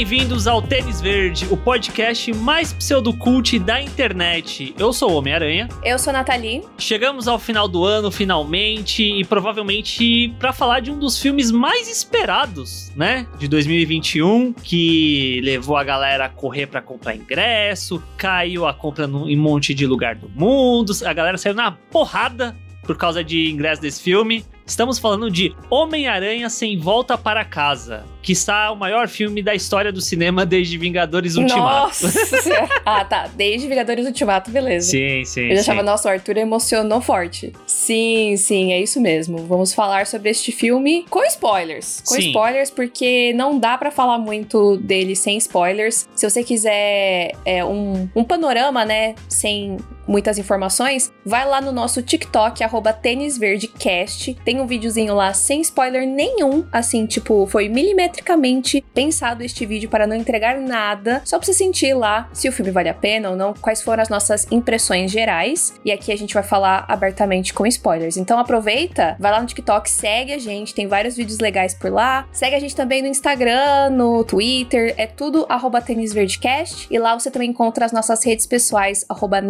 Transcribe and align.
bem-vindos 0.00 0.46
ao 0.46 0.62
Tênis 0.62 0.98
Verde, 0.98 1.46
o 1.50 1.58
podcast 1.58 2.32
mais 2.32 2.72
pseudocult 2.72 3.58
da 3.58 3.82
internet. 3.82 4.74
Eu 4.78 4.94
sou 4.94 5.10
o 5.10 5.14
Homem-Aranha. 5.16 5.68
Eu 5.84 5.98
sou 5.98 6.08
a 6.08 6.14
Nathalie. 6.14 6.62
Chegamos 6.78 7.28
ao 7.28 7.38
final 7.38 7.68
do 7.68 7.84
ano, 7.84 8.10
finalmente, 8.10 9.02
e 9.02 9.22
provavelmente 9.26 10.34
para 10.38 10.54
falar 10.54 10.80
de 10.80 10.90
um 10.90 10.98
dos 10.98 11.18
filmes 11.18 11.50
mais 11.50 11.86
esperados, 11.86 12.90
né? 12.96 13.26
De 13.38 13.46
2021, 13.46 14.54
que 14.54 15.42
levou 15.44 15.76
a 15.76 15.84
galera 15.84 16.24
a 16.24 16.28
correr 16.30 16.66
para 16.66 16.80
comprar 16.80 17.14
ingresso, 17.14 18.02
caiu 18.16 18.66
a 18.66 18.72
compra 18.72 19.04
em 19.04 19.38
um 19.38 19.42
monte 19.42 19.74
de 19.74 19.86
lugar 19.86 20.14
do 20.14 20.30
mundo, 20.30 20.94
a 21.04 21.12
galera 21.12 21.36
saiu 21.36 21.54
na 21.54 21.72
porrada 21.72 22.56
por 22.84 22.96
causa 22.96 23.22
de 23.22 23.50
ingresso 23.50 23.82
desse 23.82 24.02
filme. 24.02 24.46
Estamos 24.70 25.00
falando 25.00 25.28
de 25.28 25.52
Homem-Aranha 25.68 26.48
Sem 26.48 26.78
Volta 26.78 27.18
para 27.18 27.44
Casa, 27.44 28.04
que 28.22 28.30
está 28.30 28.70
o 28.70 28.76
maior 28.76 29.08
filme 29.08 29.42
da 29.42 29.52
história 29.52 29.90
do 29.90 30.00
cinema 30.00 30.46
desde 30.46 30.78
Vingadores 30.78 31.34
Ultimato. 31.34 31.86
Nossa! 32.04 32.08
ah, 32.86 33.04
tá. 33.04 33.28
Desde 33.34 33.66
Vingadores 33.66 34.06
Ultimato, 34.06 34.48
beleza. 34.48 34.92
Sim, 34.92 35.24
sim. 35.24 35.48
Eu 35.48 35.56
já 35.56 35.62
achava, 35.62 35.82
nossa, 35.82 36.08
o 36.08 36.12
Arthur 36.12 36.36
emocionou 36.36 37.00
forte. 37.00 37.52
Sim, 37.66 38.36
sim, 38.36 38.72
é 38.72 38.80
isso 38.80 39.00
mesmo. 39.00 39.38
Vamos 39.38 39.74
falar 39.74 40.06
sobre 40.06 40.30
este 40.30 40.52
filme 40.52 41.04
com 41.10 41.24
spoilers. 41.24 42.00
Com 42.06 42.14
Sim. 42.14 42.28
spoilers, 42.28 42.70
porque 42.70 43.32
não 43.32 43.58
dá 43.58 43.76
pra 43.76 43.90
falar 43.90 44.18
muito 44.18 44.76
dele 44.76 45.16
sem 45.16 45.36
spoilers. 45.36 46.08
Se 46.14 46.30
você 46.30 46.44
quiser 46.44 47.32
é, 47.44 47.64
um, 47.64 48.08
um 48.14 48.22
panorama, 48.22 48.84
né, 48.84 49.16
sem 49.28 49.78
muitas 50.10 50.36
informações, 50.38 51.12
vai 51.24 51.46
lá 51.46 51.60
no 51.60 51.70
nosso 51.70 52.02
TikTok, 52.02 52.64
arroba 52.64 52.92
tênisverdecast. 52.92 54.34
Tem 54.44 54.60
um 54.60 54.66
videozinho 54.66 55.14
lá 55.14 55.32
sem 55.32 55.60
spoiler 55.60 56.06
nenhum, 56.06 56.66
assim, 56.72 57.06
tipo, 57.06 57.46
foi 57.46 57.68
milimetricamente 57.68 58.84
pensado 58.92 59.44
este 59.44 59.64
vídeo 59.64 59.88
para 59.88 60.06
não 60.06 60.16
entregar 60.16 60.58
nada, 60.58 61.22
só 61.24 61.38
pra 61.38 61.46
você 61.46 61.54
sentir 61.54 61.94
lá 61.94 62.28
se 62.32 62.48
o 62.48 62.52
filme 62.52 62.72
vale 62.72 62.88
a 62.88 62.94
pena 62.94 63.30
ou 63.30 63.36
não, 63.36 63.54
quais 63.54 63.82
foram 63.82 64.02
as 64.02 64.08
nossas 64.08 64.46
impressões 64.50 65.12
gerais. 65.12 65.74
E 65.84 65.92
aqui 65.92 66.10
a 66.10 66.18
gente 66.18 66.34
vai 66.34 66.42
falar 66.42 66.84
abertamente 66.88 67.54
com 67.54 67.66
spoilers. 67.66 68.16
Então 68.16 68.38
aproveita, 68.38 69.16
vai 69.20 69.30
lá 69.30 69.40
no 69.40 69.46
TikTok, 69.46 69.88
segue 69.88 70.32
a 70.32 70.38
gente, 70.38 70.74
tem 70.74 70.88
vários 70.88 71.16
vídeos 71.16 71.38
legais 71.38 71.72
por 71.74 71.92
lá. 71.92 72.26
Segue 72.32 72.56
a 72.56 72.60
gente 72.60 72.74
também 72.74 73.00
no 73.00 73.08
Instagram, 73.08 73.90
no 73.90 74.24
Twitter, 74.24 74.94
é 74.96 75.06
tudo 75.06 75.46
arroba 75.48 75.80
tênisverdecast. 75.80 76.88
E 76.90 76.98
lá 76.98 77.16
você 77.16 77.30
também 77.30 77.50
encontra 77.50 77.84
as 77.84 77.92
nossas 77.92 78.24
redes 78.24 78.46
pessoais, 78.46 79.04
arroba 79.08 79.40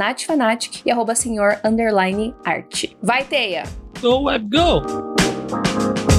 natfanatic 0.51 0.83
e 0.85 0.91
arroba 0.91 1.15
senhor 1.15 1.59
underline 1.65 2.35
arte. 2.45 2.97
Vai, 3.03 3.25
Teia! 3.25 3.65
Go 4.01 4.23
Web 4.23 4.49
Go! 4.51 6.10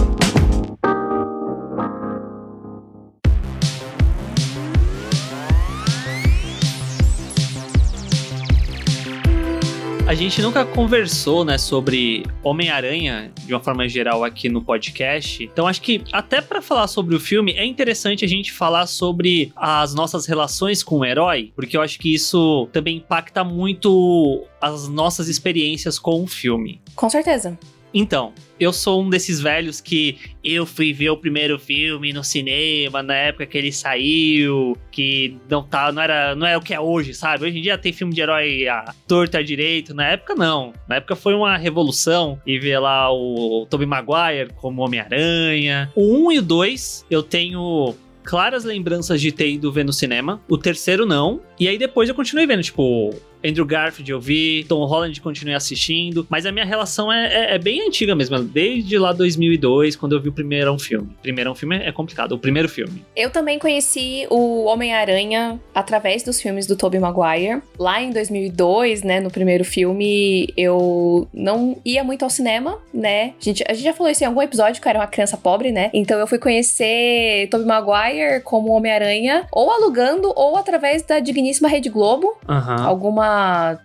A 10.12 10.14
gente 10.14 10.42
nunca 10.42 10.66
conversou, 10.66 11.46
né, 11.46 11.58
sobre 11.58 12.26
Homem-Aranha 12.44 13.32
de 13.46 13.54
uma 13.54 13.62
forma 13.62 13.88
geral 13.88 14.26
aqui 14.26 14.50
no 14.50 14.62
podcast. 14.62 15.42
Então 15.42 15.66
acho 15.66 15.82
que 15.82 16.04
até 16.12 16.42
pra 16.42 16.62
falar 16.62 16.88
sobre 16.88 17.16
o 17.16 17.20
filme 17.20 17.54
é 17.54 17.66
interessante 17.66 18.26
a 18.26 18.28
gente 18.28 18.52
falar 18.52 18.88
sobre 18.88 19.54
as 19.56 19.96
nossas 19.96 20.26
relações 20.26 20.84
com 20.84 20.98
o 21.00 21.06
herói, 21.06 21.54
porque 21.56 21.78
eu 21.78 21.82
acho 21.82 21.98
que 21.98 22.14
isso 22.14 22.68
também 22.74 22.98
impacta 22.98 23.42
muito 23.42 24.44
as 24.60 24.90
nossas 24.90 25.30
experiências 25.30 25.98
com 25.98 26.22
o 26.22 26.28
filme. 26.28 26.82
Com 26.94 27.10
certeza. 27.10 27.58
Então, 27.94 28.34
eu 28.60 28.72
sou 28.72 29.04
um 29.04 29.10
desses 29.10 29.42
velhos 29.42 29.82
que 29.82 30.18
eu 30.44 30.66
fui 30.66 30.94
ver 30.94 31.10
o 31.10 31.18
primeiro 31.18 31.60
filme 31.60 32.14
no 32.14 32.24
cinema, 32.24 33.04
na 33.04 33.16
época 33.16 33.46
que 33.46 33.58
ele 33.58 33.72
saiu, 33.72 34.78
que 34.92 35.38
não 35.50 35.64
tá, 35.64 35.92
não 35.92 36.02
era, 36.02 36.36
não 36.36 36.48
é 36.48 36.56
o 36.56 36.62
que 36.62 36.74
é 36.74 36.80
hoje, 36.80 37.14
sabe? 37.14 37.46
Hoje 37.46 37.58
em 37.58 37.62
dia 37.62 37.78
tem 37.78 37.92
filme 37.92 38.14
de 38.14 38.22
herói 38.22 38.68
à 38.68 38.94
torta 39.08 39.40
à 39.40 39.44
direito, 39.44 39.94
na 39.94 40.08
época 40.08 40.36
não. 40.36 40.74
Na 40.88 40.96
época 40.96 41.16
foi 41.16 41.34
uma 41.34 41.58
revolução 41.58 42.40
e 42.46 42.58
ver 42.60 42.80
lá 42.80 43.12
o 43.12 43.66
Tobey 43.70 43.88
Maguire 43.88 44.54
como 44.56 44.82
Homem-Aranha. 44.82 45.92
O 45.96 46.28
1 46.28 46.32
e 46.32 46.40
o 46.40 46.42
2 46.42 47.06
eu 47.10 47.22
tenho 47.22 47.96
claras 48.24 48.64
lembranças 48.64 49.20
de 49.20 49.32
ter 49.32 49.50
ido 49.50 49.72
ver 49.72 49.84
no 49.84 49.94
cinema. 49.94 50.42
O 50.48 50.58
terceiro 50.58 51.06
não. 51.06 51.42
E 51.60 51.68
aí 51.68 51.78
depois 51.78 52.08
eu 52.08 52.16
continuei 52.16 52.46
vendo, 52.48 52.64
tipo, 52.64 53.14
Andrew 53.44 53.66
Garfield 53.66 54.12
eu 54.12 54.20
vi, 54.20 54.66
Tom 54.68 54.84
Holland 54.86 55.20
continuei 55.22 55.56
assistindo, 55.56 56.26
mas 56.30 56.46
a 56.46 56.52
minha 56.52 56.66
relação 56.66 57.12
é, 57.12 57.28
é- 57.52 57.56
é 57.56 57.58
bem 57.58 57.82
antiga 57.88 58.16
mesmo, 58.16 58.40
desde 58.40 58.98
lá 58.98 59.12
2002, 59.12 59.96
quando 59.96 60.14
eu 60.14 60.22
vi 60.22 60.30
o 60.30 60.32
primeiro 60.32 60.78
filme. 60.80 61.10
Primeiro 61.22 61.54
filme 61.56 61.78
é 61.78 61.92
complicado, 61.92 62.34
o 62.34 62.38
primeiro 62.38 62.70
filme. 62.70 63.04
Eu 63.16 63.30
também 63.30 63.58
conheci 63.60 64.26
o 64.30 64.66
Homem-Aranha 64.66 65.60
através 65.74 66.24
dos 66.24 66.42
filmes 66.42 66.68
do 66.68 66.76
Tobey 66.76 67.00
Maguire. 67.00 67.62
Lá 67.80 68.02
em 68.02 68.12
2002, 68.12 69.04
né, 69.04 69.20
no 69.20 69.30
primeiro 69.32 69.64
filme, 69.66 70.48
eu 70.56 71.28
não 71.34 71.78
ia 71.86 72.04
muito 72.04 72.24
ao 72.24 72.30
cinema, 72.30 72.78
né? 72.94 73.34
A 73.40 73.44
gente, 73.44 73.64
a 73.68 73.74
gente 73.74 73.84
já 73.84 73.94
falou 73.94 74.12
isso 74.12 74.24
em 74.24 74.28
algum 74.28 74.42
episódio, 74.42 74.82
que 74.82 74.88
eu 74.88 74.90
era 74.90 75.00
uma 75.00 75.08
criança 75.08 75.38
pobre, 75.38 75.72
né? 75.72 75.90
Então 75.94 76.20
eu 76.20 76.28
fui 76.28 76.38
conhecer 76.38 77.48
Tobey 77.50 77.66
Maguire 77.66 78.42
como 78.44 78.72
Homem-Aranha, 78.72 79.48
ou 79.52 79.70
alugando, 79.72 80.32
ou 80.36 80.58
através 80.58 81.02
da 81.04 81.20
digníssima 81.20 81.68
Rede 81.68 81.90
Globo, 81.90 82.36
alguma 82.86 83.31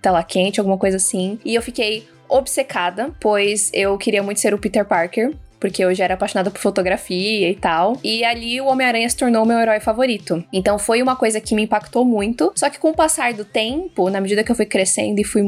tela 0.01 0.23
quente, 0.23 0.61
alguma 0.61 0.79
coisa 0.79 0.97
assim. 0.97 1.39
E 1.45 1.55
eu 1.55 1.63
fiquei 1.63 2.07
obcecada, 2.29 3.11
pois 3.21 3.71
eu 3.73 3.97
queria 3.99 4.23
muito 4.23 4.41
ser 4.41 4.55
o 4.55 4.59
Peter 4.59 4.85
Parker. 4.85 5.35
Porque 5.59 5.83
eu 5.83 5.95
já 5.95 6.05
era 6.05 6.15
apaixonada 6.15 6.51
por 6.51 6.61
fotografia 6.61 7.51
e 7.51 7.55
tal. 7.55 7.99
E 8.05 8.23
ali 8.23 8.61
o 8.61 8.67
Homem-Aranha 8.67 9.09
se 9.09 9.17
tornou 9.17 9.47
meu 9.47 9.59
herói 9.59 9.81
favorito. 9.81 10.45
Então 10.53 10.79
foi 10.79 11.03
uma 11.03 11.17
coisa 11.17 11.41
que 11.41 11.55
me 11.55 11.63
impactou 11.63 12.05
muito. 12.05 12.53
Só 12.55 12.69
que 12.69 12.79
com 12.79 12.91
o 12.91 12.95
passar 12.95 13.33
do 13.33 13.45
tempo, 13.45 14.11
na 14.11 14.21
medida 14.21 14.45
que 14.45 14.53
eu 14.53 14.55
fui 14.55 14.67
crescendo 14.67 15.19
e 15.19 15.25
fui 15.25 15.43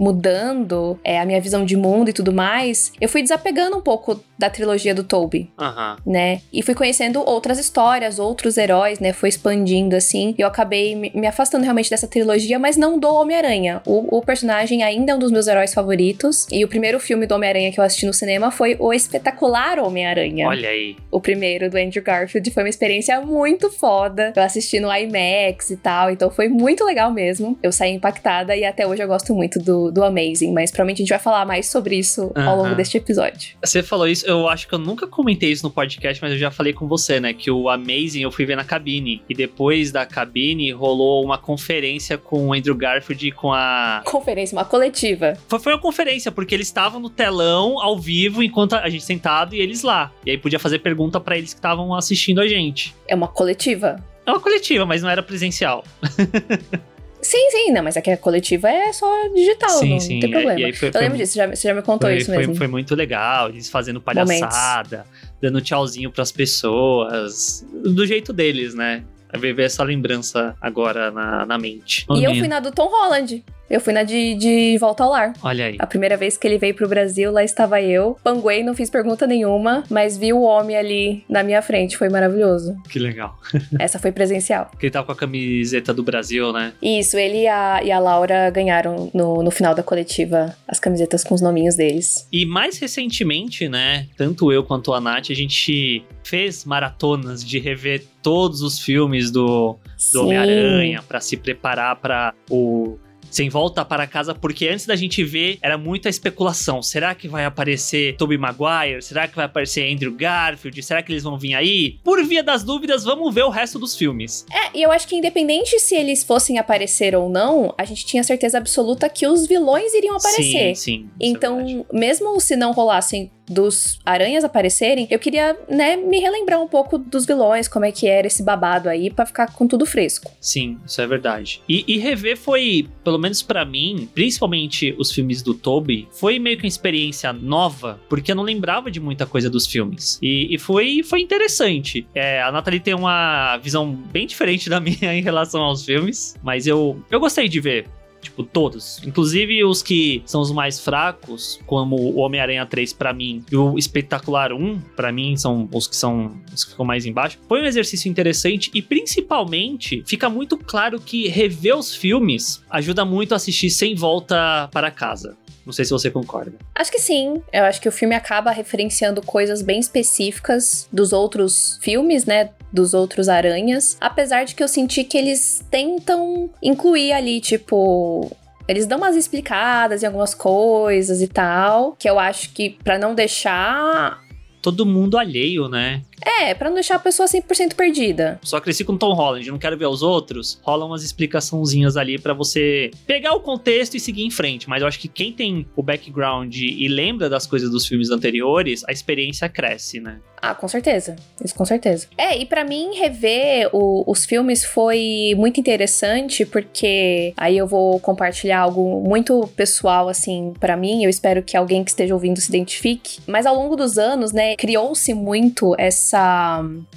mudando 0.00 0.98
é, 1.04 1.20
a 1.20 1.24
minha 1.24 1.40
visão 1.40 1.64
de 1.64 1.76
mundo 1.76 2.10
e 2.10 2.12
tudo 2.12 2.32
mais, 2.32 2.92
eu 3.00 3.08
fui 3.08 3.22
desapegando 3.22 3.76
um 3.76 3.82
pouco 3.82 4.20
da 4.38 4.50
trilogia 4.50 4.94
do 4.94 5.04
Tobey 5.04 5.50
Aham. 5.58 5.98
né? 6.04 6.40
E 6.52 6.62
fui 6.62 6.74
conhecendo 6.74 7.20
outras 7.20 7.58
histórias, 7.58 8.18
outros 8.18 8.56
heróis, 8.56 8.98
né? 8.98 9.12
Foi 9.12 9.28
expandindo 9.28 9.94
assim. 9.94 10.34
E 10.36 10.42
eu 10.42 10.48
acabei 10.48 10.96
me 10.96 11.20
me 11.20 11.26
afastando 11.26 11.62
realmente 11.62 11.90
dessa 11.90 12.08
trilogia, 12.08 12.58
mas 12.58 12.76
não 12.76 12.98
do 12.98 13.08
Homem-Aranha. 13.08 13.82
O, 13.86 14.18
o 14.18 14.22
personagem 14.22 14.82
ainda 14.82 15.12
é 15.12 15.14
um 15.14 15.18
dos 15.18 15.30
meus 15.30 15.46
heróis 15.46 15.74
favoritos. 15.74 16.46
E 16.50 16.64
o 16.64 16.68
primeiro 16.68 16.98
filme 16.98 17.26
do 17.26 17.34
Homem-Aranha 17.34 17.70
que 17.70 17.78
eu 17.78 17.84
assisti 17.84 18.06
no 18.06 18.14
cinema 18.14 18.50
foi 18.50 18.76
O 18.78 18.92
Espetacular 18.92 19.78
Homem-Aranha. 19.78 20.48
Olha 20.48 20.70
aí. 20.70 20.96
O 21.10 21.20
primeiro 21.20 21.70
do 21.70 21.76
Andrew 21.76 22.02
Garfield 22.02 22.50
foi 22.50 22.62
uma 22.62 22.68
experiência 22.68 23.20
muito 23.20 23.70
foda. 23.70 24.32
Eu 24.34 24.42
assisti 24.42 24.80
no 24.80 24.92
IMAX 24.92 25.70
e 25.70 25.76
tal, 25.76 26.10
então 26.10 26.30
foi 26.30 26.48
muito 26.48 26.84
legal 26.84 27.12
mesmo. 27.12 27.58
Eu 27.62 27.70
saí 27.70 27.92
impactada 27.92 28.56
e 28.56 28.64
até 28.64 28.86
hoje 28.86 29.02
eu 29.02 29.08
gosto 29.08 29.34
muito 29.34 29.58
do, 29.58 29.89
do 29.90 30.04
Amazing, 30.04 30.52
mas 30.52 30.70
provavelmente 30.70 30.98
a 30.98 31.04
gente 31.04 31.10
vai 31.10 31.18
falar 31.18 31.44
mais 31.44 31.68
sobre 31.68 31.96
isso 31.96 32.32
ao 32.34 32.56
longo 32.56 32.74
deste 32.74 32.96
episódio. 32.96 33.56
Você 33.64 33.82
falou 33.82 34.06
isso, 34.06 34.26
eu 34.26 34.48
acho 34.48 34.68
que 34.68 34.74
eu 34.74 34.78
nunca 34.78 35.06
comentei 35.06 35.50
isso 35.50 35.64
no 35.64 35.70
podcast, 35.70 36.22
mas 36.22 36.32
eu 36.32 36.38
já 36.38 36.50
falei 36.50 36.72
com 36.72 36.86
você, 36.86 37.20
né? 37.20 37.32
Que 37.32 37.50
o 37.50 37.68
Amazing 37.68 38.22
eu 38.22 38.30
fui 38.30 38.44
ver 38.44 38.56
na 38.56 38.64
cabine. 38.64 39.22
E 39.28 39.34
depois 39.34 39.90
da 39.92 40.06
cabine 40.06 40.70
rolou 40.72 41.24
uma 41.24 41.38
conferência 41.38 42.16
com 42.18 42.48
o 42.48 42.52
Andrew 42.52 42.74
Garfield 42.74 43.26
e 43.26 43.32
com 43.32 43.52
a 43.52 44.02
Conferência, 44.04 44.56
uma 44.56 44.64
coletiva. 44.64 45.34
Foi, 45.48 45.58
foi 45.58 45.72
uma 45.72 45.80
conferência, 45.80 46.30
porque 46.30 46.54
eles 46.54 46.66
estavam 46.66 47.00
no 47.00 47.10
telão, 47.10 47.80
ao 47.80 47.98
vivo, 47.98 48.42
enquanto 48.42 48.74
a 48.74 48.88
gente 48.88 49.04
sentado 49.04 49.54
e 49.54 49.60
eles 49.60 49.82
lá. 49.82 50.12
E 50.24 50.30
aí 50.30 50.38
podia 50.38 50.58
fazer 50.58 50.78
pergunta 50.80 51.20
pra 51.20 51.36
eles 51.36 51.52
que 51.52 51.58
estavam 51.58 51.94
assistindo 51.94 52.40
a 52.40 52.46
gente. 52.46 52.94
É 53.06 53.14
uma 53.14 53.28
coletiva. 53.28 54.02
É 54.26 54.30
uma 54.30 54.40
coletiva, 54.40 54.86
mas 54.86 55.02
não 55.02 55.10
era 55.10 55.22
presencial. 55.22 55.84
Sim, 57.22 57.50
sim, 57.50 57.70
não, 57.72 57.82
mas 57.82 57.96
aqui 57.96 58.10
a 58.10 58.16
coletiva 58.16 58.68
é 58.70 58.92
só 58.92 59.06
digital, 59.34 59.68
Sim, 59.70 59.90
não, 59.90 60.00
sim, 60.00 60.20
tem 60.20 60.30
é, 60.30 60.32
problema. 60.32 60.68
e 60.68 60.72
foi- 60.72 60.88
eu 60.88 60.92
foi- 60.92 61.00
lembro 61.02 61.18
disso, 61.18 61.32
você 61.34 61.38
já, 61.38 61.46
você 61.46 61.68
já 61.68 61.74
me 61.74 61.82
contou 61.82 62.08
Foi, 62.08 62.16
isso 62.18 62.30
mesmo. 62.30 62.54
foi 62.54 62.66
muito 62.66 62.94
legal, 62.94 63.48
eles 63.50 63.68
fazendo 63.68 64.00
palhaçada, 64.00 65.04
dando 65.40 65.60
tchauzinho 65.60 66.10
pras 66.10 66.32
pessoas, 66.32 67.64
do 67.84 68.06
jeito 68.06 68.32
deles, 68.32 68.74
né? 68.74 69.04
Vai 69.32 69.52
ver 69.52 69.62
essa 69.64 69.84
lembrança 69.84 70.56
agora 70.60 71.10
na, 71.10 71.46
na 71.46 71.56
mente. 71.58 72.04
E 72.10 72.24
eu 72.24 72.34
fui 72.34 72.48
na 72.48 72.58
do 72.58 72.72
Tom 72.72 72.88
Holland. 72.88 73.44
Eu 73.70 73.80
fui 73.80 73.92
na 73.92 74.02
de, 74.02 74.34
de 74.34 74.76
Volta 74.78 75.04
ao 75.04 75.10
Lar. 75.10 75.32
Olha 75.40 75.66
aí. 75.66 75.76
A 75.78 75.86
primeira 75.86 76.16
vez 76.16 76.36
que 76.36 76.44
ele 76.44 76.58
veio 76.58 76.74
pro 76.74 76.88
Brasil, 76.88 77.30
lá 77.30 77.44
estava 77.44 77.80
eu. 77.80 78.18
Panguei, 78.24 78.64
não 78.64 78.74
fiz 78.74 78.90
pergunta 78.90 79.28
nenhuma, 79.28 79.84
mas 79.88 80.18
vi 80.18 80.32
o 80.32 80.42
homem 80.42 80.76
ali 80.76 81.24
na 81.28 81.44
minha 81.44 81.62
frente. 81.62 81.96
Foi 81.96 82.08
maravilhoso. 82.08 82.76
Que 82.88 82.98
legal. 82.98 83.38
Essa 83.78 84.00
foi 84.00 84.10
presencial. 84.10 84.66
Porque 84.72 84.86
ele 84.86 84.92
tava 84.92 85.06
com 85.06 85.12
a 85.12 85.16
camiseta 85.16 85.94
do 85.94 86.02
Brasil, 86.02 86.52
né? 86.52 86.72
Isso, 86.82 87.16
ele 87.16 87.42
e 87.42 87.46
a, 87.46 87.80
e 87.84 87.92
a 87.92 88.00
Laura 88.00 88.50
ganharam 88.50 89.08
no, 89.14 89.40
no 89.40 89.52
final 89.52 89.72
da 89.72 89.84
coletiva 89.84 90.52
as 90.66 90.80
camisetas 90.80 91.22
com 91.22 91.36
os 91.36 91.40
nominhos 91.40 91.76
deles. 91.76 92.26
E 92.32 92.44
mais 92.44 92.76
recentemente, 92.76 93.68
né? 93.68 94.08
Tanto 94.16 94.50
eu 94.50 94.64
quanto 94.64 94.92
a 94.92 95.00
Nath, 95.00 95.30
a 95.30 95.34
gente 95.34 96.04
fez 96.24 96.64
maratonas 96.64 97.44
de 97.44 97.60
rever 97.60 98.02
todos 98.20 98.62
os 98.62 98.80
filmes 98.80 99.30
do, 99.30 99.76
do. 100.12 100.22
Homem-Aranha 100.22 101.02
pra 101.06 101.20
se 101.20 101.36
preparar 101.36 101.96
pra 101.96 102.34
o 102.50 102.98
Sem 103.30 103.48
volta 103.48 103.84
para 103.84 104.06
casa, 104.06 104.34
porque 104.34 104.68
antes 104.68 104.86
da 104.86 104.96
gente 104.96 105.22
ver, 105.22 105.58
era 105.62 105.78
muita 105.78 106.08
especulação. 106.08 106.82
Será 106.82 107.14
que 107.14 107.28
vai 107.28 107.44
aparecer 107.44 108.16
Tobey 108.16 108.36
Maguire? 108.36 109.02
Será 109.02 109.28
que 109.28 109.36
vai 109.36 109.44
aparecer 109.44 109.90
Andrew 109.92 110.12
Garfield? 110.12 110.82
Será 110.82 111.02
que 111.02 111.12
eles 111.12 111.22
vão 111.22 111.38
vir 111.38 111.54
aí? 111.54 111.98
Por 112.02 112.22
via 112.24 112.42
das 112.42 112.64
dúvidas, 112.64 113.04
vamos 113.04 113.34
ver 113.34 113.44
o 113.44 113.50
resto 113.50 113.78
dos 113.78 113.96
filmes. 113.96 114.44
É, 114.50 114.76
e 114.78 114.82
eu 114.82 114.90
acho 114.90 115.06
que 115.06 115.16
independente 115.16 115.78
se 115.78 115.94
eles 115.94 116.24
fossem 116.24 116.58
aparecer 116.58 117.14
ou 117.14 117.28
não, 117.28 117.74
a 117.78 117.84
gente 117.84 118.04
tinha 118.04 118.22
certeza 118.22 118.58
absoluta 118.58 119.08
que 119.08 119.26
os 119.26 119.46
vilões 119.46 119.94
iriam 119.94 120.16
aparecer. 120.16 120.74
Sim, 120.74 120.74
sim. 120.74 121.10
é 121.20 121.26
Então, 121.26 121.86
mesmo 121.92 122.40
se 122.40 122.56
não 122.56 122.72
rolassem 122.72 123.30
dos 123.50 123.98
aranhas 124.06 124.44
aparecerem, 124.44 125.08
eu 125.10 125.18
queria, 125.18 125.58
né, 125.68 125.96
me 125.96 126.20
relembrar 126.20 126.60
um 126.62 126.68
pouco 126.68 126.96
dos 126.96 127.26
vilões, 127.26 127.66
como 127.66 127.84
é 127.84 127.90
que 127.90 128.06
era 128.06 128.28
esse 128.28 128.42
babado 128.42 128.88
aí, 128.88 129.10
pra 129.10 129.26
ficar 129.26 129.52
com 129.52 129.66
tudo 129.66 129.84
fresco. 129.84 130.30
Sim, 130.40 130.78
isso 130.86 131.00
é 131.02 131.06
verdade. 131.06 131.60
E, 131.68 131.84
e 131.86 131.98
rever 131.98 132.36
foi, 132.36 132.88
pelo 133.02 133.18
menos 133.18 133.42
pra 133.42 133.64
mim, 133.64 134.08
principalmente 134.14 134.94
os 134.98 135.10
filmes 135.10 135.42
do 135.42 135.52
Toby, 135.52 136.08
foi 136.12 136.38
meio 136.38 136.56
que 136.56 136.64
uma 136.64 136.68
experiência 136.68 137.32
nova, 137.32 138.00
porque 138.08 138.30
eu 138.30 138.36
não 138.36 138.44
lembrava 138.44 138.90
de 138.90 139.00
muita 139.00 139.26
coisa 139.26 139.50
dos 139.50 139.66
filmes. 139.66 140.18
E, 140.22 140.54
e 140.54 140.58
foi, 140.58 141.02
foi 141.02 141.20
interessante. 141.20 142.06
É, 142.14 142.40
a 142.42 142.52
Nathalie 142.52 142.80
tem 142.80 142.94
uma 142.94 143.56
visão 143.58 143.92
bem 143.92 144.26
diferente 144.26 144.70
da 144.70 144.78
minha 144.80 145.12
em 145.14 145.22
relação 145.22 145.60
aos 145.62 145.84
filmes, 145.84 146.36
mas 146.42 146.66
eu, 146.66 147.02
eu 147.10 147.18
gostei 147.18 147.48
de 147.48 147.60
ver. 147.60 147.86
Tipo, 148.20 148.42
todos. 148.42 149.00
Inclusive 149.06 149.64
os 149.64 149.82
que 149.82 150.22
são 150.26 150.40
os 150.40 150.52
mais 150.52 150.78
fracos, 150.78 151.58
como 151.66 151.96
o 151.96 152.18
Homem-Aranha 152.18 152.66
3 152.66 152.92
pra 152.92 153.12
mim 153.12 153.42
e 153.50 153.56
o 153.56 153.78
Espetacular 153.78 154.52
1, 154.52 154.80
pra 154.94 155.10
mim, 155.10 155.36
são 155.36 155.68
os 155.72 155.86
que 155.86 155.96
são 155.96 156.36
os 156.52 156.64
que 156.64 156.72
ficam 156.72 156.84
mais 156.84 157.06
embaixo. 157.06 157.38
Foi 157.48 157.62
um 157.62 157.64
exercício 157.64 158.10
interessante 158.10 158.70
e 158.74 158.82
principalmente 158.82 160.02
fica 160.06 160.28
muito 160.28 160.58
claro 160.58 161.00
que 161.00 161.28
rever 161.28 161.76
os 161.76 161.94
filmes 161.94 162.62
ajuda 162.68 163.04
muito 163.04 163.32
a 163.32 163.36
assistir 163.36 163.70
sem 163.70 163.94
volta 163.94 164.68
para 164.72 164.90
casa. 164.90 165.36
Não 165.70 165.72
sei 165.72 165.84
se 165.84 165.92
você 165.92 166.10
concorda. 166.10 166.52
Acho 166.74 166.90
que 166.90 166.98
sim. 166.98 167.40
Eu 167.52 167.62
acho 167.62 167.80
que 167.80 167.88
o 167.88 167.92
filme 167.92 168.12
acaba 168.12 168.50
referenciando 168.50 169.22
coisas 169.22 169.62
bem 169.62 169.78
específicas 169.78 170.88
dos 170.92 171.12
outros 171.12 171.78
filmes, 171.80 172.24
né? 172.24 172.50
Dos 172.72 172.92
outros 172.92 173.28
aranhas. 173.28 173.96
Apesar 174.00 174.42
de 174.42 174.56
que 174.56 174.64
eu 174.64 174.66
senti 174.66 175.04
que 175.04 175.16
eles 175.16 175.64
tentam 175.70 176.50
incluir 176.60 177.12
ali, 177.12 177.40
tipo. 177.40 178.36
Eles 178.66 178.84
dão 178.84 178.98
umas 178.98 179.14
explicadas 179.14 180.02
em 180.02 180.06
algumas 180.06 180.34
coisas 180.34 181.22
e 181.22 181.28
tal. 181.28 181.92
Que 181.96 182.10
eu 182.10 182.18
acho 182.18 182.52
que, 182.52 182.70
para 182.82 182.98
não 182.98 183.14
deixar. 183.14 184.20
Todo 184.60 184.84
mundo 184.84 185.18
alheio, 185.18 185.68
né? 185.68 186.02
É, 186.24 186.54
pra 186.54 186.68
não 186.68 186.74
deixar 186.74 186.96
a 186.96 186.98
pessoa 186.98 187.26
100% 187.28 187.74
perdida. 187.74 188.38
Só 188.42 188.60
cresci 188.60 188.84
com 188.84 188.96
Tom 188.96 189.12
Holland, 189.14 189.48
não 189.50 189.58
quero 189.58 189.76
ver 189.76 189.86
os 189.86 190.02
outros. 190.02 190.58
Rolam 190.62 190.88
umas 190.88 191.02
explicaçãozinhas 191.02 191.96
ali 191.96 192.18
pra 192.18 192.34
você 192.34 192.90
pegar 193.06 193.32
o 193.34 193.40
contexto 193.40 193.96
e 193.96 194.00
seguir 194.00 194.24
em 194.24 194.30
frente. 194.30 194.68
Mas 194.68 194.82
eu 194.82 194.88
acho 194.88 194.98
que 194.98 195.08
quem 195.08 195.32
tem 195.32 195.66
o 195.76 195.82
background 195.82 196.54
e 196.56 196.88
lembra 196.88 197.28
das 197.28 197.46
coisas 197.46 197.70
dos 197.70 197.86
filmes 197.86 198.10
anteriores, 198.10 198.82
a 198.88 198.92
experiência 198.92 199.48
cresce, 199.48 200.00
né? 200.00 200.18
Ah, 200.42 200.54
com 200.54 200.66
certeza. 200.66 201.16
Isso 201.44 201.54
com 201.54 201.66
certeza. 201.66 202.06
É, 202.16 202.38
e 202.38 202.46
pra 202.46 202.64
mim 202.64 202.94
rever 202.94 203.68
o- 203.74 204.10
os 204.10 204.24
filmes 204.24 204.64
foi 204.64 205.34
muito 205.36 205.60
interessante 205.60 206.46
porque 206.46 207.34
aí 207.36 207.58
eu 207.58 207.66
vou 207.66 208.00
compartilhar 208.00 208.60
algo 208.60 209.02
muito 209.06 209.46
pessoal 209.54 210.08
assim 210.08 210.54
pra 210.58 210.78
mim. 210.78 211.04
Eu 211.04 211.10
espero 211.10 211.42
que 211.42 211.56
alguém 211.58 211.84
que 211.84 211.90
esteja 211.90 212.14
ouvindo 212.14 212.40
se 212.40 212.48
identifique. 212.48 213.20
Mas 213.26 213.44
ao 213.44 213.54
longo 213.54 213.76
dos 213.76 213.98
anos, 213.98 214.32
né, 214.32 214.56
criou-se 214.56 215.12
muito 215.12 215.74
essa 215.78 216.09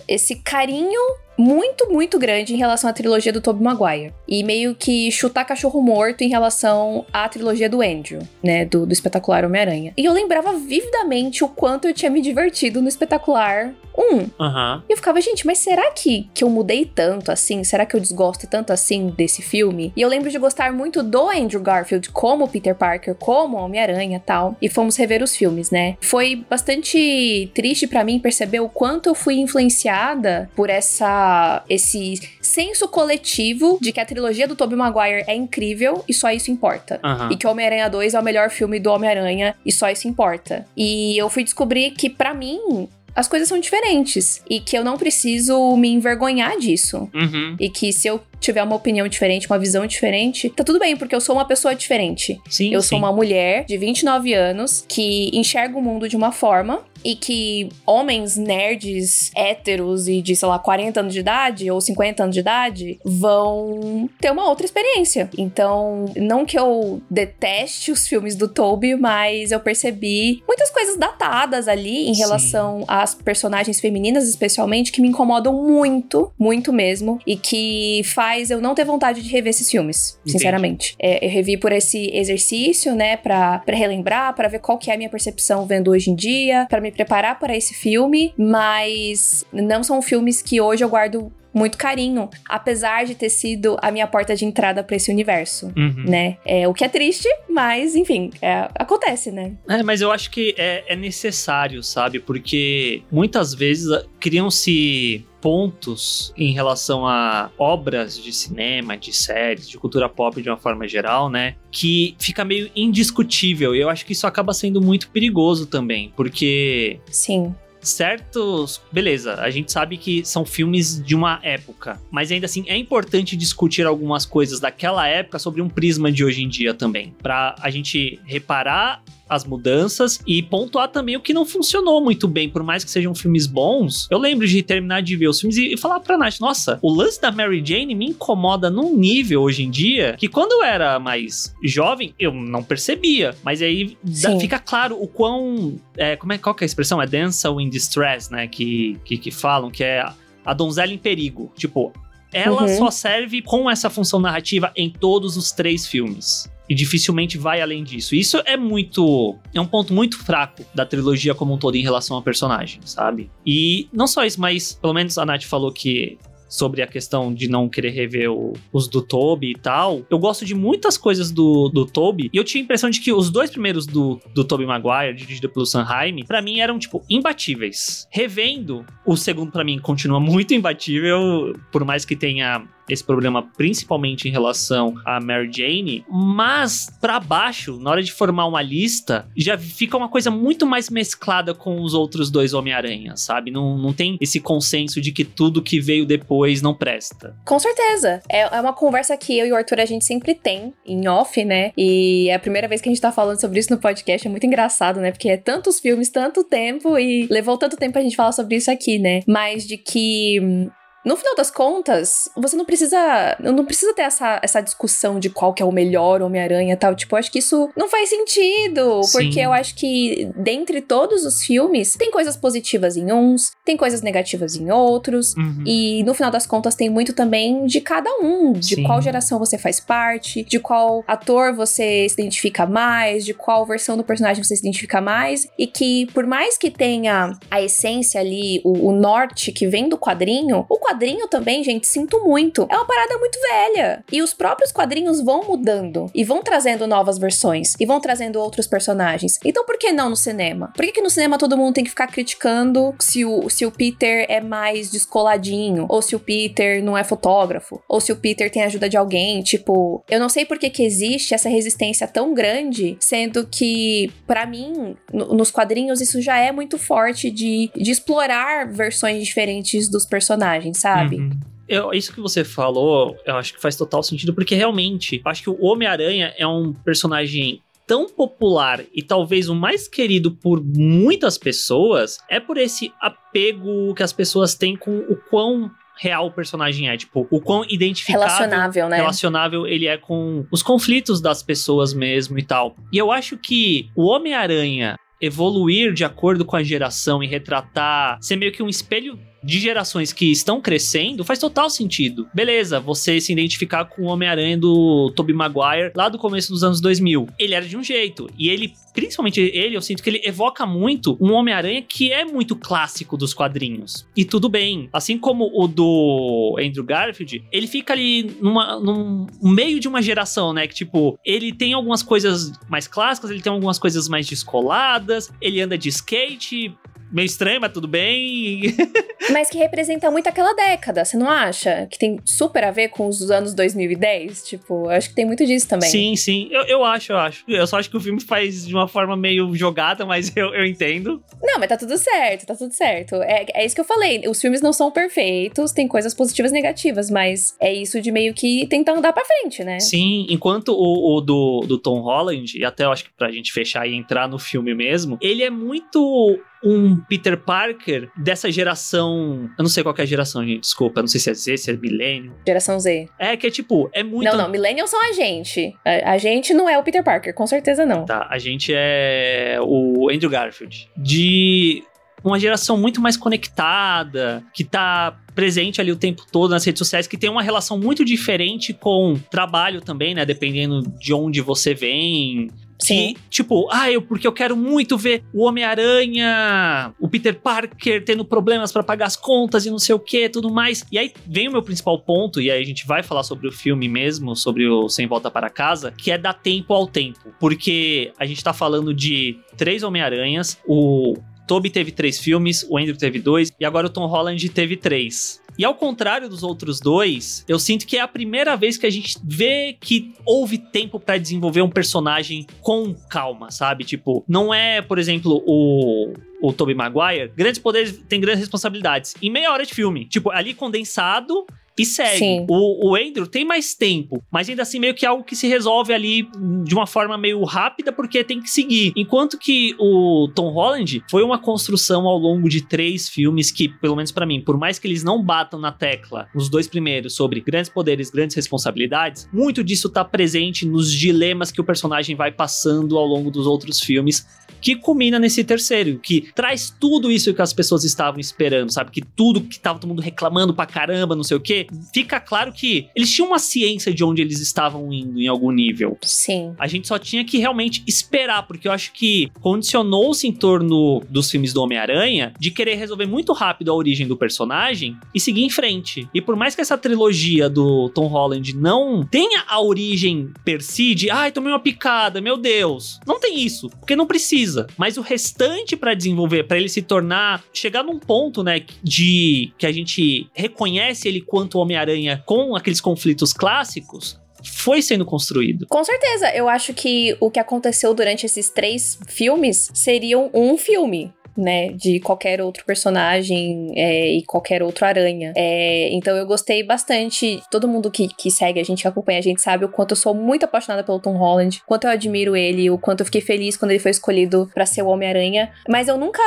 esse 0.08 0.36
carinho 0.38 1.02
muito, 1.38 1.90
muito 1.92 2.20
grande 2.20 2.54
em 2.54 2.58
relação 2.58 2.90
à 2.90 2.94
trilogia 2.94 3.34
do 3.34 3.42
Tobey 3.42 3.64
Maguire. 3.64 4.14
E 4.28 4.44
meio 4.44 4.76
que 4.76 5.12
chutar 5.12 5.46
cachorro 5.46 5.82
morto 5.82 6.22
em 6.22 6.30
relação 6.30 7.06
à 7.12 7.28
trilogia 7.28 7.70
do 7.70 7.82
Andrew, 7.82 8.22
né? 8.44 8.66
Do, 8.66 8.86
do 8.86 8.94
espetacular 8.94 9.46
Homem-Aranha. 9.46 9.94
E 9.98 10.06
eu 10.06 10.14
lembrava 10.14 10.54
vividamente 10.54 11.44
o 11.44 11.48
quanto 11.48 11.88
eu 11.88 11.94
tinha 11.94 12.12
me 12.12 12.22
divertido 12.22 12.82
no 12.82 12.88
espetacular 12.88 13.74
1. 13.98 14.30
Aham. 14.40 14.84
E 14.90 14.94
eu 14.94 14.98
ficava, 14.98 15.22
gente, 15.22 15.46
mas 15.46 15.60
será 15.60 15.92
que, 15.92 16.30
que 16.34 16.44
eu 16.44 16.50
mudei 16.50 16.86
tanto 16.86 17.32
assim? 17.32 17.64
Será 17.64 17.86
que 17.86 17.96
eu 17.96 18.00
desgosto 18.00 18.48
tanto 18.48 18.74
assim 18.74 19.10
desse 19.10 19.42
filme? 19.42 19.94
E 19.96 20.02
eu 20.02 20.10
lembro 20.10 20.30
de 20.30 20.38
gostar 20.38 20.74
muito 20.74 21.04
do 21.04 21.30
Andrew 21.30 21.62
Garfield 21.62 22.10
como 22.10 22.48
Peter 22.48 22.76
Parker, 22.76 23.16
como 23.16 23.58
Homem-Aranha 23.58 24.18
e 24.18 24.20
tal. 24.20 24.56
E 24.62 24.70
fomos 24.70 24.96
rever 24.96 25.22
os 25.22 25.36
filmes, 25.36 25.70
né? 25.70 25.98
Foi 26.02 26.44
bastante 26.50 27.52
triste 27.54 27.88
pra 27.88 28.04
mim 28.04 28.20
perceber 28.20 28.60
o 28.60 28.70
quanto 28.70 29.10
eu 29.10 29.16
fui 29.16 29.36
influenciada 29.36 30.50
por 30.56 30.70
essa 30.70 31.23
esse 31.70 32.20
senso 32.42 32.88
coletivo 32.88 33.78
de 33.82 33.92
que 33.92 34.00
a 34.00 34.06
trilogia 34.06 34.48
do 34.48 34.56
Tobey 34.56 34.78
Maguire 34.78 35.24
é 35.28 35.36
incrível 35.36 36.04
e 36.08 36.14
só 36.14 36.32
isso 36.32 36.52
importa. 36.52 37.00
Aham. 37.04 37.30
E 37.32 37.36
que 37.38 37.48
o 37.48 37.50
Homem-Aranha 37.50 37.90
2 37.90 38.14
é 38.14 38.20
o 38.20 38.24
melhor 38.24 38.50
filme 38.50 38.80
do 38.80 38.92
Homem-Aranha 38.92 39.56
e 39.66 39.72
só 39.72 39.90
isso 39.90 40.08
importa. 40.08 40.66
E 40.76 41.18
eu 41.18 41.30
fui 41.30 41.44
descobrir 41.44 41.92
que, 41.92 42.10
pra 42.10 42.34
mim, 42.34 42.88
as 43.16 43.28
coisas 43.28 43.48
são 43.48 43.60
diferentes. 43.60 44.42
E 44.50 44.60
que 44.60 44.78
eu 44.78 44.84
não 44.84 44.98
preciso 44.98 45.76
me 45.78 45.90
envergonhar 45.90 46.58
disso. 46.58 47.10
Uhum. 47.14 47.56
E 47.60 47.70
que 47.70 47.94
se 47.94 48.08
eu 48.08 48.22
tiver 48.40 48.62
uma 48.64 48.76
opinião 48.76 49.08
diferente, 49.08 49.48
uma 49.48 49.58
visão 49.60 49.86
diferente, 49.86 50.50
tá 50.50 50.64
tudo 50.64 50.78
bem, 50.80 50.98
porque 50.98 51.16
eu 51.16 51.22
sou 51.22 51.36
uma 51.36 51.46
pessoa 51.46 51.74
diferente. 51.74 52.40
Sim, 52.50 52.74
Eu 52.74 52.82
sim. 52.82 52.90
sou 52.90 52.98
uma 52.98 53.12
mulher 53.12 53.64
de 53.66 53.78
29 53.78 54.34
anos 54.34 54.84
que 54.88 55.30
enxerga 55.34 55.78
o 55.78 55.82
mundo 55.82 56.10
de 56.10 56.18
uma 56.18 56.32
forma 56.32 56.82
e 57.04 57.16
que 57.16 57.70
homens 57.86 58.38
nerds, 58.38 59.32
héteros 59.36 60.08
e 60.08 60.22
de, 60.22 60.36
sei 60.36 60.48
lá, 60.48 60.60
40 60.60 61.00
anos 61.00 61.14
de 61.14 61.20
idade 61.20 61.70
ou 61.70 61.82
50 61.82 62.24
anos 62.24 62.34
de 62.34 62.40
idade 62.40 63.00
vão 63.04 64.10
ter 64.20 64.32
uma 64.32 64.48
outra 64.48 64.66
experiência. 64.66 65.30
Então, 65.38 66.06
não 66.16 66.46
que 66.46 66.58
eu 66.58 67.02
deteste 67.10 67.92
os 67.92 68.08
filmes 68.08 68.36
do 68.36 68.48
Toby, 68.48 68.96
mas 68.96 69.52
eu 69.52 69.60
percebi 69.60 70.42
muitas 70.48 70.70
coisas 70.70 70.98
datadas 70.98 71.68
ali 71.68 72.10
em 72.10 72.14
Sim. 72.14 72.22
relação 72.22 72.84
às 72.88 73.14
personagens 73.14 73.80
femininas, 73.80 74.28
especialmente, 74.28 74.92
que 74.92 75.02
me 75.02 75.08
incomodam 75.08 75.54
muito, 75.54 76.32
muito 76.40 76.72
mesmo, 76.72 77.20
e 77.28 77.36
que 77.36 78.02
faz 78.06 78.50
eu 78.50 78.62
não 78.62 78.74
ter 78.74 78.86
vontade 78.86 79.22
de 79.22 79.30
rever 79.30 79.50
esses 79.50 79.70
filmes, 79.70 80.18
Entendi. 80.22 80.32
sinceramente. 80.32 80.96
É, 81.00 81.26
eu 81.26 81.30
revi 81.30 81.58
por 81.58 81.72
esse 81.72 82.10
exercício, 82.14 82.96
né, 82.96 83.18
pra, 83.18 83.60
pra 83.60 83.76
relembrar, 83.76 84.34
pra 84.36 84.48
ver 84.48 84.60
qual 84.60 84.78
que 84.78 84.90
é 84.90 84.94
a 84.94 84.98
minha 84.98 85.10
percepção 85.10 85.66
vendo 85.66 85.92
hoje 85.92 86.10
em 86.10 86.16
dia, 86.16 86.66
pra 86.70 86.80
me 86.80 86.92
preparar 86.94 87.40
para 87.40 87.56
esse 87.56 87.74
filme, 87.74 88.34
mas 88.38 89.46
não 89.52 89.84
são 89.84 90.02
filmes 90.02 90.42
que 90.42 90.62
hoje 90.62 90.84
eu 90.84 90.90
guardo 90.90 91.32
muito 91.54 91.78
carinho, 91.78 92.30
apesar 92.48 93.06
de 93.06 93.16
ter 93.16 93.30
sido 93.30 93.78
a 93.82 93.92
minha 93.92 94.08
porta 94.08 94.36
de 94.36 94.46
entrada 94.46 94.84
pra 94.84 94.96
esse 94.96 95.12
universo. 95.12 95.72
Uhum. 95.78 96.06
Né? 96.08 96.38
É, 96.46 96.68
o 96.68 96.74
que 96.74 96.84
é 96.84 96.90
triste, 96.90 97.28
mas 97.50 97.96
enfim, 97.96 98.32
é, 98.42 98.70
acontece, 98.76 99.32
né? 99.32 99.54
É, 99.70 99.84
mas 99.84 100.02
eu 100.02 100.12
acho 100.12 100.32
que 100.32 100.56
é, 100.58 100.84
é 100.88 100.96
necessário, 100.96 101.84
sabe? 101.84 102.20
Porque 102.20 103.04
muitas 103.12 103.54
vezes 103.54 103.92
ah, 103.92 104.04
criam-se 104.20 105.26
pontos 105.44 106.34
em 106.38 106.54
relação 106.54 107.06
a 107.06 107.52
obras 107.58 108.18
de 108.18 108.32
cinema, 108.32 108.96
de 108.96 109.12
séries, 109.12 109.68
de 109.68 109.78
cultura 109.78 110.08
pop 110.08 110.42
de 110.42 110.50
uma 110.50 110.58
forma 110.58 110.88
geral, 110.88 111.30
né? 111.30 111.56
Que 111.70 112.16
fica 112.18 112.46
meio 112.46 112.72
indiscutível. 112.74 113.76
E 113.76 113.82
eu 113.82 113.90
acho 113.90 114.06
que 114.06 114.14
isso 114.14 114.26
acaba 114.26 114.54
sendo 114.54 114.82
muito 114.82 115.10
perigoso 115.10 115.68
também, 115.68 116.14
porque 116.16 116.98
Sim. 117.12 117.54
Certos. 117.88 118.82
Beleza, 118.92 119.36
a 119.36 119.50
gente 119.50 119.72
sabe 119.72 119.98
que 119.98 120.24
são 120.26 120.46
filmes 120.46 121.02
de 121.04 121.16
uma 121.16 121.40
época, 121.44 122.00
mas 122.12 122.32
ainda 122.32 122.46
assim 122.46 122.64
é 122.68 122.78
importante 122.78 123.36
discutir 123.36 123.86
algumas 123.86 124.26
coisas 124.26 124.60
daquela 124.60 125.08
época 125.08 125.40
sobre 125.40 125.62
um 125.62 125.70
prisma 125.70 126.12
de 126.12 126.24
hoje 126.24 126.44
em 126.44 126.50
dia 126.50 126.74
também, 126.74 127.14
Pra 127.22 127.56
a 127.60 127.70
gente 127.70 128.20
reparar 128.26 129.04
as 129.36 129.46
mudanças 129.46 130.20
e 130.28 130.42
pontuar 130.42 130.88
também 130.90 131.16
o 131.16 131.20
que 131.22 131.34
não 131.34 131.46
funcionou 131.46 132.02
muito 132.04 132.28
bem, 132.28 132.50
por 132.50 132.64
mais 132.64 132.84
que 132.84 132.92
sejam 132.92 133.14
filmes 133.16 133.48
bons. 133.48 134.08
Eu 134.12 134.18
lembro 134.18 134.48
de 134.48 134.62
terminar 134.64 135.02
de 135.02 135.16
ver 135.16 135.28
os 135.28 135.40
filmes 135.40 135.58
e, 135.58 135.74
e 135.74 135.78
falar 135.78 136.00
pra 136.00 136.18
Nath, 136.18 136.40
nossa, 136.40 136.80
o 136.82 136.94
lance 136.94 137.20
da 137.22 137.32
Mary 137.32 137.64
Jane 137.66 137.96
me 137.96 138.06
incomoda 138.08 138.70
num 138.70 138.96
nível 138.96 139.42
hoje 139.42 139.64
em 139.64 139.70
dia 139.72 140.16
que 140.18 140.28
quando 140.28 140.52
eu 140.54 140.64
era 140.64 141.00
mais 141.00 141.54
jovem, 141.64 142.14
eu 142.20 142.34
não 142.34 142.64
percebia. 142.64 143.36
Mas 143.44 143.62
aí 143.62 143.98
dá- 144.04 144.40
fica 144.40 144.60
claro 144.60 144.98
o 145.02 145.08
quão. 145.08 145.80
É, 145.98 146.16
como 146.16 146.34
é, 146.34 146.38
qual 146.38 146.54
que 146.56 146.64
é 146.64 146.66
a 146.66 146.68
expressão? 146.68 147.02
É 147.02 147.06
damsel 147.08 147.60
in 147.62 147.70
distress, 147.70 148.32
né? 148.32 148.48
Que, 148.48 148.98
que, 149.06 149.18
que 149.18 149.32
falam, 149.32 149.70
que 149.72 149.84
é 149.84 150.00
a, 150.02 150.14
a 150.46 150.54
donzela 150.54 150.92
em 150.92 150.98
perigo. 150.98 151.52
Tipo, 151.56 151.92
ela 152.32 152.64
Uhum. 152.64 152.78
só 152.78 152.90
serve 152.92 153.42
com 153.42 153.70
essa 153.70 153.90
função 153.90 154.20
narrativa 154.20 154.72
em 154.76 154.90
todos 154.90 155.38
os 155.38 155.52
três 155.52 155.86
filmes. 155.88 156.50
E 156.74 156.76
dificilmente 156.76 157.38
vai 157.38 157.62
além 157.62 157.84
disso. 157.84 158.16
Isso 158.16 158.42
é 158.46 158.58
muito. 158.58 159.38
É 159.54 159.62
um 159.62 159.66
ponto 159.68 159.94
muito 159.94 160.18
fraco 160.18 160.66
da 160.74 160.84
trilogia 160.88 161.36
como 161.36 161.54
um 161.54 161.58
todo 161.60 161.76
em 161.76 161.84
relação 161.84 162.18
a 162.18 162.22
personagem, 162.24 162.82
sabe? 162.84 163.30
E 163.46 163.88
não 163.94 164.08
só 164.08 164.26
isso, 164.26 164.42
mas 164.42 164.74
pelo 164.74 164.92
menos 164.94 165.20
a 165.20 165.26
Nath 165.26 165.44
falou 165.44 165.72
que. 165.72 166.18
Sobre 166.50 166.84
a 166.84 166.88
questão 166.88 167.34
de 167.34 167.48
não 167.50 167.68
querer 167.68 167.90
rever 167.90 168.32
o- 168.32 168.54
os 168.72 168.88
do 168.88 169.02
Toby 169.02 169.50
e 169.52 169.56
tal. 169.56 170.04
Eu 170.08 170.20
gosto 170.20 170.46
de 170.46 170.54
muitas 170.54 171.00
coisas 171.00 171.32
do, 171.32 171.68
do 171.70 171.84
Toby. 171.84 172.30
E 172.32 172.38
eu 172.38 172.44
tinha 172.44 172.62
a 172.62 172.64
impressão 172.64 172.92
de 172.92 173.00
que 173.00 173.12
os 173.12 173.32
dois 173.32 173.50
primeiros 173.50 173.88
do, 173.88 174.22
do 174.36 174.44
Toby 174.44 174.64
Maguire, 174.68 175.16
dirigido 175.16 175.50
pelo 175.50 175.66
Sam 175.66 175.82
Raimi, 175.82 176.24
pra 176.24 176.44
mim 176.44 176.60
eram, 176.60 176.78
tipo, 176.78 177.04
imbatíveis. 177.10 178.08
Revendo, 178.12 178.86
o 179.04 179.18
segundo 179.18 179.52
pra 179.52 179.64
mim 179.64 179.80
continua 179.80 180.20
muito 180.20 180.54
imbatível. 180.54 181.56
Por 181.72 181.84
mais 181.84 182.06
que 182.06 182.16
tenha 182.16 182.64
esse 182.90 183.04
problema 183.04 183.44
principalmente 183.56 184.28
em 184.28 184.32
relação 184.32 184.96
a 185.06 185.20
Mary 185.20 185.50
Jane, 185.52 186.06
mas 186.10 186.88
para 187.00 187.20
baixo, 187.20 187.78
na 187.78 187.92
hora 187.92 188.04
de 188.04 188.12
formar 188.12 188.46
uma 188.46 188.62
lista, 188.62 189.28
já 189.36 189.58
fica 189.58 189.98
uma 189.98 190.10
coisa 190.10 190.30
muito 190.30 190.66
mais 190.66 190.90
mesclada 190.90 191.54
com 191.54 191.82
os 191.82 191.94
outros 191.94 192.30
dois 192.30 192.54
Homem-Aranha, 192.54 193.16
sabe? 193.16 193.52
Não, 193.52 193.78
não 193.78 193.94
tem 193.94 194.18
esse 194.20 194.40
consenso 194.40 195.00
de 195.02 195.12
que 195.12 195.24
tudo 195.24 195.62
que 195.62 195.80
veio 195.80 196.06
depois 196.06 196.62
não 196.62 196.74
presta. 196.74 197.36
Com 197.46 197.60
certeza. 197.60 198.22
É, 198.30 198.42
é 198.42 198.62
uma 198.62 198.74
conversa 198.74 199.16
que 199.18 199.38
eu 199.38 199.46
e 199.46 199.52
o 199.52 199.56
Arthur 199.56 199.80
a 199.80 199.86
gente 199.86 200.06
sempre 200.06 200.34
tem 200.36 200.74
em 200.86 201.08
off, 201.08 201.44
né? 201.44 201.72
E 201.78 202.30
é 202.30 202.36
a 202.36 202.40
primeira 202.40 202.68
vez 202.68 202.82
que 202.82 202.90
a 202.90 202.92
gente 202.92 203.02
tá 203.02 203.12
falando 203.12 203.40
sobre 203.40 203.60
isso 203.60 203.72
no 203.72 203.80
podcast. 203.80 204.28
É 204.28 204.30
muito 204.30 204.46
engraçado, 204.46 205.00
né? 205.00 205.12
Porque 205.12 205.30
é 205.30 205.38
tantos 205.38 205.80
filmes, 205.80 206.10
tanto 206.10 206.44
tempo 206.44 206.98
e 206.98 207.28
levou 207.28 207.58
tanto 207.58 207.78
tempo 207.78 207.98
a 207.98 208.02
gente 208.02 208.16
falar 208.16 208.32
sobre 208.32 208.56
isso 208.56 208.70
aqui, 208.70 209.00
né? 209.00 209.22
Mas 209.28 209.66
de 209.66 209.78
que 209.78 210.40
hum, 210.42 210.70
no 211.06 211.18
final 211.18 211.36
das 211.36 211.52
contas, 211.52 212.30
você 212.36 212.56
não 212.56 212.66
precisa. 212.66 213.38
Não 213.40 213.66
precisa 213.66 213.94
ter 213.94 214.04
essa, 214.04 214.40
essa 214.42 214.62
discussão 214.62 215.20
de 215.20 215.30
qual 215.30 215.54
que 215.54 215.62
é 215.62 215.66
o 215.66 215.72
melhor 215.72 216.22
Homem-Aranha 216.22 216.74
e 216.74 216.78
tal. 216.78 216.96
Tipo, 216.96 217.16
eu 217.16 217.20
acho 217.20 217.32
que 217.32 217.40
isso 217.40 217.70
não 217.76 217.90
faz 217.90 218.10
sentido. 218.10 219.04
Sim. 219.04 219.12
Porque 219.12 219.40
eu 219.40 219.52
acho 219.52 219.76
que, 219.76 220.32
dentre 220.36 220.82
todos 220.82 221.26
os 221.26 221.44
filmes, 221.44 221.94
tem 221.94 222.10
coisas 222.10 222.38
positivas 222.38 222.96
em 222.96 223.12
uns, 223.12 223.52
tem 223.66 223.76
coisas 223.76 224.02
negativas 224.02 224.56
em 224.56 224.72
outros. 224.72 225.36
Uhum. 225.36 225.64
E 225.66 226.04
no 226.04 226.14
final 226.14 226.32
das 226.32 226.48
contas, 226.48 226.76
tem 226.76 226.90
muito 226.90 227.14
também 227.14 227.66
de 227.66 227.82
cada 227.82 228.10
um. 228.22 228.54
De 228.54 228.76
Sim. 228.76 228.84
qual 228.84 229.02
geração 229.02 229.38
você 229.38 229.58
faz 229.58 229.80
parte, 229.80 230.44
de 230.44 230.60
qual 230.60 231.04
ator 231.06 231.54
você 231.54 232.08
se 232.08 232.22
identifica 232.22 232.66
mais, 232.66 233.26
de 233.26 233.34
qual 233.34 233.66
versão 233.66 233.98
do 233.98 234.04
personagem 234.04 234.42
você 234.42 234.56
se 234.56 234.62
identifica 234.62 235.02
mais. 235.02 235.48
E 235.58 235.68
que, 235.68 236.06
por 236.14 236.26
mais 236.26 236.58
que 236.58 236.72
tenha 236.72 237.38
a 237.52 237.62
essência 237.62 238.22
ali, 238.22 238.62
o, 238.64 238.90
o 238.90 238.92
norte 238.94 239.52
que 239.52 239.68
vem 239.68 239.90
do 239.90 239.98
quadrinho, 239.98 240.66
o 240.70 240.78
quadrinho 240.78 240.93
quadrinho 240.94 241.28
também, 241.28 241.64
gente, 241.64 241.88
sinto 241.88 242.24
muito. 242.24 242.68
É 242.70 242.76
uma 242.76 242.86
parada 242.86 243.18
muito 243.18 243.40
velha. 243.40 244.04
E 244.12 244.22
os 244.22 244.34
próprios 244.34 244.72
quadrinhos 244.72 245.22
vão 245.22 245.44
mudando 245.44 246.10
e 246.14 246.24
vão 246.24 246.44
trazendo 246.44 246.86
novas 246.86 247.18
versões 247.18 247.74
e 247.80 247.86
vão 247.86 248.00
trazendo 248.00 248.40
outros 248.40 248.68
personagens. 248.68 249.40
Então 249.44 249.66
por 249.66 249.78
que 249.78 249.92
não 249.92 250.10
no 250.10 250.16
cinema? 250.16 250.72
Por 250.76 250.86
que, 250.86 250.92
que 250.92 251.02
no 251.02 251.10
cinema 251.10 251.38
todo 251.38 251.58
mundo 251.58 251.74
tem 251.74 251.84
que 251.84 251.90
ficar 251.90 252.08
criticando 252.08 252.94
se 253.00 253.26
o, 253.26 253.50
se 253.50 253.66
o 253.66 253.72
Peter 253.72 254.26
é 254.30 254.40
mais 254.40 254.92
descoladinho? 254.92 255.88
Ou 255.90 256.02
se 256.02 256.16
o 256.16 256.20
Peter 256.20 256.84
não 256.84 256.98
é 256.98 257.04
fotógrafo? 257.04 257.82
Ou 257.88 258.00
se 258.00 258.12
o 258.12 258.16
Peter 258.16 258.52
tem 258.52 258.64
ajuda 258.64 258.88
de 258.88 258.98
alguém? 258.98 259.42
Tipo, 259.42 260.04
eu 260.10 260.20
não 260.20 260.30
sei 260.30 260.46
por 260.46 260.60
que, 260.60 260.70
que 260.70 260.84
existe 260.84 261.34
essa 261.34 261.50
resistência 261.50 262.08
tão 262.08 262.34
grande, 262.34 262.98
sendo 263.00 263.48
que, 263.48 264.12
para 264.28 264.46
mim, 264.46 264.96
no, 265.12 265.34
nos 265.34 265.50
quadrinhos, 265.50 266.02
isso 266.02 266.22
já 266.22 266.38
é 266.38 266.52
muito 266.52 266.78
forte 266.78 267.32
de, 267.32 267.72
de 267.76 267.92
explorar 267.92 268.72
versões 268.72 269.24
diferentes 269.24 269.90
dos 269.90 270.06
personagens 270.06 270.83
sabe? 270.84 271.18
Uhum. 271.18 271.40
Eu, 271.68 271.94
isso 271.94 272.14
que 272.14 272.20
você 272.20 272.44
falou, 272.44 273.16
eu 273.26 273.38
acho 273.38 273.54
que 273.54 273.62
faz 273.62 273.76
total 273.76 274.04
sentido, 274.04 274.34
porque 274.34 274.54
realmente, 274.54 275.22
eu 275.24 275.32
acho 275.32 275.42
que 275.42 275.50
o 275.50 275.64
Homem-Aranha 275.64 276.34
é 276.38 276.46
um 276.46 276.74
personagem 276.74 277.62
tão 277.88 278.08
popular 278.10 278.82
e 278.94 279.02
talvez 279.02 279.50
o 279.50 279.56
mais 279.56 279.88
querido 279.88 280.32
por 280.32 280.62
muitas 280.64 281.38
pessoas 281.38 282.18
é 282.30 282.40
por 282.40 282.58
esse 282.58 282.94
apego 283.02 283.94
que 283.94 284.04
as 284.04 284.14
pessoas 284.14 284.56
têm 284.56 284.76
com 284.76 285.00
o 285.00 285.16
quão 285.30 285.70
real 285.98 286.28
o 286.28 286.32
personagem 286.32 286.90
é, 286.90 286.98
tipo, 286.98 287.28
o 287.30 287.40
quão 287.40 287.64
identificável, 287.70 288.28
relacionável, 288.28 288.90
né? 288.90 288.98
relacionável 288.98 289.68
ele 289.68 289.88
é 289.88 289.98
com 289.98 290.46
os 290.50 290.64
conflitos 290.64 291.22
das 291.22 291.44
pessoas 291.44 291.94
mesmo 291.94 292.40
e 292.40 292.44
tal. 292.44 292.76
E 292.92 292.98
eu 292.98 293.12
acho 293.12 293.38
que 293.38 293.90
o 293.96 294.06
Homem-Aranha 294.08 294.98
evoluir 295.22 295.94
de 295.94 296.04
acordo 296.04 296.44
com 296.44 296.56
a 296.56 296.64
geração 296.64 297.24
e 297.24 297.28
retratar, 297.28 298.18
ser 298.22 298.36
meio 298.36 298.52
que 298.52 298.64
um 298.64 298.68
espelho 298.68 299.18
de 299.44 299.60
gerações 299.60 300.14
que 300.14 300.32
estão 300.32 300.62
crescendo, 300.62 301.24
faz 301.24 301.40
total 301.40 301.70
sentido. 301.70 302.28
Beleza, 302.34 302.80
você 302.80 303.20
se 303.20 303.32
identificar 303.32 303.86
com 303.86 304.04
o 304.04 304.06
Homem-Aranha 304.06 304.58
do 304.58 305.12
Tobey 305.16 305.36
Maguire 305.36 305.92
lá 305.96 306.10
do 306.10 306.18
começo 306.18 306.52
dos 306.52 306.64
anos 306.64 306.80
2000. 306.80 307.28
Ele 307.38 307.54
era 307.54 307.66
de 307.66 307.76
um 307.76 307.84
jeito, 307.84 308.30
e 308.38 308.50
ele, 308.50 308.74
principalmente 308.94 309.40
ele, 309.40 309.76
eu 309.76 309.82
sinto 309.82 310.02
que 310.02 310.10
ele 310.10 310.22
evoca 310.24 310.66
muito 310.66 311.18
um 311.20 311.34
Homem-Aranha 311.34 311.82
que 311.82 312.12
é 312.12 312.24
muito 312.24 312.56
clássico 312.56 313.18
dos 313.18 313.34
quadrinhos. 313.34 314.06
E 314.16 314.24
tudo 314.24 314.48
bem. 314.48 314.90
Assim 314.94 315.18
como 315.18 315.52
o 315.54 315.68
do 315.68 316.56
Andrew 316.60 316.84
Garfield, 316.84 317.44
ele 317.52 317.68
fica 317.68 317.94
ali 317.94 318.36
numa, 318.42 318.80
num 318.80 319.28
meio 319.42 319.80
de 319.80 319.88
uma 319.88 320.02
geração, 320.02 320.54
né? 320.54 320.68
Que 320.68 320.76
tipo, 320.76 321.18
ele 321.26 321.52
tem 321.52 321.74
algumas 321.74 322.02
coisas 322.02 322.52
mais 322.70 322.88
clássicas, 322.88 323.32
ele 323.32 323.42
tem 323.42 323.52
algumas 323.52 323.78
coisas 323.80 324.08
mais 324.08 324.28
descoladas, 324.28 325.32
ele 325.42 325.62
anda 325.62 325.78
de 325.78 325.90
skate, 325.90 326.76
meio 327.14 327.28
estranho, 327.28 327.62
mas 327.62 327.72
tudo 327.72 327.88
bem. 327.88 328.76
mas 329.32 329.50
que 329.50 329.58
representa 329.58 330.10
muito 330.10 330.28
aquela 330.28 330.54
década, 330.54 331.06
você 331.06 331.16
não 331.16 331.30
acha? 331.30 331.88
Que 331.90 332.00
tem 332.00 332.20
super 332.26 332.64
a 332.64 332.72
ver 332.72 332.90
com 332.90 333.08
os 333.08 333.30
anos 333.30 333.54
2010? 333.54 334.44
Tipo, 334.44 334.90
acho 334.90 335.10
que 335.10 335.16
tem 335.16 335.26
muito 335.26 335.46
disso 335.46 335.68
também. 335.68 335.90
Sim, 335.90 336.16
sim. 336.16 336.50
Eu, 336.52 336.64
eu 336.64 336.84
acho, 336.84 337.12
eu 337.12 337.18
acho. 337.18 337.44
Eu 337.48 337.68
só 337.68 337.78
acho 337.78 337.90
que 337.90 337.98
o 337.98 338.00
filme 338.00 338.20
faz 338.20 338.66
de 338.66 338.74
uma 338.74 338.88
forma 338.88 339.16
meio 339.16 339.54
jogada, 339.56 340.06
mas 340.06 340.36
eu, 340.36 340.54
eu 340.54 340.66
entendo. 340.66 341.24
Não, 341.42 341.60
mas 341.60 341.70
tá 341.70 341.78
tudo 341.78 341.98
certo, 341.98 342.48
tá 342.48 342.56
tudo 342.56 342.74
certo. 342.74 343.16
É, 343.16 343.46
é 343.54 343.66
isso 343.66 343.76
que 343.76 343.82
eu 343.82 343.86
falei. 343.86 344.28
Os 344.28 344.42
filmes 344.42 344.62
não 344.62 344.74
são 344.74 344.92
perfeitos, 344.92 345.72
tem 345.72 345.88
coisas 345.88 346.14
positivas 346.14 346.52
e 346.52 346.54
negativas, 346.56 347.12
mas 347.12 347.56
é 347.60 347.72
isso 347.72 348.02
de 348.02 348.12
meio 348.12 348.34
que 348.34 348.66
tentar 348.68 348.94
andar 348.94 349.14
pra 349.14 349.24
frente, 349.24 349.64
né? 349.64 349.80
Sim, 349.80 350.26
enquanto 350.30 350.70
o, 350.70 351.18
o 351.18 351.22
do, 351.22 351.62
do 351.68 351.78
Tom 351.78 352.02
Holland, 352.02 352.58
e 352.58 352.66
até 352.66 352.86
eu 352.86 352.92
acho 352.92 353.04
que 353.04 353.12
pra 353.16 353.32
gente 353.32 353.52
fechar 353.52 353.88
e 353.88 353.94
entrar 353.94 354.28
no 354.28 354.40
filme 354.40 354.74
mesmo, 354.74 355.18
ele 355.22 355.44
é 355.44 355.50
muito 355.50 356.40
um 356.64 356.96
Peter 356.96 357.38
Parker 357.38 358.10
dessa 358.18 358.52
geração. 358.52 359.50
Eu 359.58 359.64
não 359.64 359.70
sei 359.70 359.84
qual 359.84 359.94
é 359.98 360.02
a 360.02 360.06
geração, 360.06 360.46
gente. 360.46 360.62
Desculpa, 360.62 361.00
eu 361.00 361.04
não 361.04 361.08
sei 361.08 361.20
se 361.20 361.30
é 361.30 361.34
Z, 361.34 361.58
se 361.58 361.72
é 361.72 361.76
milênio. 361.76 362.34
Geração 362.48 362.80
Z. 362.80 363.10
É, 363.20 363.36
que 363.36 363.48
é 363.48 363.52
tipo, 363.52 363.90
é 363.94 364.04
muito. 364.04 364.30
Não, 364.30 364.38
não, 364.38 364.50
Millennials 364.50 364.90
são 364.90 365.02
a 365.04 365.12
gente. 365.12 365.76
A, 365.86 366.14
a, 366.14 366.18
gente 366.18 366.54
não 366.54 366.70
é 366.70 366.78
o 366.78 366.84
Peter 366.84 367.04
Parker, 367.04 367.34
com 367.34 367.46
certeza 367.46 367.86
não. 367.86 368.06
Tá, 368.06 368.28
a 368.30 368.38
gente 368.38 368.74
é 368.74 369.58
o 369.62 370.10
Andrew 370.10 370.30
Garfield. 370.30 370.90
De 370.96 371.84
uma 372.24 372.40
geração 372.40 372.78
muito 372.78 373.02
mais 373.02 373.18
conectada, 373.18 374.44
que 374.54 374.64
tá 374.64 375.18
presente 375.36 375.82
ali 375.82 375.92
o 375.92 375.96
tempo 375.96 376.24
todo 376.32 376.52
nas 376.52 376.64
redes 376.64 376.80
sociais, 376.80 377.08
que 377.08 377.18
tem 377.18 377.30
uma 377.30 377.42
relação 377.42 377.78
muito 377.78 378.06
diferente 378.06 378.74
com 378.74 379.20
trabalho 379.30 379.82
também, 379.82 380.16
né? 380.16 380.26
Dependendo 380.26 380.82
de 380.98 381.14
onde 381.14 381.42
você 381.42 381.74
vem. 381.74 382.50
Sim. 382.84 383.14
Que, 383.14 383.22
tipo, 383.30 383.68
ah, 383.72 383.90
eu, 383.90 384.02
porque 384.02 384.28
eu 384.28 384.32
quero 384.32 384.56
muito 384.56 384.98
ver 384.98 385.24
o 385.34 385.46
Homem-Aranha, 385.46 386.94
o 387.00 387.08
Peter 387.08 387.40
Parker 387.40 388.04
tendo 388.04 388.26
problemas 388.26 388.72
para 388.72 388.84
pagar 388.84 389.06
as 389.06 389.16
contas 389.16 389.66
e 389.66 389.72
não 389.72 389.80
sei 389.80 389.96
o 389.96 390.00
que, 390.00 390.28
tudo 390.30 390.52
mais. 390.52 390.86
E 390.92 390.98
aí 390.98 391.12
vem 391.26 391.48
o 391.48 391.52
meu 391.52 391.64
principal 391.64 391.98
ponto, 392.00 392.42
e 392.42 392.52
aí 392.52 392.62
a 392.62 392.66
gente 392.66 392.86
vai 392.86 393.02
falar 393.02 393.24
sobre 393.24 393.48
o 393.48 393.52
filme 393.52 393.88
mesmo, 393.88 394.36
sobre 394.36 394.68
o 394.68 394.90
Sem 394.90 395.08
Volta 395.08 395.32
para 395.32 395.50
Casa, 395.50 395.92
que 395.92 396.12
é 396.12 396.18
dar 396.18 396.34
tempo 396.34 396.74
ao 396.74 396.86
tempo. 396.88 397.34
Porque 397.40 398.12
a 398.20 398.26
gente 398.26 398.44
tá 398.44 398.54
falando 398.54 398.94
de 398.94 399.38
três 399.58 399.84
Homem-Aranhas, 399.84 400.60
o 400.68 401.16
Toby 401.48 401.70
teve 401.70 401.92
três 401.92 402.20
filmes, 402.20 402.66
o 402.70 402.78
Andrew 402.78 402.98
teve 402.98 403.20
dois, 403.20 403.52
e 403.60 403.66
agora 403.66 403.88
o 403.88 403.90
Tom 403.90 404.06
Holland 404.06 404.50
teve 404.50 404.76
três. 404.78 405.42
E 405.58 405.64
ao 405.64 405.76
contrário 405.76 406.28
dos 406.28 406.44
outros 406.44 406.80
dois, 406.80 407.46
eu 407.48 407.60
sinto 407.60 407.86
que 407.86 407.98
é 407.98 408.02
a 408.02 408.08
primeira 408.08 408.56
vez 408.56 408.78
que 408.78 408.86
a 408.86 408.90
gente 408.90 409.18
vê 409.24 409.78
que 409.80 410.14
houve 410.26 410.58
tempo 410.58 411.00
para 411.00 411.18
desenvolver 411.18 411.62
um 411.62 411.70
personagem 411.70 412.48
com 412.62 412.94
calma, 413.10 413.52
sabe? 413.52 413.84
Tipo, 413.84 414.24
não 414.28 414.54
é, 414.54 414.82
por 414.82 414.98
exemplo, 414.98 415.44
o 415.46 416.14
o 416.44 416.52
Tobey 416.52 416.76
Maguire, 416.76 417.32
grandes 417.34 417.58
poderes 417.58 418.04
têm 418.10 418.20
grandes 418.20 418.42
responsabilidades. 418.42 419.16
Em 419.22 419.30
meia 419.30 419.50
hora 419.50 419.66
de 419.66 419.74
filme. 419.74 420.04
Tipo, 420.04 420.30
ali 420.30 420.54
condensado 420.54 421.46
e 421.78 421.86
segue. 421.86 422.46
O, 422.50 422.92
o 422.92 422.96
Andrew 422.96 423.26
tem 423.26 423.44
mais 423.46 423.74
tempo, 423.74 424.24
mas 424.32 424.48
ainda 424.50 424.62
assim 424.62 424.80
meio 424.80 424.94
que 424.94 425.06
algo 425.06 425.24
que 425.24 425.36
se 425.36 425.48
resolve 425.48 425.94
ali 425.94 426.28
de 426.64 426.74
uma 426.74 426.86
forma 426.86 427.18
meio 427.18 427.44
rápida 427.44 427.92
porque 427.92 428.24
tem 428.24 428.42
que 428.42 428.50
seguir. 428.50 428.94
Enquanto 428.96 429.38
que 429.38 429.76
o 429.80 430.30
Tom 430.36 430.52
Holland 430.52 431.04
foi 431.10 431.24
uma 431.24 431.40
construção 431.40 432.08
ao 432.08 432.18
longo 432.18 432.48
de 432.48 432.62
três 432.62 433.10
filmes 433.10 433.52
que, 433.52 433.68
pelo 433.68 433.96
menos 433.96 434.12
para 434.12 434.26
mim, 434.26 434.42
por 434.42 434.58
mais 434.58 434.78
que 434.78 434.88
eles 434.88 435.04
não 435.04 435.24
batam 435.24 435.60
na 435.60 435.72
tecla 435.72 436.28
nos 436.34 436.50
dois 436.50 436.68
primeiros 436.68 437.16
sobre 437.16 437.42
grandes 437.42 437.70
poderes, 437.70 438.10
grandes 438.10 438.36
responsabilidades, 438.36 439.28
muito 439.34 439.64
disso 439.64 439.90
tá 439.90 440.06
presente 440.06 440.66
nos 440.66 440.92
dilemas 440.92 441.52
que 441.52 441.62
o 441.62 441.64
personagem 441.64 442.16
vai 442.16 442.32
passando 442.32 442.98
ao 442.98 443.06
longo 443.06 443.32
dos 443.32 443.48
outros 443.48 443.80
filmes 443.80 444.26
que 444.64 444.78
culmina 444.78 445.20
nesse 445.20 445.44
terceiro, 445.44 446.00
que 446.00 446.30
traz 446.34 446.74
tudo 446.80 447.12
isso 447.12 447.34
que 447.34 447.42
as 447.42 447.52
pessoas 447.52 447.84
estavam 447.84 448.20
esperando, 448.20 448.72
sabe? 448.72 448.92
Que 448.92 449.02
tudo 449.02 449.42
que 449.42 449.60
tava 449.60 449.78
todo 449.78 449.90
mundo 449.90 450.02
reclamando 450.02 450.54
pra 450.54 450.66
caramba, 450.66 451.16
não 451.18 451.24
sei 451.24 451.36
o 451.36 451.42
quê, 451.42 451.63
fica 451.94 452.20
claro 452.20 452.52
que 452.52 452.88
eles 452.96 453.12
tinham 453.12 453.28
uma 453.28 453.40
ciência 453.40 453.94
de 453.94 454.04
onde 454.04 454.22
eles 454.22 454.40
estavam 454.40 454.92
indo 454.92 455.20
em 455.20 455.28
algum 455.28 455.52
nível. 455.52 455.98
Sim. 456.02 456.54
A 456.58 456.68
gente 456.68 456.88
só 456.88 456.98
tinha 456.98 457.24
que 457.24 457.38
realmente 457.38 457.84
esperar, 457.88 458.44
porque 458.44 458.68
eu 458.68 458.72
acho 458.72 458.92
que 458.94 459.30
condicionou-se 459.42 460.28
em 460.28 460.32
torno 460.32 461.02
dos 461.10 461.30
filmes 461.30 461.54
do 461.54 461.62
Homem-Aranha 461.62 462.34
de 462.40 462.52
querer 462.52 462.76
resolver 462.76 463.06
muito 463.06 463.34
rápido 463.34 463.72
a 463.72 463.76
origem 463.76 464.08
do 464.08 464.18
personagem 464.18 464.98
e 465.14 465.20
seguir 465.20 465.44
em 465.44 465.50
frente. 465.50 466.08
E 466.14 466.22
por 466.22 466.36
mais 466.36 466.56
que 466.56 466.62
essa 466.62 466.78
trilogia 466.78 467.50
do 467.50 467.90
Tom 467.90 468.08
Holland 468.08 468.56
não 468.56 469.06
tenha 469.06 469.44
a 469.48 469.62
origem 469.62 470.32
per 470.44 470.62
si 470.62 470.96
de, 470.96 471.10
ai, 471.10 471.32
tomei 471.32 471.52
uma 471.52 471.60
picada, 471.60 472.22
meu 472.22 472.38
Deus. 472.38 473.00
Não 473.06 473.20
tem 473.20 473.40
isso, 473.40 473.70
porque 473.70 473.96
não 473.96 474.06
precisa 474.06 474.24
precisa. 474.24 474.68
Mas 474.78 474.98
o 474.98 475.02
restante 475.02 475.76
para 475.76 475.94
desenvolver, 475.94 476.44
para 476.44 476.58
ele 476.58 476.70
se 476.70 476.82
tornar, 476.82 477.44
chegar 477.54 477.84
num 477.84 478.00
ponto, 478.00 478.44
né, 478.44 478.64
de 478.82 479.52
que 479.58 479.66
a 479.66 479.72
gente 479.72 480.28
reconhece 480.34 481.08
ele 481.08 481.22
quanto 481.22 481.53
Homem-Aranha 481.60 482.24
com 482.26 482.56
aqueles 482.56 482.82
conflitos 482.82 483.34
clássicos, 483.34 484.20
foi 484.44 484.82
sendo 484.82 485.06
construído. 485.06 485.66
Com 485.68 485.84
certeza, 485.84 486.34
eu 486.36 486.50
acho 486.50 486.74
que 486.74 487.16
o 487.20 487.32
que 487.32 487.40
aconteceu 487.40 487.94
durante 487.94 488.26
esses 488.26 488.50
três 488.50 489.00
filmes 489.08 489.70
seriam 489.74 490.30
um 490.34 490.58
filme 490.58 491.14
né, 491.38 491.70
de 491.70 492.00
qualquer 492.00 492.42
outro 492.42 492.64
personagem 492.66 493.72
é, 493.76 494.12
e 494.12 494.24
qualquer 494.24 494.62
outro 494.62 494.86
aranha. 494.86 495.34
É, 495.36 495.90
então 495.92 496.16
eu 496.16 496.26
gostei 496.26 496.64
bastante. 496.64 497.42
Todo 497.50 497.68
mundo 497.68 497.90
que, 497.90 498.08
que 498.08 498.30
segue 498.30 498.60
a 498.60 498.64
gente, 498.64 498.82
que 498.82 498.88
acompanha 498.88 499.20
a 499.20 499.22
gente, 499.22 499.42
sabe 499.42 499.66
o 499.66 499.70
quanto 499.70 499.92
eu 499.92 499.96
sou 499.96 500.14
muito 500.14 500.44
apaixonada 500.44 500.84
pelo 500.84 501.00
Tom 501.00 501.18
Holland, 501.18 501.60
o 501.64 501.68
quanto 501.68 501.86
eu 501.86 501.92
admiro 501.92 502.36
ele, 502.36 502.70
o 502.70 502.78
quanto 502.78 503.02
eu 503.02 503.06
fiquei 503.06 503.22
feliz 503.22 503.58
quando 503.58 503.72
ele 503.72 503.80
foi 503.80 503.92
escolhido 503.92 504.50
para 504.54 504.66
ser 504.66 504.84
o 504.84 504.88
Homem-Aranha. 504.88 505.52
Mas 505.68 505.88
eu 505.88 505.98
nunca 505.98 506.22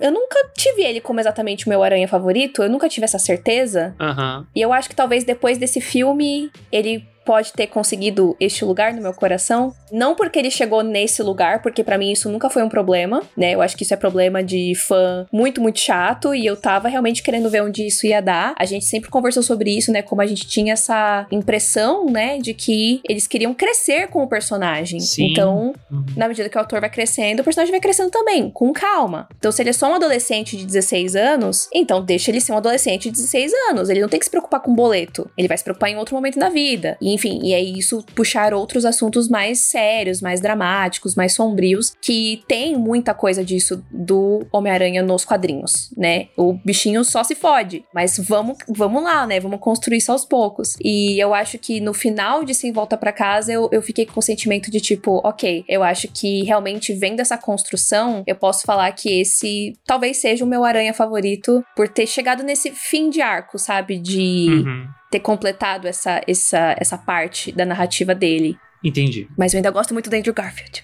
eu 0.00 0.10
nunca 0.10 0.38
tive 0.56 0.82
ele 0.82 1.00
como 1.00 1.20
exatamente 1.20 1.66
o 1.66 1.68
meu 1.68 1.82
aranha 1.82 2.08
favorito, 2.08 2.62
eu 2.62 2.70
nunca 2.70 2.88
tive 2.88 3.04
essa 3.04 3.18
certeza. 3.18 3.94
Uhum. 4.00 4.46
E 4.54 4.60
eu 4.60 4.72
acho 4.72 4.88
que 4.88 4.96
talvez 4.96 5.24
depois 5.24 5.58
desse 5.58 5.80
filme 5.80 6.50
ele 6.70 7.06
pode 7.24 7.52
ter 7.52 7.66
conseguido 7.66 8.36
este 8.40 8.64
lugar 8.64 8.92
no 8.92 9.02
meu 9.02 9.12
coração. 9.12 9.74
Não 9.90 10.14
porque 10.14 10.38
ele 10.38 10.50
chegou 10.50 10.82
nesse 10.82 11.22
lugar, 11.22 11.62
porque 11.62 11.84
para 11.84 11.98
mim 11.98 12.10
isso 12.12 12.28
nunca 12.30 12.48
foi 12.50 12.62
um 12.62 12.68
problema, 12.68 13.22
né? 13.36 13.54
Eu 13.54 13.62
acho 13.62 13.76
que 13.76 13.82
isso 13.84 13.94
é 13.94 13.96
problema 13.96 14.42
de 14.42 14.74
fã 14.74 15.26
muito, 15.32 15.60
muito 15.60 15.78
chato 15.80 16.34
e 16.34 16.44
eu 16.46 16.56
tava 16.56 16.88
realmente 16.88 17.22
querendo 17.22 17.48
ver 17.50 17.62
onde 17.62 17.86
isso 17.86 18.06
ia 18.06 18.20
dar. 18.20 18.54
A 18.58 18.64
gente 18.64 18.84
sempre 18.84 19.10
conversou 19.10 19.42
sobre 19.42 19.70
isso, 19.76 19.92
né? 19.92 20.02
Como 20.02 20.20
a 20.20 20.26
gente 20.26 20.46
tinha 20.46 20.72
essa 20.72 21.26
impressão, 21.30 22.06
né, 22.06 22.38
de 22.38 22.54
que 22.54 23.00
eles 23.08 23.26
queriam 23.26 23.52
crescer 23.54 24.08
com 24.08 24.22
o 24.22 24.28
personagem. 24.28 25.00
Sim. 25.00 25.30
Então, 25.30 25.72
Uhum. 25.90 26.04
na 26.16 26.28
medida 26.28 26.48
que 26.48 26.56
o 26.56 26.60
autor 26.60 26.80
vai 26.80 26.88
crescendo, 26.90 27.40
o 27.40 27.44
personagem 27.44 27.70
vai 27.70 27.80
crescendo 27.80 28.10
também, 28.10 28.50
com 28.50 28.72
calma. 28.72 29.28
Então, 29.38 29.52
se 29.52 29.62
ele 29.62 29.70
é 29.70 29.72
só 29.72 29.90
um 29.90 29.94
adolescente 29.94 30.56
de 30.56 30.64
16 30.64 31.14
anos, 31.16 31.68
então 31.74 32.02
deixa 32.02 32.30
ele 32.30 32.40
ser 32.40 32.52
um 32.52 32.56
adolescente 32.56 33.04
de 33.04 33.12
16 33.12 33.52
anos. 33.70 33.88
Ele 33.88 34.00
não 34.00 34.08
tem 34.08 34.18
que 34.18 34.24
se 34.24 34.30
preocupar 34.30 34.60
com 34.60 34.74
boleto. 34.74 35.30
Ele 35.36 35.48
vai 35.48 35.56
se 35.58 35.64
preocupar 35.64 35.90
em 35.90 35.96
outro 35.96 36.14
momento 36.14 36.38
da 36.38 36.48
vida. 36.48 36.96
E, 37.00 37.11
enfim, 37.12 37.40
e 37.42 37.52
é 37.52 37.60
isso 37.60 38.04
puxar 38.14 38.54
outros 38.54 38.84
assuntos 38.84 39.28
mais 39.28 39.60
sérios, 39.60 40.20
mais 40.20 40.40
dramáticos, 40.40 41.14
mais 41.14 41.34
sombrios, 41.34 41.94
que 42.00 42.42
tem 42.48 42.76
muita 42.76 43.14
coisa 43.14 43.44
disso 43.44 43.82
do 43.90 44.46
Homem-Aranha 44.52 45.02
nos 45.02 45.24
quadrinhos, 45.24 45.92
né? 45.96 46.28
O 46.36 46.52
bichinho 46.52 47.04
só 47.04 47.22
se 47.22 47.34
fode, 47.34 47.84
mas 47.94 48.18
vamos, 48.18 48.58
vamos 48.68 49.02
lá, 49.02 49.26
né? 49.26 49.40
Vamos 49.40 49.60
construir 49.60 49.98
isso 49.98 50.12
aos 50.12 50.24
poucos. 50.24 50.76
E 50.82 51.22
eu 51.22 51.34
acho 51.34 51.58
que 51.58 51.80
no 51.80 51.94
final 51.94 52.44
de 52.44 52.54
Sem 52.54 52.72
Volta 52.72 52.96
para 52.96 53.12
Casa, 53.12 53.52
eu, 53.52 53.68
eu 53.72 53.82
fiquei 53.82 54.06
com 54.06 54.20
o 54.20 54.22
sentimento 54.22 54.70
de 54.70 54.80
tipo, 54.80 55.20
ok, 55.24 55.64
eu 55.68 55.82
acho 55.82 56.08
que 56.08 56.42
realmente 56.44 56.92
vendo 56.94 57.20
essa 57.20 57.36
construção, 57.36 58.22
eu 58.26 58.36
posso 58.36 58.62
falar 58.62 58.90
que 58.92 59.20
esse 59.20 59.74
talvez 59.86 60.18
seja 60.18 60.44
o 60.44 60.48
meu 60.48 60.64
aranha 60.64 60.94
favorito 60.94 61.64
por 61.76 61.88
ter 61.88 62.06
chegado 62.06 62.42
nesse 62.42 62.70
fim 62.70 63.10
de 63.10 63.20
arco, 63.20 63.58
sabe? 63.58 63.98
De 63.98 64.62
Uhum. 64.64 64.88
Ter 65.12 65.20
completado 65.20 65.86
essa, 65.86 66.22
essa, 66.26 66.74
essa 66.78 66.96
parte 66.96 67.52
da 67.52 67.66
narrativa 67.66 68.14
dele. 68.14 68.56
Entendi. 68.82 69.28
Mas 69.36 69.52
eu 69.52 69.58
ainda 69.58 69.70
gosto 69.70 69.92
muito 69.92 70.08
do 70.08 70.16
Andrew 70.16 70.34
Garfield. 70.34 70.82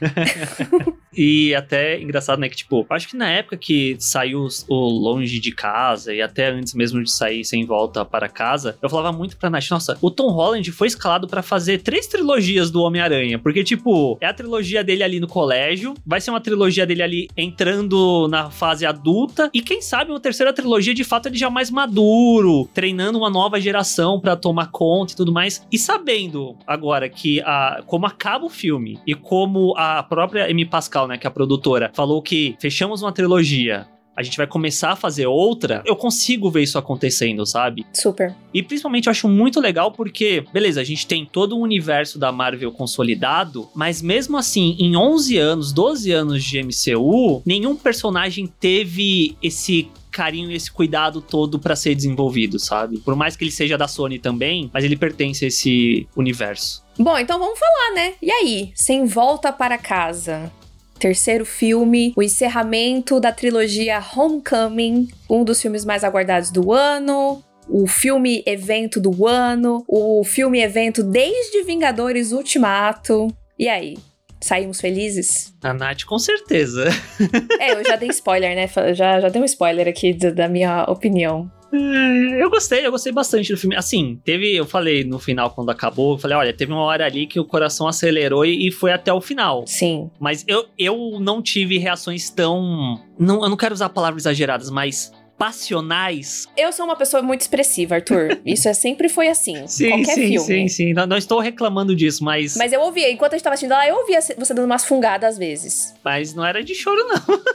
E 1.18 1.52
até 1.52 2.00
engraçado, 2.00 2.38
né? 2.38 2.48
Que, 2.48 2.54
tipo, 2.54 2.87
acho 2.88 3.08
que 3.08 3.16
na 3.16 3.28
época 3.28 3.56
que 3.56 3.96
saiu 3.98 4.46
o 4.68 4.88
Longe 4.88 5.40
de 5.40 5.50
Casa, 5.50 6.14
e 6.14 6.22
até 6.22 6.48
antes 6.50 6.75
mesmo 6.75 7.02
de 7.02 7.10
sair 7.10 7.44
Sem 7.44 7.66
Volta 7.66 8.04
para 8.04 8.28
Casa, 8.28 8.78
eu 8.80 8.88
falava 8.88 9.16
muito 9.16 9.37
pra 9.37 9.50
Nath, 9.50 9.68
nossa, 9.68 9.98
o 10.00 10.12
Tom 10.12 10.30
Holland 10.30 10.70
foi 10.70 10.87
escalado 10.87 11.26
pra 11.26 11.42
fazer 11.42 11.78
três 11.78 12.06
trilogias 12.06 12.70
do 12.70 12.82
Homem-Aranha. 12.82 13.37
Porque, 13.37 13.64
tipo, 13.64 14.16
é 14.20 14.26
a 14.26 14.32
trilogia 14.32 14.84
dele 14.84 15.02
ali 15.02 15.18
no 15.18 15.26
colégio, 15.26 15.94
vai 16.06 16.20
ser 16.20 16.30
uma 16.30 16.40
trilogia 16.40 16.87
dele 16.87 17.02
ali 17.02 17.28
entrando 17.37 18.28
na 18.28 18.48
fase 18.48 18.87
adulta, 18.87 19.50
e 19.52 19.60
quem 19.60 19.82
sabe 19.82 20.12
uma 20.12 20.20
terceira 20.20 20.52
trilogia, 20.52 20.94
de 20.94 21.02
fato, 21.02 21.26
ele 21.26 21.37
já 21.37 21.50
mais 21.50 21.68
maduro, 21.68 22.68
treinando 22.72 23.18
uma 23.18 23.28
nova 23.28 23.60
geração 23.60 24.20
pra 24.20 24.37
tomar 24.37 24.70
conta 24.70 25.14
e 25.14 25.16
tudo 25.16 25.32
mais. 25.32 25.66
E 25.72 25.78
sabendo 25.78 26.54
agora 26.64 27.08
que 27.08 27.40
a, 27.40 27.82
como 27.87 28.06
acaba 28.06 28.44
o 28.44 28.48
filme 28.48 29.00
e 29.04 29.16
como 29.16 29.75
a 29.76 30.00
própria 30.04 30.48
Amy 30.48 30.64
Pascal, 30.64 31.07
né, 31.08 31.18
que 31.18 31.26
é 31.26 31.28
a 31.28 31.32
produtora, 31.32 31.90
falou 31.94 32.22
que 32.22 32.56
fechamos 32.61 33.02
uma 33.02 33.12
trilogia. 33.12 33.87
A 34.16 34.22
gente 34.24 34.37
vai 34.37 34.48
começar 34.48 34.90
a 34.90 34.96
fazer 34.96 35.28
outra, 35.28 35.80
eu 35.87 35.94
consigo 35.94 36.50
ver 36.50 36.64
isso 36.64 36.76
acontecendo, 36.76 37.46
sabe? 37.46 37.87
Super. 37.92 38.35
E 38.52 38.64
principalmente 38.64 39.06
eu 39.06 39.12
acho 39.12 39.28
muito 39.28 39.61
legal 39.61 39.92
porque, 39.92 40.44
beleza, 40.52 40.80
a 40.80 40.85
gente 40.85 41.06
tem 41.06 41.24
todo 41.24 41.56
o 41.56 41.61
universo 41.61 42.18
da 42.18 42.33
Marvel 42.33 42.72
consolidado, 42.72 43.68
mas 43.76 44.02
mesmo 44.02 44.37
assim, 44.37 44.76
em 44.80 44.96
11 44.96 45.38
anos, 45.38 45.72
12 45.72 46.11
anos 46.11 46.42
de 46.42 46.61
MCU, 46.61 47.42
nenhum 47.46 47.76
personagem 47.76 48.52
teve 48.59 49.37
esse 49.40 49.88
carinho 50.11 50.50
e 50.50 50.54
esse 50.54 50.68
cuidado 50.68 51.20
todo 51.20 51.61
pra 51.61 51.76
ser 51.76 51.94
desenvolvido, 51.94 52.59
sabe? 52.59 52.98
Por 52.98 53.14
mais 53.14 53.37
que 53.37 53.44
ele 53.44 53.52
seja 53.52 53.78
da 53.78 53.87
Sony 53.87 54.18
também, 54.18 54.68
mas 54.74 54.83
ele 54.83 54.96
pertence 54.96 55.44
a 55.44 55.48
esse 55.48 56.09
universo. 56.16 56.85
Bom, 56.98 57.16
então 57.16 57.38
vamos 57.38 57.56
falar, 57.56 57.94
né? 57.94 58.14
E 58.20 58.28
aí? 58.28 58.72
Sem 58.74 59.06
volta 59.06 59.52
para 59.52 59.78
casa. 59.78 60.50
Terceiro 60.98 61.46
filme, 61.46 62.12
o 62.16 62.22
encerramento 62.22 63.20
da 63.20 63.30
trilogia 63.30 64.02
Homecoming, 64.14 65.08
um 65.30 65.44
dos 65.44 65.62
filmes 65.62 65.84
mais 65.84 66.02
aguardados 66.02 66.50
do 66.50 66.72
ano, 66.72 67.42
o 67.68 67.87
filme 67.87 68.42
evento 68.46 69.00
do 69.00 69.26
ano, 69.26 69.84
o 69.87 70.24
filme 70.24 70.61
evento 70.61 71.02
desde 71.02 71.62
Vingadores 71.62 72.32
Ultimato. 72.32 73.28
E 73.58 73.68
aí? 73.68 73.96
Saímos 74.40 74.81
felizes? 74.81 75.55
A 75.62 75.72
Nath, 75.74 76.05
com 76.05 76.18
certeza. 76.18 76.85
É, 77.61 77.72
eu 77.74 77.85
já 77.85 77.96
dei 77.96 78.09
spoiler, 78.11 78.55
né? 78.55 78.68
Já, 78.94 79.20
já 79.20 79.29
dei 79.29 79.42
um 79.42 79.44
spoiler 79.44 79.88
aqui 79.88 80.12
da, 80.14 80.31
da 80.31 80.48
minha 80.48 80.85
opinião. 80.85 81.51
É, 81.72 82.42
Eu 82.42 82.48
gostei, 82.48 82.87
eu 82.87 82.90
gostei 82.90 83.12
bastante 83.12 83.53
do 83.53 83.59
filme. 83.59 83.77
Assim, 83.77 84.20
teve, 84.24 84.55
eu 84.55 84.64
falei 84.64 85.05
no 85.05 85.18
final 85.18 85.51
quando 85.51 85.70
acabou, 85.70 86.14
eu 86.14 86.18
falei, 86.18 86.37
olha, 86.37 86.53
teve 86.53 86.72
uma 86.72 86.83
hora 86.83 87.05
ali 87.05 87.27
que 87.27 87.38
o 87.40 87.44
coração 87.44 87.87
acelerou 87.88 88.44
e, 88.46 88.68
e 88.68 88.70
foi 88.70 88.92
até 88.92 89.12
o 89.12 89.20
final. 89.20 89.64
Sim. 89.66 90.11
Mas 90.20 90.44
eu, 90.46 90.66
eu 90.79 91.18
não 91.20 91.42
tive 91.42 91.77
reações 91.79 92.31
tão. 92.31 92.98
Não, 93.18 93.42
eu 93.42 93.48
não 93.51 93.57
quero 93.57 93.74
usar 93.74 93.88
palavras 93.90 94.22
exageradas, 94.22 94.70
mas 94.70 95.12
passionais. 95.38 96.46
Eu 96.57 96.72
sou 96.72 96.85
uma 96.85 96.96
pessoa 96.96 97.22
muito 97.22 97.40
expressiva, 97.42 97.94
Arthur. 97.94 98.38
Isso 98.44 98.68
é, 98.68 98.74
sempre 98.74 99.09
foi 99.09 99.29
assim. 99.29 99.55
qualquer 99.55 100.14
sim, 100.14 100.29
filme. 100.29 100.38
sim, 100.38 100.68
sim. 100.68 100.92
Não, 100.92 101.07
não 101.07 101.16
estou 101.16 101.40
reclamando 101.40 101.94
disso, 101.94 102.24
mas, 102.24 102.57
mas. 102.57 102.57
Mas 102.57 102.72
eu 102.72 102.81
ouvia, 102.83 103.11
enquanto 103.11 103.33
a 103.33 103.37
gente 103.37 103.44
tava 103.44 103.55
assistindo 103.55 103.70
lá, 103.70 103.87
eu 103.88 103.96
ouvia 103.96 104.20
você 104.20 104.35
dando 104.55 104.64
umas 104.66 104.85
fungadas 104.85 105.31
às 105.35 105.38
vezes. 105.38 105.94
não 106.35 106.44
era 106.44 106.62
de 106.62 106.74
choro, 106.74 107.01
não. 107.07 107.40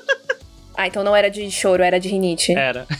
Ah, 0.75 0.87
então 0.87 1.03
não 1.03 1.15
era 1.15 1.29
de 1.29 1.51
choro, 1.51 1.83
era 1.83 1.99
de 1.99 2.09
rinite. 2.09 2.51
Era. 2.51 2.87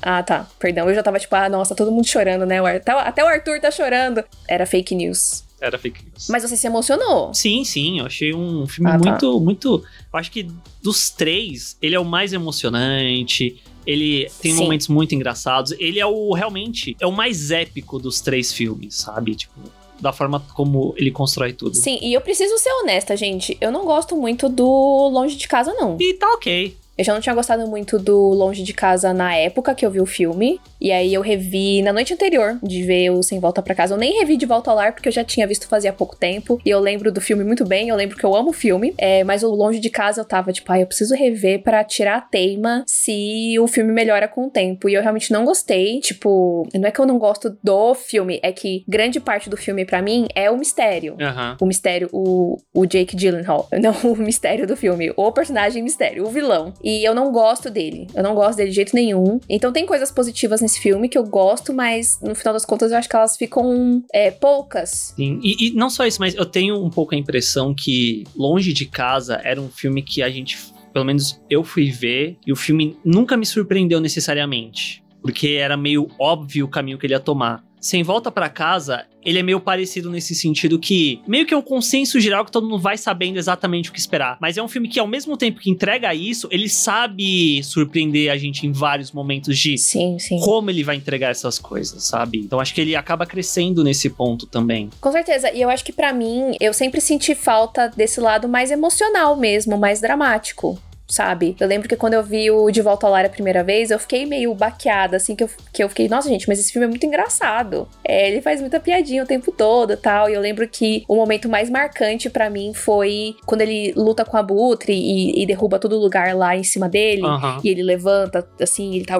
Ah, 0.00 0.22
tá. 0.22 0.48
Perdão, 0.60 0.88
eu 0.88 0.94
já 0.94 1.02
tava 1.02 1.18
tipo, 1.18 1.34
ah, 1.34 1.48
nossa, 1.48 1.74
todo 1.74 1.90
mundo 1.90 2.06
chorando, 2.06 2.46
né? 2.46 2.62
O 2.62 2.66
Ar- 2.66 2.76
Até, 2.76 2.92
até 2.92 3.24
o 3.24 3.26
Arthur 3.26 3.60
tá 3.60 3.68
chorando. 3.70 4.24
Era 4.48 4.64
fake 4.64 4.94
news. 4.94 5.44
Era 5.60 5.76
fake 5.76 6.04
news. 6.04 6.28
Mas 6.30 6.44
você 6.44 6.56
se 6.56 6.66
emocionou. 6.68 7.34
Sim, 7.34 7.64
sim, 7.64 7.98
eu 7.98 8.06
achei 8.06 8.32
um 8.32 8.64
filme 8.66 8.88
Ah, 8.90 8.98
tá. 8.98 9.10
muito, 9.10 9.40
muito. 9.40 9.84
Eu 10.12 10.18
acho 10.18 10.30
que 10.30 10.46
dos 10.82 11.10
três, 11.10 11.76
ele 11.82 11.96
é 11.96 12.00
o 12.00 12.04
mais 12.04 12.32
emocionante. 12.32 13.60
Ele 13.88 14.30
tem 14.42 14.52
Sim. 14.52 14.64
momentos 14.64 14.86
muito 14.86 15.14
engraçados. 15.14 15.72
Ele 15.78 15.98
é 15.98 16.04
o 16.04 16.34
realmente 16.34 16.94
é 17.00 17.06
o 17.06 17.10
mais 17.10 17.50
épico 17.50 17.98
dos 17.98 18.20
três 18.20 18.52
filmes, 18.52 18.96
sabe? 18.96 19.34
Tipo, 19.34 19.58
da 19.98 20.12
forma 20.12 20.40
como 20.54 20.94
ele 20.98 21.10
constrói 21.10 21.54
tudo. 21.54 21.74
Sim, 21.74 21.98
e 22.02 22.12
eu 22.12 22.20
preciso 22.20 22.58
ser 22.58 22.70
honesta, 22.82 23.16
gente. 23.16 23.56
Eu 23.62 23.72
não 23.72 23.86
gosto 23.86 24.14
muito 24.14 24.46
do 24.46 25.08
Longe 25.08 25.36
de 25.36 25.48
Casa, 25.48 25.72
não. 25.72 25.96
E 25.98 26.12
tá 26.12 26.30
ok. 26.34 26.76
Eu 26.98 27.04
já 27.04 27.14
não 27.14 27.20
tinha 27.20 27.34
gostado 27.34 27.66
muito 27.68 27.98
do 27.98 28.16
Longe 28.30 28.62
de 28.64 28.74
Casa 28.74 29.14
na 29.14 29.34
época 29.36 29.74
que 29.74 29.86
eu 29.86 29.90
vi 29.90 30.00
o 30.00 30.06
filme. 30.06 30.60
E 30.80 30.90
aí 30.90 31.14
eu 31.14 31.20
revi 31.20 31.80
na 31.82 31.92
noite 31.92 32.12
anterior 32.12 32.58
de 32.62 32.82
ver 32.82 33.10
o 33.10 33.22
Sem 33.22 33.38
Volta 33.38 33.62
Pra 33.62 33.74
Casa. 33.74 33.94
Eu 33.94 33.98
nem 33.98 34.18
revi 34.18 34.36
de 34.36 34.46
volta 34.46 34.70
ao 34.70 34.76
lar 34.76 34.92
porque 34.92 35.08
eu 35.08 35.12
já 35.12 35.22
tinha 35.24 35.46
visto 35.46 35.68
fazia 35.68 35.92
pouco 35.92 36.16
tempo. 36.16 36.60
E 36.64 36.70
eu 36.70 36.80
lembro 36.80 37.12
do 37.12 37.20
filme 37.20 37.44
muito 37.44 37.64
bem. 37.64 37.88
Eu 37.88 37.96
lembro 37.96 38.16
que 38.16 38.24
eu 38.24 38.34
amo 38.34 38.50
o 38.50 38.52
filme. 38.52 38.94
É, 38.98 39.22
mas 39.22 39.42
o 39.42 39.50
Longe 39.50 39.78
de 39.78 39.90
Casa 39.90 40.20
eu 40.20 40.24
tava 40.24 40.52
tipo, 40.52 40.70
ah, 40.72 40.80
eu 40.80 40.86
preciso 40.86 41.14
rever 41.14 41.62
pra 41.62 41.84
tirar 41.84 42.16
a 42.16 42.20
teima 42.20 42.84
se 42.86 43.56
o 43.60 43.66
filme 43.66 43.92
melhora 43.92 44.26
com 44.26 44.46
o 44.46 44.50
tempo. 44.50 44.88
E 44.88 44.94
eu 44.94 45.02
realmente 45.02 45.32
não 45.32 45.44
gostei. 45.44 46.00
Tipo, 46.00 46.68
não 46.74 46.88
é 46.88 46.90
que 46.90 47.00
eu 47.00 47.06
não 47.06 47.18
gosto 47.18 47.56
do 47.62 47.94
filme, 47.94 48.40
é 48.42 48.52
que 48.52 48.84
grande 48.88 49.20
parte 49.20 49.48
do 49.48 49.56
filme 49.56 49.84
pra 49.84 50.02
mim 50.02 50.26
é 50.34 50.50
o 50.50 50.56
mistério 50.56 51.16
Aham. 51.20 51.56
o 51.60 51.66
mistério, 51.66 52.08
o, 52.12 52.56
o 52.74 52.86
Jake 52.86 53.16
Gyllenhaal. 53.16 53.68
Não 53.78 53.92
o 54.12 54.16
mistério 54.16 54.66
do 54.66 54.76
filme, 54.76 55.12
o 55.16 55.32
personagem 55.32 55.82
mistério, 55.82 56.24
o 56.24 56.30
vilão. 56.30 56.72
E 56.88 57.06
eu 57.06 57.14
não 57.14 57.30
gosto 57.30 57.68
dele. 57.68 58.06
Eu 58.14 58.22
não 58.22 58.34
gosto 58.34 58.56
dele 58.56 58.70
de 58.70 58.76
jeito 58.76 58.94
nenhum. 58.94 59.38
Então 59.46 59.70
tem 59.70 59.84
coisas 59.84 60.10
positivas 60.10 60.62
nesse 60.62 60.80
filme 60.80 61.06
que 61.06 61.18
eu 61.18 61.24
gosto, 61.24 61.74
mas 61.74 62.18
no 62.22 62.34
final 62.34 62.54
das 62.54 62.64
contas 62.64 62.90
eu 62.90 62.96
acho 62.96 63.06
que 63.06 63.14
elas 63.14 63.36
ficam 63.36 64.02
é, 64.10 64.30
poucas. 64.30 65.12
Sim. 65.14 65.38
E, 65.42 65.68
e 65.68 65.74
não 65.74 65.90
só 65.90 66.06
isso, 66.06 66.18
mas 66.18 66.34
eu 66.34 66.46
tenho 66.46 66.82
um 66.82 66.88
pouco 66.88 67.14
a 67.14 67.18
impressão 67.18 67.74
que 67.74 68.24
Longe 68.34 68.72
de 68.72 68.86
Casa 68.86 69.38
era 69.44 69.60
um 69.60 69.68
filme 69.68 70.00
que 70.00 70.22
a 70.22 70.30
gente, 70.30 70.56
pelo 70.90 71.04
menos 71.04 71.38
eu 71.50 71.62
fui 71.62 71.90
ver, 71.90 72.38
e 72.46 72.52
o 72.52 72.56
filme 72.56 72.96
nunca 73.04 73.36
me 73.36 73.44
surpreendeu 73.44 74.00
necessariamente. 74.00 75.04
Porque 75.20 75.48
era 75.60 75.76
meio 75.76 76.08
óbvio 76.18 76.64
o 76.64 76.70
caminho 76.70 76.96
que 76.96 77.04
ele 77.04 77.12
ia 77.12 77.20
tomar. 77.20 77.62
Sem 77.80 78.02
Volta 78.02 78.30
para 78.30 78.48
Casa, 78.48 79.04
ele 79.24 79.38
é 79.38 79.42
meio 79.42 79.60
parecido 79.60 80.10
nesse 80.10 80.34
sentido 80.34 80.78
que 80.78 81.20
meio 81.26 81.46
que 81.46 81.52
é 81.52 81.56
um 81.56 81.62
consenso 81.62 82.18
geral 82.18 82.44
que 82.44 82.50
todo 82.50 82.68
mundo 82.68 82.80
vai 82.80 82.96
sabendo 82.96 83.38
exatamente 83.38 83.90
o 83.90 83.92
que 83.92 83.98
esperar. 83.98 84.38
Mas 84.40 84.56
é 84.56 84.62
um 84.62 84.68
filme 84.68 84.88
que 84.88 84.98
ao 84.98 85.06
mesmo 85.06 85.36
tempo 85.36 85.60
que 85.60 85.70
entrega 85.70 86.14
isso, 86.14 86.48
ele 86.50 86.68
sabe 86.68 87.62
surpreender 87.62 88.30
a 88.30 88.36
gente 88.36 88.66
em 88.66 88.72
vários 88.72 89.12
momentos 89.12 89.58
de 89.58 89.76
sim, 89.76 90.18
sim. 90.18 90.40
como 90.40 90.70
ele 90.70 90.82
vai 90.82 90.96
entregar 90.96 91.30
essas 91.30 91.58
coisas, 91.58 92.04
sabe? 92.04 92.38
Então 92.38 92.60
acho 92.60 92.74
que 92.74 92.80
ele 92.80 92.96
acaba 92.96 93.26
crescendo 93.26 93.84
nesse 93.84 94.08
ponto 94.08 94.46
também. 94.46 94.88
Com 95.00 95.12
certeza. 95.12 95.52
E 95.52 95.60
eu 95.60 95.68
acho 95.68 95.84
que 95.84 95.92
para 95.92 96.12
mim, 96.12 96.56
eu 96.60 96.72
sempre 96.72 97.00
senti 97.00 97.34
falta 97.34 97.88
desse 97.88 98.20
lado 98.20 98.48
mais 98.48 98.70
emocional 98.70 99.36
mesmo, 99.36 99.76
mais 99.76 100.00
dramático 100.00 100.78
sabe? 101.08 101.56
Eu 101.58 101.66
lembro 101.66 101.88
que 101.88 101.96
quando 101.96 102.14
eu 102.14 102.22
vi 102.22 102.50
o 102.50 102.70
De 102.70 102.82
Volta 102.82 103.06
ao 103.06 103.12
Lar 103.12 103.24
a 103.24 103.28
primeira 103.28 103.64
vez, 103.64 103.90
eu 103.90 103.98
fiquei 103.98 104.26
meio 104.26 104.54
baqueada, 104.54 105.16
assim, 105.16 105.34
que 105.34 105.42
eu, 105.42 105.50
que 105.72 105.82
eu 105.82 105.88
fiquei, 105.88 106.08
nossa, 106.08 106.28
gente, 106.28 106.46
mas 106.46 106.58
esse 106.58 106.70
filme 106.70 106.86
é 106.86 106.88
muito 106.88 107.04
engraçado. 107.06 107.88
É, 108.04 108.28
ele 108.30 108.42
faz 108.42 108.60
muita 108.60 108.78
piadinha 108.78 109.22
o 109.22 109.26
tempo 109.26 109.50
todo 109.50 109.96
tal. 109.96 110.28
E 110.28 110.34
eu 110.34 110.40
lembro 110.40 110.68
que 110.68 111.04
o 111.08 111.16
momento 111.16 111.48
mais 111.48 111.70
marcante 111.70 112.28
para 112.28 112.50
mim 112.50 112.72
foi 112.74 113.34
quando 113.46 113.62
ele 113.62 113.92
luta 113.96 114.24
com 114.24 114.36
a 114.36 114.42
Butre 114.42 114.92
e, 114.92 115.42
e 115.42 115.46
derruba 115.46 115.78
todo 115.78 115.98
lugar 115.98 116.34
lá 116.36 116.56
em 116.56 116.64
cima 116.64 116.88
dele. 116.88 117.22
Uhum. 117.22 117.60
E 117.64 117.68
ele 117.70 117.82
levanta, 117.82 118.46
assim, 118.60 118.96
ele 118.96 119.04
tá. 119.04 119.18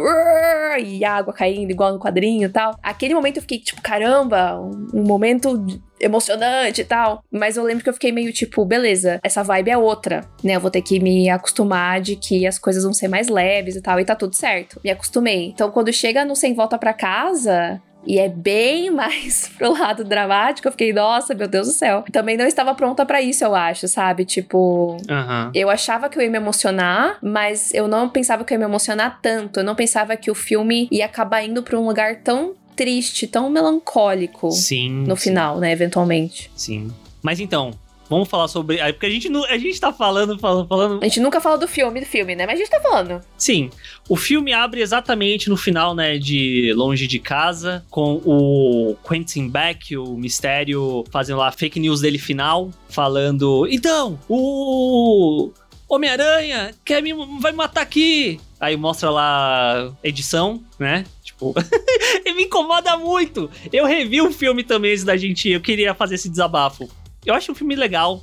E 0.79 1.05
água 1.05 1.33
caindo, 1.33 1.71
igual 1.71 1.93
no 1.93 1.99
quadrinho 1.99 2.47
e 2.47 2.53
tal. 2.53 2.77
Aquele 2.83 3.15
momento 3.15 3.39
eu 3.39 3.43
fiquei, 3.43 3.59
tipo, 3.59 3.81
caramba, 3.81 4.61
um, 4.61 5.01
um 5.01 5.03
momento 5.03 5.57
emocionante 6.01 6.81
e 6.81 6.85
tal. 6.85 7.23
Mas 7.31 7.57
eu 7.57 7.65
lembro 7.65 7.83
que 7.83 7.91
eu 7.91 7.95
fiquei 7.95 8.13
meio 8.13 8.33
tipo, 8.33 8.65
beleza, 8.65 9.21
essa 9.23 9.43
vibe 9.43 9.71
é 9.71 9.79
outra, 9.79 10.25
né? 10.43 10.57
Eu 10.57 10.61
vou 10.61 10.71
ter 10.71 10.83
que 10.83 11.01
me 11.01 11.29
acostumar 11.29 12.01
de 12.01 12.17
que 12.17 12.47
as 12.47 12.59
coisas 12.59 12.85
vão 12.85 12.93
ser 12.93 13.09
mais 13.09 13.29
leves 13.29 13.77
e 13.77 13.81
tal, 13.81 13.99
e 14.01 14.05
tá 14.05 14.15
tudo 14.15 14.35
certo. 14.35 14.81
Me 14.83 14.91
acostumei. 14.91 15.47
Então, 15.47 15.71
quando 15.71 15.93
chega 15.93 16.25
no 16.25 16.37
Sem 16.37 16.55
Volta 16.55 16.79
para 16.79 16.93
Casa, 16.93 17.81
e 18.07 18.19
é 18.19 18.29
bem 18.29 18.91
mais 18.91 19.49
pro 19.57 19.73
lado 19.73 20.05
dramático. 20.05 20.67
Eu 20.67 20.73
fiquei, 20.73 20.93
nossa, 20.93 21.35
meu 21.35 21.47
Deus 21.47 21.67
do 21.67 21.73
céu. 21.73 22.05
Também 22.11 22.37
não 22.37 22.47
estava 22.47 22.75
pronta 22.75 23.05
para 23.05 23.21
isso, 23.21 23.45
eu 23.45 23.55
acho, 23.55 23.87
sabe? 23.87 24.25
Tipo, 24.25 24.97
uhum. 25.09 25.51
eu 25.55 25.69
achava 25.69 26.09
que 26.09 26.19
eu 26.19 26.23
ia 26.23 26.31
me 26.31 26.39
emocionar, 26.39 27.19
mas 27.23 27.73
eu 27.75 27.87
não 27.87 28.09
pensava 28.09 28.45
que 28.45 28.53
eu 28.53 28.57
ia 28.57 28.61
me 28.61 28.65
emocionar 28.65 29.19
tanto. 29.21 29.61
Eu 29.61 29.65
não 29.65 29.75
pensava 29.75 30.17
que 30.17 30.31
o 30.31 30.35
filme 30.35 30.89
ia 30.91 31.05
acabar 31.05 31.43
indo 31.43 31.63
para 31.63 31.79
um 31.79 31.87
lugar 31.87 32.23
tão 32.23 32.55
triste, 32.79 33.27
tão 33.27 33.51
melancólico. 33.51 34.53
Sim. 34.53 35.05
No 35.05 35.17
sim. 35.17 35.25
final, 35.25 35.59
né, 35.59 35.73
eventualmente. 35.73 36.49
Sim. 36.55 36.93
Mas 37.21 37.41
então, 37.41 37.73
Vamos 38.11 38.27
falar 38.27 38.49
sobre. 38.49 38.79
Porque 38.93 39.05
a 39.05 39.11
gente, 39.11 39.29
a 39.51 39.59
gente 39.59 39.79
tá 39.79 39.93
falando, 39.93 40.39
falando, 40.39 40.67
falando. 40.67 41.03
A 41.03 41.05
gente 41.05 41.21
nunca 41.21 41.43
fala 41.43 41.59
do 41.59 41.69
filme, 41.69 42.01
do 42.01 42.07
filme, 42.07 42.35
né? 42.35 42.47
Mas 42.47 42.55
a 42.55 42.59
gente 42.59 42.71
tá 42.71 42.81
falando. 42.81 43.21
Sim. 43.37 43.69
O 44.09 44.17
filme 44.17 44.51
abre 44.53 44.81
exatamente 44.81 45.51
no 45.51 45.59
final, 45.59 45.95
né? 45.95 46.17
De 46.17 46.73
Longe 46.75 47.07
de 47.07 47.19
Casa, 47.19 47.85
com 47.91 48.15
o 48.25 48.97
Quentin 49.07 49.51
Beck, 49.51 49.95
o 49.95 50.17
mistério, 50.17 51.05
fazendo 51.11 51.37
lá 51.37 51.49
a 51.49 51.53
fake 51.53 51.79
news 51.79 52.01
dele 52.01 52.19
final, 52.19 52.71
falando. 52.89 53.67
Então, 53.71 54.19
o. 54.27 55.51
Homem-Aranha 55.89 56.75
quer 56.85 57.03
me, 57.03 57.13
vai 57.41 57.53
me 57.53 57.59
matar 57.59 57.81
aqui. 57.81 58.41
Aí 58.61 58.77
mostra 58.77 59.11
lá 59.11 59.93
edição, 60.03 60.63
né? 60.79 61.05
Tipo, 61.23 61.55
me 62.37 62.45
incomoda 62.45 62.97
muito. 62.97 63.51
Eu 63.73 63.87
revi 63.87 64.21
o 64.21 64.31
filme 64.31 64.63
também 64.63 64.93
esse 64.93 65.05
da 65.05 65.17
gente, 65.17 65.49
eu 65.49 65.61
queria 65.61 65.95
fazer 65.95 66.17
esse 66.17 66.29
desabafo. 66.29 66.89
Eu 67.25 67.35
acho 67.35 67.53
um 67.53 67.55
filme 67.55 67.75
legal. 67.75 68.23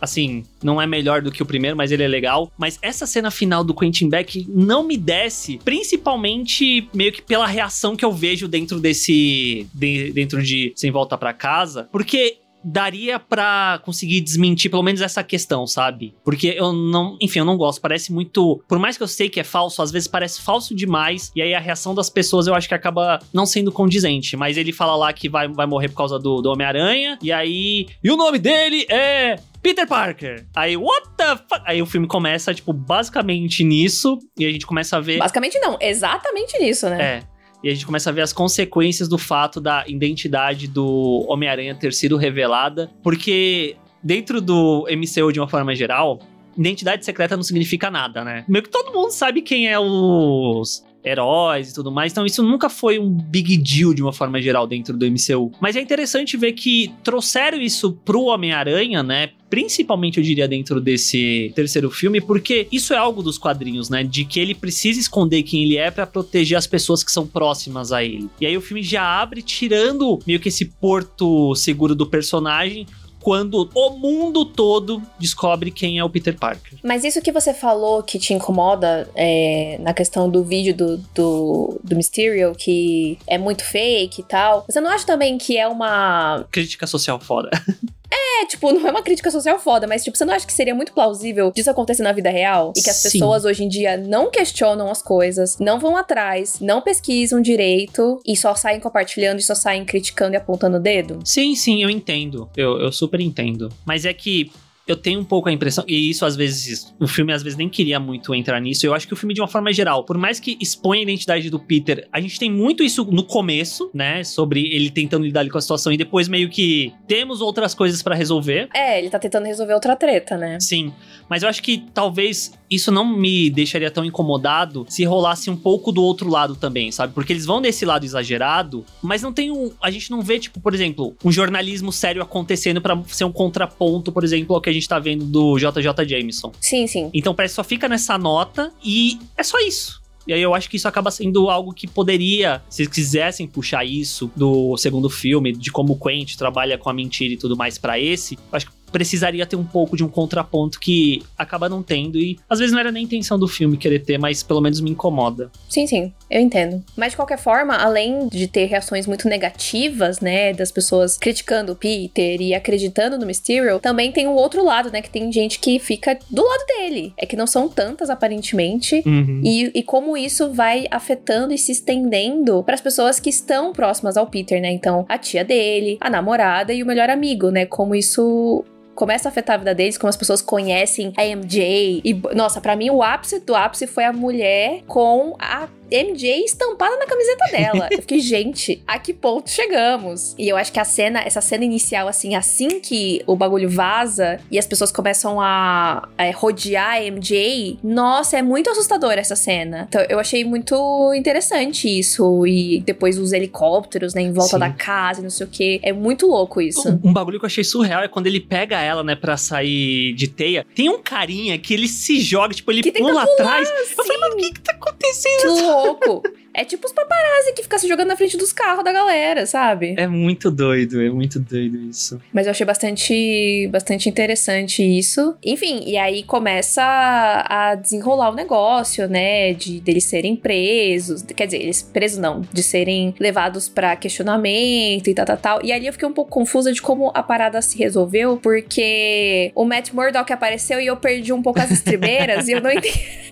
Assim, 0.00 0.44
não 0.62 0.80
é 0.80 0.86
melhor 0.86 1.20
do 1.20 1.30
que 1.30 1.42
o 1.42 1.46
primeiro, 1.46 1.76
mas 1.76 1.92
ele 1.92 2.02
é 2.02 2.08
legal. 2.08 2.50
Mas 2.56 2.78
essa 2.80 3.06
cena 3.06 3.30
final 3.30 3.62
do 3.62 3.74
Quentin 3.74 4.08
Beck 4.08 4.46
não 4.48 4.82
me 4.82 4.96
desce, 4.96 5.60
principalmente 5.62 6.88
meio 6.94 7.12
que 7.12 7.20
pela 7.20 7.46
reação 7.46 7.94
que 7.94 8.04
eu 8.04 8.10
vejo 8.10 8.48
dentro 8.48 8.80
desse. 8.80 9.66
De, 9.74 10.10
dentro 10.12 10.42
de 10.42 10.72
Sem 10.74 10.90
Volta 10.90 11.18
para 11.18 11.34
Casa. 11.34 11.86
Porque 11.92 12.38
daria 12.64 13.18
para 13.18 13.80
conseguir 13.84 14.20
desmentir 14.20 14.70
pelo 14.70 14.82
menos 14.82 15.00
essa 15.00 15.22
questão, 15.22 15.66
sabe? 15.66 16.14
Porque 16.24 16.54
eu 16.56 16.72
não, 16.72 17.16
enfim, 17.20 17.40
eu 17.40 17.44
não 17.44 17.56
gosto, 17.56 17.80
parece 17.80 18.12
muito, 18.12 18.62
por 18.68 18.78
mais 18.78 18.96
que 18.96 19.02
eu 19.02 19.08
sei 19.08 19.28
que 19.28 19.40
é 19.40 19.44
falso, 19.44 19.82
às 19.82 19.90
vezes 19.90 20.08
parece 20.08 20.40
falso 20.42 20.74
demais, 20.74 21.30
e 21.34 21.42
aí 21.42 21.54
a 21.54 21.60
reação 21.60 21.94
das 21.94 22.10
pessoas 22.10 22.46
eu 22.46 22.54
acho 22.54 22.68
que 22.68 22.74
acaba 22.74 23.18
não 23.32 23.46
sendo 23.46 23.72
condizente, 23.72 24.36
mas 24.36 24.56
ele 24.56 24.72
fala 24.72 24.96
lá 24.96 25.12
que 25.12 25.28
vai, 25.28 25.48
vai 25.48 25.66
morrer 25.66 25.88
por 25.88 25.96
causa 25.96 26.18
do, 26.18 26.40
do 26.40 26.50
Homem-Aranha, 26.50 27.18
e 27.22 27.32
aí, 27.32 27.86
e 28.02 28.10
o 28.10 28.16
nome 28.16 28.38
dele 28.38 28.86
é 28.88 29.36
Peter 29.62 29.86
Parker. 29.86 30.46
Aí, 30.54 30.76
what 30.76 31.08
the 31.16 31.36
fuck? 31.36 31.62
Aí 31.66 31.82
o 31.82 31.86
filme 31.86 32.06
começa, 32.06 32.54
tipo, 32.54 32.72
basicamente 32.72 33.62
nisso, 33.62 34.18
e 34.38 34.46
a 34.46 34.50
gente 34.50 34.66
começa 34.66 34.96
a 34.96 35.00
ver. 35.00 35.18
Basicamente 35.18 35.58
não, 35.58 35.76
exatamente 35.80 36.58
nisso, 36.58 36.88
né? 36.88 37.02
É. 37.02 37.29
E 37.62 37.68
a 37.68 37.72
gente 37.72 37.84
começa 37.84 38.10
a 38.10 38.12
ver 38.12 38.22
as 38.22 38.32
consequências 38.32 39.08
do 39.08 39.18
fato 39.18 39.60
da 39.60 39.84
identidade 39.86 40.66
do 40.66 41.26
Homem-Aranha 41.28 41.74
ter 41.74 41.92
sido 41.92 42.16
revelada, 42.16 42.90
porque 43.02 43.76
dentro 44.02 44.40
do 44.40 44.86
MCU 44.90 45.32
de 45.32 45.40
uma 45.40 45.48
forma 45.48 45.74
geral, 45.74 46.18
identidade 46.56 47.04
secreta 47.04 47.36
não 47.36 47.42
significa 47.42 47.90
nada, 47.90 48.24
né? 48.24 48.44
Meio 48.48 48.62
que 48.62 48.70
todo 48.70 48.92
mundo 48.92 49.10
sabe 49.10 49.42
quem 49.42 49.68
é 49.68 49.78
os 49.78 50.84
heróis 51.04 51.70
e 51.70 51.74
tudo 51.74 51.90
mais. 51.90 52.12
Então 52.12 52.26
isso 52.26 52.42
nunca 52.42 52.68
foi 52.68 52.98
um 52.98 53.10
big 53.10 53.56
deal 53.56 53.94
de 53.94 54.02
uma 54.02 54.12
forma 54.12 54.40
geral 54.40 54.66
dentro 54.66 54.96
do 54.96 55.06
MCU. 55.06 55.52
Mas 55.60 55.76
é 55.76 55.80
interessante 55.80 56.36
ver 56.36 56.52
que 56.52 56.92
trouxeram 57.02 57.60
isso 57.60 57.92
pro 58.04 58.24
Homem-Aranha, 58.24 59.02
né? 59.02 59.30
Principalmente, 59.48 60.18
eu 60.18 60.22
diria, 60.22 60.46
dentro 60.46 60.80
desse 60.80 61.52
terceiro 61.56 61.90
filme, 61.90 62.20
porque 62.20 62.68
isso 62.70 62.94
é 62.94 62.96
algo 62.96 63.20
dos 63.20 63.36
quadrinhos, 63.36 63.90
né? 63.90 64.04
De 64.04 64.24
que 64.24 64.38
ele 64.38 64.54
precisa 64.54 65.00
esconder 65.00 65.42
quem 65.42 65.64
ele 65.64 65.76
é 65.76 65.90
para 65.90 66.06
proteger 66.06 66.56
as 66.56 66.68
pessoas 66.68 67.02
que 67.02 67.10
são 67.10 67.26
próximas 67.26 67.90
a 67.90 68.04
ele. 68.04 68.28
E 68.40 68.46
aí 68.46 68.56
o 68.56 68.60
filme 68.60 68.82
já 68.82 69.02
abre 69.02 69.42
tirando 69.42 70.20
meio 70.24 70.38
que 70.38 70.48
esse 70.48 70.66
porto 70.66 71.54
seguro 71.56 71.96
do 71.96 72.06
personagem 72.06 72.86
quando 73.20 73.70
o 73.74 73.90
mundo 73.90 74.44
todo 74.44 75.02
descobre 75.18 75.70
quem 75.70 75.98
é 75.98 76.04
o 76.04 76.10
Peter 76.10 76.36
Parker. 76.36 76.78
Mas 76.82 77.04
isso 77.04 77.20
que 77.20 77.32
você 77.32 77.52
falou 77.52 78.02
que 78.02 78.18
te 78.18 78.32
incomoda 78.32 79.08
é, 79.14 79.78
na 79.80 79.92
questão 79.92 80.28
do 80.28 80.42
vídeo 80.42 80.74
do, 80.74 80.96
do, 81.14 81.80
do 81.82 81.96
Mysterio, 81.96 82.54
que 82.56 83.18
é 83.26 83.38
muito 83.38 83.64
fake 83.64 84.20
e 84.20 84.24
tal, 84.24 84.64
você 84.68 84.80
não 84.80 84.90
acha 84.90 85.06
também 85.06 85.38
que 85.38 85.56
é 85.56 85.68
uma. 85.68 86.44
Crítica 86.50 86.86
social 86.86 87.20
foda. 87.20 87.50
É, 88.12 88.46
tipo, 88.46 88.72
não 88.72 88.86
é 88.86 88.90
uma 88.90 89.02
crítica 89.02 89.30
social 89.30 89.58
foda, 89.58 89.86
mas 89.86 90.02
tipo, 90.02 90.16
você 90.16 90.24
não 90.24 90.34
acha 90.34 90.46
que 90.46 90.52
seria 90.52 90.74
muito 90.74 90.92
plausível 90.92 91.52
disso 91.52 91.70
acontecer 91.70 92.02
na 92.02 92.12
vida 92.12 92.30
real? 92.30 92.72
E 92.76 92.82
que 92.82 92.90
as 92.90 92.96
Sim. 92.96 93.10
pessoas 93.10 93.44
hoje 93.44 93.64
em 93.64 93.68
dia 93.68 93.96
não 93.96 94.30
questionam 94.30 94.90
as 94.90 95.02
coisas, 95.02 95.58
não 95.58 95.78
vão 95.78 95.96
atrás, 95.96 96.58
não 96.60 96.80
pesquisam 96.80 97.40
direito 97.40 98.20
e 98.26 98.36
só 98.36 98.54
saem 98.54 98.80
compartilhando 98.80 99.38
e 99.38 99.42
só 99.42 99.54
saem 99.54 99.84
criticando 99.84 100.34
e 100.34 100.36
apontando 100.36 100.76
o 100.76 100.80
dedo? 100.80 101.20
Sim, 101.24 101.54
sim, 101.54 101.82
eu 101.82 101.90
entendo. 101.90 102.48
Eu, 102.56 102.80
eu 102.80 102.92
super 102.92 103.20
entendo. 103.20 103.68
Mas 103.84 104.04
é 104.04 104.12
que 104.12 104.50
eu 104.90 104.96
tenho 104.96 105.20
um 105.20 105.24
pouco 105.24 105.48
a 105.48 105.52
impressão, 105.52 105.84
e 105.86 106.10
isso 106.10 106.24
às 106.24 106.36
vezes, 106.36 106.94
o 106.98 107.06
filme 107.06 107.32
às 107.32 107.42
vezes 107.42 107.56
nem 107.56 107.68
queria 107.68 108.00
muito 108.00 108.34
entrar 108.34 108.60
nisso. 108.60 108.84
Eu 108.86 108.94
acho 108.94 109.06
que 109.06 109.12
o 109.12 109.16
filme, 109.16 109.34
de 109.34 109.40
uma 109.40 109.48
forma 109.48 109.72
geral, 109.72 110.04
por 110.04 110.18
mais 110.18 110.40
que 110.40 110.56
exponha 110.60 111.00
a 111.00 111.02
identidade 111.02 111.50
do 111.50 111.58
Peter, 111.58 112.08
a 112.12 112.20
gente 112.20 112.38
tem 112.38 112.50
muito 112.50 112.82
isso 112.82 113.04
no 113.04 113.24
começo, 113.24 113.90
né? 113.94 114.24
Sobre 114.24 114.66
ele 114.66 114.90
tentando 114.90 115.24
lidar 115.24 115.40
ali 115.40 115.50
com 115.50 115.58
a 115.58 115.60
situação, 115.60 115.92
e 115.92 115.96
depois 115.96 116.28
meio 116.28 116.48
que 116.48 116.92
temos 117.06 117.40
outras 117.40 117.74
coisas 117.74 118.02
pra 118.02 118.14
resolver. 118.14 118.68
É, 118.74 118.98
ele 118.98 119.10
tá 119.10 119.18
tentando 119.18 119.46
resolver 119.46 119.74
outra 119.74 119.96
treta, 119.96 120.36
né? 120.36 120.58
Sim, 120.60 120.92
mas 121.28 121.42
eu 121.42 121.48
acho 121.48 121.62
que 121.62 121.84
talvez 121.94 122.52
isso 122.70 122.92
não 122.92 123.04
me 123.04 123.50
deixaria 123.50 123.90
tão 123.90 124.04
incomodado 124.04 124.86
se 124.88 125.04
rolasse 125.04 125.50
um 125.50 125.56
pouco 125.56 125.90
do 125.90 126.02
outro 126.02 126.28
lado 126.30 126.54
também, 126.54 126.92
sabe? 126.92 127.12
Porque 127.12 127.32
eles 127.32 127.44
vão 127.44 127.60
desse 127.60 127.84
lado 127.84 128.04
exagerado, 128.04 128.84
mas 129.02 129.22
não 129.22 129.32
tem 129.32 129.50
um. 129.50 129.72
A 129.82 129.90
gente 129.90 130.10
não 130.10 130.22
vê, 130.22 130.38
tipo, 130.38 130.60
por 130.60 130.72
exemplo, 130.72 131.16
um 131.24 131.32
jornalismo 131.32 131.92
sério 131.92 132.22
acontecendo 132.22 132.80
pra 132.80 133.00
ser 133.08 133.24
um 133.24 133.32
contraponto, 133.32 134.12
por 134.12 134.22
exemplo, 134.22 134.54
ao 134.54 134.60
que 134.60 134.70
a 134.70 134.72
gente 134.72 134.88
tá 134.88 134.98
vendo 134.98 135.24
do 135.24 135.58
JJ 135.58 136.06
Jameson. 136.06 136.52
Sim, 136.60 136.86
sim. 136.86 137.10
Então 137.12 137.34
parece 137.34 137.52
que 137.52 137.56
só 137.56 137.64
fica 137.64 137.88
nessa 137.88 138.16
nota 138.16 138.72
e 138.84 139.18
é 139.36 139.42
só 139.42 139.58
isso. 139.58 140.00
E 140.26 140.32
aí 140.32 140.42
eu 140.42 140.54
acho 140.54 140.68
que 140.68 140.76
isso 140.76 140.86
acaba 140.86 141.10
sendo 141.10 141.48
algo 141.48 141.72
que 141.72 141.88
poderia, 141.88 142.62
se 142.68 142.82
eles 142.82 142.92
quisessem 142.92 143.48
puxar 143.48 143.84
isso 143.84 144.30
do 144.36 144.76
segundo 144.76 145.08
filme, 145.08 145.50
de 145.50 145.72
como 145.72 145.94
o 145.94 145.98
Quentin 145.98 146.36
trabalha 146.36 146.78
com 146.78 146.88
a 146.88 146.92
mentira 146.92 147.34
e 147.34 147.36
tudo 147.36 147.56
mais 147.56 147.78
pra 147.78 147.98
esse, 147.98 148.34
eu 148.34 148.40
acho 148.52 148.66
que 148.66 148.72
precisaria 148.90 149.46
ter 149.46 149.56
um 149.56 149.64
pouco 149.64 149.96
de 149.96 150.04
um 150.04 150.08
contraponto 150.08 150.78
que 150.78 151.22
acaba 151.36 151.68
não 151.68 151.82
tendo 151.82 152.18
e 152.18 152.38
às 152.48 152.58
vezes 152.58 152.72
não 152.72 152.80
era 152.80 152.92
nem 152.92 153.02
a 153.02 153.04
intenção 153.04 153.38
do 153.38 153.48
filme 153.48 153.76
querer 153.76 154.00
ter, 154.00 154.18
mas 154.18 154.42
pelo 154.42 154.60
menos 154.60 154.80
me 154.80 154.90
incomoda. 154.90 155.50
Sim, 155.68 155.86
sim, 155.86 156.12
eu 156.30 156.40
entendo. 156.40 156.82
Mas 156.96 157.12
de 157.12 157.16
qualquer 157.16 157.38
forma, 157.38 157.76
além 157.76 158.28
de 158.28 158.46
ter 158.46 158.66
reações 158.66 159.06
muito 159.06 159.28
negativas, 159.28 160.20
né, 160.20 160.52
das 160.52 160.70
pessoas 160.70 161.16
criticando 161.16 161.72
o 161.72 161.76
Peter 161.76 162.40
e 162.40 162.54
acreditando 162.54 163.18
no 163.18 163.26
Mysterio, 163.26 163.78
também 163.78 164.12
tem 164.12 164.26
o 164.26 164.34
outro 164.34 164.64
lado, 164.64 164.90
né, 164.90 165.00
que 165.02 165.10
tem 165.10 165.30
gente 165.32 165.58
que 165.58 165.78
fica 165.78 166.18
do 166.30 166.44
lado 166.44 166.66
dele. 166.66 167.12
É 167.16 167.26
que 167.26 167.36
não 167.36 167.46
são 167.46 167.68
tantas 167.68 168.10
aparentemente. 168.10 169.02
Uhum. 169.06 169.40
E, 169.44 169.70
e 169.74 169.82
como 169.82 170.16
isso 170.16 170.52
vai 170.52 170.86
afetando 170.90 171.52
e 171.52 171.58
se 171.58 171.72
estendendo 171.72 172.62
para 172.62 172.74
as 172.74 172.80
pessoas 172.80 173.20
que 173.20 173.30
estão 173.30 173.72
próximas 173.72 174.16
ao 174.16 174.26
Peter, 174.26 174.60
né? 174.60 174.70
Então, 174.70 175.04
a 175.08 175.18
tia 175.18 175.44
dele, 175.44 175.98
a 176.00 176.10
namorada 176.10 176.72
e 176.72 176.82
o 176.82 176.86
melhor 176.86 177.10
amigo, 177.10 177.50
né? 177.50 177.66
Como 177.66 177.94
isso 177.94 178.64
começa 178.94 179.28
a 179.28 179.30
afetar 179.30 179.54
a 179.54 179.58
vida 179.58 179.74
deles, 179.74 179.96
como 179.96 180.08
as 180.08 180.16
pessoas 180.16 180.42
conhecem 180.42 181.12
a 181.16 181.24
MJ. 181.24 182.02
E, 182.04 182.14
nossa, 182.34 182.60
para 182.60 182.76
mim 182.76 182.90
o 182.90 183.02
ápice 183.02 183.40
do 183.40 183.54
ápice 183.54 183.86
foi 183.86 184.04
a 184.04 184.12
mulher 184.12 184.82
com 184.86 185.36
a 185.38 185.68
MJ 185.90 186.44
estampada 186.44 186.96
na 186.96 187.06
camiseta 187.06 187.44
dela. 187.50 187.88
eu 187.90 188.00
fiquei, 188.00 188.20
gente, 188.20 188.82
a 188.86 188.98
que 188.98 189.12
ponto 189.12 189.50
chegamos? 189.50 190.34
E 190.38 190.48
eu 190.48 190.56
acho 190.56 190.72
que 190.72 190.80
a 190.80 190.84
cena, 190.84 191.20
essa 191.20 191.40
cena 191.40 191.64
inicial, 191.64 192.08
assim, 192.08 192.34
assim 192.34 192.80
que 192.80 193.22
o 193.26 193.36
bagulho 193.36 193.68
vaza 193.68 194.40
e 194.50 194.58
as 194.58 194.66
pessoas 194.66 194.92
começam 194.92 195.40
a, 195.40 196.08
a 196.16 196.30
rodear 196.32 196.96
a 196.96 197.10
MJ, 197.10 197.78
nossa, 197.82 198.38
é 198.38 198.42
muito 198.42 198.70
assustadora 198.70 199.20
essa 199.20 199.36
cena. 199.36 199.86
Então 199.88 200.04
eu 200.08 200.18
achei 200.18 200.44
muito 200.44 201.12
interessante 201.14 201.88
isso. 201.88 202.46
E 202.46 202.80
depois 202.80 203.18
os 203.18 203.32
helicópteros, 203.32 204.14
né, 204.14 204.22
em 204.22 204.32
volta 204.32 204.56
Sim. 204.56 204.58
da 204.58 204.70
casa 204.70 205.20
e 205.20 205.22
não 205.22 205.30
sei 205.30 205.46
o 205.46 205.50
que. 205.50 205.80
É 205.82 205.92
muito 205.92 206.26
louco 206.26 206.60
isso. 206.60 206.88
Um, 206.88 207.10
um, 207.10 207.12
bagulho 207.12 207.38
que 207.38 207.44
eu 207.44 207.48
achei 207.48 207.64
surreal 207.64 208.02
é 208.02 208.08
quando 208.08 208.26
ele 208.26 208.40
pega 208.40 208.80
ela, 208.80 209.02
né, 209.02 209.14
pra 209.14 209.36
sair 209.36 210.12
de 210.14 210.28
teia. 210.28 210.66
Tem 210.74 210.88
um 210.88 211.02
carinha 211.02 211.58
que 211.58 211.74
ele 211.74 211.88
se 211.88 212.20
joga, 212.20 212.54
tipo, 212.54 212.70
ele 212.70 212.90
pula 212.92 213.22
atrás. 213.22 213.68
Eu 213.68 213.86
falei, 213.86 214.18
mano, 214.18 214.34
o 214.34 214.38
que 214.38 214.52
que 214.52 214.60
tá 214.60 214.72
acontecendo? 214.72 215.79
Louco. 215.84 216.22
É 216.52 216.64
tipo 216.64 216.86
os 216.86 216.92
paparazzi 216.92 217.52
que 217.54 217.62
ficam 217.62 217.78
se 217.78 217.88
jogando 217.88 218.08
na 218.08 218.16
frente 218.16 218.36
dos 218.36 218.52
carros 218.52 218.84
da 218.84 218.92
galera, 218.92 219.46
sabe? 219.46 219.94
É 219.96 220.06
muito 220.06 220.50
doido, 220.50 221.00
é 221.00 221.08
muito 221.08 221.38
doido 221.38 221.78
isso. 221.88 222.20
Mas 222.32 222.46
eu 222.46 222.50
achei 222.50 222.66
bastante, 222.66 223.68
bastante 223.70 224.08
interessante 224.08 224.82
isso. 224.82 225.36
Enfim, 225.44 225.82
e 225.86 225.96
aí 225.96 226.24
começa 226.24 226.82
a 226.82 227.76
desenrolar 227.76 228.30
o 228.30 228.34
negócio, 228.34 229.08
né? 229.08 229.52
De 229.54 229.80
deles 229.80 230.04
serem 230.04 230.34
presos. 230.34 231.22
Quer 231.22 231.46
dizer, 231.46 231.62
eles 231.62 231.82
presos 231.82 232.18
não, 232.18 232.40
de 232.52 232.62
serem 232.62 233.14
levados 233.20 233.68
para 233.68 233.94
questionamento 233.94 235.08
e 235.08 235.14
tal, 235.14 235.26
tal, 235.26 235.36
tal. 235.36 235.64
E 235.64 235.72
ali 235.72 235.86
eu 235.86 235.92
fiquei 235.92 236.08
um 236.08 236.12
pouco 236.12 236.30
confusa 236.30 236.72
de 236.72 236.82
como 236.82 237.12
a 237.14 237.22
parada 237.22 237.62
se 237.62 237.78
resolveu, 237.78 238.36
porque 238.42 239.52
o 239.54 239.64
Matt 239.64 239.92
Murdock 239.92 240.32
apareceu 240.32 240.80
e 240.80 240.86
eu 240.86 240.96
perdi 240.96 241.32
um 241.32 241.42
pouco 241.42 241.60
as 241.60 241.70
estribeiras 241.70 242.48
e 242.48 242.52
eu 242.52 242.60
não 242.60 242.70
entendi. 242.72 243.29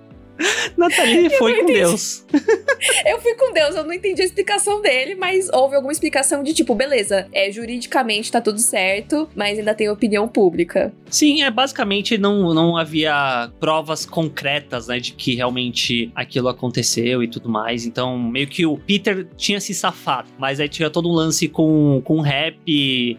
Nathalie 0.77 1.29
foi 1.31 1.59
com 1.59 1.65
Deus. 1.65 2.25
eu 3.05 3.19
fui 3.19 3.35
com 3.35 3.51
Deus, 3.53 3.75
eu 3.75 3.83
não 3.83 3.93
entendi 3.93 4.21
a 4.21 4.25
explicação 4.25 4.81
dele, 4.81 5.15
mas 5.15 5.49
houve 5.49 5.75
alguma 5.75 5.91
explicação 5.91 6.43
de 6.43 6.53
tipo, 6.53 6.73
beleza, 6.73 7.27
é, 7.31 7.51
juridicamente 7.51 8.31
tá 8.31 8.41
tudo 8.41 8.59
certo, 8.59 9.29
mas 9.35 9.59
ainda 9.59 9.73
tem 9.73 9.89
opinião 9.89 10.27
pública. 10.27 10.93
Sim, 11.09 11.43
é 11.43 11.51
basicamente 11.51 12.17
não, 12.17 12.53
não 12.53 12.77
havia 12.77 13.51
provas 13.59 14.05
concretas, 14.05 14.87
né, 14.87 14.99
de 14.99 15.13
que 15.13 15.35
realmente 15.35 16.11
aquilo 16.15 16.47
aconteceu 16.47 17.23
e 17.23 17.27
tudo 17.27 17.49
mais. 17.49 17.85
Então, 17.85 18.17
meio 18.17 18.47
que 18.47 18.65
o 18.65 18.77
Peter 18.77 19.27
tinha 19.35 19.59
se 19.59 19.73
safado, 19.73 20.29
mas 20.37 20.59
aí 20.59 20.69
tinha 20.69 20.89
todo 20.89 21.09
um 21.09 21.13
lance 21.13 21.47
com, 21.47 22.01
com 22.03 22.21
rap 22.21 22.57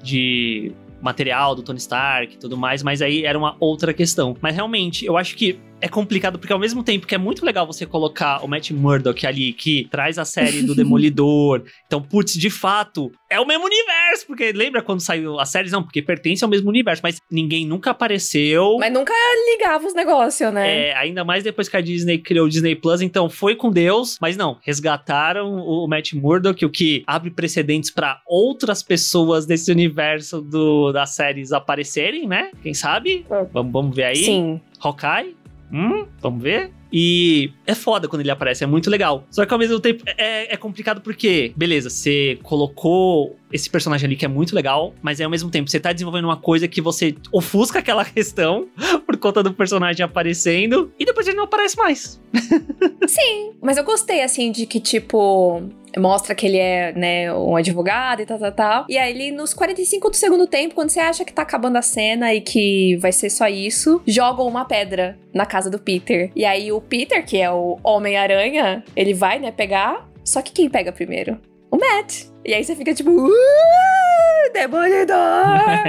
de 0.02 0.72
material 1.00 1.54
do 1.54 1.62
Tony 1.62 1.78
Stark 1.78 2.34
e 2.34 2.38
tudo 2.38 2.56
mais, 2.56 2.82
mas 2.82 3.00
aí 3.02 3.24
era 3.24 3.38
uma 3.38 3.56
outra 3.58 3.92
questão. 3.92 4.36
Mas 4.40 4.54
realmente, 4.54 5.04
eu 5.04 5.16
acho 5.16 5.36
que 5.36 5.58
é 5.80 5.88
complicado 5.88 6.38
porque 6.38 6.52
ao 6.52 6.58
mesmo 6.58 6.82
tempo 6.82 7.06
que 7.06 7.14
é 7.14 7.18
muito 7.18 7.44
legal 7.44 7.66
você 7.66 7.86
colocar 7.86 8.44
o 8.44 8.48
Matt 8.48 8.70
Murdock 8.70 9.26
ali, 9.26 9.52
que 9.52 9.88
traz 9.90 10.18
a 10.18 10.24
série 10.24 10.62
do 10.62 10.74
Demolidor. 10.80 11.62
então, 11.86 12.02
putz, 12.02 12.34
de 12.34 12.50
fato, 12.50 13.10
é 13.28 13.40
o 13.40 13.46
mesmo 13.46 13.64
universo. 13.64 14.26
Porque 14.26 14.52
lembra 14.52 14.82
quando 14.82 15.00
saiu 15.00 15.38
a 15.38 15.44
série? 15.44 15.70
Não, 15.70 15.82
porque 15.82 16.02
pertence 16.02 16.44
ao 16.44 16.50
mesmo 16.50 16.68
universo, 16.68 17.00
mas 17.02 17.20
ninguém 17.30 17.66
nunca 17.66 17.90
apareceu. 17.90 18.76
Mas 18.78 18.92
nunca 18.92 19.12
ligava 19.52 19.86
os 19.86 19.94
negócios, 19.94 20.52
né? 20.52 20.88
É, 20.88 20.96
ainda 20.96 21.24
mais 21.24 21.44
depois 21.44 21.68
que 21.68 21.76
a 21.76 21.80
Disney 21.80 22.18
criou 22.18 22.46
o 22.46 22.48
Disney 22.48 22.74
Plus, 22.74 23.00
então 23.00 23.28
foi 23.30 23.54
com 23.54 23.70
Deus, 23.70 24.16
mas 24.20 24.36
não, 24.36 24.58
resgataram 24.62 25.54
o 25.54 25.86
Matt 25.86 26.12
Murdock, 26.14 26.64
o 26.64 26.70
que 26.70 27.02
abre 27.06 27.30
precedentes 27.30 27.90
para 27.90 28.20
outras 28.26 28.82
pessoas 28.82 29.46
desse 29.46 29.70
universo 29.70 30.40
do, 30.40 30.92
das 30.92 31.10
séries 31.10 31.52
aparecerem, 31.52 32.26
né? 32.26 32.50
Quem 32.62 32.74
sabe? 32.74 33.24
É. 33.30 33.44
Vamos, 33.52 33.72
vamos 33.72 33.96
ver 33.96 34.04
aí. 34.04 34.24
Sim. 34.24 34.60
Hawkeye? 34.80 35.39
Hum, 35.72 36.06
vamos 36.20 36.42
ver? 36.42 36.72
E 36.92 37.52
é 37.66 37.74
foda 37.74 38.08
quando 38.08 38.20
ele 38.20 38.30
aparece, 38.30 38.64
é 38.64 38.66
muito 38.66 38.90
legal. 38.90 39.24
Só 39.30 39.46
que 39.46 39.52
ao 39.52 39.58
mesmo 39.58 39.78
tempo 39.78 40.02
é, 40.06 40.52
é 40.52 40.56
complicado 40.56 41.00
porque, 41.00 41.52
beleza, 41.56 41.88
você 41.88 42.38
colocou 42.42 43.36
esse 43.52 43.70
personagem 43.70 44.06
ali 44.06 44.16
que 44.16 44.24
é 44.24 44.28
muito 44.28 44.54
legal, 44.54 44.94
mas 45.00 45.20
é 45.20 45.24
ao 45.24 45.30
mesmo 45.30 45.50
tempo 45.50 45.70
você 45.70 45.78
tá 45.78 45.92
desenvolvendo 45.92 46.24
uma 46.24 46.36
coisa 46.36 46.66
que 46.66 46.80
você 46.80 47.14
ofusca 47.32 47.78
aquela 47.78 48.04
questão 48.06 48.68
por 49.06 49.16
conta 49.16 49.42
do 49.42 49.52
personagem 49.52 50.04
aparecendo 50.04 50.92
e 50.98 51.04
depois 51.04 51.26
ele 51.26 51.36
não 51.36 51.44
aparece 51.44 51.76
mais. 51.76 52.20
Sim, 53.06 53.52
mas 53.62 53.76
eu 53.76 53.84
gostei 53.84 54.22
assim 54.22 54.50
de 54.50 54.66
que 54.66 54.80
tipo 54.80 55.62
mostra 55.96 56.34
que 56.34 56.46
ele 56.46 56.58
é, 56.58 56.92
né, 56.92 57.32
um 57.32 57.56
advogado 57.56 58.22
e 58.22 58.26
tal, 58.26 58.38
tal, 58.38 58.52
tal. 58.52 58.86
E 58.88 58.96
aí 58.96 59.10
ele, 59.10 59.32
nos 59.32 59.52
45 59.54 60.10
do 60.10 60.16
segundo 60.16 60.46
tempo, 60.46 60.74
quando 60.74 60.90
você 60.90 61.00
acha 61.00 61.24
que 61.24 61.32
tá 61.32 61.42
acabando 61.42 61.76
a 61.76 61.82
cena 61.82 62.34
e 62.34 62.40
que 62.40 62.96
vai 62.96 63.12
ser 63.12 63.30
só 63.30 63.48
isso, 63.48 64.02
jogam 64.06 64.46
uma 64.46 64.64
pedra 64.64 65.18
na 65.34 65.46
casa 65.46 65.70
do 65.70 65.78
Peter. 65.78 66.30
E 66.34 66.44
aí 66.44 66.70
o 66.72 66.80
Peter, 66.80 67.24
que 67.24 67.38
é 67.38 67.50
o 67.50 67.78
Homem-Aranha, 67.82 68.84
ele 68.94 69.14
vai, 69.14 69.38
né, 69.38 69.50
pegar. 69.50 70.08
Só 70.24 70.42
que 70.42 70.52
quem 70.52 70.68
pega 70.68 70.92
primeiro? 70.92 71.38
O 71.70 71.76
Matt. 71.76 72.26
E 72.44 72.54
aí 72.54 72.64
você 72.64 72.74
fica 72.74 72.94
tipo, 72.94 73.10
uh, 73.10 74.52
Demolidor! 74.52 75.14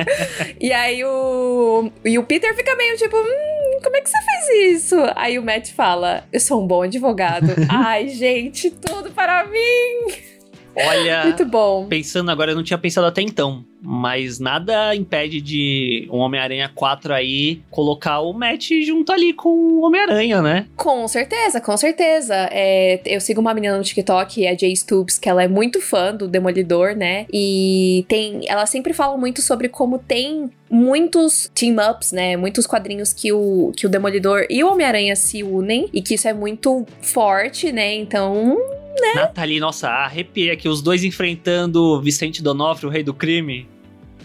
e 0.59 0.71
aí 0.71 1.03
o. 1.03 1.91
E 2.05 2.17
o 2.19 2.23
Peter 2.23 2.55
fica 2.55 2.75
meio 2.75 2.95
tipo, 2.97 3.17
hum, 3.17 3.60
como 3.81 3.97
é 3.97 4.01
que 4.01 4.09
você 4.09 4.17
fez 4.21 4.75
isso? 4.83 4.95
Aí 5.15 5.37
o 5.37 5.43
Matt 5.43 5.71
fala, 5.71 6.23
eu 6.31 6.39
sou 6.39 6.63
um 6.63 6.67
bom 6.67 6.83
advogado. 6.83 7.47
Ai, 7.69 8.09
gente, 8.09 8.69
tudo 8.69 9.11
para 9.11 9.45
mim! 9.45 10.30
Olha. 10.75 11.23
Muito 11.25 11.45
bom. 11.45 11.87
Pensando 11.87 12.31
agora, 12.31 12.51
eu 12.51 12.55
não 12.55 12.63
tinha 12.63 12.77
pensado 12.77 13.07
até 13.07 13.21
então. 13.21 13.63
Mas 13.83 14.39
nada 14.39 14.95
impede 14.95 15.41
de 15.41 16.07
um 16.11 16.17
Homem-Aranha 16.17 16.69
4 16.73 17.13
aí 17.13 17.61
colocar 17.71 18.19
o 18.19 18.31
Matt 18.31 18.69
junto 18.85 19.11
ali 19.11 19.33
com 19.33 19.49
o 19.49 19.81
Homem-Aranha, 19.81 20.39
né? 20.41 20.67
Com 20.75 21.07
certeza, 21.07 21.59
com 21.59 21.75
certeza. 21.75 22.47
É, 22.51 23.01
eu 23.05 23.19
sigo 23.19 23.41
uma 23.41 23.53
menina 23.55 23.75
no 23.75 23.83
TikTok, 23.83 24.45
a 24.45 24.55
Jay 24.55 24.75
Stoops, 24.75 25.17
que 25.17 25.27
ela 25.27 25.43
é 25.43 25.47
muito 25.47 25.81
fã 25.81 26.13
do 26.13 26.27
Demolidor, 26.27 26.95
né? 26.95 27.25
E 27.33 28.05
tem. 28.07 28.41
Ela 28.47 28.67
sempre 28.67 28.93
fala 28.93 29.17
muito 29.17 29.41
sobre 29.41 29.67
como 29.67 29.97
tem 29.97 30.51
muitos 30.69 31.49
team-ups, 31.55 32.11
né? 32.11 32.37
Muitos 32.37 32.67
quadrinhos 32.67 33.11
que 33.11 33.33
o, 33.33 33.71
que 33.75 33.87
o 33.87 33.89
Demolidor 33.89 34.45
e 34.47 34.63
o 34.63 34.71
Homem-Aranha 34.71 35.15
se 35.15 35.41
unem 35.41 35.89
e 35.91 36.03
que 36.03 36.13
isso 36.13 36.27
é 36.27 36.33
muito 36.33 36.85
forte, 37.01 37.71
né? 37.71 37.95
Então, 37.95 38.57
né? 39.01 39.13
Nathalie, 39.15 39.59
nossa, 39.59 39.89
arrepiei 39.89 40.51
aqui, 40.51 40.69
os 40.69 40.81
dois 40.81 41.03
enfrentando 41.03 41.99
Vicente 42.01 42.41
Donofrio, 42.41 42.89
o 42.89 42.91
rei 42.91 43.03
do 43.03 43.13
crime. 43.13 43.67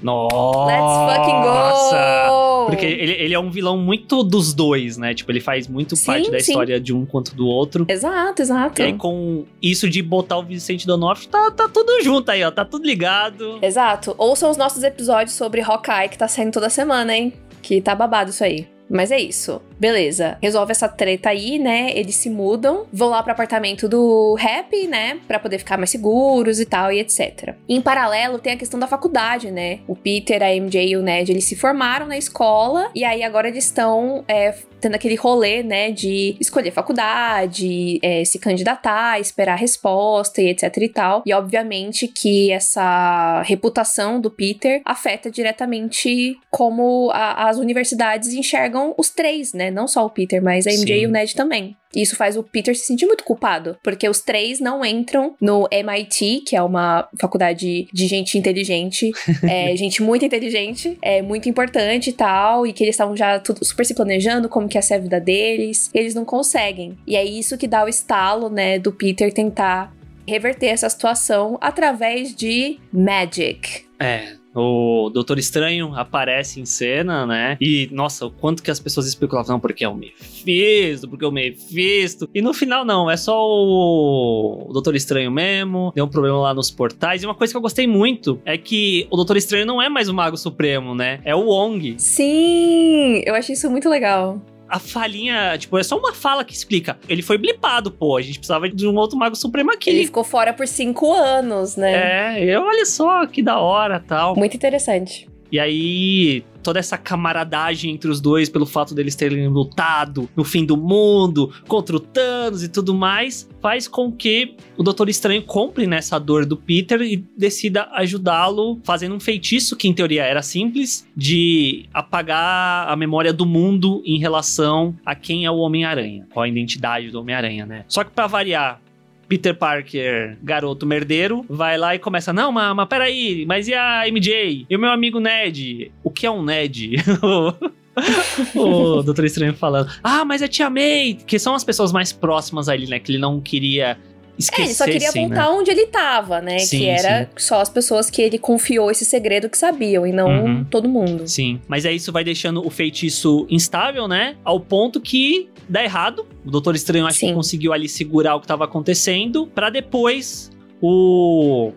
Nossa! 0.03 0.67
Let's 0.67 1.17
fucking 1.17 1.43
go! 1.43 2.67
Porque 2.67 2.85
ele, 2.85 3.13
ele 3.13 3.35
é 3.35 3.39
um 3.39 3.51
vilão 3.51 3.79
muito 3.79 4.23
dos 4.23 4.53
dois, 4.53 4.97
né? 4.97 5.15
Tipo, 5.15 5.33
ele 5.33 5.41
faz 5.41 5.69
muito 5.69 5.97
sim, 5.97 6.07
parte 6.07 6.31
da 6.31 6.41
sim. 6.41 6.53
história 6.53 6.81
de 6.81 6.93
um 6.93 7.07
quanto 7.07 7.35
do 7.35 7.47
outro. 7.47 7.87
Exato, 7.89 8.43
exato. 8.43 8.83
E 8.83 8.85
aí, 8.85 8.93
com 8.93 9.45
isso 9.63 9.89
de 9.89 10.03
botar 10.03 10.39
o 10.39 10.43
Vicente 10.43 10.87
Donofrio, 10.87 11.29
tá, 11.29 11.51
tá 11.51 11.69
tudo 11.69 12.03
junto 12.03 12.31
aí, 12.31 12.45
ó. 12.45 12.51
Tá 12.51 12.65
tudo 12.65 12.87
ligado. 12.87 13.59
Exato. 13.63 14.15
Ouçam 14.19 14.51
os 14.51 14.57
nossos 14.57 14.83
episódios 14.83 15.35
sobre 15.35 15.61
Hawkeye, 15.61 16.09
que 16.11 16.19
tá 16.19 16.29
saindo 16.29 16.53
toda 16.53 16.69
semana, 16.69 17.17
hein? 17.17 17.33
Que 17.63 17.81
tá 17.81 17.95
babado 17.95 18.31
isso 18.31 18.45
aí. 18.45 18.76
Mas 18.89 19.11
é 19.11 19.19
isso. 19.19 19.61
Beleza. 19.79 20.39
Resolve 20.41 20.73
essa 20.73 20.89
treta 20.89 21.31
aí, 21.31 21.59
né? 21.59 21.91
Eles 21.95 22.15
se 22.15 22.31
mudam, 22.31 22.87
vão 22.93 23.09
lá 23.09 23.23
pro 23.23 23.33
apartamento 23.33 23.89
do 23.89 24.37
Happy, 24.41 24.87
né? 24.87 25.19
Pra 25.27 25.39
poder 25.39 25.59
ficar 25.59 25.77
mais 25.77 25.91
seguros 25.91 26.61
e 26.61 26.67
tal, 26.67 26.93
e 26.93 27.01
etc. 27.01 27.55
Em 27.69 27.81
paralelo, 27.81 28.39
tem 28.39 28.53
a 28.53 28.57
questão 28.57 28.79
da 28.79 28.87
faculdade, 28.87 29.51
né? 29.51 29.81
O 29.87 29.95
Peter, 29.95 30.43
a 30.43 30.55
MJ 30.55 30.89
e 30.89 30.97
o 30.97 31.03
Ned, 31.03 31.31
eles 31.31 31.45
se 31.45 31.57
formaram 31.57 32.07
na 32.07 32.17
escola 32.17 32.91
e 32.95 33.05
aí 33.05 33.23
agora 33.23 33.49
eles 33.49 33.65
estão 33.65 34.25
é, 34.29 34.55
tendo 34.81 34.95
aquele 34.95 35.15
rolê, 35.15 35.63
né? 35.63 35.91
De 35.91 36.37
escolher 36.41 36.71
faculdade, 36.71 37.99
é, 38.03 38.25
se 38.25 38.39
candidatar, 38.39 39.21
esperar 39.21 39.55
a 39.55 39.57
resposta 39.57 40.41
e 40.43 40.49
etc 40.49 40.77
e 40.79 40.89
tal. 40.89 41.23
E 41.27 41.33
obviamente 41.33 42.09
que 42.09 42.51
essa 42.51 43.43
reputação 43.43 44.21
do 44.21 44.31
Peter 44.31 44.81
afeta 44.85 45.31
diretamente 45.31 46.37
como 46.51 47.11
a, 47.13 47.49
as 47.49 47.59
universidades 47.59 48.33
enxergam 48.33 48.95
os 48.97 49.11
três, 49.11 49.53
né? 49.53 49.71
Não 49.71 49.89
só 49.89 50.05
o 50.05 50.11
Peter, 50.11 50.43
mas 50.43 50.67
a 50.67 50.71
MJ 50.71 50.95
Sim. 50.95 51.03
e 51.03 51.07
o 51.07 51.11
Ned 51.11 51.35
também. 51.35 51.77
E 51.97 52.03
isso 52.03 52.15
faz 52.15 52.37
o 52.37 52.43
Peter 52.43 52.77
se 52.77 52.85
sentir 52.85 53.07
muito 53.07 53.25
culpado, 53.25 53.79
porque 53.83 54.07
os 54.07 54.21
três 54.21 54.61
não 54.61 54.85
entram 54.85 55.35
no 55.41 55.67
MIT, 55.71 56.43
que 56.47 56.55
é 56.55 56.63
uma 56.63 57.09
faculdade 57.19 57.89
de 57.91 58.07
gente 58.07 58.37
inteligente, 58.37 59.11
é, 59.43 59.75
gente 59.75 60.03
muito 60.03 60.23
inteligente, 60.23 60.99
é 61.01 61.23
muito 61.23 61.49
importante 61.49 62.11
e 62.11 62.13
tal, 62.13 62.67
e 62.67 62.73
que 62.75 62.85
eles 62.85 62.95
estavam 62.95 63.17
já 63.17 63.41
tudo 63.41 63.65
super 63.65 63.87
se 63.87 63.95
planejando 63.95 64.47
como 64.47 64.69
que 64.69 64.77
ia 64.77 64.83
ser 64.83 64.95
a 64.95 64.99
vida 64.99 65.19
deles. 65.19 65.91
Eles 65.95 66.15
não 66.15 66.27
conseguem. 66.27 66.99
E 67.07 67.17
é 67.17 67.25
isso 67.25 67.57
que 67.57 67.67
dá 67.67 67.83
o 67.83 67.89
estalo, 67.89 68.51
né, 68.51 68.79
do 68.79 68.93
Peter 68.93 69.33
tentar 69.33 69.97
reverter 70.29 70.67
essa 70.67 70.91
situação 70.91 71.57
através 71.61 72.35
de 72.35 72.79
magic. 72.93 73.87
É, 73.99 74.35
o 74.61 75.11
Doutor 75.11 75.39
Estranho 75.39 75.95
aparece 75.95 76.61
em 76.61 76.65
cena, 76.65 77.27
né? 77.27 77.57
E, 77.61 77.89
nossa, 77.93 78.27
o 78.27 78.31
quanto 78.31 78.63
que 78.63 78.71
as 78.71 78.81
pessoas 78.81 79.07
especulavam, 79.07 79.61
porque 79.61 79.85
é 79.85 79.89
o 79.89 79.95
Mephisto, 79.95 81.09
porque 81.09 81.25
é 81.25 81.29
o 81.29 81.33
Mephisto. 81.33 82.29
E 82.35 82.41
no 82.41 82.55
final, 82.55 82.85
não, 82.85 83.11
é 83.11 83.17
só 83.17 83.37
o 83.39 84.71
Doutor 84.73 84.95
Estranho 84.95 85.31
mesmo, 85.31 85.93
deu 85.95 86.05
um 86.05 86.09
problema 86.09 86.39
lá 86.39 86.55
nos 86.55 86.71
portais. 86.71 87.23
E 87.23 87.27
uma 87.27 87.35
coisa 87.35 87.53
que 87.53 87.57
eu 87.57 87.63
gostei 87.63 87.87
muito 87.87 88.41
é 88.45 88.57
que 88.57 89.07
o 89.11 89.17
Doutor 89.17 89.37
Estranho 89.37 89.67
não 89.67 89.81
é 89.81 89.89
mais 89.89 90.09
o 90.09 90.15
Mago 90.15 90.37
Supremo, 90.37 90.95
né? 90.95 91.21
É 91.25 91.35
o 91.35 91.47
Wong. 91.47 91.95
Sim, 91.99 93.23
eu 93.25 93.35
achei 93.35 93.55
isso 93.55 93.71
muito 93.71 93.89
legal. 93.89 94.41
A 94.69 94.79
falinha, 94.79 95.57
tipo, 95.59 95.79
é 95.79 95.83
só 95.83 95.97
uma 95.99 96.13
fala 96.13 96.45
que 96.45 96.53
explica. 96.53 96.99
Ele 97.09 97.23
foi 97.23 97.39
blipado, 97.39 97.91
pô. 97.91 98.17
A 98.17 98.23
gente 98.23 98.39
precisava 98.39 98.69
de 98.69 98.87
um 98.87 98.97
outro 98.97 99.19
Mago 99.19 99.37
Supremo 99.37 99.73
aqui. 99.73 99.91
Ele 99.91 100.07
ficou 100.07 100.25
fora 100.25 100.53
por 100.53 100.67
cinco 100.67 101.13
anos, 101.13 101.77
né? 101.77 102.37
É, 102.37 102.45
eu, 102.45 102.63
olha 102.63 102.85
só 102.85 103.27
que 103.27 103.43
da 103.43 103.59
hora 103.59 104.01
tal. 104.01 104.37
Muito 104.37 104.57
interessante. 104.57 105.29
E 105.51 105.59
aí, 105.59 106.45
toda 106.63 106.79
essa 106.79 106.99
camaradagem 106.99 107.93
entre 107.93 108.11
os 108.11 108.21
dois, 108.21 108.49
pelo 108.49 108.67
fato 108.67 108.95
deles 108.95 109.15
terem 109.15 109.47
lutado 109.49 110.29
no 110.35 110.43
fim 110.45 110.65
do 110.65 110.77
mundo, 110.77 111.53
contra 111.69 111.97
o 111.97 112.01
Thanos 112.01 112.63
e 112.63 112.69
tudo 112.69 112.95
mais, 112.95 113.49
faz 113.63 113.87
com 113.87 114.11
que 114.11 114.57
o 114.77 114.83
Doutor 114.83 115.09
Estranho 115.09 115.43
compre 115.43 115.87
nessa 115.87 116.19
dor 116.19 116.45
do 116.45 116.57
Peter 116.57 117.01
e 117.03 117.17
decida 117.37 117.89
ajudá-lo 117.93 118.81
fazendo 118.85 119.15
um 119.15 119.21
feitiço 119.21 119.77
que, 119.77 119.89
em 119.89 119.95
teoria, 119.95 120.25
era 120.25 120.43
simples, 120.43 121.07
de 121.17 121.87
apagar 121.95 122.89
a 122.89 122.97
memória 122.97 123.33
do 123.33 123.47
mundo 123.47 124.03
em 124.05 124.19
relação 124.19 124.95
a 125.05 125.15
quem 125.15 125.45
é 125.45 125.51
o 125.51 125.59
Homem-Aranha, 125.59 126.27
qual 126.33 126.45
a 126.45 126.49
identidade 126.49 127.11
do 127.11 127.21
Homem-Aranha, 127.21 127.65
né? 127.65 127.85
Só 127.87 128.03
que 128.03 128.11
para 128.11 128.27
variar, 128.27 128.81
Peter 129.29 129.55
Parker, 129.55 130.39
garoto 130.43 130.87
merdeiro, 130.87 131.45
vai 131.49 131.77
lá 131.77 131.95
e 131.95 131.99
começa: 131.99 132.33
Não, 132.33 132.53
mas, 132.53 132.75
mas 132.75 132.89
peraí, 132.89 133.45
mas 133.47 133.69
e 133.69 133.75
a 133.75 134.07
MJ? 134.09 134.67
E 134.69 134.77
o 134.77 134.79
meu 134.79 134.91
amigo 134.91 135.21
Ned? 135.21 135.93
O 136.03 136.11
que 136.11 136.27
é 136.27 136.31
um 136.31 136.43
Ned? 136.43 136.97
o 138.55 139.03
Doutor 139.03 139.25
Estranho 139.25 139.55
falando: 139.55 139.91
Ah, 140.03 140.25
mas 140.25 140.43
eu 140.43 140.49
te 140.49 140.63
amei! 140.63 141.15
Que 141.15 141.39
são 141.39 141.55
as 141.55 141.65
pessoas 141.65 141.93
mais 141.93 142.13
próximas 142.13 142.69
a 142.69 142.75
ele, 142.75 142.87
né? 142.87 142.99
Que 142.99 143.13
ele 143.13 143.19
não 143.19 143.41
queria 143.41 143.99
esquecer. 144.39 144.63
É, 144.63 144.65
ele 144.65 144.75
só 144.75 144.85
queria 144.85 145.13
voltar 145.13 145.51
né? 145.51 145.57
onde 145.57 145.71
ele 145.71 145.87
tava, 145.87 146.41
né? 146.41 146.59
Sim, 146.59 146.79
que 146.79 146.87
era 146.87 147.25
sim. 147.25 147.29
só 147.37 147.61
as 147.61 147.69
pessoas 147.69 148.11
que 148.11 148.21
ele 148.23 148.39
confiou 148.39 148.91
esse 148.91 149.05
segredo 149.05 149.49
que 149.49 149.59
sabiam, 149.59 150.07
e 150.07 150.13
não 150.13 150.29
uhum. 150.29 150.65
todo 150.65 150.89
mundo. 150.89 151.27
Sim, 151.27 151.61
mas 151.67 151.87
aí 151.87 151.97
isso 151.97 152.13
vai 152.13 152.25
deixando 152.25 152.67
o 152.67 152.71
feitiço 152.71 153.47
instável, 153.49 154.07
né? 154.07 154.37
Ao 154.45 154.61
ponto 154.61 155.01
que 155.01 155.49
dá 155.69 155.83
errado. 155.83 156.27
O 156.45 156.51
Doutor 156.51 156.75
Estranho 156.75 157.07
acho 157.07 157.19
sim. 157.19 157.29
que 157.29 157.35
conseguiu 157.35 157.73
ali 157.73 157.89
segurar 157.89 158.37
o 158.37 158.41
que 158.41 158.47
tava 158.47 158.65
acontecendo, 158.65 159.47
para 159.47 159.71
depois 159.71 160.51
o 160.81 161.73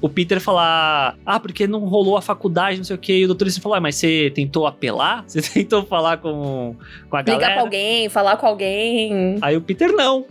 o 0.00 0.08
Peter 0.08 0.40
falar, 0.40 1.16
ah, 1.24 1.40
porque 1.40 1.66
não 1.66 1.80
rolou 1.80 2.16
a 2.16 2.22
faculdade, 2.22 2.76
não 2.76 2.84
sei 2.84 2.96
o 2.96 2.98
que, 2.98 3.12
e 3.14 3.24
o 3.24 3.28
doutor 3.28 3.48
Estranho 3.48 3.62
falar, 3.62 3.78
ah, 3.78 3.80
mas 3.80 3.96
você 3.96 4.30
tentou 4.34 4.66
apelar? 4.66 5.24
Você 5.26 5.40
tentou 5.42 5.84
falar 5.84 6.18
com, 6.18 6.76
com 7.08 7.16
a 7.16 7.22
galera? 7.22 7.44
Ligar 7.44 7.54
pra 7.54 7.62
alguém, 7.62 8.08
falar 8.08 8.36
com 8.36 8.46
alguém. 8.46 9.38
Aí 9.40 9.56
o 9.56 9.60
Peter 9.60 9.92
não. 9.92 10.24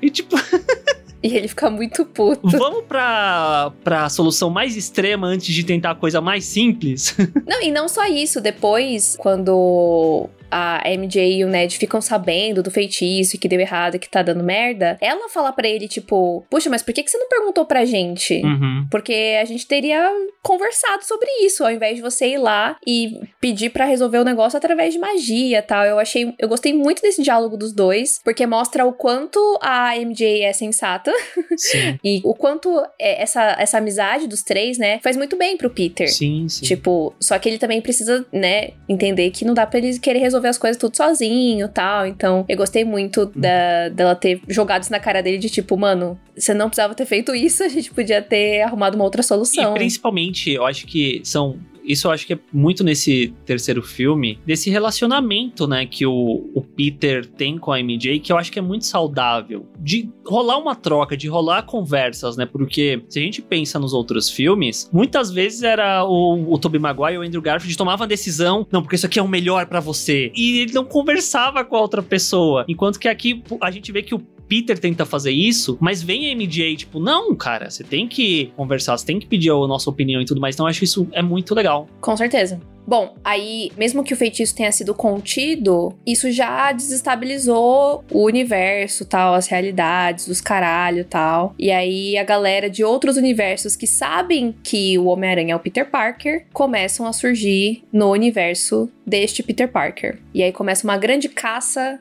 E 0.00 0.10
tipo. 0.10 0.36
E 1.22 1.36
ele 1.36 1.46
fica 1.46 1.70
muito 1.70 2.04
puto. 2.04 2.48
Vamos 2.48 2.84
pra, 2.84 3.72
pra 3.84 4.08
solução 4.08 4.50
mais 4.50 4.76
extrema 4.76 5.26
antes 5.26 5.54
de 5.54 5.62
tentar 5.64 5.92
a 5.92 5.94
coisa 5.94 6.20
mais 6.20 6.44
simples? 6.44 7.14
Não, 7.46 7.62
e 7.62 7.70
não 7.70 7.88
só 7.88 8.06
isso. 8.06 8.40
Depois, 8.40 9.16
quando 9.18 10.28
a 10.52 10.82
MJ 10.84 11.38
e 11.38 11.44
o 11.44 11.48
Ned 11.48 11.78
ficam 11.78 12.02
sabendo 12.02 12.62
do 12.62 12.70
feitiço 12.70 13.36
e 13.36 13.38
que 13.38 13.48
deu 13.48 13.58
errado 13.58 13.94
e 13.94 13.98
que 13.98 14.08
tá 14.08 14.22
dando 14.22 14.44
merda, 14.44 14.98
ela 15.00 15.30
fala 15.30 15.50
para 15.50 15.66
ele, 15.66 15.88
tipo, 15.88 16.44
puxa, 16.50 16.68
mas 16.68 16.82
por 16.82 16.92
que, 16.92 17.02
que 17.02 17.10
você 17.10 17.16
não 17.16 17.28
perguntou 17.28 17.64
pra 17.64 17.86
gente? 17.86 18.42
Uhum. 18.44 18.86
Porque 18.90 19.38
a 19.40 19.44
gente 19.46 19.66
teria 19.66 20.06
conversado 20.42 21.04
sobre 21.04 21.28
isso, 21.40 21.64
ao 21.64 21.70
invés 21.70 21.96
de 21.96 22.02
você 22.02 22.28
ir 22.28 22.38
lá 22.38 22.76
e 22.86 23.18
pedir 23.40 23.70
para 23.70 23.86
resolver 23.86 24.18
o 24.18 24.24
negócio 24.24 24.58
através 24.58 24.92
de 24.92 24.98
magia 24.98 25.62
tal. 25.62 25.84
Eu 25.84 25.98
achei. 25.98 26.34
Eu 26.38 26.48
gostei 26.48 26.74
muito 26.74 27.00
desse 27.00 27.22
diálogo 27.22 27.56
dos 27.56 27.72
dois, 27.72 28.20
porque 28.22 28.46
mostra 28.46 28.84
o 28.84 28.92
quanto 28.92 29.38
a 29.62 29.96
MJ 29.96 30.42
é 30.42 30.52
sensata 30.52 31.12
e 32.04 32.20
o 32.24 32.34
quanto 32.34 32.84
é, 32.98 33.22
essa, 33.22 33.56
essa 33.58 33.78
amizade 33.78 34.26
dos 34.26 34.42
três, 34.42 34.76
né, 34.76 34.98
faz 35.02 35.16
muito 35.16 35.36
bem 35.36 35.56
pro 35.56 35.70
Peter. 35.70 36.12
Sim, 36.12 36.48
sim. 36.48 36.64
Tipo, 36.64 37.14
só 37.20 37.38
que 37.38 37.48
ele 37.48 37.58
também 37.58 37.80
precisa, 37.80 38.26
né, 38.32 38.70
entender 38.88 39.30
que 39.30 39.44
não 39.44 39.54
dá 39.54 39.66
pra 39.66 39.78
ele 39.78 39.98
querer 39.98 40.18
resolver 40.18 40.41
resolver 40.42 40.48
as 40.48 40.58
coisas 40.58 40.76
tudo 40.76 40.96
sozinho 40.96 41.68
tal. 41.68 42.06
Então, 42.06 42.44
eu 42.48 42.56
gostei 42.56 42.84
muito 42.84 43.22
uhum. 43.22 43.32
da, 43.34 43.88
dela 43.88 44.14
ter 44.14 44.40
jogado 44.48 44.82
isso 44.82 44.92
na 44.92 45.00
cara 45.00 45.22
dele 45.22 45.38
de 45.38 45.48
tipo, 45.48 45.76
mano, 45.76 46.18
você 46.36 46.52
não 46.52 46.68
precisava 46.68 46.94
ter 46.94 47.06
feito 47.06 47.34
isso, 47.34 47.62
a 47.62 47.68
gente 47.68 47.92
podia 47.92 48.20
ter 48.20 48.62
arrumado 48.62 48.94
uma 48.96 49.04
outra 49.04 49.22
solução. 49.22 49.72
E 49.72 49.74
principalmente, 49.74 50.50
eu 50.50 50.64
acho 50.64 50.86
que 50.86 51.20
são 51.24 51.58
isso 51.84 52.06
eu 52.06 52.10
acho 52.10 52.26
que 52.26 52.34
é 52.34 52.38
muito 52.52 52.84
nesse 52.84 53.34
terceiro 53.44 53.82
filme, 53.82 54.38
desse 54.46 54.70
relacionamento, 54.70 55.66
né, 55.66 55.86
que 55.86 56.06
o, 56.06 56.50
o 56.54 56.62
Peter 56.62 57.26
tem 57.26 57.58
com 57.58 57.72
a 57.72 57.78
MJ, 57.78 58.20
que 58.20 58.32
eu 58.32 58.38
acho 58.38 58.50
que 58.50 58.58
é 58.58 58.62
muito 58.62 58.86
saudável. 58.86 59.66
De 59.78 60.08
rolar 60.26 60.58
uma 60.58 60.74
troca, 60.74 61.16
de 61.16 61.28
rolar 61.28 61.62
conversas, 61.62 62.36
né, 62.36 62.46
porque 62.46 63.02
se 63.08 63.18
a 63.18 63.22
gente 63.22 63.42
pensa 63.42 63.78
nos 63.78 63.92
outros 63.92 64.30
filmes, 64.30 64.88
muitas 64.92 65.30
vezes 65.30 65.62
era 65.62 66.04
o, 66.04 66.52
o 66.52 66.58
Tobey 66.58 66.80
Maguire 66.80 67.16
ou 67.16 67.22
o 67.22 67.26
Andrew 67.26 67.42
Garfield 67.42 67.76
tomava 67.76 68.04
a 68.04 68.06
decisão, 68.06 68.66
não, 68.70 68.82
porque 68.82 68.96
isso 68.96 69.06
aqui 69.06 69.18
é 69.18 69.22
o 69.22 69.28
melhor 69.28 69.66
para 69.66 69.80
você. 69.80 70.32
E 70.34 70.60
ele 70.60 70.72
não 70.72 70.84
conversava 70.84 71.64
com 71.64 71.76
a 71.76 71.80
outra 71.80 72.02
pessoa. 72.02 72.64
Enquanto 72.68 72.98
que 72.98 73.08
aqui 73.08 73.42
a 73.60 73.70
gente 73.70 73.90
vê 73.92 74.02
que 74.02 74.14
o 74.14 74.22
Peter 74.52 74.78
tenta 74.78 75.06
fazer 75.06 75.30
isso, 75.30 75.78
mas 75.80 76.02
vem 76.02 76.30
a 76.30 76.36
MJ, 76.36 76.76
tipo, 76.76 77.00
não, 77.00 77.34
cara, 77.34 77.70
você 77.70 77.82
tem 77.82 78.06
que 78.06 78.52
conversar, 78.54 78.98
você 78.98 79.06
tem 79.06 79.18
que 79.18 79.24
pedir 79.24 79.48
a 79.48 79.54
nossa 79.66 79.88
opinião 79.88 80.20
e 80.20 80.26
tudo 80.26 80.42
mais. 80.42 80.54
Então, 80.54 80.66
eu 80.66 80.68
acho 80.68 80.80
que 80.80 80.84
isso 80.84 81.08
é 81.12 81.22
muito 81.22 81.54
legal. 81.54 81.88
Com 82.02 82.14
certeza. 82.14 82.60
Bom, 82.86 83.14
aí, 83.24 83.70
mesmo 83.78 84.02
que 84.04 84.12
o 84.12 84.16
feitiço 84.16 84.54
tenha 84.54 84.70
sido 84.70 84.92
contido, 84.92 85.94
isso 86.06 86.30
já 86.30 86.72
desestabilizou 86.72 88.04
o 88.10 88.24
universo, 88.26 89.06
tal, 89.06 89.34
as 89.34 89.46
realidades, 89.46 90.26
os 90.26 90.40
caralho, 90.40 91.04
tal. 91.04 91.54
E 91.58 91.70
aí 91.70 92.18
a 92.18 92.24
galera 92.24 92.68
de 92.68 92.84
outros 92.84 93.16
universos 93.16 93.76
que 93.76 93.86
sabem 93.86 94.54
que 94.64 94.98
o 94.98 95.06
Homem-Aranha 95.06 95.54
é 95.54 95.56
o 95.56 95.60
Peter 95.60 95.88
Parker 95.88 96.44
começam 96.52 97.06
a 97.06 97.12
surgir 97.12 97.84
no 97.92 98.10
universo 98.10 98.90
deste 99.06 99.42
Peter 99.42 99.70
Parker. 99.70 100.18
E 100.34 100.42
aí 100.42 100.52
começa 100.52 100.84
uma 100.84 100.98
grande 100.98 101.28
caça 101.28 102.00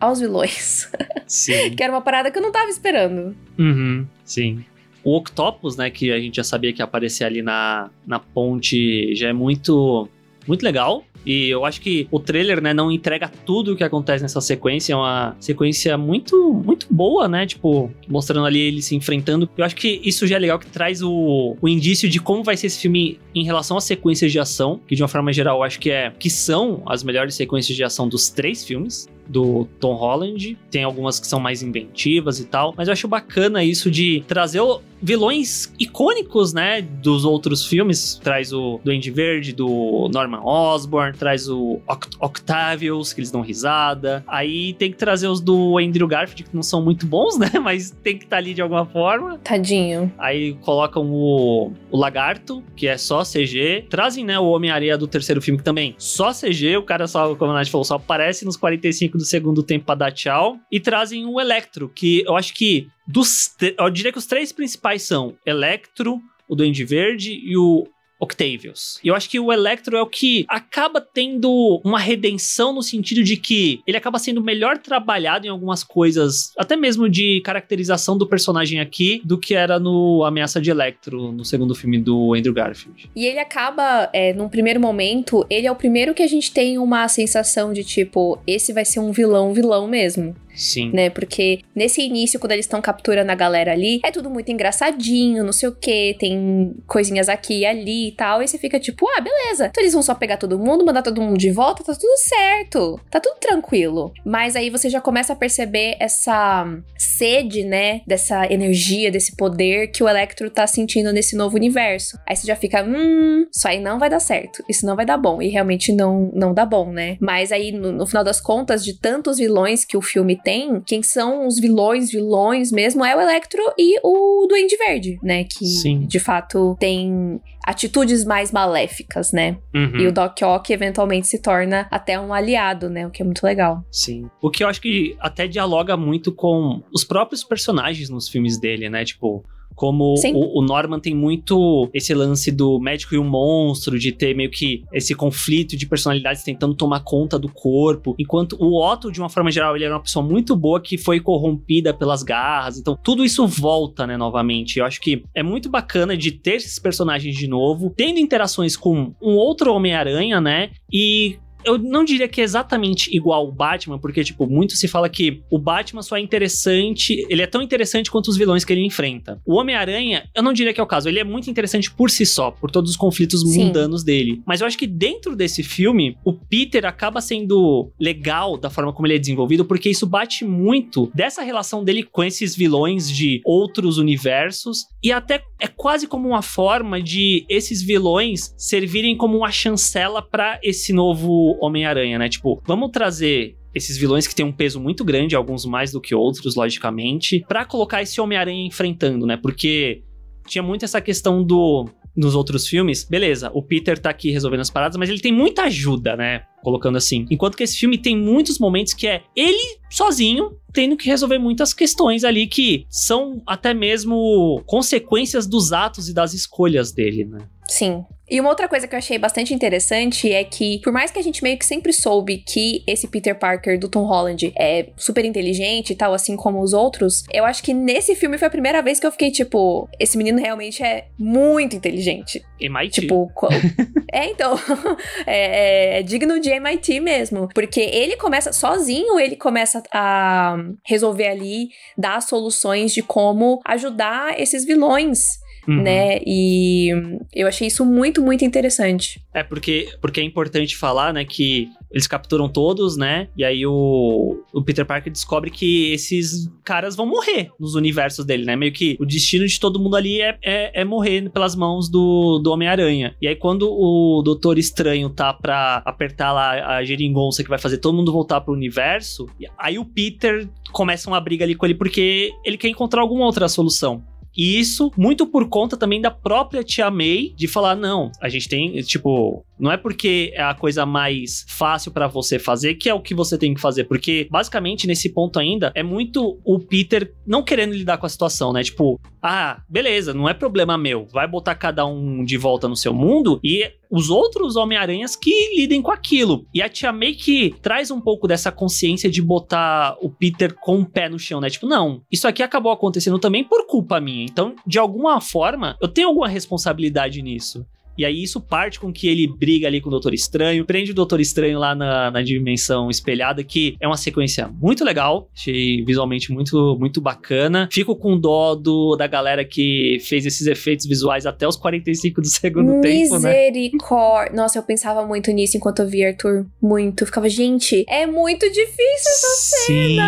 aos 0.00 0.20
vilões. 0.20 0.90
Sim. 1.26 1.70
que 1.76 1.82
era 1.82 1.92
uma 1.92 2.02
parada 2.02 2.30
que 2.30 2.38
eu 2.38 2.42
não 2.42 2.52
tava 2.52 2.70
esperando. 2.70 3.36
Uhum, 3.58 4.06
sim. 4.24 4.64
O 5.04 5.16
Octopus, 5.16 5.76
né, 5.76 5.88
que 5.88 6.10
a 6.10 6.18
gente 6.18 6.36
já 6.36 6.44
sabia 6.44 6.72
que 6.72 6.80
ia 6.80 6.84
aparecer 6.84 7.24
ali 7.24 7.40
na, 7.40 7.90
na 8.06 8.18
ponte, 8.18 9.14
já 9.14 9.28
é 9.28 9.32
muito, 9.32 10.08
muito 10.48 10.62
legal. 10.62 11.04
E 11.26 11.48
eu 11.48 11.64
acho 11.64 11.80
que 11.80 12.06
o 12.10 12.20
trailer, 12.20 12.62
né, 12.62 12.72
não 12.72 12.90
entrega 12.90 13.28
tudo 13.28 13.72
o 13.72 13.76
que 13.76 13.82
acontece 13.82 14.22
nessa 14.22 14.40
sequência. 14.40 14.92
É 14.92 14.96
uma 14.96 15.36
sequência 15.40 15.98
muito, 15.98 16.54
muito 16.64 16.86
boa, 16.88 17.26
né? 17.26 17.44
Tipo, 17.44 17.90
mostrando 18.08 18.46
ali 18.46 18.60
ele 18.60 18.80
se 18.80 18.94
enfrentando. 18.94 19.50
Eu 19.56 19.64
acho 19.64 19.74
que 19.74 20.00
isso 20.04 20.24
já 20.24 20.36
é 20.36 20.38
legal, 20.38 20.56
que 20.56 20.66
traz 20.66 21.02
o, 21.02 21.56
o 21.60 21.68
indício 21.68 22.08
de 22.08 22.20
como 22.20 22.44
vai 22.44 22.56
ser 22.56 22.68
esse 22.68 22.78
filme 22.78 23.18
em 23.34 23.44
relação 23.44 23.76
às 23.76 23.82
sequências 23.82 24.30
de 24.30 24.38
ação. 24.38 24.80
Que 24.86 24.94
de 24.94 25.02
uma 25.02 25.08
forma 25.08 25.32
geral, 25.32 25.58
eu 25.58 25.62
acho 25.64 25.80
que 25.80 25.90
é 25.90 26.12
que 26.16 26.30
são 26.30 26.82
as 26.86 27.02
melhores 27.02 27.34
sequências 27.34 27.76
de 27.76 27.82
ação 27.82 28.08
dos 28.08 28.28
três 28.28 28.64
filmes 28.64 29.08
do 29.28 29.66
Tom 29.80 29.94
Holland. 29.94 30.58
Tem 30.70 30.84
algumas 30.84 31.20
que 31.20 31.26
são 31.26 31.40
mais 31.40 31.62
inventivas 31.62 32.40
e 32.40 32.44
tal. 32.44 32.74
Mas 32.76 32.88
eu 32.88 32.92
acho 32.92 33.08
bacana 33.08 33.62
isso 33.62 33.90
de 33.90 34.24
trazer 34.26 34.60
vilões 35.00 35.72
icônicos, 35.78 36.52
né? 36.52 36.82
Dos 36.82 37.24
outros 37.24 37.66
filmes. 37.66 38.20
Traz 38.22 38.52
o 38.52 38.80
Duende 38.84 39.10
Verde, 39.10 39.52
do 39.52 40.08
Norman 40.12 40.40
Osborn, 40.42 41.16
traz 41.16 41.48
o 41.48 41.80
Oct 41.86 42.16
Octavius, 42.20 43.12
que 43.12 43.20
eles 43.20 43.30
dão 43.30 43.40
risada. 43.40 44.24
Aí 44.26 44.72
tem 44.74 44.90
que 44.90 44.96
trazer 44.96 45.28
os 45.28 45.40
do 45.40 45.78
Andrew 45.78 46.06
Garfield, 46.06 46.44
que 46.44 46.54
não 46.54 46.62
são 46.62 46.82
muito 46.82 47.06
bons, 47.06 47.38
né? 47.38 47.50
Mas 47.62 47.90
tem 48.02 48.16
que 48.16 48.24
estar 48.24 48.36
tá 48.36 48.40
ali 48.40 48.54
de 48.54 48.62
alguma 48.62 48.86
forma. 48.86 49.38
Tadinho. 49.38 50.12
Aí 50.18 50.54
colocam 50.62 51.10
o, 51.10 51.72
o 51.90 51.96
Lagarto, 51.96 52.62
que 52.74 52.86
é 52.86 52.96
só 52.96 53.22
CG. 53.22 53.86
Trazem, 53.88 54.24
né, 54.24 54.38
o 54.38 54.46
Homem-Areia 54.46 54.96
do 54.96 55.06
terceiro 55.06 55.40
filme, 55.40 55.58
que 55.58 55.64
também 55.64 55.94
só 55.98 56.32
CG. 56.32 56.76
O 56.76 56.82
cara 56.82 57.06
só, 57.06 57.34
como 57.34 57.52
a 57.52 57.54
Nath 57.54 57.68
falou, 57.68 57.84
só 57.84 57.96
aparece 57.96 58.44
nos 58.44 58.56
45 58.56 59.15
do 59.16 59.24
segundo 59.24 59.62
tempo 59.62 59.86
pra 59.86 59.94
dar 59.94 60.12
tchau. 60.12 60.58
E 60.70 60.78
trazem 60.80 61.26
o 61.26 61.40
Electro, 61.40 61.88
que 61.88 62.22
eu 62.26 62.36
acho 62.36 62.54
que 62.54 62.88
dos. 63.06 63.54
Eu 63.78 63.90
diria 63.90 64.12
que 64.12 64.18
os 64.18 64.26
três 64.26 64.52
principais 64.52 65.02
são 65.02 65.36
Electro, 65.44 66.20
o 66.48 66.54
Duende 66.54 66.84
Verde 66.84 67.32
e 67.32 67.56
o 67.56 67.86
Octavius. 68.18 68.98
E 69.02 69.08
eu 69.08 69.14
acho 69.14 69.28
que 69.28 69.38
o 69.38 69.52
Electro 69.52 69.96
é 69.96 70.02
o 70.02 70.06
que 70.06 70.44
acaba 70.48 71.00
tendo 71.00 71.80
uma 71.84 71.98
redenção 71.98 72.72
no 72.72 72.82
sentido 72.82 73.22
de 73.22 73.36
que 73.36 73.80
ele 73.86 73.96
acaba 73.96 74.18
sendo 74.18 74.42
melhor 74.42 74.78
trabalhado 74.78 75.46
em 75.46 75.50
algumas 75.50 75.84
coisas, 75.84 76.52
até 76.56 76.76
mesmo 76.76 77.08
de 77.08 77.40
caracterização 77.44 78.16
do 78.16 78.26
personagem 78.26 78.80
aqui, 78.80 79.20
do 79.24 79.38
que 79.38 79.54
era 79.54 79.78
no 79.78 80.24
Ameaça 80.24 80.60
de 80.60 80.70
Electro, 80.70 81.32
no 81.32 81.44
segundo 81.44 81.74
filme 81.74 81.98
do 81.98 82.34
Andrew 82.34 82.54
Garfield. 82.54 83.10
E 83.14 83.24
ele 83.26 83.38
acaba, 83.38 84.08
é, 84.12 84.32
num 84.32 84.48
primeiro 84.48 84.80
momento, 84.80 85.44
ele 85.50 85.66
é 85.66 85.72
o 85.72 85.76
primeiro 85.76 86.14
que 86.14 86.22
a 86.22 86.28
gente 86.28 86.52
tem 86.52 86.78
uma 86.78 87.06
sensação 87.08 87.72
de 87.72 87.84
tipo, 87.84 88.38
esse 88.46 88.72
vai 88.72 88.84
ser 88.84 89.00
um 89.00 89.12
vilão, 89.12 89.52
vilão 89.52 89.86
mesmo. 89.86 90.34
Sim. 90.56 90.90
né? 90.92 91.10
Porque 91.10 91.60
nesse 91.74 92.00
início, 92.00 92.40
quando 92.40 92.52
eles 92.52 92.64
estão 92.64 92.80
capturando 92.80 93.30
a 93.30 93.34
galera 93.34 93.72
ali, 93.72 94.00
é 94.02 94.10
tudo 94.10 94.30
muito 94.30 94.50
engraçadinho, 94.50 95.44
não 95.44 95.52
sei 95.52 95.68
o 95.68 95.74
que, 95.74 96.16
tem 96.18 96.74
coisinhas 96.86 97.28
aqui 97.28 97.60
e 97.60 97.66
ali 97.66 98.08
e 98.08 98.12
tal. 98.12 98.42
E 98.42 98.48
você 98.48 98.58
fica 98.58 98.80
tipo, 98.80 99.06
ah, 99.16 99.20
beleza. 99.20 99.66
Então 99.66 99.82
eles 99.82 99.92
vão 99.92 100.02
só 100.02 100.14
pegar 100.14 100.36
todo 100.36 100.58
mundo, 100.58 100.84
mandar 100.84 101.02
todo 101.02 101.20
mundo 101.20 101.38
de 101.38 101.50
volta, 101.50 101.84
tá 101.84 101.94
tudo 101.94 102.16
certo. 102.18 103.00
Tá 103.10 103.20
tudo 103.20 103.36
tranquilo. 103.38 104.12
Mas 104.24 104.56
aí 104.56 104.70
você 104.70 104.88
já 104.88 105.00
começa 105.00 105.32
a 105.32 105.36
perceber 105.36 105.96
essa 106.00 106.66
sede, 106.96 107.64
né? 107.64 108.00
Dessa 108.06 108.50
energia, 108.50 109.10
desse 109.10 109.36
poder 109.36 109.88
que 109.88 110.02
o 110.02 110.08
Electro 110.08 110.48
tá 110.50 110.66
sentindo 110.66 111.12
nesse 111.12 111.36
novo 111.36 111.56
universo. 111.56 112.18
Aí 112.26 112.34
você 112.34 112.46
já 112.46 112.56
fica, 112.56 112.82
hum, 112.82 113.46
isso 113.54 113.68
aí 113.68 113.80
não 113.80 113.98
vai 113.98 114.08
dar 114.08 114.20
certo. 114.20 114.64
Isso 114.68 114.86
não 114.86 114.96
vai 114.96 115.04
dar 115.04 115.18
bom. 115.18 115.42
E 115.42 115.48
realmente 115.48 115.92
não, 115.92 116.30
não 116.34 116.54
dá 116.54 116.64
bom, 116.64 116.90
né? 116.90 117.16
Mas 117.20 117.52
aí, 117.52 117.72
no, 117.72 117.92
no 117.92 118.06
final 118.06 118.24
das 118.24 118.40
contas, 118.40 118.84
de 118.84 118.94
tantos 118.94 119.38
vilões 119.38 119.84
que 119.84 119.96
o 119.96 120.02
filme 120.02 120.40
tem, 120.46 120.80
quem 120.80 121.02
são 121.02 121.44
os 121.44 121.58
vilões, 121.58 122.08
vilões 122.12 122.70
mesmo, 122.70 123.04
é 123.04 123.16
o 123.16 123.20
Electro 123.20 123.60
e 123.76 123.98
o 124.00 124.46
Duende 124.48 124.76
Verde, 124.76 125.18
né? 125.20 125.42
Que 125.42 125.66
Sim. 125.66 126.06
de 126.06 126.20
fato 126.20 126.76
tem 126.78 127.40
atitudes 127.66 128.24
mais 128.24 128.52
maléficas, 128.52 129.32
né? 129.32 129.58
Uhum. 129.74 129.98
E 129.98 130.06
o 130.06 130.12
Doc 130.12 130.40
Ock 130.42 130.72
eventualmente 130.72 131.26
se 131.26 131.42
torna 131.42 131.88
até 131.90 132.18
um 132.20 132.32
aliado, 132.32 132.88
né? 132.88 133.04
O 133.04 133.10
que 133.10 133.22
é 133.22 133.24
muito 133.24 133.42
legal. 133.42 133.84
Sim. 133.90 134.30
O 134.40 134.48
que 134.48 134.62
eu 134.62 134.68
acho 134.68 134.80
que 134.80 135.16
até 135.18 135.48
dialoga 135.48 135.96
muito 135.96 136.30
com 136.30 136.80
os 136.94 137.02
próprios 137.02 137.42
personagens 137.42 138.08
nos 138.08 138.28
filmes 138.28 138.56
dele, 138.56 138.88
né? 138.88 139.04
Tipo, 139.04 139.44
como 139.76 140.14
o, 140.14 140.60
o 140.60 140.62
Norman 140.62 140.98
tem 140.98 141.14
muito 141.14 141.88
esse 141.92 142.14
lance 142.14 142.50
do 142.50 142.80
médico 142.80 143.14
e 143.14 143.18
o 143.18 143.24
monstro, 143.24 143.98
de 143.98 144.10
ter 144.10 144.34
meio 144.34 144.50
que 144.50 144.82
esse 144.92 145.14
conflito 145.14 145.76
de 145.76 145.86
personalidades 145.86 146.42
tentando 146.42 146.74
tomar 146.74 147.00
conta 147.00 147.38
do 147.38 147.48
corpo, 147.48 148.14
enquanto 148.18 148.56
o 148.58 148.82
Otto, 148.82 149.12
de 149.12 149.20
uma 149.20 149.28
forma 149.28 149.50
geral, 149.50 149.76
ele 149.76 149.84
era 149.84 149.94
uma 149.94 150.02
pessoa 150.02 150.24
muito 150.24 150.56
boa 150.56 150.80
que 150.80 150.96
foi 150.96 151.20
corrompida 151.20 151.92
pelas 151.92 152.22
garras. 152.22 152.78
Então, 152.78 152.98
tudo 153.00 153.24
isso 153.24 153.46
volta, 153.46 154.06
né, 154.06 154.16
novamente. 154.16 154.78
Eu 154.78 154.86
acho 154.86 155.00
que 155.00 155.22
é 155.34 155.42
muito 155.42 155.68
bacana 155.68 156.16
de 156.16 156.32
ter 156.32 156.54
esses 156.54 156.78
personagens 156.78 157.36
de 157.36 157.46
novo, 157.46 157.92
tendo 157.94 158.18
interações 158.18 158.76
com 158.76 159.14
um 159.20 159.34
outro 159.34 159.74
Homem-Aranha, 159.74 160.40
né? 160.40 160.70
E 160.90 161.38
eu 161.66 161.76
não 161.76 162.04
diria 162.04 162.28
que 162.28 162.40
é 162.40 162.44
exatamente 162.44 163.14
igual 163.14 163.46
o 163.48 163.52
Batman, 163.52 163.98
porque, 163.98 164.22
tipo, 164.22 164.46
muito 164.46 164.74
se 164.74 164.86
fala 164.86 165.08
que 165.08 165.42
o 165.50 165.58
Batman 165.58 166.00
só 166.00 166.16
é 166.16 166.20
interessante, 166.20 167.26
ele 167.28 167.42
é 167.42 167.46
tão 167.46 167.60
interessante 167.60 168.10
quanto 168.10 168.28
os 168.28 168.36
vilões 168.36 168.64
que 168.64 168.72
ele 168.72 168.84
enfrenta. 168.84 169.40
O 169.44 169.56
Homem-Aranha, 169.56 170.28
eu 170.34 170.42
não 170.42 170.52
diria 170.52 170.72
que 170.72 170.80
é 170.80 170.82
o 170.82 170.86
caso, 170.86 171.08
ele 171.08 171.18
é 171.18 171.24
muito 171.24 171.50
interessante 171.50 171.90
por 171.90 172.08
si 172.08 172.24
só, 172.24 172.52
por 172.52 172.70
todos 172.70 172.92
os 172.92 172.96
conflitos 172.96 173.40
Sim. 173.40 173.64
mundanos 173.64 174.04
dele. 174.04 174.40
Mas 174.46 174.60
eu 174.60 174.66
acho 174.66 174.78
que 174.78 174.86
dentro 174.86 175.34
desse 175.34 175.62
filme, 175.62 176.16
o 176.24 176.32
Peter 176.32 176.84
acaba 176.86 177.20
sendo 177.20 177.90
legal 178.00 178.56
da 178.56 178.70
forma 178.70 178.92
como 178.92 179.06
ele 179.06 179.16
é 179.16 179.18
desenvolvido, 179.18 179.64
porque 179.64 179.90
isso 179.90 180.06
bate 180.06 180.44
muito 180.44 181.10
dessa 181.14 181.42
relação 181.42 181.82
dele 181.82 182.04
com 182.04 182.22
esses 182.22 182.54
vilões 182.54 183.10
de 183.10 183.40
outros 183.44 183.98
universos, 183.98 184.86
e 185.02 185.10
até 185.10 185.42
é 185.60 185.66
quase 185.66 186.06
como 186.06 186.28
uma 186.28 186.42
forma 186.42 187.02
de 187.02 187.44
esses 187.48 187.82
vilões 187.82 188.54
servirem 188.56 189.16
como 189.16 189.38
uma 189.38 189.50
chancela 189.50 190.22
pra 190.22 190.60
esse 190.62 190.92
novo 190.92 191.55
Homem-Aranha, 191.60 192.18
né? 192.18 192.28
Tipo, 192.28 192.62
vamos 192.66 192.90
trazer 192.90 193.56
esses 193.74 193.96
vilões 193.96 194.26
que 194.26 194.34
têm 194.34 194.44
um 194.44 194.52
peso 194.52 194.80
muito 194.80 195.04
grande, 195.04 195.36
alguns 195.36 195.66
mais 195.66 195.92
do 195.92 196.00
que 196.00 196.14
outros, 196.14 196.56
logicamente, 196.56 197.44
pra 197.46 197.64
colocar 197.64 198.02
esse 198.02 198.20
Homem-Aranha 198.20 198.66
enfrentando, 198.66 199.26
né? 199.26 199.36
Porque 199.36 200.02
tinha 200.46 200.62
muito 200.62 200.84
essa 200.84 201.00
questão 201.00 201.44
do 201.44 201.86
nos 202.16 202.34
outros 202.34 202.66
filmes, 202.66 203.04
beleza, 203.04 203.50
o 203.52 203.62
Peter 203.62 203.98
tá 203.98 204.08
aqui 204.08 204.30
resolvendo 204.30 204.60
as 204.60 204.70
paradas, 204.70 204.96
mas 204.96 205.10
ele 205.10 205.20
tem 205.20 205.32
muita 205.32 205.64
ajuda, 205.64 206.16
né? 206.16 206.44
Colocando 206.66 206.96
assim. 206.98 207.26
Enquanto 207.30 207.56
que 207.56 207.62
esse 207.62 207.76
filme 207.78 207.96
tem 207.96 208.16
muitos 208.16 208.58
momentos 208.58 208.92
que 208.92 209.06
é 209.06 209.22
ele 209.36 209.78
sozinho 209.88 210.50
tendo 210.72 210.96
que 210.96 211.06
resolver 211.08 211.38
muitas 211.38 211.72
questões 211.72 212.24
ali 212.24 212.48
que 212.48 212.84
são 212.90 213.40
até 213.46 213.72
mesmo 213.72 214.60
consequências 214.66 215.46
dos 215.46 215.72
atos 215.72 216.08
e 216.08 216.12
das 216.12 216.34
escolhas 216.34 216.90
dele, 216.92 217.24
né? 217.24 217.38
Sim. 217.68 218.04
E 218.28 218.40
uma 218.40 218.50
outra 218.50 218.68
coisa 218.68 218.88
que 218.88 218.94
eu 218.94 218.98
achei 218.98 219.18
bastante 219.18 219.54
interessante 219.54 220.32
é 220.32 220.42
que, 220.42 220.80
por 220.82 220.92
mais 220.92 221.12
que 221.12 221.18
a 221.18 221.22
gente 221.22 221.42
meio 221.44 221.56
que 221.56 221.64
sempre 221.64 221.92
soube 221.92 222.38
que 222.38 222.82
esse 222.86 223.06
Peter 223.06 223.38
Parker 223.38 223.78
do 223.78 223.88
Tom 223.88 224.04
Holland 224.04 224.52
é 224.58 224.88
super 224.96 225.24
inteligente 225.24 225.90
e 225.92 225.96
tal, 225.96 226.12
assim 226.12 226.36
como 226.36 226.60
os 226.60 226.72
outros, 226.72 227.22
eu 227.32 227.44
acho 227.44 227.62
que 227.62 227.72
nesse 227.72 228.16
filme 228.16 228.36
foi 228.36 228.48
a 228.48 228.50
primeira 228.50 228.82
vez 228.82 228.98
que 228.98 229.06
eu 229.06 229.12
fiquei 229.12 229.30
tipo, 229.30 229.88
esse 229.98 230.18
menino 230.18 230.38
realmente 230.40 230.82
é 230.82 231.06
muito 231.16 231.76
inteligente. 231.76 232.42
MIT. 232.60 233.00
Tipo, 233.02 233.30
co- 233.32 233.48
é 234.12 234.28
então, 234.28 234.58
é, 235.24 235.96
é- 235.96 235.98
é 236.00 236.02
digno 236.02 236.40
de 236.40 236.50
MIT 236.56 237.00
mesmo, 237.00 237.48
porque 237.54 237.80
ele 237.80 238.16
começa 238.16 238.52
sozinho, 238.52 239.18
ele 239.18 239.36
começa 239.36 239.82
a 239.92 240.56
resolver 240.84 241.28
ali, 241.28 241.68
dar 241.96 242.20
soluções 242.20 242.92
de 242.92 243.02
como 243.02 243.60
ajudar 243.64 244.40
esses 244.40 244.64
vilões, 244.64 245.20
Uhum. 245.66 245.82
né? 245.82 246.20
E 246.24 246.90
eu 247.34 247.48
achei 247.48 247.66
isso 247.66 247.84
muito, 247.84 248.22
muito 248.22 248.44
interessante. 248.44 249.20
É 249.34 249.42
porque, 249.42 249.88
porque 250.00 250.20
é 250.20 250.22
importante 250.22 250.76
falar, 250.76 251.12
né, 251.12 251.24
que 251.24 251.68
eles 251.90 252.06
capturam 252.06 252.48
todos, 252.48 252.96
né? 252.96 253.28
E 253.36 253.44
aí 253.44 253.66
o, 253.66 254.42
o 254.52 254.62
Peter 254.62 254.84
Parker 254.84 255.12
descobre 255.12 255.50
que 255.50 255.92
esses 255.92 256.50
caras 256.64 256.94
vão 256.94 257.06
morrer 257.06 257.50
nos 257.58 257.74
universos 257.74 258.24
dele, 258.24 258.44
né? 258.44 258.54
Meio 258.54 258.72
que 258.72 258.96
o 259.00 259.06
destino 259.06 259.46
de 259.46 259.58
todo 259.58 259.80
mundo 259.80 259.96
ali 259.96 260.20
é, 260.20 260.36
é, 260.42 260.82
é 260.82 260.84
morrer 260.84 261.30
pelas 261.30 261.54
mãos 261.54 261.88
do, 261.88 262.38
do 262.38 262.50
Homem-Aranha. 262.52 263.14
E 263.20 263.26
aí 263.26 263.36
quando 263.36 263.70
o 263.70 264.22
Doutor 264.22 264.58
Estranho 264.58 265.08
tá 265.10 265.32
pra 265.32 265.82
apertar 265.84 266.32
lá 266.32 266.76
a 266.76 266.84
geringonça 266.84 267.42
que 267.42 267.48
vai 267.48 267.58
fazer 267.58 267.78
todo 267.78 267.96
mundo 267.96 268.12
voltar 268.12 268.40
pro 268.40 268.52
universo, 268.52 269.26
aí 269.58 269.78
o 269.78 269.84
Peter 269.84 270.48
começa 270.72 271.08
uma 271.08 271.20
briga 271.20 271.44
ali 271.44 271.54
com 271.54 271.64
ele 271.66 271.74
porque 271.74 272.32
ele 272.44 272.56
quer 272.58 272.68
encontrar 272.68 273.00
alguma 273.00 273.24
outra 273.24 273.48
solução. 273.48 274.02
E 274.36 274.58
isso 274.58 274.92
muito 274.96 275.26
por 275.26 275.48
conta 275.48 275.76
também 275.76 276.00
da 276.00 276.10
própria 276.10 276.62
tia 276.62 276.90
May 276.90 277.32
de 277.34 277.48
falar: 277.48 277.74
não, 277.74 278.10
a 278.20 278.28
gente 278.28 278.48
tem, 278.48 278.80
tipo, 278.82 279.44
não 279.58 279.72
é 279.72 279.76
porque 279.76 280.32
é 280.34 280.42
a 280.42 280.54
coisa 280.54 280.84
mais 280.84 281.44
fácil 281.48 281.90
pra 281.90 282.06
você 282.06 282.38
fazer 282.38 282.74
que 282.74 282.88
é 282.88 282.94
o 282.94 283.00
que 283.00 283.14
você 283.14 283.38
tem 283.38 283.54
que 283.54 283.60
fazer. 283.60 283.84
Porque, 283.84 284.28
basicamente, 284.30 284.86
nesse 284.86 285.08
ponto 285.08 285.38
ainda, 285.38 285.72
é 285.74 285.82
muito 285.82 286.40
o 286.44 286.58
Peter 286.58 287.12
não 287.26 287.42
querendo 287.42 287.72
lidar 287.72 287.98
com 287.98 288.06
a 288.06 288.08
situação, 288.08 288.52
né? 288.52 288.62
Tipo, 288.62 289.00
ah, 289.22 289.60
beleza, 289.68 290.14
não 290.14 290.28
é 290.28 290.34
problema 290.34 290.76
meu. 290.78 291.06
Vai 291.12 291.26
botar 291.26 291.54
cada 291.54 291.86
um 291.86 292.24
de 292.24 292.36
volta 292.36 292.68
no 292.68 292.76
seu 292.76 292.94
mundo 292.94 293.40
e 293.42 293.70
os 293.90 294.10
outros 294.10 294.56
Homem-Aranhas 294.56 295.16
que 295.16 295.56
lidem 295.56 295.80
com 295.80 295.90
aquilo. 295.90 296.46
E 296.52 296.60
a 296.60 296.68
Tia 296.68 296.92
May 296.92 297.14
que 297.14 297.54
traz 297.62 297.90
um 297.90 298.00
pouco 298.00 298.28
dessa 298.28 298.52
consciência 298.52 299.10
de 299.10 299.22
botar 299.22 299.96
o 300.00 300.10
Peter 300.10 300.54
com 300.54 300.80
o 300.80 300.86
pé 300.86 301.08
no 301.08 301.18
chão, 301.18 301.40
né? 301.40 301.48
Tipo, 301.48 301.66
não, 301.66 302.02
isso 302.10 302.28
aqui 302.28 302.42
acabou 302.42 302.72
acontecendo 302.72 303.18
também 303.18 303.44
por 303.44 303.66
culpa 303.66 304.00
minha. 304.00 304.24
Então, 304.24 304.54
de 304.66 304.78
alguma 304.78 305.20
forma, 305.20 305.76
eu 305.80 305.88
tenho 305.88 306.08
alguma 306.08 306.28
responsabilidade 306.28 307.22
nisso. 307.22 307.66
E 307.96 308.04
aí 308.04 308.22
isso 308.22 308.40
parte 308.40 308.78
com 308.78 308.92
que 308.92 309.08
ele 309.08 309.26
briga 309.26 309.66
ali 309.66 309.80
com 309.80 309.88
o 309.88 309.90
Doutor 309.90 310.14
Estranho, 310.14 310.64
prende 310.64 310.90
o 310.90 310.94
Doutor 310.94 311.20
Estranho 311.20 311.58
lá 311.58 311.74
na, 311.74 312.10
na 312.10 312.22
dimensão 312.22 312.90
espelhada, 312.90 313.42
que 313.42 313.76
é 313.80 313.86
uma 313.86 313.96
sequência 313.96 314.48
muito 314.48 314.84
legal, 314.84 315.28
achei 315.34 315.84
visualmente 315.84 316.32
muito, 316.32 316.76
muito 316.78 317.00
bacana. 317.00 317.68
Fico 317.72 317.96
com 317.96 318.18
dó 318.18 318.54
do, 318.54 318.96
da 318.96 319.06
galera 319.06 319.44
que 319.44 319.98
fez 320.00 320.26
esses 320.26 320.46
efeitos 320.46 320.86
visuais 320.86 321.26
até 321.26 321.46
os 321.46 321.56
45 321.56 322.20
do 322.20 322.26
segundo 322.26 322.80
tempo, 322.80 323.18
né? 323.18 323.50
Misericórdia. 323.50 324.36
Nossa, 324.36 324.58
eu 324.58 324.62
pensava 324.62 325.06
muito 325.06 325.30
nisso 325.30 325.56
enquanto 325.56 325.80
eu 325.80 325.88
via 325.88 326.08
Arthur. 326.08 326.46
Muito. 326.60 327.06
Ficava, 327.06 327.28
gente, 327.28 327.84
é 327.88 328.06
muito 328.06 328.46
difícil 328.50 328.76
essas 328.76 329.45
Sim. 329.66 329.98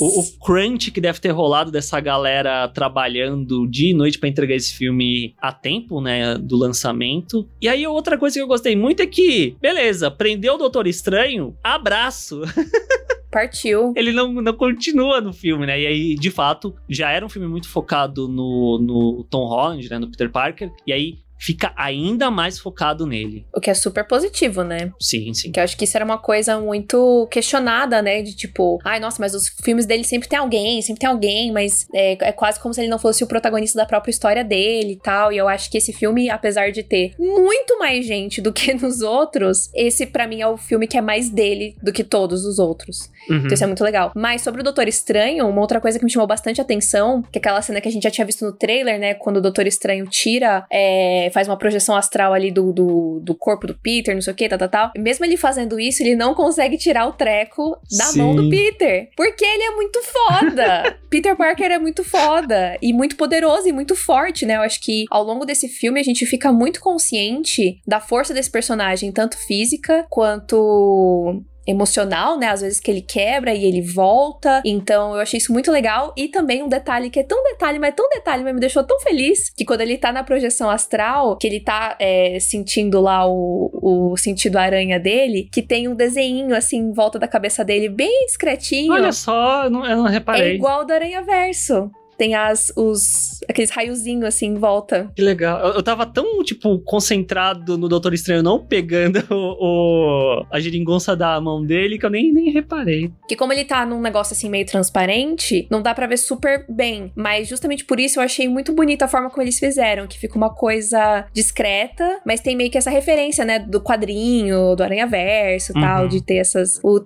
O, 0.00 0.20
o 0.20 0.38
crunch 0.38 0.90
que 0.90 1.00
deve 1.00 1.20
ter 1.20 1.30
rolado 1.30 1.70
dessa 1.70 1.98
galera 2.00 2.68
trabalhando 2.68 3.66
dia 3.66 3.90
e 3.90 3.94
noite 3.94 4.18
pra 4.18 4.28
entregar 4.28 4.54
esse 4.54 4.74
filme 4.74 5.34
a 5.40 5.52
tempo, 5.52 6.00
né, 6.00 6.36
do 6.36 6.56
lançamento. 6.56 7.48
E 7.60 7.68
aí 7.68 7.86
outra 7.86 8.16
coisa 8.16 8.34
que 8.34 8.42
eu 8.42 8.46
gostei 8.46 8.76
muito 8.76 9.00
é 9.02 9.06
que, 9.06 9.56
beleza, 9.60 10.10
prendeu 10.10 10.54
o 10.54 10.58
Doutor 10.58 10.86
Estranho, 10.86 11.56
abraço. 11.62 12.42
Partiu. 13.30 13.92
Ele 13.94 14.10
não, 14.10 14.32
não 14.32 14.54
continua 14.54 15.20
no 15.20 15.34
filme, 15.34 15.66
né? 15.66 15.78
E 15.78 15.86
aí, 15.86 16.14
de 16.14 16.30
fato, 16.30 16.74
já 16.88 17.10
era 17.10 17.24
um 17.24 17.28
filme 17.28 17.46
muito 17.46 17.68
focado 17.68 18.26
no, 18.26 18.78
no 18.78 19.26
Tom 19.28 19.46
Holland, 19.46 19.88
né, 19.90 19.98
no 19.98 20.10
Peter 20.10 20.30
Parker. 20.30 20.72
E 20.86 20.92
aí 20.92 21.18
fica 21.38 21.72
ainda 21.76 22.30
mais 22.30 22.58
focado 22.58 23.06
nele. 23.06 23.46
O 23.54 23.60
que 23.60 23.70
é 23.70 23.74
super 23.74 24.06
positivo, 24.06 24.62
né? 24.62 24.92
Sim, 25.00 25.32
sim. 25.32 25.52
Que 25.52 25.60
eu 25.60 25.64
acho 25.64 25.76
que 25.76 25.84
isso 25.84 25.96
era 25.96 26.04
uma 26.04 26.18
coisa 26.18 26.58
muito 26.58 27.26
questionada, 27.30 28.02
né? 28.02 28.22
De 28.22 28.34
tipo, 28.34 28.78
ai, 28.84 28.98
nossa, 28.98 29.16
mas 29.20 29.34
os 29.34 29.48
filmes 29.48 29.86
dele 29.86 30.04
sempre 30.04 30.28
tem 30.28 30.38
alguém, 30.38 30.82
sempre 30.82 31.00
tem 31.00 31.08
alguém, 31.08 31.52
mas 31.52 31.86
é, 31.94 32.16
é 32.20 32.32
quase 32.32 32.60
como 32.60 32.74
se 32.74 32.80
ele 32.80 32.88
não 32.88 32.98
fosse 32.98 33.22
o 33.22 33.26
protagonista 33.26 33.78
da 33.78 33.86
própria 33.86 34.10
história 34.10 34.42
dele 34.42 34.92
e 34.92 34.96
tal. 34.96 35.32
E 35.32 35.36
eu 35.36 35.48
acho 35.48 35.70
que 35.70 35.78
esse 35.78 35.92
filme, 35.92 36.28
apesar 36.28 36.72
de 36.72 36.82
ter 36.82 37.14
muito 37.18 37.78
mais 37.78 38.04
gente 38.04 38.40
do 38.40 38.52
que 38.52 38.74
nos 38.74 39.00
outros, 39.00 39.70
esse 39.74 40.06
pra 40.06 40.26
mim 40.26 40.40
é 40.40 40.46
o 40.46 40.56
filme 40.56 40.86
que 40.86 40.98
é 40.98 41.00
mais 41.00 41.30
dele 41.30 41.76
do 41.82 41.92
que 41.92 42.02
todos 42.02 42.44
os 42.44 42.58
outros. 42.58 43.10
Uhum. 43.30 43.36
Então 43.38 43.52
isso 43.52 43.64
é 43.64 43.66
muito 43.66 43.84
legal. 43.84 44.12
Mas 44.14 44.42
sobre 44.42 44.60
o 44.60 44.64
Doutor 44.64 44.88
Estranho, 44.88 45.46
uma 45.46 45.60
outra 45.60 45.80
coisa 45.80 45.98
que 45.98 46.04
me 46.04 46.10
chamou 46.10 46.26
bastante 46.26 46.60
atenção, 46.60 47.22
que 47.22 47.38
é 47.38 47.40
aquela 47.40 47.62
cena 47.62 47.80
que 47.80 47.88
a 47.88 47.92
gente 47.92 48.02
já 48.02 48.10
tinha 48.10 48.24
visto 48.24 48.44
no 48.44 48.52
trailer, 48.52 48.98
né? 48.98 49.14
Quando 49.14 49.36
o 49.36 49.40
Doutor 49.40 49.66
Estranho 49.66 50.06
tira 50.06 50.66
é, 50.70 51.27
é, 51.28 51.30
faz 51.30 51.46
uma 51.46 51.56
projeção 51.56 51.94
astral 51.94 52.32
ali 52.32 52.50
do, 52.50 52.72
do, 52.72 53.20
do, 53.22 53.34
corpo 53.34 53.66
do 53.66 53.74
Peter, 53.74 54.14
não 54.14 54.22
sei 54.22 54.32
o 54.32 54.36
que, 54.36 54.48
tal, 54.48 54.58
tal, 54.58 54.68
tal. 54.68 54.90
Mesmo 54.96 55.24
ele 55.24 55.36
fazendo 55.36 55.78
isso, 55.78 56.02
ele 56.02 56.16
não 56.16 56.34
consegue 56.34 56.76
tirar 56.76 57.06
o 57.06 57.12
treco 57.12 57.78
da 57.96 58.06
Sim. 58.06 58.18
mão 58.18 58.34
do 58.34 58.48
Peter. 58.48 59.10
Porque 59.16 59.44
ele 59.44 59.62
é 59.62 59.70
muito 59.70 60.00
foda. 60.02 60.98
Peter 61.08 61.36
Parker 61.36 61.70
é 61.70 61.78
muito 61.78 62.02
foda 62.02 62.76
e 62.82 62.92
muito 62.92 63.16
poderoso 63.16 63.68
e 63.68 63.72
muito 63.72 63.94
forte, 63.94 64.44
né? 64.44 64.56
Eu 64.56 64.62
acho 64.62 64.80
que 64.80 65.04
ao 65.10 65.22
longo 65.22 65.44
desse 65.44 65.68
filme 65.68 66.00
a 66.00 66.02
gente 66.02 66.26
fica 66.26 66.52
muito 66.52 66.80
consciente 66.80 67.80
da 67.86 68.00
força 68.00 68.34
desse 68.34 68.50
personagem, 68.50 69.12
tanto 69.12 69.38
física 69.38 70.06
quanto 70.10 71.42
emocional, 71.68 72.38
né? 72.38 72.48
Às 72.48 72.62
vezes 72.62 72.80
que 72.80 72.90
ele 72.90 73.02
quebra 73.02 73.54
e 73.54 73.64
ele 73.64 73.82
volta. 73.82 74.62
Então 74.64 75.14
eu 75.14 75.20
achei 75.20 75.36
isso 75.36 75.52
muito 75.52 75.70
legal. 75.70 76.14
E 76.16 76.28
também 76.28 76.62
um 76.62 76.68
detalhe 76.68 77.10
que 77.10 77.20
é 77.20 77.22
tão 77.22 77.42
detalhe, 77.44 77.78
mas 77.78 77.94
tão 77.94 78.08
detalhe, 78.08 78.42
mas 78.42 78.54
me 78.54 78.60
deixou 78.60 78.82
tão 78.82 78.98
feliz 79.00 79.50
que 79.50 79.64
quando 79.64 79.82
ele 79.82 79.98
tá 79.98 80.10
na 80.10 80.24
projeção 80.24 80.70
astral, 80.70 81.36
que 81.36 81.46
ele 81.46 81.60
tá 81.60 81.96
é, 82.00 82.38
sentindo 82.40 83.00
lá 83.00 83.26
o, 83.26 84.10
o 84.12 84.16
sentido 84.16 84.56
aranha 84.56 84.98
dele, 84.98 85.48
que 85.52 85.60
tem 85.60 85.86
um 85.86 85.94
desenho 85.94 86.56
assim 86.56 86.78
em 86.78 86.92
volta 86.92 87.18
da 87.18 87.28
cabeça 87.28 87.62
dele, 87.62 87.88
bem 87.88 88.24
discretinho. 88.26 88.92
Olha 88.92 89.12
só, 89.12 89.64
eu 89.64 89.70
não, 89.70 89.84
eu 89.86 89.96
não 89.98 90.04
reparei. 90.04 90.52
É 90.52 90.54
igual 90.54 90.86
do 90.86 90.92
Aranha 90.92 91.22
Verso 91.22 91.90
tem 92.18 92.34
as, 92.34 92.72
os, 92.76 93.37
aqueles 93.48 93.70
raiozinhos 93.70 94.24
assim 94.24 94.46
em 94.46 94.54
volta. 94.54 95.10
Que 95.14 95.22
legal. 95.22 95.60
Eu, 95.60 95.74
eu 95.74 95.82
tava 95.82 96.06
tão, 96.06 96.42
tipo, 96.42 96.78
concentrado 96.80 97.76
no 97.76 97.88
Doutor 97.88 98.14
Estranho 98.14 98.42
não 98.42 98.64
pegando 98.64 99.24
o, 99.30 100.40
o, 100.40 100.46
a 100.50 100.60
geringonça 100.60 101.14
da 101.16 101.40
mão 101.40 101.64
dele 101.64 101.98
que 101.98 102.06
eu 102.06 102.10
nem, 102.10 102.32
nem 102.32 102.50
reparei. 102.50 103.12
Que 103.28 103.36
como 103.36 103.52
ele 103.52 103.64
tá 103.64 103.84
num 103.84 104.00
negócio 104.00 104.34
assim 104.34 104.48
meio 104.48 104.66
transparente, 104.66 105.66
não 105.70 105.82
dá 105.82 105.94
para 105.94 106.06
ver 106.06 106.16
super 106.16 106.64
bem. 106.68 107.12
Mas 107.14 107.48
justamente 107.48 107.84
por 107.84 108.00
isso 108.00 108.18
eu 108.18 108.22
achei 108.22 108.48
muito 108.48 108.72
bonita 108.72 109.04
a 109.04 109.08
forma 109.08 109.30
como 109.30 109.42
eles 109.42 109.58
fizeram, 109.58 110.06
que 110.06 110.18
fica 110.18 110.36
uma 110.36 110.50
coisa 110.54 111.26
discreta, 111.32 112.20
mas 112.24 112.40
tem 112.40 112.56
meio 112.56 112.70
que 112.70 112.78
essa 112.78 112.90
referência, 112.90 113.44
né, 113.44 113.58
do 113.58 113.80
quadrinho, 113.80 114.74
do 114.76 114.82
Aranha 114.82 115.06
Verso 115.06 115.72
e 115.72 115.74
uhum. 115.74 115.80
tal, 115.80 116.08
de 116.08 116.22
ter 116.22 116.36
essas. 116.36 116.80
O 116.82 116.98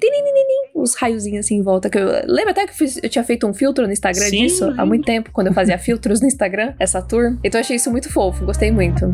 os 0.74 0.94
raiozinhos 0.94 1.46
assim 1.46 1.56
em 1.56 1.62
volta. 1.62 1.88
Que 1.88 1.98
eu, 1.98 2.08
lembra 2.26 2.50
até 2.50 2.66
que 2.66 2.72
eu, 2.72 2.76
fiz, 2.76 2.98
eu 3.02 3.08
tinha 3.08 3.24
feito 3.24 3.46
um 3.46 3.54
filtro 3.54 3.86
no 3.86 3.92
Instagram 3.92 4.26
Sim, 4.26 4.46
disso 4.46 4.74
há 4.76 4.84
muito 4.84 5.04
tempo 5.04 5.30
quando 5.32 5.48
eu 5.48 5.52
fazia 5.52 5.78
filtros 5.78 6.20
no 6.22 6.28
Instagram, 6.28 6.74
essa 6.78 7.02
tour. 7.02 7.36
Então 7.44 7.60
achei 7.60 7.76
isso 7.76 7.90
muito 7.90 8.10
fofo, 8.10 8.44
gostei 8.44 8.70
muito. 8.70 9.12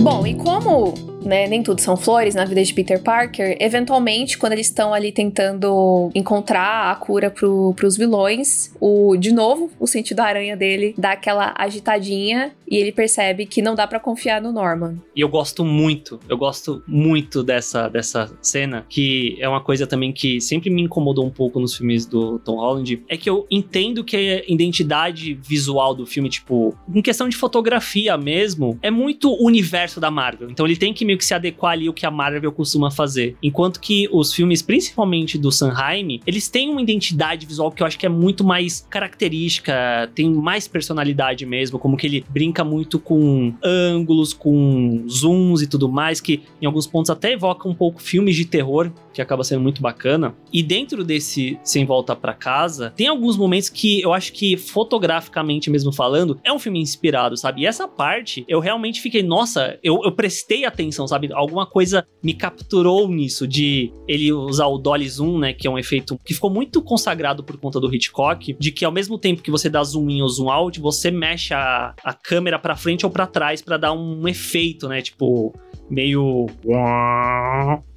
Bom, 0.00 0.26
e 0.26 0.34
como 0.34 1.15
né, 1.26 1.46
nem 1.46 1.62
tudo 1.62 1.80
são 1.80 1.96
flores 1.96 2.34
na 2.34 2.44
vida 2.44 2.62
de 2.62 2.72
Peter 2.72 3.02
Parker, 3.02 3.56
eventualmente, 3.60 4.38
quando 4.38 4.52
eles 4.52 4.66
estão 4.68 4.94
ali 4.94 5.12
tentando 5.12 6.10
encontrar 6.14 6.90
a 6.90 6.94
cura 6.94 7.30
pro, 7.30 7.74
pros 7.74 7.96
vilões, 7.96 8.72
o, 8.80 9.16
de 9.16 9.32
novo, 9.32 9.70
o 9.78 9.86
sentido 9.86 10.20
aranha 10.20 10.56
dele 10.56 10.94
dá 10.96 11.12
aquela 11.12 11.54
agitadinha 11.56 12.52
e 12.68 12.76
ele 12.76 12.92
percebe 12.92 13.46
que 13.46 13.62
não 13.62 13.74
dá 13.74 13.86
para 13.86 14.00
confiar 14.00 14.40
no 14.40 14.52
Norman. 14.52 14.96
E 15.14 15.20
eu 15.20 15.28
gosto 15.28 15.64
muito, 15.64 16.18
eu 16.28 16.36
gosto 16.36 16.82
muito 16.86 17.42
dessa, 17.42 17.88
dessa 17.88 18.30
cena, 18.40 18.84
que 18.88 19.36
é 19.40 19.48
uma 19.48 19.60
coisa 19.60 19.86
também 19.86 20.12
que 20.12 20.40
sempre 20.40 20.70
me 20.70 20.82
incomodou 20.82 21.24
um 21.24 21.30
pouco 21.30 21.60
nos 21.60 21.76
filmes 21.76 22.06
do 22.06 22.38
Tom 22.40 22.56
Holland, 22.56 23.02
é 23.08 23.16
que 23.16 23.28
eu 23.28 23.46
entendo 23.50 24.04
que 24.04 24.16
a 24.16 24.42
identidade 24.48 25.34
visual 25.34 25.94
do 25.94 26.06
filme, 26.06 26.28
tipo, 26.28 26.76
em 26.92 27.02
questão 27.02 27.28
de 27.28 27.36
fotografia 27.36 28.16
mesmo, 28.16 28.78
é 28.82 28.90
muito 28.90 29.30
o 29.30 29.46
universo 29.46 30.00
da 30.00 30.10
Marvel. 30.10 30.50
Então 30.50 30.66
ele 30.66 30.76
tem 30.76 30.92
que 30.92 31.04
meio 31.16 31.18
que 31.18 31.24
se 31.24 31.34
adequar 31.34 31.72
ali 31.72 31.88
ao 31.88 31.94
que 31.94 32.06
a 32.06 32.10
Marvel 32.10 32.52
costuma 32.52 32.90
fazer. 32.90 33.36
Enquanto 33.42 33.80
que 33.80 34.08
os 34.12 34.32
filmes, 34.32 34.62
principalmente 34.62 35.38
do 35.38 35.50
Sanheim, 35.50 36.20
eles 36.26 36.48
têm 36.48 36.70
uma 36.70 36.82
identidade 36.82 37.46
visual 37.46 37.70
que 37.70 37.82
eu 37.82 37.86
acho 37.86 37.98
que 37.98 38.06
é 38.06 38.08
muito 38.08 38.44
mais 38.44 38.86
característica, 38.90 40.10
tem 40.14 40.32
mais 40.32 40.68
personalidade 40.68 41.46
mesmo, 41.46 41.78
como 41.78 41.96
que 41.96 42.06
ele 42.06 42.24
brinca 42.28 42.62
muito 42.62 42.98
com 42.98 43.54
ângulos, 43.62 44.32
com 44.32 45.04
zooms 45.08 45.62
e 45.62 45.66
tudo 45.66 45.88
mais, 45.88 46.20
que 46.20 46.42
em 46.60 46.66
alguns 46.66 46.86
pontos 46.86 47.10
até 47.10 47.32
evoca 47.32 47.68
um 47.68 47.74
pouco 47.74 48.00
filmes 48.00 48.36
de 48.36 48.44
terror, 48.44 48.90
que 49.12 49.22
acaba 49.22 49.42
sendo 49.42 49.62
muito 49.62 49.80
bacana. 49.80 50.34
E 50.52 50.62
dentro 50.62 51.02
desse 51.02 51.58
Sem 51.64 51.86
Volta 51.86 52.14
para 52.14 52.34
Casa, 52.34 52.92
tem 52.94 53.08
alguns 53.08 53.36
momentos 53.36 53.68
que 53.70 54.00
eu 54.02 54.12
acho 54.12 54.32
que 54.32 54.56
fotograficamente 54.56 55.70
mesmo 55.70 55.92
falando, 55.92 56.38
é 56.44 56.52
um 56.52 56.58
filme 56.58 56.80
inspirado, 56.80 57.36
sabe? 57.36 57.62
E 57.62 57.66
essa 57.66 57.88
parte, 57.88 58.44
eu 58.46 58.60
realmente 58.60 59.00
fiquei, 59.00 59.22
nossa, 59.22 59.78
eu, 59.82 60.02
eu 60.04 60.12
prestei 60.12 60.64
atenção, 60.64 61.05
sabe? 61.06 61.30
Alguma 61.32 61.66
coisa 61.66 62.06
me 62.22 62.34
capturou 62.34 63.08
nisso, 63.08 63.46
de 63.46 63.92
ele 64.06 64.32
usar 64.32 64.66
o 64.66 64.78
dolly 64.78 65.08
zoom, 65.08 65.38
né? 65.38 65.52
Que 65.52 65.66
é 65.66 65.70
um 65.70 65.78
efeito 65.78 66.18
que 66.24 66.34
ficou 66.34 66.50
muito 66.50 66.82
consagrado 66.82 67.44
por 67.44 67.56
conta 67.58 67.80
do 67.80 67.92
Hitchcock, 67.94 68.56
de 68.58 68.72
que 68.72 68.84
ao 68.84 68.92
mesmo 68.92 69.18
tempo 69.18 69.42
que 69.42 69.50
você 69.50 69.68
dá 69.68 69.82
zoom 69.82 70.10
in 70.10 70.22
ou 70.22 70.28
zoom 70.28 70.50
out, 70.50 70.80
você 70.80 71.10
mexe 71.10 71.54
a, 71.54 71.94
a 72.04 72.12
câmera 72.12 72.58
para 72.58 72.76
frente 72.76 73.04
ou 73.04 73.10
para 73.10 73.26
trás 73.26 73.62
para 73.62 73.76
dar 73.76 73.92
um 73.92 74.26
efeito, 74.28 74.88
né? 74.88 75.02
Tipo, 75.02 75.54
meio. 75.90 76.46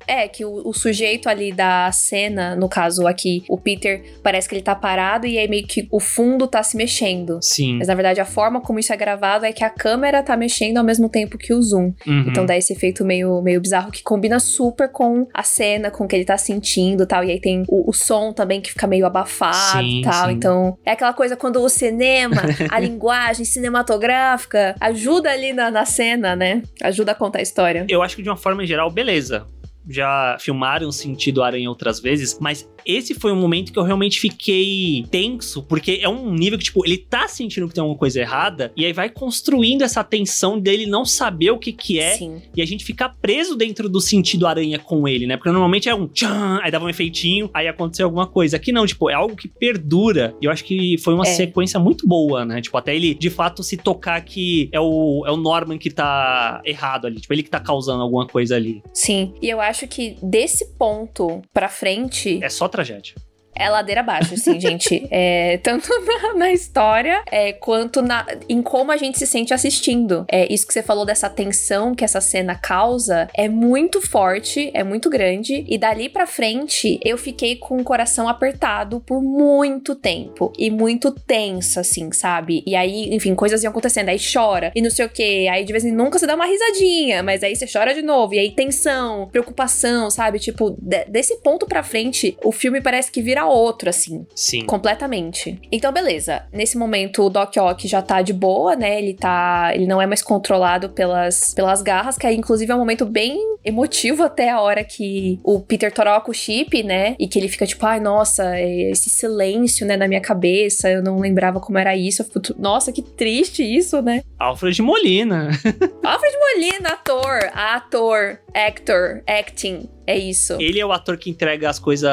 É, 0.10 0.28
que 0.28 0.43
o, 0.43 0.68
o, 0.68 0.74
sujeito 0.74 1.30
ali 1.30 1.51
da 1.51 1.91
cena, 1.91 2.55
no 2.55 2.68
caso 2.68 3.05
aqui, 3.05 3.43
o 3.47 3.60
Peter, 3.60 4.03
parece 4.24 4.49
que 4.49 4.55
ele 4.55 4.64
tá 4.64 4.74
parado 4.74 5.28
e 5.28 5.38
aí 5.38 5.47
meio 5.47 5.68
que 5.68 5.88
o 5.91 5.99
fundo 5.99 6.47
tá 6.47 6.64
se 6.64 6.76
mexendo. 6.76 7.38
Sim. 7.43 7.78
Mas 7.78 7.88
na 7.88 7.93
verdade 7.93 8.20
a 8.20 8.26
forma 8.26 8.60
como 8.60 8.80
isso 8.80 8.91
é 8.91 8.97
gravado 8.97 9.45
é 9.45 9.53
que 9.53 9.64
a 9.64 9.70
câmera 9.70 10.24
tá 10.24 10.36
mexendo 10.36 10.80
ao 10.80 10.84
mesmo 10.84 11.07
tempo 11.07 11.38
que 11.38 11.53
o 11.53 11.62
zoom. 11.62 11.93
Uhum. 12.07 12.26
Então 12.28 12.43
dá 12.43 12.57
esse 12.57 12.74
efeito 12.74 13.05
meio, 13.05 13.39
meio 13.43 13.62
bizarro 13.62 13.91
que 13.91 14.01
combina 14.01 14.39
super 14.39 14.91
com 14.91 15.28
a 15.32 15.43
cena, 15.43 15.91
com 15.91 16.05
o 16.05 16.07
que 16.07 16.16
ele 16.16 16.26
tá 16.26 16.39
sentindo 16.39 17.03
e 17.03 17.05
tal. 17.05 17.24
E 17.24 17.30
aí 17.30 17.39
tem 17.39 17.64
o, 17.68 17.88
o 17.88 17.93
som 17.93 18.34
também 18.34 18.60
que 18.60 18.72
fica 18.72 18.88
meio 18.88 19.05
abafado 19.05 19.84
e 19.84 20.01
tal. 20.01 20.28
Sim. 20.28 20.34
Então 20.34 20.78
é 20.84 20.91
aquela 20.93 21.14
coisa 21.14 21.36
quando 21.36 21.62
o 21.62 21.70
cinema, 21.70 22.41
a 22.72 22.80
linguagem 22.82 23.45
cinematográfica 23.45 24.76
ajuda 24.82 25.30
ali 25.30 25.53
na, 25.53 25.70
na 25.70 25.86
cena, 25.86 26.36
né? 26.36 26.64
Ajuda 26.82 27.12
a 27.12 27.16
contar 27.16 27.38
a 27.38 27.43
história. 27.43 27.86
Eu 27.88 28.01
acho 28.01 28.16
que 28.16 28.24
de 28.24 28.30
uma 28.30 28.38
forma 28.38 28.66
geral, 28.66 28.89
beleza 28.89 29.45
já 29.89 30.37
filmaram 30.39 30.91
sentido 30.91 31.41
aranha 31.41 31.67
outras 31.67 31.99
vezes, 31.99 32.37
mas 32.39 32.69
esse 32.86 33.13
foi 33.13 33.32
um 33.32 33.36
momento 33.36 33.71
que 33.71 33.80
eu 33.80 33.84
realmente 33.84 34.19
fiquei 34.19 35.05
tenso, 35.09 35.63
porque 35.63 35.99
é 36.01 36.09
um 36.09 36.34
nível 36.34 36.57
que, 36.57 36.65
tipo, 36.65 36.86
ele 36.86 36.97
tá 36.97 37.27
sentindo 37.27 37.67
que 37.67 37.73
tem 37.73 37.82
alguma 37.82 37.97
coisa 37.97 38.19
errada, 38.19 38.71
e 38.75 38.86
aí 38.86 38.93
vai 38.93 39.09
construindo 39.09 39.84
essa 39.84 40.03
tensão 40.03 40.59
dele 40.59 40.86
não 40.86 41.05
saber 41.05 41.51
o 41.51 41.57
que 41.57 41.71
que 41.71 41.99
é, 41.99 42.13
Sim. 42.13 42.41
e 42.55 42.61
a 42.61 42.65
gente 42.65 42.86
ficar 42.86 43.09
preso 43.21 43.55
dentro 43.55 43.89
do 43.89 43.99
sentido 43.99 44.47
aranha 44.47 44.80
com 44.80 45.07
ele, 45.07 45.27
né? 45.27 45.38
Porque 45.38 45.51
normalmente 45.51 45.89
é 45.89 45.95
um 45.95 46.07
tchan, 46.07 46.59
aí 46.63 46.71
dava 46.71 46.86
um 46.86 46.89
efeitinho, 46.89 47.49
aí 47.53 47.67
aconteceu 47.67 48.05
alguma 48.05 48.27
coisa. 48.27 48.57
Aqui 48.57 48.71
não, 48.71 48.86
tipo, 48.86 49.09
é 49.09 49.13
algo 49.13 49.36
que 49.36 49.47
perdura, 49.47 50.36
e 50.41 50.45
eu 50.45 50.51
acho 50.51 50.63
que 50.63 50.97
foi 50.99 51.13
uma 51.13 51.27
é. 51.27 51.34
sequência 51.34 51.80
muito 51.80 52.07
boa, 52.07 52.45
né? 52.45 52.61
Tipo, 52.61 52.77
até 52.77 52.95
ele, 52.95 53.13
de 53.13 53.30
fato, 53.30 53.63
se 53.63 53.77
tocar 53.77 54.21
que 54.21 54.69
é 54.71 54.80
o, 54.80 55.23
é 55.25 55.32
o 55.32 55.38
Norman 55.38 55.77
que 55.77 55.89
tá 55.89 56.61
errado 56.65 57.07
ali, 57.07 57.19
tipo, 57.19 57.34
ele 57.34 57.43
que 57.43 57.49
tá 57.49 57.59
causando 57.59 58.01
alguma 58.01 58.27
coisa 58.27 58.55
ali. 58.55 58.82
Sim, 58.93 59.34
e 59.41 59.49
eu 59.49 59.59
acho 59.59 59.88
que 59.88 60.17
desse 60.21 60.65
ponto 60.77 61.41
pra 61.53 61.67
frente. 61.67 62.39
É 62.41 62.49
só 62.49 62.67
tragédia 62.70 63.13
é 63.55 63.69
ladeira 63.69 64.01
abaixo, 64.01 64.33
assim, 64.33 64.57
gente. 64.61 65.05
É, 65.11 65.57
tanto 65.57 65.89
na, 66.05 66.33
na 66.33 66.51
história 66.51 67.21
é, 67.29 67.53
quanto 67.53 68.01
na, 68.01 68.25
em 68.47 68.61
como 68.61 68.91
a 68.91 68.97
gente 68.97 69.19
se 69.19 69.27
sente 69.27 69.53
assistindo. 69.53 70.25
É, 70.31 70.51
isso 70.51 70.65
que 70.65 70.73
você 70.73 70.81
falou 70.81 71.05
dessa 71.05 71.29
tensão 71.29 71.93
que 71.93 72.05
essa 72.05 72.21
cena 72.21 72.55
causa 72.55 73.27
é 73.33 73.49
muito 73.49 74.01
forte, 74.01 74.71
é 74.73 74.83
muito 74.83 75.09
grande. 75.09 75.65
E 75.67 75.77
dali 75.77 76.07
pra 76.07 76.25
frente, 76.25 76.99
eu 77.03 77.17
fiquei 77.17 77.57
com 77.57 77.77
o 77.77 77.83
coração 77.83 78.27
apertado 78.27 79.01
por 79.01 79.21
muito 79.21 79.93
tempo. 79.95 80.53
E 80.57 80.71
muito 80.71 81.11
tenso, 81.11 81.79
assim, 81.79 82.11
sabe? 82.11 82.63
E 82.65 82.75
aí, 82.75 83.13
enfim, 83.13 83.35
coisas 83.35 83.63
iam 83.63 83.71
acontecendo. 83.71 84.09
Aí 84.09 84.19
chora, 84.19 84.71
e 84.75 84.81
não 84.81 84.89
sei 84.89 85.05
o 85.05 85.09
quê. 85.09 85.47
Aí 85.51 85.65
de 85.65 85.71
vez 85.71 85.83
em 85.83 85.91
nunca 85.91 86.17
você 86.17 86.25
dá 86.25 86.35
uma 86.35 86.45
risadinha, 86.45 87.21
mas 87.21 87.43
aí 87.43 87.55
você 87.55 87.65
chora 87.71 87.93
de 87.93 88.01
novo. 88.01 88.33
E 88.33 88.39
aí 88.39 88.51
tensão, 88.51 89.27
preocupação, 89.27 90.09
sabe? 90.09 90.39
Tipo, 90.39 90.75
de, 90.79 91.05
desse 91.05 91.37
ponto 91.41 91.65
pra 91.65 91.83
frente, 91.83 92.37
o 92.43 92.51
filme 92.51 92.79
parece 92.81 93.11
que 93.11 93.21
vira 93.21 93.48
outro, 93.49 93.89
assim. 93.89 94.25
Sim. 94.35 94.65
Completamente. 94.65 95.59
Então, 95.71 95.91
beleza. 95.91 96.43
Nesse 96.51 96.77
momento, 96.77 97.23
o 97.23 97.29
Doc 97.29 97.55
Ock 97.57 97.87
já 97.87 98.01
tá 98.01 98.21
de 98.21 98.33
boa, 98.33 98.75
né? 98.75 98.99
Ele 98.99 99.13
tá. 99.13 99.71
Ele 99.73 99.87
não 99.87 100.01
é 100.01 100.05
mais 100.05 100.21
controlado 100.21 100.89
pelas, 100.89 101.53
pelas 101.53 101.81
garras, 101.81 102.17
que 102.17 102.25
aí, 102.25 102.35
inclusive, 102.35 102.71
é 102.71 102.75
um 102.75 102.79
momento 102.79 103.05
bem 103.05 103.37
emotivo 103.64 104.24
até 104.24 104.49
a 104.49 104.62
hora 104.62 104.84
que 104.84 105.39
o 105.43 105.60
Peter 105.60 105.91
troca 105.91 106.32
o 106.32 106.34
chip, 106.34 106.84
né? 106.84 107.16
E 107.20 107.28
que 107.28 107.38
ele 107.38 107.47
fica 107.47 107.66
tipo, 107.66 107.86
ai, 107.86 107.99
nossa, 107.99 108.55
é 108.57 108.91
esse 108.91 109.10
silêncio, 109.10 109.86
né, 109.86 109.97
na 109.97 110.07
minha 110.07 110.22
cabeça. 110.22 110.89
Eu 110.89 111.03
não 111.03 111.20
lembrava 111.20 111.60
como 111.60 111.78
era 111.78 111.95
isso. 111.95 112.22
Eu 112.22 112.26
fico, 112.26 112.39
nossa, 112.57 112.91
que 112.91 113.01
triste 113.01 113.64
isso, 113.64 114.01
né? 114.01 114.24
Alfred 114.38 114.82
Molina. 114.82 115.49
Alfred 116.03 116.36
Molina, 116.38 116.89
ator, 116.89 117.49
ator, 117.53 118.39
actor, 118.53 119.22
acting. 119.28 119.89
É 120.10 120.18
isso. 120.18 120.57
Ele 120.60 120.80
é 120.80 120.86
o 120.86 120.91
ator 120.91 121.18
que 121.18 121.30
entrega 121.30 121.70
as 121.70 121.78
coisas 121.78 122.12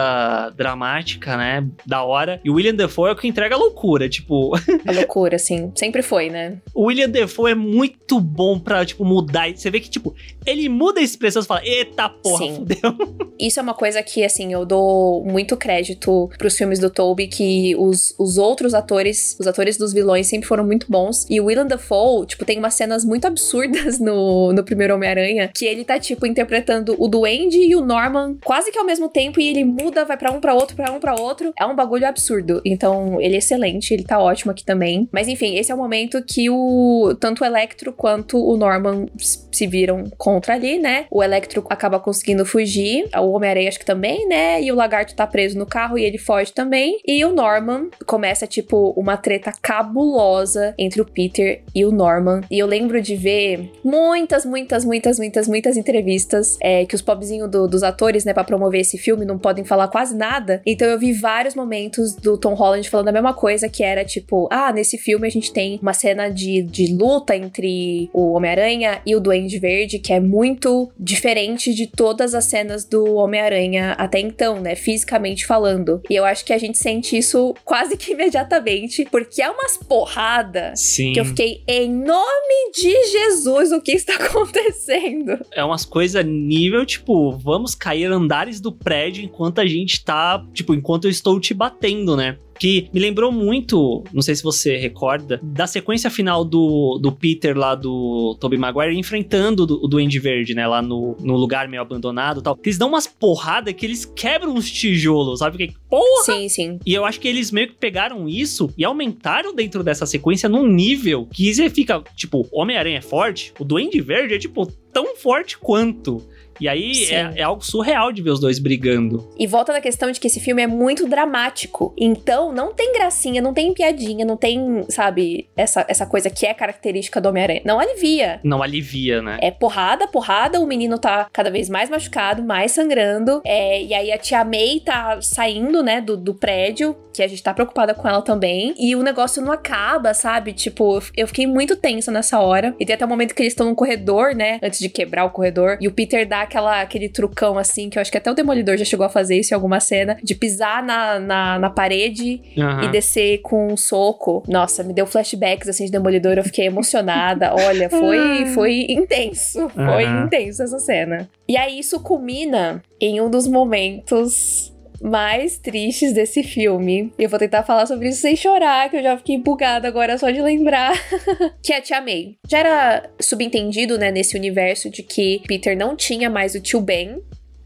dramáticas, 0.55 1.35
né? 1.39 1.67
Da 1.87 2.03
hora. 2.03 2.39
E 2.45 2.51
o 2.51 2.55
William 2.57 2.75
Defoe 2.75 3.09
é 3.09 3.13
o 3.13 3.17
que 3.17 3.27
entrega 3.27 3.55
a 3.55 3.59
loucura, 3.59 4.07
tipo. 4.07 4.55
A 4.87 4.93
loucura, 4.93 5.39
sim. 5.39 5.73
Sempre 5.75 6.03
foi, 6.03 6.29
né? 6.29 6.59
O 6.75 6.89
William 6.89 7.09
Defoe 7.09 7.53
é 7.53 7.55
muito 7.55 8.21
bom 8.21 8.59
pra, 8.59 8.85
tipo, 8.85 9.03
mudar. 9.03 9.51
Você 9.51 9.71
vê 9.71 9.81
que, 9.81 9.89
tipo, 9.89 10.15
ele 10.45 10.69
muda 10.69 11.01
a 11.01 11.03
expressão 11.03 11.36
pessoas 11.37 11.47
falam, 11.47 11.63
eita 11.65 12.09
porra, 12.09 12.39
Sim. 12.39 12.55
fudeu. 12.57 13.27
Isso 13.39 13.61
é 13.61 13.63
uma 13.63 13.75
coisa 13.75 14.03
que, 14.03 14.25
assim, 14.25 14.53
eu 14.53 14.65
dou 14.65 15.23
muito 15.25 15.57
crédito 15.57 16.31
pros 16.39 16.57
filmes 16.57 16.79
do 16.79 16.89
Toby, 16.89 17.27
que 17.27 17.77
os, 17.77 18.15
os 18.19 18.39
outros 18.39 18.73
atores, 18.73 19.37
os 19.39 19.47
atores 19.47 19.77
dos 19.77 19.93
vilões 19.93 20.27
sempre 20.27 20.49
foram 20.49 20.65
muito 20.65 20.91
bons. 20.91 21.27
E 21.29 21.41
o 21.41 21.47
Willem 21.47 21.67
Dafoe, 21.67 22.27
tipo, 22.27 22.45
tem 22.45 22.59
umas 22.59 22.75
cenas 22.75 23.05
muito 23.05 23.27
absurdas 23.27 23.99
no, 24.01 24.53
no 24.53 24.65
primeiro 24.65 24.95
Homem-Aranha, 24.95 25.51
que 25.55 25.67
ele 25.67 25.85
tá, 25.85 25.99
tipo, 25.99 26.27
interpretando 26.27 26.97
o 26.99 27.09
Duende 27.09 27.59
e 27.59 27.77
o 27.77 27.85
Norman 27.85 28.37
quase 28.43 28.73
que 28.73 28.79
ao 28.79 28.87
mesmo 28.87 29.09
tempo, 29.09 29.39
e 29.39 29.49
ele 29.49 29.65
muda, 29.65 30.05
vai 30.05 30.17
para 30.17 30.33
um 30.33 30.41
para 30.41 30.55
outro, 30.55 30.75
para 30.75 30.91
um 30.93 30.99
para 30.99 31.21
outro. 31.21 31.53
É 31.59 31.67
um 31.67 31.77
bagulho 31.77 32.07
absurdo. 32.07 32.63
Então, 32.65 33.21
ele 33.21 33.35
é 33.35 33.39
excelente, 33.39 33.93
ele 33.93 34.05
tá 34.05 34.19
ótimo 34.19 34.53
aqui 34.53 34.65
também. 34.65 35.09
Mas 35.13 35.29
enfim, 35.29 35.57
esse 35.57 35.71
é 35.71 35.75
o 35.75 35.79
momento 35.79 36.23
que 36.23 36.49
o 36.49 37.15
tanto 37.21 37.43
o 37.43 37.47
Electro 37.47 37.93
quanto 37.93 38.39
o 38.39 38.57
Norman 38.57 39.07
se 39.19 39.67
viram 39.67 40.05
contra 40.17 40.55
ali, 40.55 40.79
né? 40.79 41.07
O 41.11 41.23
Electro 41.27 41.65
acaba 41.69 42.01
conseguindo 42.01 42.45
fugir, 42.45 43.09
o 43.15 43.33
Homem-Aranha 43.33 43.69
acho 43.69 43.79
que 43.79 43.85
também, 43.85 44.27
né? 44.27 44.63
E 44.63 44.73
o 44.73 44.75
Lagarto 44.75 45.15
tá 45.15 45.27
preso 45.27 45.59
no 45.59 45.67
carro 45.67 45.99
e 45.99 46.05
ele 46.05 46.19
foge 46.19 46.53
também. 46.53 46.99
E 47.07 47.25
o 47.25 47.33
Norman 47.33 47.89
começa, 48.07 48.47
tipo, 48.47 48.91
uma 48.97 49.17
treta 49.17 49.53
cabulosa 49.61 50.75
entre 50.79 51.01
o 51.01 51.05
Peter 51.05 51.63
e 51.75 51.85
o 51.85 51.91
Norman. 51.91 52.41
E 52.51 52.59
eu 52.59 52.67
lembro 52.67 53.01
de 53.01 53.17
ver 53.17 53.71
muitas, 53.85 54.45
muitas, 54.45 54.85
muitas, 54.85 55.19
muitas, 55.19 55.49
muitas 55.49 55.77
entrevistas 55.77 56.57
é, 56.61 56.85
que 56.87 56.95
os 56.95 57.03
pobrezinhos 57.03 57.51
do, 57.51 57.67
dos 57.67 57.83
atores, 57.83 58.25
né, 58.25 58.33
pra 58.33 58.45
promover 58.45 58.81
esse 58.81 58.99
filme 58.99 59.25
não 59.25 59.39
podem 59.39 59.65
falar 59.65 59.89
quase 59.89 60.17
nada. 60.17 60.63
Então 60.65 60.89
eu 60.89 60.99
vi 60.99 61.13
vários 61.13 61.55
momentos 61.55 62.15
do 62.15 62.39
Tom 62.39 62.55
Holland 62.55 62.89
falando 62.89 63.09
a 63.09 63.13
mesma 63.13 63.35
coisa, 63.35 63.69
que 63.69 63.83
era 63.83 64.05
tipo, 64.05 64.49
ah, 64.51 64.73
nesse 64.73 64.99
filme 64.99 65.27
a 65.27 65.31
gente 65.31 65.53
tem 65.53 65.79
uma 65.83 65.93
cena 65.93 66.29
de, 66.29 66.63
de 66.63 66.95
luta 66.95 67.37
entre 67.37 68.11
o 68.13 68.33
Homem-Aranha 68.33 69.01
e 69.05 69.15
o 69.15 69.21
Duende 69.21 69.59
Verde, 69.59 69.99
que 69.99 70.13
é 70.13 70.21
muito 70.21 70.91
diferente 71.17 71.75
de 71.75 71.87
todas 71.87 72.35
as 72.35 72.45
cenas 72.45 72.85
do 72.85 73.15
Homem-Aranha 73.15 73.93
até 73.93 74.21
então, 74.21 74.61
né? 74.61 74.75
Fisicamente 74.75 75.47
falando. 75.47 76.01
E 76.09 76.15
eu 76.15 76.25
acho 76.25 76.45
que 76.45 76.53
a 76.53 76.59
gente 76.59 76.79
sente 76.79 77.17
isso 77.17 77.55
quase 77.65 77.97
que 77.97 78.13
imediatamente, 78.13 79.07
porque 79.11 79.43
é 79.43 79.51
umas 79.51 79.77
porrada 79.77 80.73
Sim. 80.77 81.13
que 81.13 81.21
eu 81.21 81.25
fiquei, 81.25 81.63
em 81.67 81.91
nome 81.91 82.73
de 82.75 82.93
Jesus, 83.11 83.73
o 83.73 83.81
que 83.81 83.93
está 83.93 84.15
acontecendo? 84.23 85.39
É 85.53 85.65
umas 85.65 85.85
coisas 85.85 86.25
nível, 86.25 86.85
tipo, 86.85 87.33
vamos 87.33 87.75
cair 87.75 88.07
andares 88.07 88.61
do 88.61 88.73
prédio 88.73 89.25
enquanto 89.25 89.61
a 89.61 89.67
gente 89.67 90.05
tá, 90.05 90.45
tipo, 90.53 90.75
enquanto 90.75 91.05
eu 91.05 91.11
estou 91.11 91.41
te 91.41 91.55
batendo, 91.55 92.17
né? 92.17 92.39
Que 92.59 92.89
me 92.93 93.01
lembrou 93.01 93.31
muito, 93.33 94.05
não 94.13 94.23
sei 94.23 94.35
se 94.35 94.43
você 94.43 94.77
recorda, 94.77 95.41
da 95.43 95.67
sequência 95.67 96.11
final 96.11 96.45
do, 96.45 96.99
do 97.01 97.13
Peter 97.13 97.57
lá 97.57 97.75
do 97.75 98.37
Tobey 98.41 98.59
Maguire 98.59 98.97
enfrentando 98.97 99.65
o 99.65 99.89
Duende 99.89 100.19
Verde, 100.19 100.55
né, 100.55 100.67
lá 100.67 100.83
no, 100.83 101.17
no 101.21 101.37
lugar 101.37 101.69
meio 101.69 101.83
abandonado 101.83 102.41
e 102.41 102.43
tal. 102.43 102.59
Eles 102.65 102.79
dão 102.79 102.89
umas 102.89 103.07
porradas 103.07 103.75
que 103.75 103.85
eles 103.85 104.05
quebram 104.05 104.55
os 104.55 104.71
tijolos, 104.71 105.39
sabe? 105.39 105.57
Que 105.59 105.75
porra! 105.89 106.25
Sim, 106.25 106.49
sim. 106.49 106.79
E 106.85 106.95
eu 106.95 107.05
acho 107.05 107.21
que 107.21 107.29
eles 107.29 107.51
meio 107.51 107.69
que 107.69 107.75
pegaram 107.75 108.29
isso 108.29 108.73
e 108.77 108.85
aumentaram 108.85 109.55
dentro 109.55 109.83
dessa 109.83 110.07
sequência 110.07 110.49
num 110.49 110.67
nível 110.67 111.29
que 111.33 111.53
você 111.53 111.71
fica, 111.71 112.03
tipo, 112.17 112.47
Homem-Aranha 112.53 112.99
é 112.99 113.03
forte, 113.03 113.53
o 113.59 113.65
Duende 113.65 114.01
Verde 114.01 114.35
é, 114.35 114.39
tipo, 114.39 114.67
tão 114.93 115.17
forte 115.17 115.59
quanto. 115.59 116.23
E 116.61 116.69
aí 116.69 117.05
é, 117.11 117.33
é, 117.37 117.43
algo 117.43 117.65
surreal 117.65 118.13
de 118.13 118.23
ver 118.23 118.31
os 118.31 118.41
dois 118.41 118.59
brigando. 118.59 119.29
E 119.39 119.47
volta 119.47 119.73
na 119.73 119.81
questão 119.81 120.11
de 120.11 120.21
que 120.21 120.27
esse 120.27 120.41
filme 120.41 120.63
é 120.63 120.67
muito 120.67 121.09
dramático. 121.09 121.95
Então, 121.99 122.53
não 122.53 122.73
tem 122.73 122.93
gracinha, 122.93 123.43
não 123.43 123.53
tem 123.53 123.73
piadinha, 123.73 124.25
não 124.25 124.37
tem, 124.37 124.85
sabe, 124.89 125.49
essa, 125.57 125.85
essa 125.89 126.07
coisa 126.07 126.31
que 126.31 126.47
é 126.47 126.55
característica 126.55 127.21
do 127.21 127.29
Homem-Aranha. 127.29 127.63
Não 127.65 127.79
alivia. 127.79 128.41
Não 128.43 128.63
alivia, 128.63 129.23
né? 129.23 129.39
É 129.41 129.51
porrada, 129.51 130.07
porrada, 130.07 130.61
o 130.61 130.67
menino 130.67 130.99
tá 130.99 131.29
cada 131.33 131.51
vez 131.51 131.69
mais 131.69 131.91
machucado, 131.91 132.43
mais 132.43 132.73
sangrando. 132.73 133.41
É, 133.45 133.83
e 133.83 133.95
aí 133.95 134.13
a 134.13 134.19
tia 134.19 134.45
May 134.45 134.81
tá 134.85 135.21
saindo, 135.21 135.83
né, 135.83 136.01
do, 136.01 136.17
do 136.17 136.35
prédio, 136.35 136.97
que 137.13 137.23
a 137.23 137.29
gente 137.29 137.43
tá 137.43 137.53
preocupada 137.53 137.95
com 137.95 138.09
ela 138.09 138.23
também. 138.23 138.75
E 138.79 138.95
o 138.95 139.03
negócio 139.03 139.43
não 139.43 139.53
acaba, 139.53 140.15
sabe? 140.15 140.53
Tipo, 140.53 141.03
eu 141.17 141.27
fiquei 141.27 141.47
muito 141.47 141.77
tensa 141.77 142.11
nessa 142.11 142.39
hora. 142.41 142.75
E 142.79 142.87
tem 142.87 142.95
até 142.95 143.05
o 143.05 143.09
momento 143.09 143.35
que 143.35 143.43
eles 143.43 143.53
estão 143.53 143.69
no 143.69 143.75
corredor, 143.75 144.35
né? 144.35 144.59
Antes 144.63 144.79
de 144.79 144.89
quebrar 144.89 145.25
o 145.25 145.31
corredor. 145.31 145.79
E 145.81 145.89
o 145.89 145.93
Peter 145.93 146.27
dá 146.27 146.46
aquela, 146.47 146.81
aquele 146.81 147.09
trucão 147.09 147.59
assim, 147.59 147.91
que 147.91 147.99
eu 147.99 148.01
acho 148.01 148.11
que 148.11 148.19
até 148.19 148.31
o 148.31 148.35
Demolidor 148.35 148.77
já 148.77 148.85
chegou 148.85 149.05
a 149.05 149.09
fazer 149.09 149.39
isso 149.39 149.53
em 149.53 149.57
alguma 149.57 149.81
cena, 149.81 150.17
de 150.23 150.35
pisar 150.35 150.83
na, 150.83 151.19
na, 151.19 151.59
na 151.59 151.71
parede 151.71 152.41
uhum. 152.57 152.83
e 152.85 152.89
descer 152.89 153.39
com 153.43 153.73
um 153.73 153.77
soco. 153.77 154.43
Nossa, 154.49 154.83
me 154.83 154.95
deu 154.95 155.07
flashbacks 155.07 155.69
assim 155.69 155.85
de 155.87 155.91
Demolidor, 155.93 156.39
eu 156.39 156.45
fiquei 156.45 156.67
emocionada. 156.67 157.53
Olha, 157.67 157.91
foi, 157.91 158.47
foi 158.55 158.87
intenso. 158.89 159.69
Foi 159.69 160.07
uhum. 160.07 160.25
intenso 160.25 160.63
essa 160.63 160.79
cena. 160.79 161.29
E 161.49 161.57
aí 161.57 161.79
isso 161.79 162.01
culmina 162.01 162.83
em 163.01 163.21
um 163.21 163.31
dos 163.31 163.47
momentos 163.47 164.76
mais 165.01 165.59
tristes 165.59 166.13
desse 166.13 166.43
filme. 166.43 167.13
Eu 167.19 167.29
vou 167.29 167.39
tentar 167.39 167.63
falar 167.63 167.87
sobre 167.87 168.09
isso 168.09 168.21
sem 168.21 168.37
chorar, 168.37 168.91
que 168.91 168.97
eu 168.97 169.03
já 169.03 169.17
fiquei 169.17 169.39
bugada 169.39 169.89
agora 169.89 170.19
só 170.19 170.31
de 170.31 170.41
lembrar. 170.41 170.93
que 171.63 171.73
é 171.73 171.79
a 171.79 171.81
Tia 171.81 172.01
May. 172.01 172.37
Já 172.49 172.59
era 172.59 173.11
subentendido, 173.21 173.99
né, 173.99 174.11
nesse 174.11 174.37
universo 174.37 174.91
de 174.91 175.03
que 175.03 175.43
Peter 175.47 175.77
não 175.77 175.97
tinha 175.97 176.31
mais 176.31 176.55
o 176.55 176.61
tio 176.61 176.81
Ben, 176.81 177.21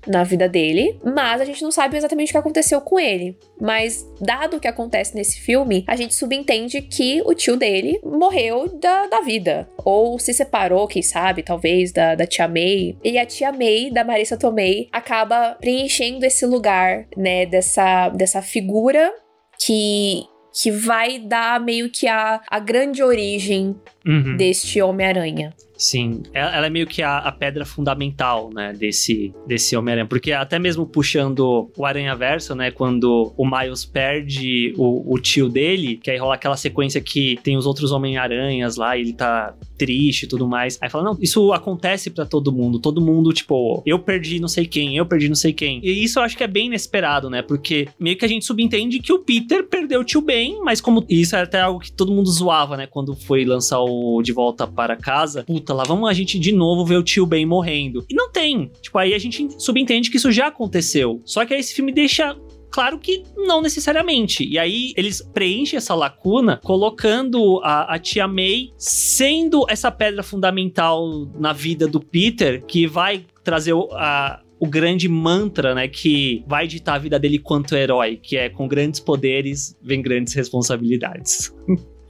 na 0.06 0.24
vida 0.24 0.48
dele, 0.48 0.98
mas 1.04 1.40
a 1.40 1.44
gente 1.44 1.62
não 1.62 1.70
sabe 1.70 1.96
exatamente 1.96 2.30
o 2.30 2.32
que 2.32 2.38
aconteceu 2.38 2.80
com 2.80 2.98
ele. 2.98 3.36
Mas, 3.60 4.06
dado 4.20 4.56
o 4.56 4.60
que 4.60 4.68
acontece 4.68 5.14
nesse 5.14 5.40
filme, 5.40 5.84
a 5.86 5.96
gente 5.96 6.14
subentende 6.14 6.80
que 6.80 7.22
o 7.24 7.34
tio 7.34 7.56
dele 7.56 8.00
morreu 8.02 8.68
da, 8.78 9.06
da 9.06 9.20
vida. 9.20 9.68
Ou 9.84 10.18
se 10.18 10.32
separou, 10.32 10.86
quem 10.86 11.02
sabe, 11.02 11.42
talvez, 11.42 11.92
da, 11.92 12.14
da 12.14 12.26
tia 12.26 12.48
May. 12.48 12.96
E 13.04 13.18
a 13.18 13.26
tia 13.26 13.52
May, 13.52 13.90
da 13.90 14.04
Marissa 14.04 14.36
Tomei, 14.36 14.88
acaba 14.92 15.56
preenchendo 15.60 16.24
esse 16.24 16.46
lugar, 16.46 17.06
né, 17.16 17.46
dessa, 17.46 18.08
dessa 18.10 18.40
figura 18.40 19.12
que 19.58 20.24
que 20.52 20.70
vai 20.70 21.18
dar 21.18 21.60
meio 21.60 21.90
que 21.90 22.08
a, 22.08 22.40
a 22.50 22.58
grande 22.58 23.02
origem 23.02 23.76
uhum. 24.06 24.36
deste 24.36 24.82
Homem-Aranha. 24.82 25.54
Sim, 25.80 26.24
ela 26.34 26.66
é 26.66 26.70
meio 26.70 26.86
que 26.86 27.02
a, 27.02 27.16
a 27.16 27.32
pedra 27.32 27.64
fundamental, 27.64 28.50
né, 28.52 28.74
desse, 28.74 29.32
desse 29.46 29.74
Homem-Aranha. 29.74 30.06
Porque 30.06 30.30
até 30.30 30.58
mesmo 30.58 30.84
puxando 30.84 31.70
o 31.74 31.86
Aranha 31.86 32.14
Verso, 32.14 32.54
né, 32.54 32.70
quando 32.70 33.32
o 33.34 33.46
Miles 33.46 33.86
perde 33.86 34.74
o, 34.76 35.14
o 35.14 35.18
tio 35.18 35.48
dele, 35.48 35.96
que 35.96 36.10
aí 36.10 36.18
rola 36.18 36.34
aquela 36.34 36.58
sequência 36.58 37.00
que 37.00 37.38
tem 37.42 37.56
os 37.56 37.64
outros 37.64 37.92
Homem-Aranhas 37.92 38.76
lá 38.76 38.94
e 38.94 39.00
ele 39.00 39.14
tá 39.14 39.54
triste 39.78 40.24
e 40.24 40.26
tudo 40.26 40.46
mais. 40.46 40.78
Aí 40.82 40.90
fala, 40.90 41.04
não, 41.04 41.18
isso 41.18 41.50
acontece 41.54 42.10
para 42.10 42.26
todo 42.26 42.52
mundo. 42.52 42.78
Todo 42.78 43.00
mundo, 43.00 43.32
tipo, 43.32 43.82
eu 43.86 43.98
perdi 43.98 44.38
não 44.38 44.48
sei 44.48 44.66
quem, 44.66 44.98
eu 44.98 45.06
perdi 45.06 45.28
não 45.28 45.34
sei 45.34 45.54
quem. 45.54 45.80
E 45.82 46.04
isso 46.04 46.18
eu 46.18 46.22
acho 46.22 46.36
que 46.36 46.44
é 46.44 46.46
bem 46.46 46.66
inesperado, 46.66 47.30
né? 47.30 47.40
Porque 47.40 47.88
meio 47.98 48.18
que 48.18 48.24
a 48.26 48.28
gente 48.28 48.44
subentende 48.44 48.98
que 48.98 49.14
o 49.14 49.20
Peter 49.20 49.66
perdeu 49.66 50.00
o 50.00 50.04
tio 50.04 50.20
Ben, 50.20 50.60
mas 50.62 50.78
como 50.78 51.06
isso 51.08 51.34
é 51.34 51.40
até 51.40 51.62
algo 51.62 51.80
que 51.80 51.90
todo 51.90 52.12
mundo 52.12 52.30
zoava, 52.30 52.76
né? 52.76 52.86
Quando 52.86 53.16
foi 53.16 53.46
lançar 53.46 53.80
o 53.80 54.20
De 54.22 54.30
Volta 54.30 54.66
para 54.66 54.94
Casa. 54.94 55.42
Puta, 55.44 55.69
lá 55.74 55.84
vamos 55.84 56.08
a 56.08 56.12
gente 56.12 56.38
de 56.38 56.52
novo 56.52 56.84
ver 56.84 56.96
o 56.96 57.02
tio 57.02 57.26
Ben 57.26 57.46
morrendo. 57.46 58.04
E 58.08 58.14
não 58.14 58.30
tem. 58.30 58.70
Tipo, 58.80 58.98
aí 58.98 59.14
a 59.14 59.18
gente 59.18 59.48
subentende 59.58 60.10
que 60.10 60.16
isso 60.16 60.30
já 60.30 60.48
aconteceu. 60.48 61.20
Só 61.24 61.44
que 61.44 61.54
aí 61.54 61.60
esse 61.60 61.74
filme 61.74 61.92
deixa 61.92 62.36
Claro 62.70 62.98
que 62.98 63.24
não 63.36 63.60
necessariamente. 63.60 64.48
E 64.48 64.58
aí 64.58 64.92
eles 64.96 65.20
preenchem 65.20 65.76
essa 65.76 65.94
lacuna 65.94 66.60
colocando 66.62 67.60
a, 67.64 67.94
a, 67.94 67.98
tia 67.98 68.28
May 68.28 68.72
sendo 68.78 69.66
essa 69.68 69.90
pedra 69.90 70.22
fundamental 70.22 71.26
na 71.34 71.52
vida 71.52 71.88
do 71.88 72.00
Peter 72.00 72.64
que 72.64 72.86
vai 72.86 73.26
trazer 73.42 73.74
a, 73.92 74.40
o 74.60 74.66
grande 74.68 75.08
mantra, 75.08 75.74
né, 75.74 75.88
que 75.88 76.44
vai 76.46 76.68
ditar 76.68 76.94
a 76.94 76.98
vida 76.98 77.18
dele 77.18 77.38
quanto 77.38 77.74
herói, 77.74 78.16
que 78.22 78.36
é 78.36 78.48
com 78.48 78.68
grandes 78.68 79.00
poderes 79.00 79.76
vem 79.82 80.00
grandes 80.00 80.34
responsabilidades. 80.34 81.52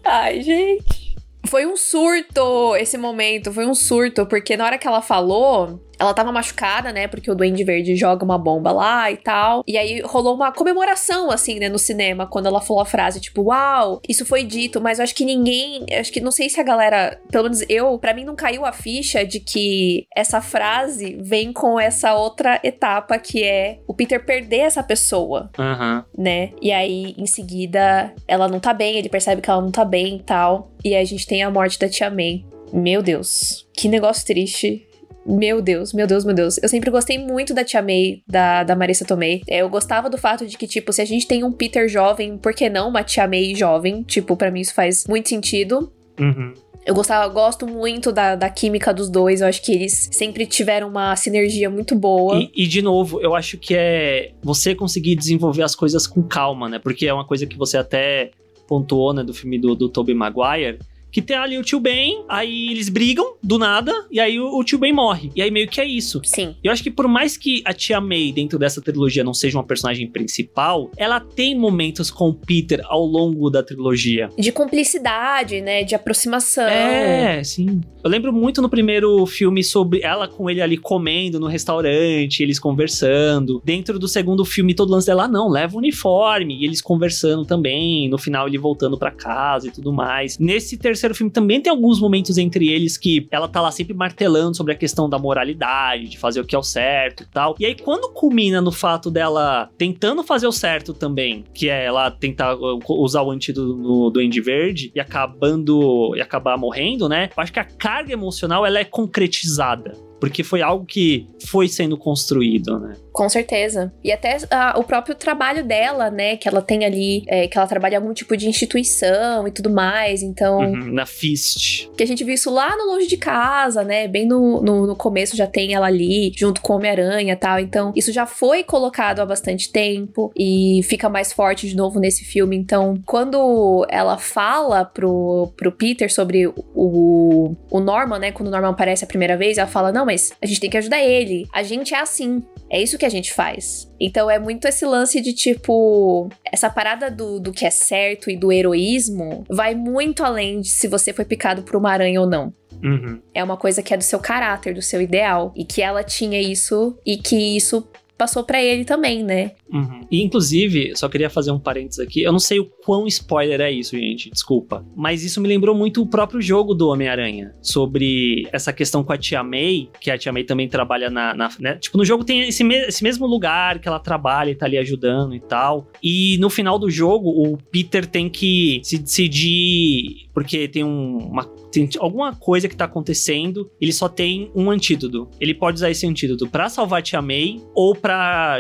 Ai, 0.05 0.43
gente. 0.43 1.10
Foi 1.47 1.67
um 1.67 1.77
surto 1.77 2.77
esse 2.77 2.97
momento, 2.99 3.53
foi 3.53 3.67
um 3.67 3.75
surto, 3.75 4.27
porque 4.27 4.57
na 4.57 4.65
hora 4.67 4.79
que 4.79 4.87
ela 4.87 5.03
falou, 5.03 5.81
ela 6.01 6.15
tava 6.15 6.33
machucada, 6.33 6.93
né? 6.93 7.07
Porque 7.07 7.31
o 7.31 7.35
Duende 7.35 7.63
Verde 7.63 7.95
joga 7.95 8.25
uma 8.25 8.39
bomba 8.39 8.73
lá 8.73 9.11
e 9.11 9.19
tal. 9.19 9.63
E 9.69 9.77
aí 9.77 10.01
rolou 10.01 10.35
uma 10.35 10.51
comemoração, 10.51 11.31
assim, 11.31 11.59
né, 11.59 11.69
no 11.69 11.79
cinema, 11.79 12.27
quando 12.27 12.47
ela 12.47 12.63
falou 12.63 12.83
a 12.83 12.87
frase, 12.87 13.21
tipo, 13.21 13.43
uau, 13.43 14.01
isso 14.09 14.25
foi 14.25 14.43
dito, 14.43 14.81
mas 14.81 14.99
eu 14.99 15.03
acho 15.03 15.15
que 15.15 15.27
ninguém. 15.27 15.85
Acho 15.99 16.11
que 16.11 16.21
não 16.21 16.31
sei 16.31 16.49
se 16.49 16.59
a 16.59 16.63
galera. 16.63 17.21
Pelo 17.31 17.45
menos 17.45 17.63
eu, 17.69 17.99
para 17.99 18.15
mim 18.15 18.25
não 18.25 18.35
caiu 18.35 18.65
a 18.65 18.73
ficha 18.73 19.27
de 19.27 19.41
que 19.41 20.07
essa 20.17 20.41
frase 20.41 21.19
vem 21.21 21.53
com 21.53 21.79
essa 21.79 22.15
outra 22.15 22.59
etapa 22.65 23.19
que 23.19 23.45
é 23.45 23.79
o 23.87 23.93
Peter 23.93 24.25
perder 24.25 24.61
essa 24.61 24.83
pessoa. 24.83 25.51
Uhum. 25.59 26.03
Né? 26.17 26.53
E 26.63 26.73
aí, 26.73 27.15
em 27.19 27.27
seguida, 27.27 28.15
ela 28.27 28.49
não 28.49 28.59
tá 28.59 28.73
bem, 28.73 28.97
ele 28.97 29.11
percebe 29.11 29.43
que 29.43 29.51
ela 29.51 29.61
não 29.61 29.71
tá 29.71 29.85
bem 29.85 30.17
e 30.17 30.23
tal. 30.23 30.71
E 30.83 30.95
aí 30.95 31.03
a 31.03 31.07
gente 31.07 31.27
tem 31.27 31.43
a 31.43 31.51
morte 31.51 31.79
da 31.79 31.91
Tia 31.91 32.09
May. 32.09 32.43
Meu 32.73 33.03
Deus, 33.03 33.69
que 33.75 33.89
negócio 33.89 34.25
triste. 34.25 34.87
Meu 35.25 35.61
Deus, 35.61 35.93
meu 35.93 36.07
Deus, 36.07 36.25
meu 36.25 36.35
Deus. 36.35 36.59
Eu 36.63 36.69
sempre 36.69 36.91
gostei 36.91 37.19
muito 37.19 37.53
da 37.53 37.65
Tia 37.65 37.83
May, 37.83 38.23
da, 38.27 38.65
da 38.65 38.75
Marissa 38.75 39.05
Tomei. 39.05 39.43
É, 39.47 39.59
eu 39.59 39.69
gostava 39.69 40.09
do 40.09 40.17
fato 40.17 40.47
de 40.47 40.57
que, 40.57 40.67
tipo, 40.67 40.93
se 40.93 41.03
a 41.03 41.05
gente 41.05 41.27
tem 41.27 41.45
um 41.45 41.53
Peter 41.53 41.89
jovem, 41.89 42.39
por 42.39 42.55
que 42.55 42.69
não 42.69 42.89
uma 42.89 43.03
Tia 43.03 43.27
May 43.29 43.55
jovem? 43.55 44.03
Tipo, 44.03 44.37
para 44.37 44.51
mim 44.51 44.61
isso 44.61 44.75
faz 44.75 45.07
muito 45.07 45.29
sentido. 45.29 45.93
Uhum. 46.19 46.55
Eu 46.87 46.95
gostava, 46.95 47.29
gosto 47.29 47.67
muito 47.67 48.11
da, 48.11 48.35
da 48.35 48.49
química 48.49 48.93
dos 48.93 49.11
dois. 49.11 49.43
Eu 49.43 49.47
acho 49.47 49.63
que 49.63 49.73
eles 49.73 50.09
sempre 50.11 50.47
tiveram 50.47 50.89
uma 50.89 51.15
sinergia 51.15 51.69
muito 51.69 51.95
boa. 51.95 52.39
E, 52.39 52.51
e, 52.65 52.67
de 52.67 52.81
novo, 52.81 53.21
eu 53.21 53.35
acho 53.35 53.59
que 53.59 53.75
é 53.75 54.33
você 54.43 54.75
conseguir 54.75 55.15
desenvolver 55.15 55.63
as 55.63 55.75
coisas 55.75 56.07
com 56.07 56.23
calma, 56.23 56.69
né? 56.69 56.79
Porque 56.79 57.07
é 57.07 57.13
uma 57.13 57.27
coisa 57.27 57.47
que 57.47 57.57
você 57.57 57.77
até 57.77 58.31
pontuou, 58.67 59.13
né, 59.13 59.25
do 59.25 59.35
filme 59.35 59.59
do, 59.59 59.75
do 59.75 59.89
Tobey 59.89 60.15
Maguire 60.15 60.79
que 61.11 61.21
tem 61.21 61.37
ali 61.37 61.59
o 61.59 61.63
tio 61.63 61.81
Ben, 61.81 62.25
aí 62.29 62.71
eles 62.71 62.89
brigam 62.89 63.35
do 63.43 63.59
nada, 63.59 63.93
e 64.11 64.21
aí 64.21 64.39
o, 64.39 64.59
o 64.59 64.65
tio 64.65 64.79
Ben 64.79 64.93
morre. 64.93 65.31
E 65.35 65.43
aí 65.43 65.51
meio 65.51 65.69
que 65.69 65.81
é 65.81 65.85
isso. 65.85 66.21
Sim. 66.25 66.55
Eu 66.63 66.73
acho 66.73 66.83
que 66.83 66.91
por 66.91 67.09
mais 67.09 67.37
que 67.37 67.63
a 67.65 67.73
tia 67.73 68.01
May, 68.01 68.33
dentro 68.33 68.59
dessa 68.59 68.81
trilogia, 68.81 69.25
não 69.25 69.35
seja 69.35 69.59
uma 69.59 69.65
personagem 69.65 70.07
principal, 70.07 70.91
ela 70.97 71.21
tem 71.21 71.59
momentos 71.59 72.11
com 72.11 72.29
o 72.29 72.35
Peter 72.35 72.81
ao 72.85 73.05
longo 73.05 73.51
da 73.51 73.63
trilogia. 73.63 74.29
De 74.39 74.53
cumplicidade, 74.53 75.61
né? 75.61 75.83
De 75.83 75.95
aproximação. 75.95 76.69
É, 76.69 77.43
sim. 77.43 77.81
Eu 78.03 78.11
lembro 78.11 78.33
muito 78.33 78.63
no 78.63 78.69
primeiro 78.69 79.27
filme 79.27 79.63
sobre 79.63 80.01
ela 80.03 80.27
com 80.27 80.49
ele 80.49 80.63
ali 80.63 80.77
comendo 80.77 81.39
no 81.39 81.47
restaurante, 81.47 82.43
eles 82.43 82.59
conversando. 82.59 83.61
Dentro 83.65 83.99
do 83.99 84.09
segundo 84.09 84.45
filme, 84.45 84.75
todo 84.75 84.91
lance 84.91 85.07
dela, 85.07 85.25
ah, 85.25 85.29
não, 85.29 85.49
leva 85.49 85.75
o 85.75 85.79
uniforme. 85.79 86.61
E 86.61 86.65
eles 86.65 86.81
conversando 86.81 87.45
também. 87.45 88.09
No 88.09 88.19
final, 88.19 88.47
ele 88.47 88.59
voltando 88.59 88.97
para 88.97 89.11
casa 89.11 89.69
e 89.69 89.71
tudo 89.71 89.93
mais. 89.93 90.39
Nesse 90.39 90.77
terceiro 90.77 91.00
terceiro 91.01 91.15
filme 91.15 91.33
também 91.33 91.61
tem 91.61 91.71
alguns 91.71 91.99
momentos 91.99 92.37
entre 92.37 92.69
eles 92.69 92.99
que 92.99 93.27
ela 93.31 93.49
tá 93.49 93.61
lá 93.61 93.71
sempre 93.71 93.95
martelando 93.95 94.57
sobre 94.57 94.73
a 94.73 94.77
questão 94.77 95.09
da 95.09 95.19
moralidade, 95.19 96.09
de 96.09 96.19
fazer 96.19 96.41
o 96.41 96.45
que 96.45 96.55
é 96.55 96.59
o 96.59 96.63
certo 96.63 97.23
e 97.23 97.27
tal. 97.27 97.57
E 97.59 97.65
aí, 97.65 97.75
quando 97.75 98.13
culmina 98.13 98.61
no 98.61 98.71
fato 98.71 99.11
dela 99.11 99.71
tentando 99.79 100.23
fazer 100.23 100.47
o 100.47 100.53
certo 100.53 100.93
também, 100.93 101.45
que 101.55 101.69
é 101.69 101.85
ela 101.85 102.11
tentar 102.11 102.55
uh, 102.55 102.81
usar 102.89 103.23
o 103.23 103.31
antídoto 103.31 103.77
no 103.77 104.11
Duende 104.11 104.41
Verde 104.41 104.93
e 104.95 105.01
acabando 105.01 106.15
e 106.15 106.21
acabar 106.21 106.59
morrendo, 106.59 107.09
né? 107.09 107.31
Eu 107.37 107.43
acho 107.43 107.53
que 107.53 107.61
a 107.61 107.65
carga 107.65 108.13
emocional 108.13 108.67
ela 108.67 108.79
é 108.79 108.85
concretizada 108.85 109.93
porque 110.21 110.45
foi 110.45 110.61
algo 110.61 110.85
que 110.85 111.27
foi 111.47 111.67
sendo 111.67 111.97
construído, 111.97 112.79
né? 112.79 112.95
Com 113.13 113.29
certeza. 113.29 113.93
E 114.03 114.13
até 114.13 114.37
uh, 114.37 114.79
o 114.79 114.85
próprio 114.85 115.15
trabalho 115.15 115.65
dela, 115.65 116.11
né? 116.11 116.37
Que 116.37 116.49
ela 116.49 116.63
tem 116.63 116.85
ali, 116.85 117.25
é, 117.27 117.49
que 117.49 117.59
ela 117.59 117.67
trabalha 117.67 117.95
em 117.95 117.97
algum 117.97 118.13
tipo 118.13 118.37
de 118.37 118.49
instituição 118.49 119.47
e 119.47 119.51
tudo 119.51 119.71
mais. 119.71 120.23
Então. 120.23 120.59
Uhum, 120.59 120.93
na 120.93 121.07
FIST. 121.07 121.91
Que 121.97 122.03
a 122.03 122.07
gente 122.07 122.25
viu 122.25 122.35
isso 122.35 122.51
lá 122.51 122.77
no 122.77 122.93
Longe 122.93 123.07
de 123.07 123.17
Casa, 123.17 123.83
né? 123.83 124.07
Bem 124.07 124.27
no, 124.27 124.63
no, 124.63 124.87
no 124.87 124.97
começo 124.97 125.37
já 125.37 125.47
tem 125.47 125.75
ela 125.75 125.87
ali, 125.87 126.33
junto 126.37 126.61
com 126.61 126.75
o 126.75 126.77
Homem-Aranha 126.77 127.33
e 127.33 127.37
tal. 127.37 127.59
Então, 127.59 127.93
isso 127.97 128.13
já 128.13 128.27
foi 128.27 128.63
colocado 128.63 129.21
há 129.21 129.27
bastante 129.27 129.71
tempo 129.71 130.33
e 130.37 130.81
fica 130.85 131.09
mais 131.09 131.33
forte 131.33 131.69
de 131.69 131.77
novo 131.77 131.99
nesse 131.99 132.25
filme. 132.25 132.57
Então, 132.57 133.01
quando 133.07 133.87
ela 133.89 134.19
fala 134.19 134.85
pro, 134.85 135.53
pro 135.57 135.73
Peter 135.73 136.13
sobre 136.13 136.47
o, 136.47 137.57
o 137.71 137.81
Norman, 137.81 138.19
né? 138.19 138.33
Quando 138.33 138.49
o 138.49 138.51
Norman 138.51 138.71
aparece 138.71 139.05
a 139.05 139.07
primeira 139.07 139.37
vez, 139.37 139.59
ela 139.59 139.69
fala: 139.69 139.91
Não, 139.91 140.07
mas 140.07 140.33
a 140.41 140.47
gente 140.47 140.61
tem 140.61 140.71
que 140.71 140.79
ajudar 140.79 141.03
ele. 141.03 141.47
A 141.53 141.63
gente 141.63 141.95
é 141.95 142.01
assim. 142.01 142.43
É 142.71 142.81
isso 142.81 142.97
que 143.01 143.07
a 143.07 143.11
gente 143.11 143.33
faz. 143.33 143.91
Então 143.99 144.31
é 144.31 144.39
muito 144.39 144.69
esse 144.69 144.87
lance 144.87 145.21
de 145.21 145.33
tipo. 145.33 146.29
Essa 146.45 146.71
parada 146.71 147.11
do, 147.11 147.41
do 147.41 147.53
que 147.53 147.67
é 147.67 147.71
certo 147.71 148.31
e 148.31 148.37
do 148.37 148.53
heroísmo 148.53 149.45
vai 149.49 149.75
muito 149.75 150.23
além 150.23 150.61
de 150.61 150.69
se 150.69 150.87
você 150.87 151.13
foi 151.13 151.25
picado 151.25 151.63
por 151.63 151.77
uma 151.77 151.91
aranha 151.91 152.21
ou 152.21 152.29
não. 152.29 152.53
Uhum. 152.83 153.21
É 153.35 153.43
uma 153.43 153.57
coisa 153.57 153.83
que 153.83 153.93
é 153.93 153.97
do 153.97 154.05
seu 154.05 154.19
caráter, 154.19 154.75
do 154.75 154.83
seu 154.83 155.01
ideal. 155.01 155.53
E 155.57 155.65
que 155.65 155.83
ela 155.83 156.05
tinha 156.05 156.41
isso 156.41 156.97
e 157.05 157.17
que 157.17 157.57
isso 157.57 157.87
passou 158.21 158.45
para 158.45 158.63
ele 158.63 158.85
também, 158.85 159.25
né? 159.25 159.53
Uhum. 159.73 160.07
E 160.11 160.23
inclusive, 160.23 160.93
só 160.95 161.09
queria 161.09 161.31
fazer 161.31 161.53
um 161.53 161.59
parênteses 161.59 162.01
aqui. 162.01 162.23
Eu 162.23 162.33
não 162.33 162.39
sei 162.39 162.61
o 162.61 162.67
quão 162.67 163.07
spoiler 163.07 163.63
é 163.63 163.73
isso, 163.73 163.97
gente, 163.97 164.29
desculpa. 164.31 164.85
Mas 164.95 165.25
isso 165.25 165.41
me 165.41 165.49
lembrou 165.49 165.75
muito 165.75 166.03
o 166.03 166.07
próprio 166.07 166.39
jogo 166.43 166.75
do 166.75 166.89
Homem-Aranha. 166.89 167.55
Sobre 167.63 168.47
essa 168.53 168.75
questão 168.75 169.03
com 169.03 169.11
a 169.11 169.17
Tia 169.17 169.43
May, 169.43 169.89
que 169.99 170.11
a 170.11 170.19
Tia 170.19 170.31
May 170.33 170.45
também 170.45 170.69
trabalha 170.69 171.09
na. 171.09 171.33
na 171.33 171.49
né? 171.59 171.77
Tipo, 171.77 171.97
no 171.97 172.05
jogo 172.05 172.23
tem 172.23 172.47
esse, 172.47 172.63
me 172.63 172.75
esse 172.75 173.03
mesmo 173.03 173.27
lugar 173.27 173.79
que 173.79 173.89
ela 173.89 173.99
trabalha 173.99 174.51
e 174.51 174.55
tá 174.55 174.67
ali 174.67 174.77
ajudando 174.77 175.35
e 175.35 175.41
tal. 175.41 175.89
E 176.03 176.37
no 176.41 176.51
final 176.51 176.79
do 176.79 176.91
jogo, 176.91 177.31
o 177.31 177.57
Peter 177.57 178.05
tem 178.05 178.29
que 178.29 178.83
se 178.83 178.99
decidir. 178.99 180.29
Porque 180.35 180.69
tem 180.69 180.85
um, 180.85 181.17
uma 181.17 181.45
tem 181.71 181.89
alguma 181.99 182.35
coisa 182.35 182.69
que 182.69 182.77
tá 182.77 182.85
acontecendo, 182.85 183.71
ele 183.81 183.93
só 183.93 184.09
tem 184.09 184.51
um 184.55 184.71
antídoto. 184.71 185.29
Ele 185.41 185.55
pode 185.55 185.77
usar 185.77 185.91
esse 185.91 186.07
antídoto 186.07 186.49
para 186.49 186.69
salvar 186.69 186.99
a 186.99 187.03
Tia 187.03 187.23
May 187.23 187.61
ou 187.75 187.95
para 187.95 188.10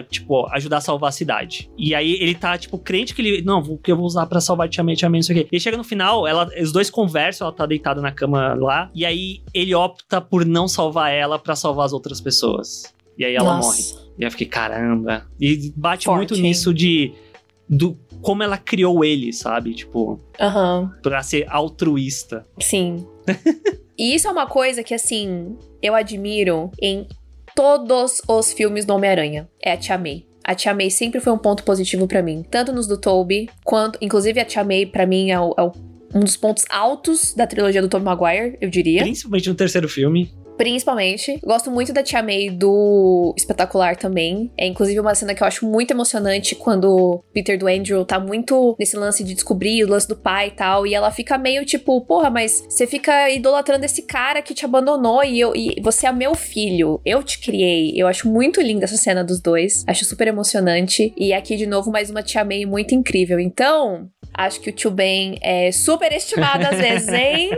tipo, 0.09 0.46
ajudar 0.53 0.78
a 0.78 0.80
salvar 0.80 1.09
a 1.09 1.12
cidade. 1.12 1.70
E 1.76 1.94
aí 1.94 2.14
ele 2.20 2.34
tá, 2.34 2.57
tipo, 2.59 2.78
crente 2.78 3.14
que 3.14 3.22
ele, 3.22 3.42
não, 3.42 3.61
o 3.61 3.78
que 3.78 3.92
eu 3.92 3.96
vou 3.96 4.07
usar 4.07 4.26
para 4.26 4.40
salvar 4.40 4.66
a 4.66 4.70
Tia 4.70 4.84
May, 4.84 4.96
Tia 4.96 5.09
May, 5.09 5.18
não 5.18 5.22
sei 5.22 5.36
o 5.36 5.38
quê. 5.40 5.48
Ele 5.51 5.61
chega 5.61 5.76
no 5.76 5.84
final, 5.84 6.26
ela, 6.26 6.48
os 6.61 6.72
dois 6.72 6.90
conversam, 6.90 7.46
ela 7.46 7.57
tá 7.57 7.66
deitada 7.66 8.01
na 8.01 8.12
cama 8.12 8.55
lá, 8.55 8.90
e 8.94 9.05
aí 9.05 9.42
ele 9.55 9.74
opta 9.74 10.20
por 10.20 10.44
não 10.44 10.68
salvar 10.68 11.12
ela 11.12 11.38
para 11.38 11.55
salvar 11.57 11.86
as 11.86 11.92
outras 11.92 12.20
pessoas. 12.20 12.92
E 13.16 13.24
aí 13.24 13.34
ela 13.34 13.57
Nossa. 13.57 13.94
morre. 13.94 14.11
E 14.18 14.24
eu 14.24 14.30
fiquei, 14.30 14.46
caramba. 14.46 15.26
E 15.40 15.72
bate 15.76 16.05
Forte, 16.05 16.16
muito 16.16 16.34
hein? 16.34 16.42
nisso 16.42 16.72
de 16.72 17.12
do 17.68 17.96
como 18.20 18.42
ela 18.42 18.59
criou 18.59 19.05
ele, 19.05 19.32
sabe? 19.32 19.72
Tipo, 19.72 20.20
uhum. 20.40 20.90
pra 21.03 21.22
ser 21.22 21.46
altruísta. 21.48 22.46
Sim. 22.59 23.07
e 23.96 24.14
isso 24.14 24.26
é 24.26 24.30
uma 24.30 24.46
coisa 24.46 24.82
que, 24.82 24.92
assim, 24.92 25.57
eu 25.80 25.94
admiro 25.94 26.70
em 26.80 27.07
todos 27.55 28.22
os 28.26 28.53
filmes 28.53 28.84
do 28.84 28.94
Homem-Aranha. 28.94 29.48
É 29.62 29.72
a 29.72 29.76
Tia 29.76 29.98
May. 29.98 30.26
A 30.44 30.55
Tia 30.55 30.74
May 30.74 30.90
sempre 30.90 31.20
foi 31.20 31.32
um 31.32 31.38
ponto 31.38 31.62
positivo 31.64 32.07
para 32.07 32.22
mim. 32.22 32.44
Tanto 32.51 32.72
nos 32.72 32.86
do 32.86 32.98
Tobey, 32.98 33.48
quanto. 33.64 33.98
Inclusive, 34.01 34.40
a 34.40 34.44
Tia 34.44 34.64
May, 34.64 34.86
pra 34.86 35.07
mim, 35.07 35.30
é, 35.30 35.38
o, 35.38 35.55
é 35.57 35.62
um 36.14 36.20
dos 36.20 36.36
pontos 36.36 36.64
altos 36.68 37.34
da 37.34 37.46
trilogia 37.46 37.80
do 37.80 37.88
Tobey 37.88 38.05
Maguire, 38.05 38.59
eu 38.61 38.68
diria. 38.68 39.03
Principalmente 39.03 39.48
no 39.48 39.55
terceiro 39.55 39.88
filme. 39.88 40.32
Principalmente. 40.61 41.41
Gosto 41.43 41.71
muito 41.71 41.91
da 41.91 42.03
Tia 42.03 42.23
May 42.23 42.51
do 42.51 43.33
Espetacular 43.35 43.97
também. 43.97 44.53
É 44.59 44.67
inclusive 44.67 45.01
uma 45.01 45.15
cena 45.15 45.35
que 45.35 45.43
eu 45.43 45.47
acho 45.47 45.65
muito 45.65 45.91
emocionante 45.93 46.55
quando 46.55 47.25
Peter 47.33 47.59
do 47.59 47.67
Andrew 47.67 48.05
tá 48.05 48.21
muito 48.21 48.77
nesse 48.79 48.95
lance 48.95 49.25
de 49.25 49.33
descobrir 49.33 49.83
o 49.83 49.89
lance 49.89 50.07
do 50.07 50.15
pai 50.15 50.49
e 50.49 50.51
tal. 50.51 50.87
E 50.87 50.95
ela 50.95 51.11
fica 51.11 51.39
meio 51.39 51.65
tipo, 51.65 51.99
porra, 52.03 52.29
mas 52.29 52.63
você 52.69 52.87
fica 52.87 53.31
idolatrando 53.31 53.87
esse 53.87 54.03
cara 54.03 54.43
que 54.43 54.53
te 54.53 54.67
abandonou 54.67 55.25
e, 55.25 55.41
eu, 55.41 55.57
e 55.57 55.81
você 55.81 56.07
é 56.07 56.13
meu 56.13 56.35
filho. 56.35 57.01
Eu 57.07 57.23
te 57.23 57.41
criei. 57.41 57.95
Eu 57.97 58.07
acho 58.07 58.29
muito 58.29 58.61
linda 58.61 58.85
essa 58.85 58.99
cena 58.99 59.25
dos 59.25 59.41
dois. 59.41 59.83
Acho 59.87 60.05
super 60.05 60.29
emocionante. 60.29 61.15
E 61.17 61.33
aqui 61.33 61.57
de 61.57 61.65
novo 61.65 61.91
mais 61.91 62.11
uma 62.11 62.23
Tia 62.23 62.45
May 62.45 62.67
muito 62.67 62.95
incrível. 62.95 63.41
Então, 63.41 64.11
acho 64.35 64.61
que 64.61 64.69
o 64.69 64.73
Tio 64.75 64.91
Ben 64.91 65.39
é 65.41 65.73
super 65.73 66.13
estimado 66.13 66.67
às 66.67 66.77
vezes, 66.77 67.09
hein? 67.17 67.49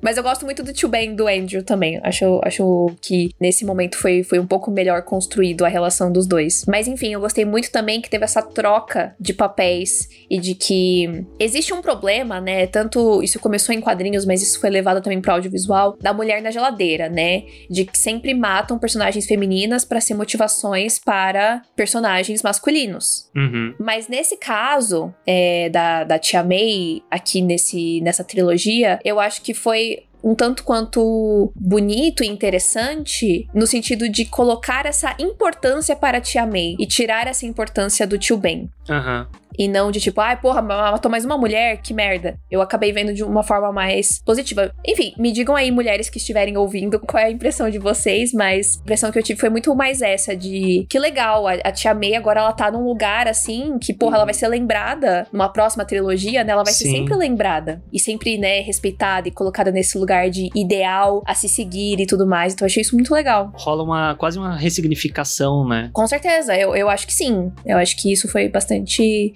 Mas 0.00 0.16
eu 0.16 0.22
gosto 0.22 0.44
muito 0.44 0.62
do 0.62 0.72
Tio 0.72 0.88
Ben 0.88 1.14
do 1.14 1.26
Andrew 1.26 1.62
também. 1.62 2.00
Acho, 2.02 2.40
acho 2.44 2.92
que 3.00 3.30
nesse 3.40 3.64
momento 3.64 3.96
foi, 3.96 4.22
foi 4.22 4.38
um 4.38 4.46
pouco 4.46 4.70
melhor 4.70 5.02
construído 5.02 5.64
a 5.64 5.68
relação 5.68 6.10
dos 6.10 6.26
dois. 6.26 6.64
Mas 6.66 6.88
enfim, 6.88 7.12
eu 7.12 7.20
gostei 7.20 7.44
muito 7.44 7.70
também 7.70 8.00
que 8.00 8.10
teve 8.10 8.24
essa 8.24 8.42
troca 8.42 9.14
de 9.18 9.32
papéis 9.32 10.08
e 10.28 10.38
de 10.38 10.54
que 10.54 11.24
existe 11.38 11.72
um 11.72 11.82
problema, 11.82 12.40
né? 12.40 12.66
Tanto 12.66 13.22
isso 13.22 13.38
começou 13.38 13.74
em 13.74 13.80
quadrinhos, 13.80 14.24
mas 14.24 14.42
isso 14.42 14.60
foi 14.60 14.70
levado 14.70 15.02
também 15.02 15.20
pro 15.20 15.32
audiovisual 15.32 15.96
da 16.00 16.12
mulher 16.12 16.42
na 16.42 16.50
geladeira, 16.50 17.08
né? 17.08 17.44
De 17.68 17.84
que 17.84 17.98
sempre 17.98 18.34
matam 18.34 18.78
personagens 18.78 19.26
femininas 19.26 19.84
para 19.84 20.00
ser 20.00 20.14
motivações 20.14 20.98
para 20.98 21.62
personagens 21.76 22.42
masculinos. 22.42 23.30
Uhum. 23.34 23.74
Mas 23.78 24.08
nesse 24.08 24.36
caso 24.36 25.14
é, 25.26 25.68
da, 25.68 26.04
da 26.04 26.18
Tia 26.18 26.42
May, 26.42 27.02
aqui 27.10 27.42
nesse, 27.42 28.00
nessa 28.00 28.24
trilogia, 28.24 28.98
eu 29.04 29.18
acho 29.18 29.42
que 29.42 29.54
foi 29.54 29.89
um 30.22 30.34
tanto 30.34 30.64
quanto 30.64 31.52
bonito 31.54 32.22
e 32.22 32.26
interessante 32.26 33.48
no 33.54 33.66
sentido 33.66 34.08
de 34.08 34.24
colocar 34.24 34.86
essa 34.86 35.14
importância 35.18 35.96
para 35.96 36.18
a 36.18 36.20
tia 36.20 36.46
May 36.46 36.76
e 36.78 36.86
tirar 36.86 37.26
essa 37.26 37.46
importância 37.46 38.06
do 38.06 38.18
tio 38.18 38.36
Ben. 38.36 38.70
Uhum. 38.88 39.26
E 39.58 39.68
não 39.68 39.90
de 39.90 40.00
tipo, 40.00 40.20
ai, 40.20 40.34
ah, 40.34 40.36
porra, 40.36 40.62
matou 40.62 41.10
mais 41.10 41.24
uma 41.24 41.36
mulher, 41.36 41.78
que 41.82 41.92
merda. 41.92 42.38
Eu 42.50 42.60
acabei 42.60 42.92
vendo 42.92 43.12
de 43.12 43.22
uma 43.22 43.42
forma 43.42 43.72
mais 43.72 44.22
positiva. 44.24 44.72
Enfim, 44.86 45.12
me 45.18 45.32
digam 45.32 45.54
aí, 45.54 45.70
mulheres 45.70 46.08
que 46.08 46.18
estiverem 46.18 46.56
ouvindo, 46.56 46.98
qual 47.06 47.22
é 47.22 47.26
a 47.26 47.30
impressão 47.30 47.68
de 47.70 47.78
vocês, 47.78 48.32
mas 48.32 48.78
a 48.78 48.82
impressão 48.82 49.10
que 49.10 49.18
eu 49.18 49.22
tive 49.22 49.40
foi 49.40 49.50
muito 49.50 49.74
mais 49.74 50.02
essa 50.02 50.36
de 50.36 50.86
que 50.88 50.98
legal, 50.98 51.46
a, 51.46 51.52
a 51.64 51.72
Tia 51.72 51.94
May 51.94 52.14
agora 52.14 52.40
ela 52.40 52.52
tá 52.52 52.70
num 52.70 52.84
lugar 52.84 53.28
assim 53.28 53.78
que, 53.78 53.92
porra, 53.92 54.16
ela 54.16 54.24
vai 54.24 54.34
ser 54.34 54.48
lembrada 54.48 55.26
numa 55.32 55.48
próxima 55.48 55.84
trilogia, 55.84 56.44
né? 56.44 56.52
Ela 56.52 56.64
vai 56.64 56.72
Sim. 56.72 56.84
ser 56.84 56.90
sempre 56.90 57.14
lembrada 57.14 57.82
e 57.92 57.98
sempre, 57.98 58.38
né, 58.38 58.60
respeitada 58.60 59.28
e 59.28 59.30
colocada 59.30 59.70
nesse 59.70 59.98
lugar 59.98 60.30
de 60.30 60.48
ideal 60.54 61.22
a 61.26 61.34
se 61.34 61.48
seguir 61.48 62.00
e 62.00 62.06
tudo 62.06 62.26
mais. 62.26 62.52
Então 62.52 62.66
eu 62.66 62.70
achei 62.70 62.80
isso 62.80 62.94
muito 62.94 63.12
legal. 63.12 63.52
Rola 63.54 63.82
uma 63.82 64.14
quase 64.14 64.38
uma 64.38 64.56
ressignificação, 64.56 65.66
né? 65.66 65.90
Com 65.92 66.06
certeza, 66.06 66.56
eu, 66.56 66.74
eu 66.74 66.88
acho 66.88 67.06
que 67.06 67.12
sim. 67.12 67.52
Eu 67.64 67.78
acho 67.78 67.96
que 67.96 68.12
isso 68.12 68.28
foi 68.28 68.48
bastante 68.48 69.34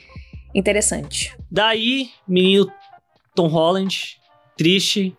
interessante. 0.55 1.36
Daí, 1.50 2.11
menino 2.26 2.70
Tom 3.34 3.48
Holland, 3.48 4.18
triste, 4.57 5.16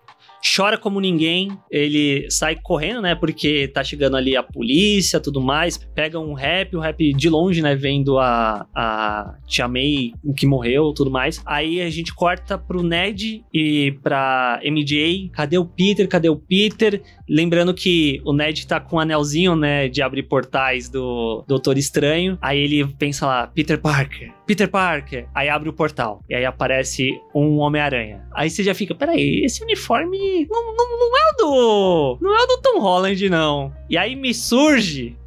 chora 0.56 0.78
como 0.78 1.02
ninguém. 1.02 1.58
Ele 1.72 2.30
sai 2.30 2.56
correndo, 2.62 3.02
né? 3.02 3.16
Porque 3.16 3.68
tá 3.68 3.84
chegando 3.84 4.16
ali 4.16 4.38
a 4.38 4.44
polícia, 4.44 5.20
tudo 5.20 5.42
mais. 5.42 5.78
Pega 5.78 6.20
um 6.20 6.34
rap, 6.34 6.76
o 6.76 6.80
rap 6.80 7.14
de 7.14 7.30
longe, 7.30 7.62
né? 7.62 7.76
Vendo 7.76 8.20
a, 8.20 8.68
a 8.76 9.36
Tia 9.48 9.68
May 9.68 10.14
que 10.38 10.46
morreu, 10.46 10.94
tudo 10.94 11.10
mais. 11.10 11.42
Aí 11.46 11.82
a 11.82 11.90
gente 11.90 12.14
corta 12.14 12.58
pro 12.58 12.84
Ned 12.84 13.44
e 13.54 13.98
pra 14.04 14.60
MJ. 14.64 15.30
Cadê 15.34 15.58
o 15.58 15.66
Peter? 15.66 16.08
Cadê 16.08 16.30
o 16.30 16.36
Peter? 16.36 17.02
Lembrando 17.28 17.74
que 17.74 18.22
o 18.24 18.34
Ned 18.34 18.68
tá 18.68 18.80
com 18.80 18.98
um 18.98 19.00
anelzinho, 19.00 19.56
né? 19.56 19.88
De 19.88 20.02
abrir 20.02 20.24
portais 20.24 20.90
do 20.90 21.44
Doutor 21.48 21.78
Estranho. 21.78 22.38
Aí 22.42 22.60
ele 22.60 22.86
pensa 23.00 23.26
lá, 23.26 23.48
Peter 23.48 23.80
Parker, 23.80 24.32
Peter 24.46 24.70
Parker. 24.70 25.28
Aí 25.34 25.50
abre 25.50 25.70
o 25.70 25.74
portal. 25.74 26.22
E 26.30 26.36
aí 26.36 26.46
aparece 26.46 27.20
um 27.34 27.58
Homem-Aranha. 27.58 28.28
Aí 28.34 28.50
você 28.50 28.64
já 28.64 28.76
fica, 28.76 28.94
peraí, 28.94 29.44
esse 29.44 29.64
uniforme 29.64 30.48
não, 30.50 30.76
não, 30.76 31.00
não 31.00 31.18
é 31.18 31.32
o 31.32 31.38
do. 31.38 32.18
Não 32.22 32.36
é 32.36 32.44
o 32.44 32.48
do 32.48 32.62
Tom 32.62 32.80
Holland, 32.80 33.30
não. 33.30 33.74
E 33.90 33.98
aí 33.98 34.16
me 34.16 34.34
surge 34.34 35.18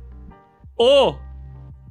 o 0.79 1.15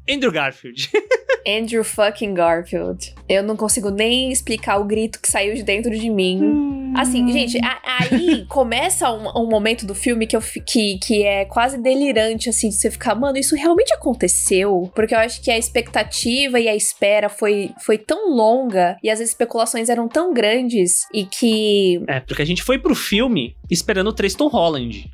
Andrew 0.09 0.31
Garfield. 0.31 0.89
Andrew 1.47 1.83
fucking 1.83 2.33
Garfield. 2.33 3.13
Eu 3.29 3.41
não 3.41 3.55
consigo 3.55 3.89
nem 3.89 4.31
explicar 4.31 4.77
o 4.77 4.83
grito 4.83 5.21
que 5.21 5.31
saiu 5.31 5.55
de 5.55 5.63
dentro 5.63 5.97
de 5.97 6.09
mim. 6.09 6.77
Assim, 6.95 7.31
gente, 7.31 7.57
a, 7.63 7.79
aí 8.01 8.45
começa 8.49 9.11
um, 9.11 9.43
um, 9.43 9.47
momento 9.47 9.85
do 9.85 9.93
filme 9.93 10.25
que, 10.25 10.35
eu, 10.35 10.41
que, 10.65 10.97
que 10.97 11.23
é 11.23 11.45
quase 11.45 11.77
delirante, 11.77 12.49
assim, 12.49 12.69
de 12.69 12.75
você 12.75 12.89
ficar, 12.89 13.15
mano, 13.15 13.37
isso 13.37 13.55
realmente 13.55 13.93
aconteceu? 13.93 14.91
Porque 14.95 15.13
eu 15.13 15.19
acho 15.19 15.41
que 15.41 15.51
a 15.51 15.57
expectativa 15.57 16.59
e 16.59 16.67
a 16.67 16.75
espera 16.75 17.29
foi, 17.29 17.71
foi 17.85 17.97
tão 17.97 18.35
longa 18.35 18.97
e 19.03 19.09
as 19.09 19.19
especulações 19.19 19.89
eram 19.89 20.07
tão 20.07 20.33
grandes 20.33 21.01
e 21.13 21.23
que. 21.23 22.01
É, 22.07 22.19
porque 22.19 22.41
a 22.41 22.45
gente 22.45 22.63
foi 22.63 22.79
pro 22.79 22.95
filme 22.95 23.55
esperando 23.69 24.07
o 24.07 24.13
Tristan 24.13 24.47
Holland. 24.47 25.11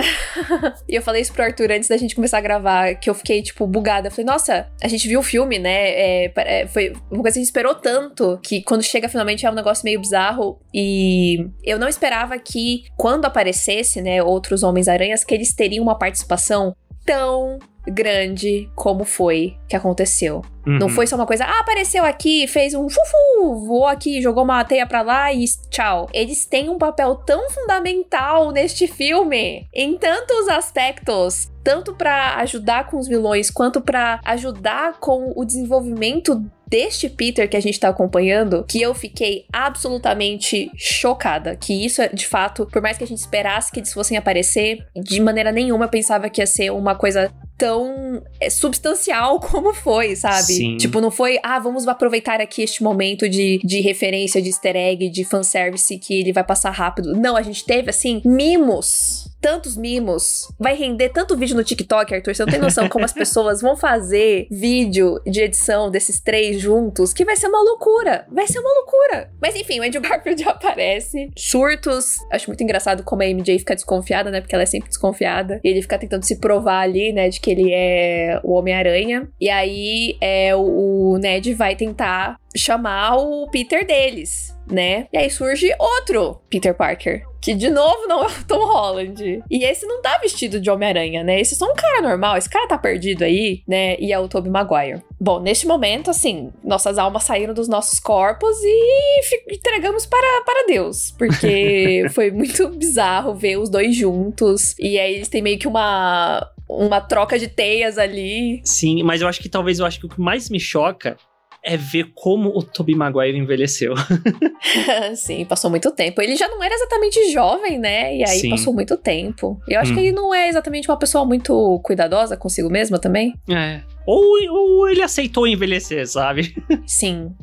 e 0.88 0.94
eu 0.94 1.02
falei 1.02 1.22
isso 1.22 1.32
pro 1.32 1.42
Arthur 1.42 1.70
antes 1.72 1.88
da 1.88 1.96
gente 1.96 2.14
começar 2.14 2.38
a 2.38 2.42
gravar, 2.42 2.94
que 2.94 3.08
eu 3.08 3.14
fiquei, 3.14 3.42
tipo, 3.42 3.66
bugada. 3.66 4.08
Eu 4.08 4.10
falei, 4.10 4.26
nossa, 4.26 4.68
a 4.82 4.88
gente 4.88 5.08
viu 5.08 5.20
o 5.20 5.22
filme, 5.22 5.58
né? 5.58 5.90
É, 5.90 6.32
é, 6.36 6.66
foi 6.66 6.92
uma 7.10 7.22
coisa 7.22 7.34
que 7.34 7.38
a 7.38 7.42
gente 7.42 7.44
esperou 7.44 7.74
tanto 7.74 8.38
que 8.42 8.62
quando 8.62 8.82
chega 8.82 9.08
finalmente 9.08 9.46
é 9.46 9.50
um 9.50 9.54
negócio 9.54 9.84
meio 9.84 10.00
bizarro. 10.00 10.58
E 10.74 11.46
eu 11.64 11.78
não 11.78 11.88
esperava 11.88 12.38
que, 12.38 12.84
quando 12.96 13.24
aparecesse, 13.24 14.00
né, 14.00 14.22
outros 14.22 14.62
Homens-Aranhas, 14.62 15.24
que 15.24 15.34
eles 15.34 15.54
teriam 15.54 15.82
uma 15.82 15.98
participação 15.98 16.74
tão 17.04 17.58
grande 17.86 18.70
como 18.74 19.04
foi 19.04 19.56
que 19.68 19.76
aconteceu. 19.76 20.42
Uhum. 20.66 20.78
Não 20.78 20.88
foi 20.88 21.06
só 21.06 21.16
uma 21.16 21.26
coisa, 21.26 21.44
ah, 21.44 21.60
apareceu 21.60 22.04
aqui, 22.04 22.46
fez 22.46 22.74
um 22.74 22.88
fufu, 22.88 23.66
voou 23.66 23.86
aqui, 23.86 24.20
jogou 24.20 24.44
uma 24.44 24.64
teia 24.64 24.86
pra 24.86 25.02
lá 25.02 25.32
e 25.32 25.44
tchau. 25.70 26.08
Eles 26.12 26.44
têm 26.44 26.68
um 26.68 26.78
papel 26.78 27.16
tão 27.16 27.48
fundamental 27.50 28.50
neste 28.50 28.86
filme, 28.86 29.66
em 29.74 29.96
tantos 29.96 30.48
aspectos, 30.48 31.50
tanto 31.64 31.94
para 31.94 32.36
ajudar 32.36 32.86
com 32.88 32.98
os 32.98 33.08
vilões 33.08 33.50
quanto 33.50 33.80
para 33.80 34.20
ajudar 34.24 34.98
com 35.00 35.32
o 35.34 35.44
desenvolvimento 35.44 36.42
deste 36.70 37.08
Peter 37.08 37.50
que 37.50 37.56
a 37.56 37.60
gente 37.60 37.80
tá 37.80 37.88
acompanhando, 37.88 38.64
que 38.66 38.80
eu 38.80 38.94
fiquei 38.94 39.44
absolutamente 39.52 40.70
chocada. 40.76 41.56
Que 41.56 41.84
isso, 41.84 42.00
é, 42.00 42.08
de 42.08 42.26
fato, 42.26 42.64
por 42.66 42.80
mais 42.80 42.96
que 42.96 43.02
a 43.02 43.06
gente 43.06 43.18
esperasse 43.18 43.72
que 43.72 43.80
eles 43.80 43.92
fossem 43.92 44.16
aparecer, 44.16 44.86
de 44.94 45.20
maneira 45.20 45.50
nenhuma 45.50 45.86
eu 45.86 45.88
pensava 45.88 46.30
que 46.30 46.40
ia 46.40 46.46
ser 46.46 46.70
uma 46.70 46.94
coisa 46.94 47.32
tão 47.60 48.22
é, 48.40 48.48
substancial 48.48 49.38
como 49.44 49.74
foi, 49.74 50.16
sabe? 50.16 50.54
Sim. 50.54 50.76
Tipo, 50.78 51.00
não 51.00 51.10
foi, 51.10 51.38
ah, 51.42 51.58
vamos 51.58 51.86
aproveitar 51.86 52.40
aqui 52.40 52.62
este 52.62 52.82
momento 52.82 53.28
de, 53.28 53.60
de 53.62 53.80
referência, 53.82 54.40
de 54.40 54.48
easter 54.48 54.74
egg, 54.74 55.10
de 55.10 55.24
fanservice 55.24 55.98
que 55.98 56.18
ele 56.18 56.32
vai 56.32 56.42
passar 56.42 56.70
rápido. 56.70 57.12
Não, 57.12 57.36
a 57.36 57.42
gente 57.42 57.64
teve, 57.64 57.90
assim, 57.90 58.22
mimos 58.24 59.30
tantos 59.40 59.76
mimos, 59.76 60.52
vai 60.58 60.74
render 60.76 61.08
tanto 61.08 61.36
vídeo 61.36 61.56
no 61.56 61.64
TikTok, 61.64 62.14
Arthur. 62.14 62.34
Você 62.34 62.44
não 62.44 62.52
tem 62.52 62.60
noção 62.60 62.88
como 62.88 63.04
as 63.04 63.12
pessoas 63.14 63.60
vão 63.60 63.76
fazer 63.76 64.46
vídeo 64.50 65.20
de 65.26 65.40
edição 65.40 65.90
desses 65.90 66.20
três 66.20 66.60
juntos, 66.60 67.12
que 67.12 67.24
vai 67.24 67.36
ser 67.36 67.48
uma 67.48 67.62
loucura. 67.62 68.26
Vai 68.30 68.46
ser 68.46 68.58
uma 68.58 68.72
loucura. 68.74 69.30
Mas 69.40 69.54
enfim, 69.56 69.80
o 69.80 69.82
Andrew 69.82 70.02
Garfield 70.02 70.44
aparece. 70.46 71.30
Surtos. 71.36 72.18
Acho 72.30 72.48
muito 72.48 72.62
engraçado 72.62 73.02
como 73.02 73.22
a 73.22 73.26
MJ 73.26 73.58
fica 73.58 73.74
desconfiada, 73.74 74.30
né? 74.30 74.40
Porque 74.40 74.54
ela 74.54 74.62
é 74.62 74.66
sempre 74.66 74.88
desconfiada. 74.88 75.60
E 75.64 75.68
ele 75.68 75.82
fica 75.82 75.98
tentando 75.98 76.24
se 76.24 76.36
provar 76.36 76.80
ali, 76.80 77.12
né? 77.12 77.28
De 77.28 77.40
que 77.40 77.49
ele 77.50 77.72
é 77.72 78.40
o 78.42 78.52
Homem-Aranha. 78.52 79.28
E 79.40 79.48
aí 79.48 80.16
é, 80.20 80.54
o 80.54 81.18
Ned 81.20 81.54
vai 81.54 81.76
tentar 81.76 82.36
chamar 82.56 83.16
o 83.16 83.48
Peter 83.50 83.86
deles, 83.86 84.56
né? 84.66 85.06
E 85.12 85.18
aí 85.18 85.30
surge 85.30 85.72
outro 85.78 86.40
Peter 86.48 86.74
Parker. 86.74 87.22
Que 87.40 87.54
de 87.54 87.70
novo 87.70 88.06
não 88.06 88.22
é 88.24 88.26
o 88.26 88.44
Tom 88.46 88.66
Holland. 88.66 89.42
E 89.50 89.64
esse 89.64 89.86
não 89.86 90.02
tá 90.02 90.18
vestido 90.18 90.60
de 90.60 90.70
Homem-Aranha, 90.70 91.24
né? 91.24 91.40
Esse 91.40 91.54
é 91.54 91.56
só 91.56 91.70
um 91.70 91.74
cara 91.74 92.02
normal. 92.02 92.36
Esse 92.36 92.50
cara 92.50 92.68
tá 92.68 92.76
perdido 92.76 93.24
aí, 93.24 93.62
né? 93.66 93.96
E 93.98 94.12
é 94.12 94.18
o 94.18 94.28
Tobey 94.28 94.50
Maguire. 94.50 95.02
Bom, 95.18 95.40
neste 95.40 95.66
momento, 95.66 96.10
assim, 96.10 96.50
nossas 96.62 96.98
almas 96.98 97.24
saíram 97.24 97.54
dos 97.54 97.68
nossos 97.68 97.98
corpos 97.98 98.56
e 98.62 99.20
entregamos 99.50 100.04
para, 100.06 100.42
para 100.44 100.66
Deus. 100.66 101.12
Porque 101.16 102.06
foi 102.12 102.30
muito 102.30 102.68
bizarro 102.68 103.34
ver 103.34 103.58
os 103.58 103.70
dois 103.70 103.96
juntos. 103.96 104.74
E 104.78 104.98
aí 104.98 105.14
eles 105.14 105.28
têm 105.28 105.42
meio 105.42 105.58
que 105.58 105.68
uma, 105.68 106.46
uma 106.78 107.00
troca 107.00 107.38
de 107.38 107.48
teias 107.48 107.98
ali. 107.98 108.60
Sim, 108.64 109.02
mas 109.02 109.20
eu 109.20 109.28
acho 109.28 109.40
que 109.40 109.48
talvez 109.48 109.78
eu 109.78 109.86
acho 109.86 109.98
que 109.98 110.06
o 110.06 110.08
que 110.08 110.20
mais 110.20 110.48
me 110.48 110.60
choca 110.60 111.16
é 111.62 111.76
ver 111.76 112.12
como 112.14 112.48
o 112.50 112.62
Tobey 112.62 112.94
Maguire 112.94 113.36
envelheceu. 113.36 113.94
Sim, 115.14 115.44
passou 115.44 115.70
muito 115.70 115.90
tempo. 115.92 116.20
Ele 116.22 116.36
já 116.36 116.48
não 116.48 116.62
era 116.62 116.74
exatamente 116.74 117.32
jovem, 117.32 117.78
né? 117.78 118.16
E 118.16 118.24
aí 118.24 118.40
Sim. 118.40 118.50
passou 118.50 118.72
muito 118.72 118.96
tempo. 118.96 119.60
Eu 119.68 119.80
acho 119.80 119.92
hum. 119.92 119.94
que 119.94 120.00
ele 120.00 120.12
não 120.12 120.34
é 120.34 120.48
exatamente 120.48 120.88
uma 120.88 120.98
pessoa 120.98 121.24
muito 121.24 121.80
cuidadosa 121.84 122.36
consigo 122.36 122.70
mesma 122.70 122.98
também. 122.98 123.34
É. 123.48 123.82
Ou, 124.06 124.24
ou 124.50 124.88
ele 124.88 125.02
aceitou 125.02 125.46
envelhecer, 125.46 126.06
sabe? 126.06 126.54
Sim. 126.86 127.34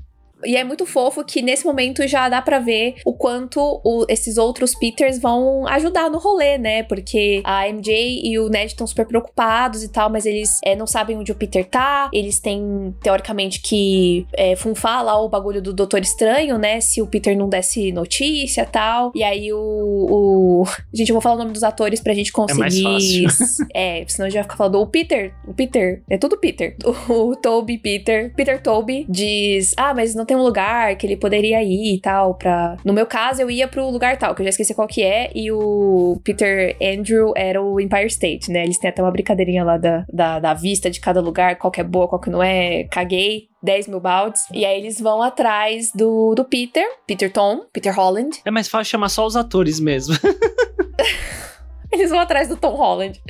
E 0.46 0.56
é 0.56 0.64
muito 0.64 0.86
fofo 0.86 1.24
que 1.24 1.42
nesse 1.42 1.66
momento 1.66 2.06
já 2.08 2.30
dá 2.30 2.42
para 2.42 2.60
ver 2.60 2.96
o 3.06 3.14
quanto 3.14 3.60
o, 3.84 4.06
esses 4.08 4.38
outros 4.38 4.76
Peters 4.76 5.20
vão 5.20 5.68
ajudar 5.68 6.10
no 6.10 6.20
rolê, 6.20 6.58
né? 6.58 6.84
Porque 6.84 7.42
a 7.44 7.68
MJ 7.68 8.22
e 8.24 8.40
o 8.40 8.50
Ned 8.50 8.68
estão 8.68 8.86
super 8.86 9.08
preocupados 9.08 9.84
e 9.84 9.90
tal, 9.90 10.10
mas 10.10 10.26
eles 10.26 10.60
é, 10.64 10.76
não 10.76 10.86
sabem 10.86 11.18
onde 11.18 11.32
o 11.32 11.36
Peter 11.36 11.66
tá. 11.66 12.10
Eles 12.14 12.40
têm, 12.40 12.96
teoricamente, 13.02 13.62
que 13.62 14.28
é, 14.34 14.56
funfar 14.56 15.04
lá 15.04 15.20
o 15.20 15.30
bagulho 15.30 15.62
do 15.62 15.74
Doutor 15.74 16.02
Estranho, 16.02 16.58
né? 16.58 16.80
Se 16.82 17.02
o 17.02 17.08
Peter 17.08 17.36
não 17.38 17.50
desse 17.50 17.92
notícia 17.92 18.62
e 18.62 18.66
tal. 18.66 19.12
E 19.16 19.24
aí 19.24 19.52
o, 19.52 19.58
o. 19.60 20.64
Gente, 20.94 21.10
eu 21.10 21.14
vou 21.14 21.22
falar 21.22 21.36
o 21.36 21.40
nome 21.40 21.52
dos 21.52 21.64
atores 21.64 22.00
pra 22.02 22.14
gente 22.14 22.32
conseguir. 22.32 22.82
É, 22.82 22.90
mais 22.90 23.04
fácil. 23.28 23.68
é 23.74 24.06
senão 24.08 24.28
a 24.28 24.30
gente 24.30 24.38
vai 24.38 24.44
ficar 24.44 24.58
falando 24.58 24.80
o 24.80 24.88
Peter. 24.88 25.34
O 25.48 25.54
Peter. 25.54 26.02
É 26.10 26.18
tudo 26.18 26.38
Peter. 26.38 26.76
O, 27.10 27.14
o 27.32 27.36
Toby 27.36 27.78
Peter. 27.78 28.34
Peter 28.36 28.62
Toby 28.62 29.06
diz: 29.10 29.74
Ah, 29.78 29.94
mas 29.94 30.16
não 30.16 30.26
tem 30.28 30.38
um 30.38 30.44
lugar 30.44 30.96
que 30.96 31.08
ele 31.08 31.18
poderia 31.18 31.64
ir 31.64 31.96
e 31.96 32.02
tal, 32.02 32.36
pra... 32.36 32.78
No 32.84 32.94
meu 32.94 33.06
caso, 33.06 33.42
eu 33.42 33.50
ia 33.50 33.68
pro 33.68 33.90
lugar 33.90 34.18
tal, 34.18 34.36
que 34.36 34.42
eu 34.42 34.46
já 34.46 34.50
esqueci 34.50 34.76
qual 34.76 34.88
que 34.88 35.02
é, 35.02 35.32
e 35.34 35.52
o 35.52 36.20
Peter 36.24 36.76
Andrew 36.82 37.34
era 37.36 37.62
o 37.62 37.80
Empire 37.80 38.08
State, 38.08 38.52
né? 38.52 38.64
Eles 38.64 38.78
têm 38.78 38.90
até 38.90 39.02
uma 39.02 39.12
brincadeirinha 39.12 39.64
lá 39.64 39.78
da, 39.78 40.06
da, 40.12 40.40
da 40.40 40.54
vista 40.54 40.90
de 40.90 41.00
cada 41.00 41.22
lugar, 41.22 41.56
qual 41.58 41.72
que 41.72 41.82
é 41.82 41.84
boa, 41.84 42.08
qual 42.08 42.22
que 42.22 42.30
não 42.30 42.44
é. 42.44 42.84
Caguei. 42.92 43.48
10 43.64 43.88
mil 43.88 44.00
baldes. 44.00 44.44
E 44.54 44.64
aí 44.64 44.80
eles 44.80 45.02
vão 45.02 45.22
atrás 45.22 45.92
do, 45.92 46.36
do 46.36 46.46
Peter, 46.46 46.86
Peter 47.08 47.32
Tom, 47.32 47.66
Peter 47.74 47.94
Holland. 47.94 48.40
É 48.46 48.52
mais 48.52 48.68
fácil 48.68 48.92
chamar 48.92 49.10
só 49.10 49.26
os 49.26 49.36
atores 49.36 49.80
mesmo. 49.80 50.16
Eles 51.92 52.10
vão 52.10 52.20
atrás 52.20 52.48
do 52.48 52.58
Tom 52.58 52.76
Holland. 52.76 53.22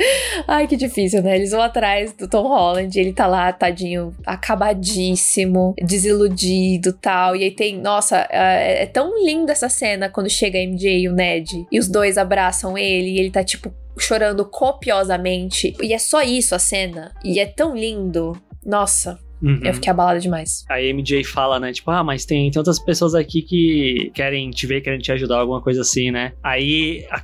Ai, 0.48 0.68
que 0.68 0.76
difícil, 0.76 1.22
né? 1.22 1.36
Eles 1.36 1.52
vão 1.52 1.62
atrás 1.62 2.14
do 2.14 2.28
Tom 2.28 2.48
Holland. 2.48 3.00
Ele 3.00 3.14
tá 3.14 3.28
lá, 3.28 3.52
tadinho, 3.54 4.16
acabadíssimo, 4.26 5.76
desiludido 5.78 6.94
tal. 6.94 7.36
E 7.36 7.44
aí 7.44 7.52
tem. 7.52 7.80
Nossa, 7.80 8.28
é, 8.30 8.84
é 8.84 8.86
tão 8.86 9.24
linda 9.24 9.52
essa 9.52 9.70
cena 9.70 10.10
quando 10.10 10.30
chega 10.30 10.58
a 10.58 10.62
MJ 10.62 11.02
e 11.02 11.08
o 11.08 11.14
Ned. 11.14 11.66
E 11.72 11.80
os 11.80 11.88
dois 11.88 12.18
abraçam 12.18 12.78
ele. 12.78 13.12
E 13.12 13.20
ele 13.20 13.32
tá, 13.32 13.44
tipo, 13.44 13.72
chorando 13.98 14.44
copiosamente. 14.46 15.76
E 15.82 15.94
é 15.94 16.00
só 16.00 16.22
isso 16.22 16.56
a 16.56 16.60
cena. 16.60 17.14
E 17.24 17.40
é 17.40 17.46
tão 17.46 17.76
lindo. 17.76 18.40
Nossa, 18.66 19.20
Uhum. 19.42 19.60
Eu 19.64 19.74
fiquei 19.74 19.92
abalada 19.92 20.20
demais. 20.20 20.66
A 20.70 20.82
MJ 20.82 21.24
fala, 21.24 21.60
né? 21.60 21.72
Tipo, 21.72 21.92
ah, 21.92 22.04
mas 22.04 22.26
tem, 22.26 22.52
outras 22.56 22.80
pessoas 22.80 23.14
aqui 23.14 23.42
que 23.42 24.12
querem 24.14 24.50
te 24.50 24.66
ver, 24.66 24.82
querem 24.82 25.00
te 25.00 25.12
ajudar, 25.12 25.40
alguma 25.40 25.62
coisa 25.62 25.82
assim, 25.82 26.12
né? 26.12 26.34
Aí, 26.44 27.06
a 27.12 27.24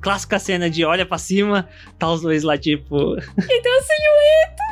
clássica 0.00 0.38
cena 0.38 0.70
de 0.70 0.84
olha 0.84 1.04
para 1.04 1.18
cima, 1.18 1.68
tá 1.98 2.10
os 2.10 2.22
dois 2.22 2.42
lá, 2.42 2.56
tipo. 2.56 3.14
E 3.16 3.60
tem 3.62 3.72
uma 3.72 3.82
silhueta! 3.82 4.62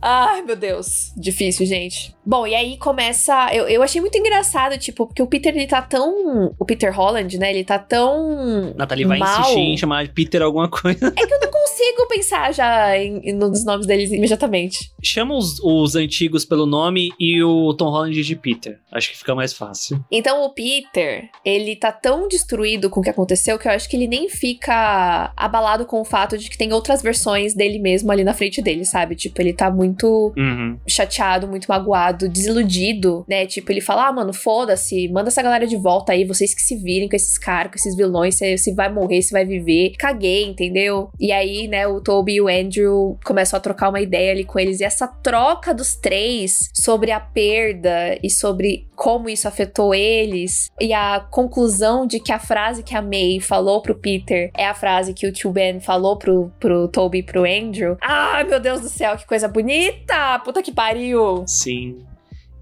Ai, 0.00 0.42
meu 0.42 0.56
Deus. 0.56 1.12
Difícil, 1.16 1.66
gente. 1.66 2.15
Bom, 2.26 2.46
e 2.46 2.54
aí 2.54 2.76
começa. 2.76 3.48
Eu, 3.54 3.68
eu 3.68 3.82
achei 3.82 4.00
muito 4.00 4.18
engraçado, 4.18 4.76
tipo, 4.78 5.06
porque 5.06 5.22
o 5.22 5.26
Peter 5.26 5.54
ele 5.54 5.66
tá 5.66 5.80
tão. 5.80 6.52
O 6.58 6.64
Peter 6.64 6.92
Holland, 6.94 7.38
né? 7.38 7.50
Ele 7.50 7.64
tá 7.64 7.78
tão. 7.78 8.74
Nathalie 8.76 9.04
vai 9.04 9.18
mal. 9.18 9.40
insistir 9.40 9.60
em 9.60 9.76
chamar 9.76 10.04
de 10.04 10.12
Peter 10.12 10.42
alguma 10.42 10.68
coisa. 10.68 11.06
É 11.16 11.26
que 11.26 11.32
eu 11.34 11.40
não 11.40 11.50
consigo 11.50 12.08
pensar 12.08 12.52
já 12.52 12.98
em- 12.98 13.32
nos 13.32 13.64
nomes 13.64 13.86
deles 13.86 14.10
imediatamente. 14.10 14.90
Chama 15.02 15.36
os, 15.36 15.60
os 15.62 15.94
antigos 15.94 16.44
pelo 16.44 16.66
nome 16.66 17.10
e 17.20 17.42
o 17.42 17.72
Tom 17.74 17.90
Holland 17.90 18.20
de 18.22 18.36
Peter. 18.36 18.78
Acho 18.90 19.10
que 19.10 19.16
fica 19.18 19.34
mais 19.34 19.52
fácil. 19.52 20.04
Então 20.10 20.44
o 20.44 20.50
Peter, 20.52 21.28
ele 21.44 21.76
tá 21.76 21.92
tão 21.92 22.26
destruído 22.28 22.90
com 22.90 23.00
o 23.00 23.02
que 23.02 23.10
aconteceu 23.10 23.58
que 23.58 23.68
eu 23.68 23.72
acho 23.72 23.88
que 23.88 23.96
ele 23.96 24.08
nem 24.08 24.28
fica 24.28 25.32
abalado 25.36 25.84
com 25.86 26.00
o 26.00 26.04
fato 26.04 26.36
de 26.38 26.48
que 26.50 26.58
tem 26.58 26.72
outras 26.72 27.02
versões 27.02 27.54
dele 27.54 27.78
mesmo 27.78 28.10
ali 28.10 28.24
na 28.24 28.34
frente 28.34 28.60
dele, 28.62 28.84
sabe? 28.84 29.14
Tipo, 29.14 29.40
ele 29.40 29.52
tá 29.52 29.70
muito 29.70 30.32
Uhum. 30.36 30.78
chateado, 30.88 31.46
muito 31.46 31.66
magoado, 31.68 32.15
desiludido, 32.16 33.24
né? 33.28 33.46
Tipo, 33.46 33.72
ele 33.72 33.80
fala: 33.80 34.08
ah, 34.08 34.12
mano, 34.12 34.32
foda-se, 34.32 35.08
manda 35.08 35.28
essa 35.28 35.42
galera 35.42 35.66
de 35.66 35.76
volta 35.76 36.12
aí, 36.12 36.24
vocês 36.24 36.54
que 36.54 36.62
se 36.62 36.76
virem 36.76 37.08
com 37.08 37.16
esses 37.16 37.38
caras, 37.38 37.70
com 37.70 37.76
esses 37.76 37.96
vilões, 37.96 38.36
se 38.36 38.74
vai 38.74 38.92
morrer, 38.92 39.22
se 39.22 39.32
vai 39.32 39.44
viver. 39.44 39.92
Caguei, 39.98 40.44
entendeu? 40.44 41.10
E 41.18 41.32
aí, 41.32 41.68
né, 41.68 41.86
o 41.86 42.00
Toby 42.00 42.34
e 42.34 42.40
o 42.40 42.48
Andrew 42.48 43.18
começam 43.24 43.56
a 43.56 43.60
trocar 43.60 43.88
uma 43.88 44.00
ideia 44.00 44.32
ali 44.32 44.44
com 44.44 44.58
eles. 44.58 44.80
E 44.80 44.84
essa 44.84 45.06
troca 45.06 45.74
dos 45.74 45.94
três 45.94 46.70
sobre 46.74 47.10
a 47.10 47.20
perda 47.20 48.18
e 48.22 48.30
sobre 48.30 48.85
como 48.96 49.28
isso 49.28 49.46
afetou 49.46 49.94
eles, 49.94 50.70
e 50.80 50.92
a 50.92 51.20
conclusão 51.20 52.06
de 52.06 52.18
que 52.18 52.32
a 52.32 52.38
frase 52.38 52.82
que 52.82 52.96
a 52.96 53.02
May 53.02 53.38
falou 53.40 53.82
pro 53.82 53.94
Peter 53.94 54.50
é 54.56 54.66
a 54.66 54.74
frase 54.74 55.14
que 55.14 55.26
o 55.26 55.32
tio 55.32 55.52
Ben 55.52 55.78
falou 55.78 56.16
pro, 56.16 56.50
pro 56.58 56.88
Toby 56.88 57.18
e 57.18 57.22
pro 57.22 57.44
Andrew. 57.44 57.96
Ai, 58.00 58.44
meu 58.44 58.58
Deus 58.58 58.80
do 58.80 58.88
céu, 58.88 59.16
que 59.16 59.26
coisa 59.26 59.46
bonita! 59.46 60.38
Puta 60.40 60.62
que 60.62 60.72
pariu! 60.72 61.44
Sim. 61.46 61.98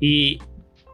E 0.03 0.39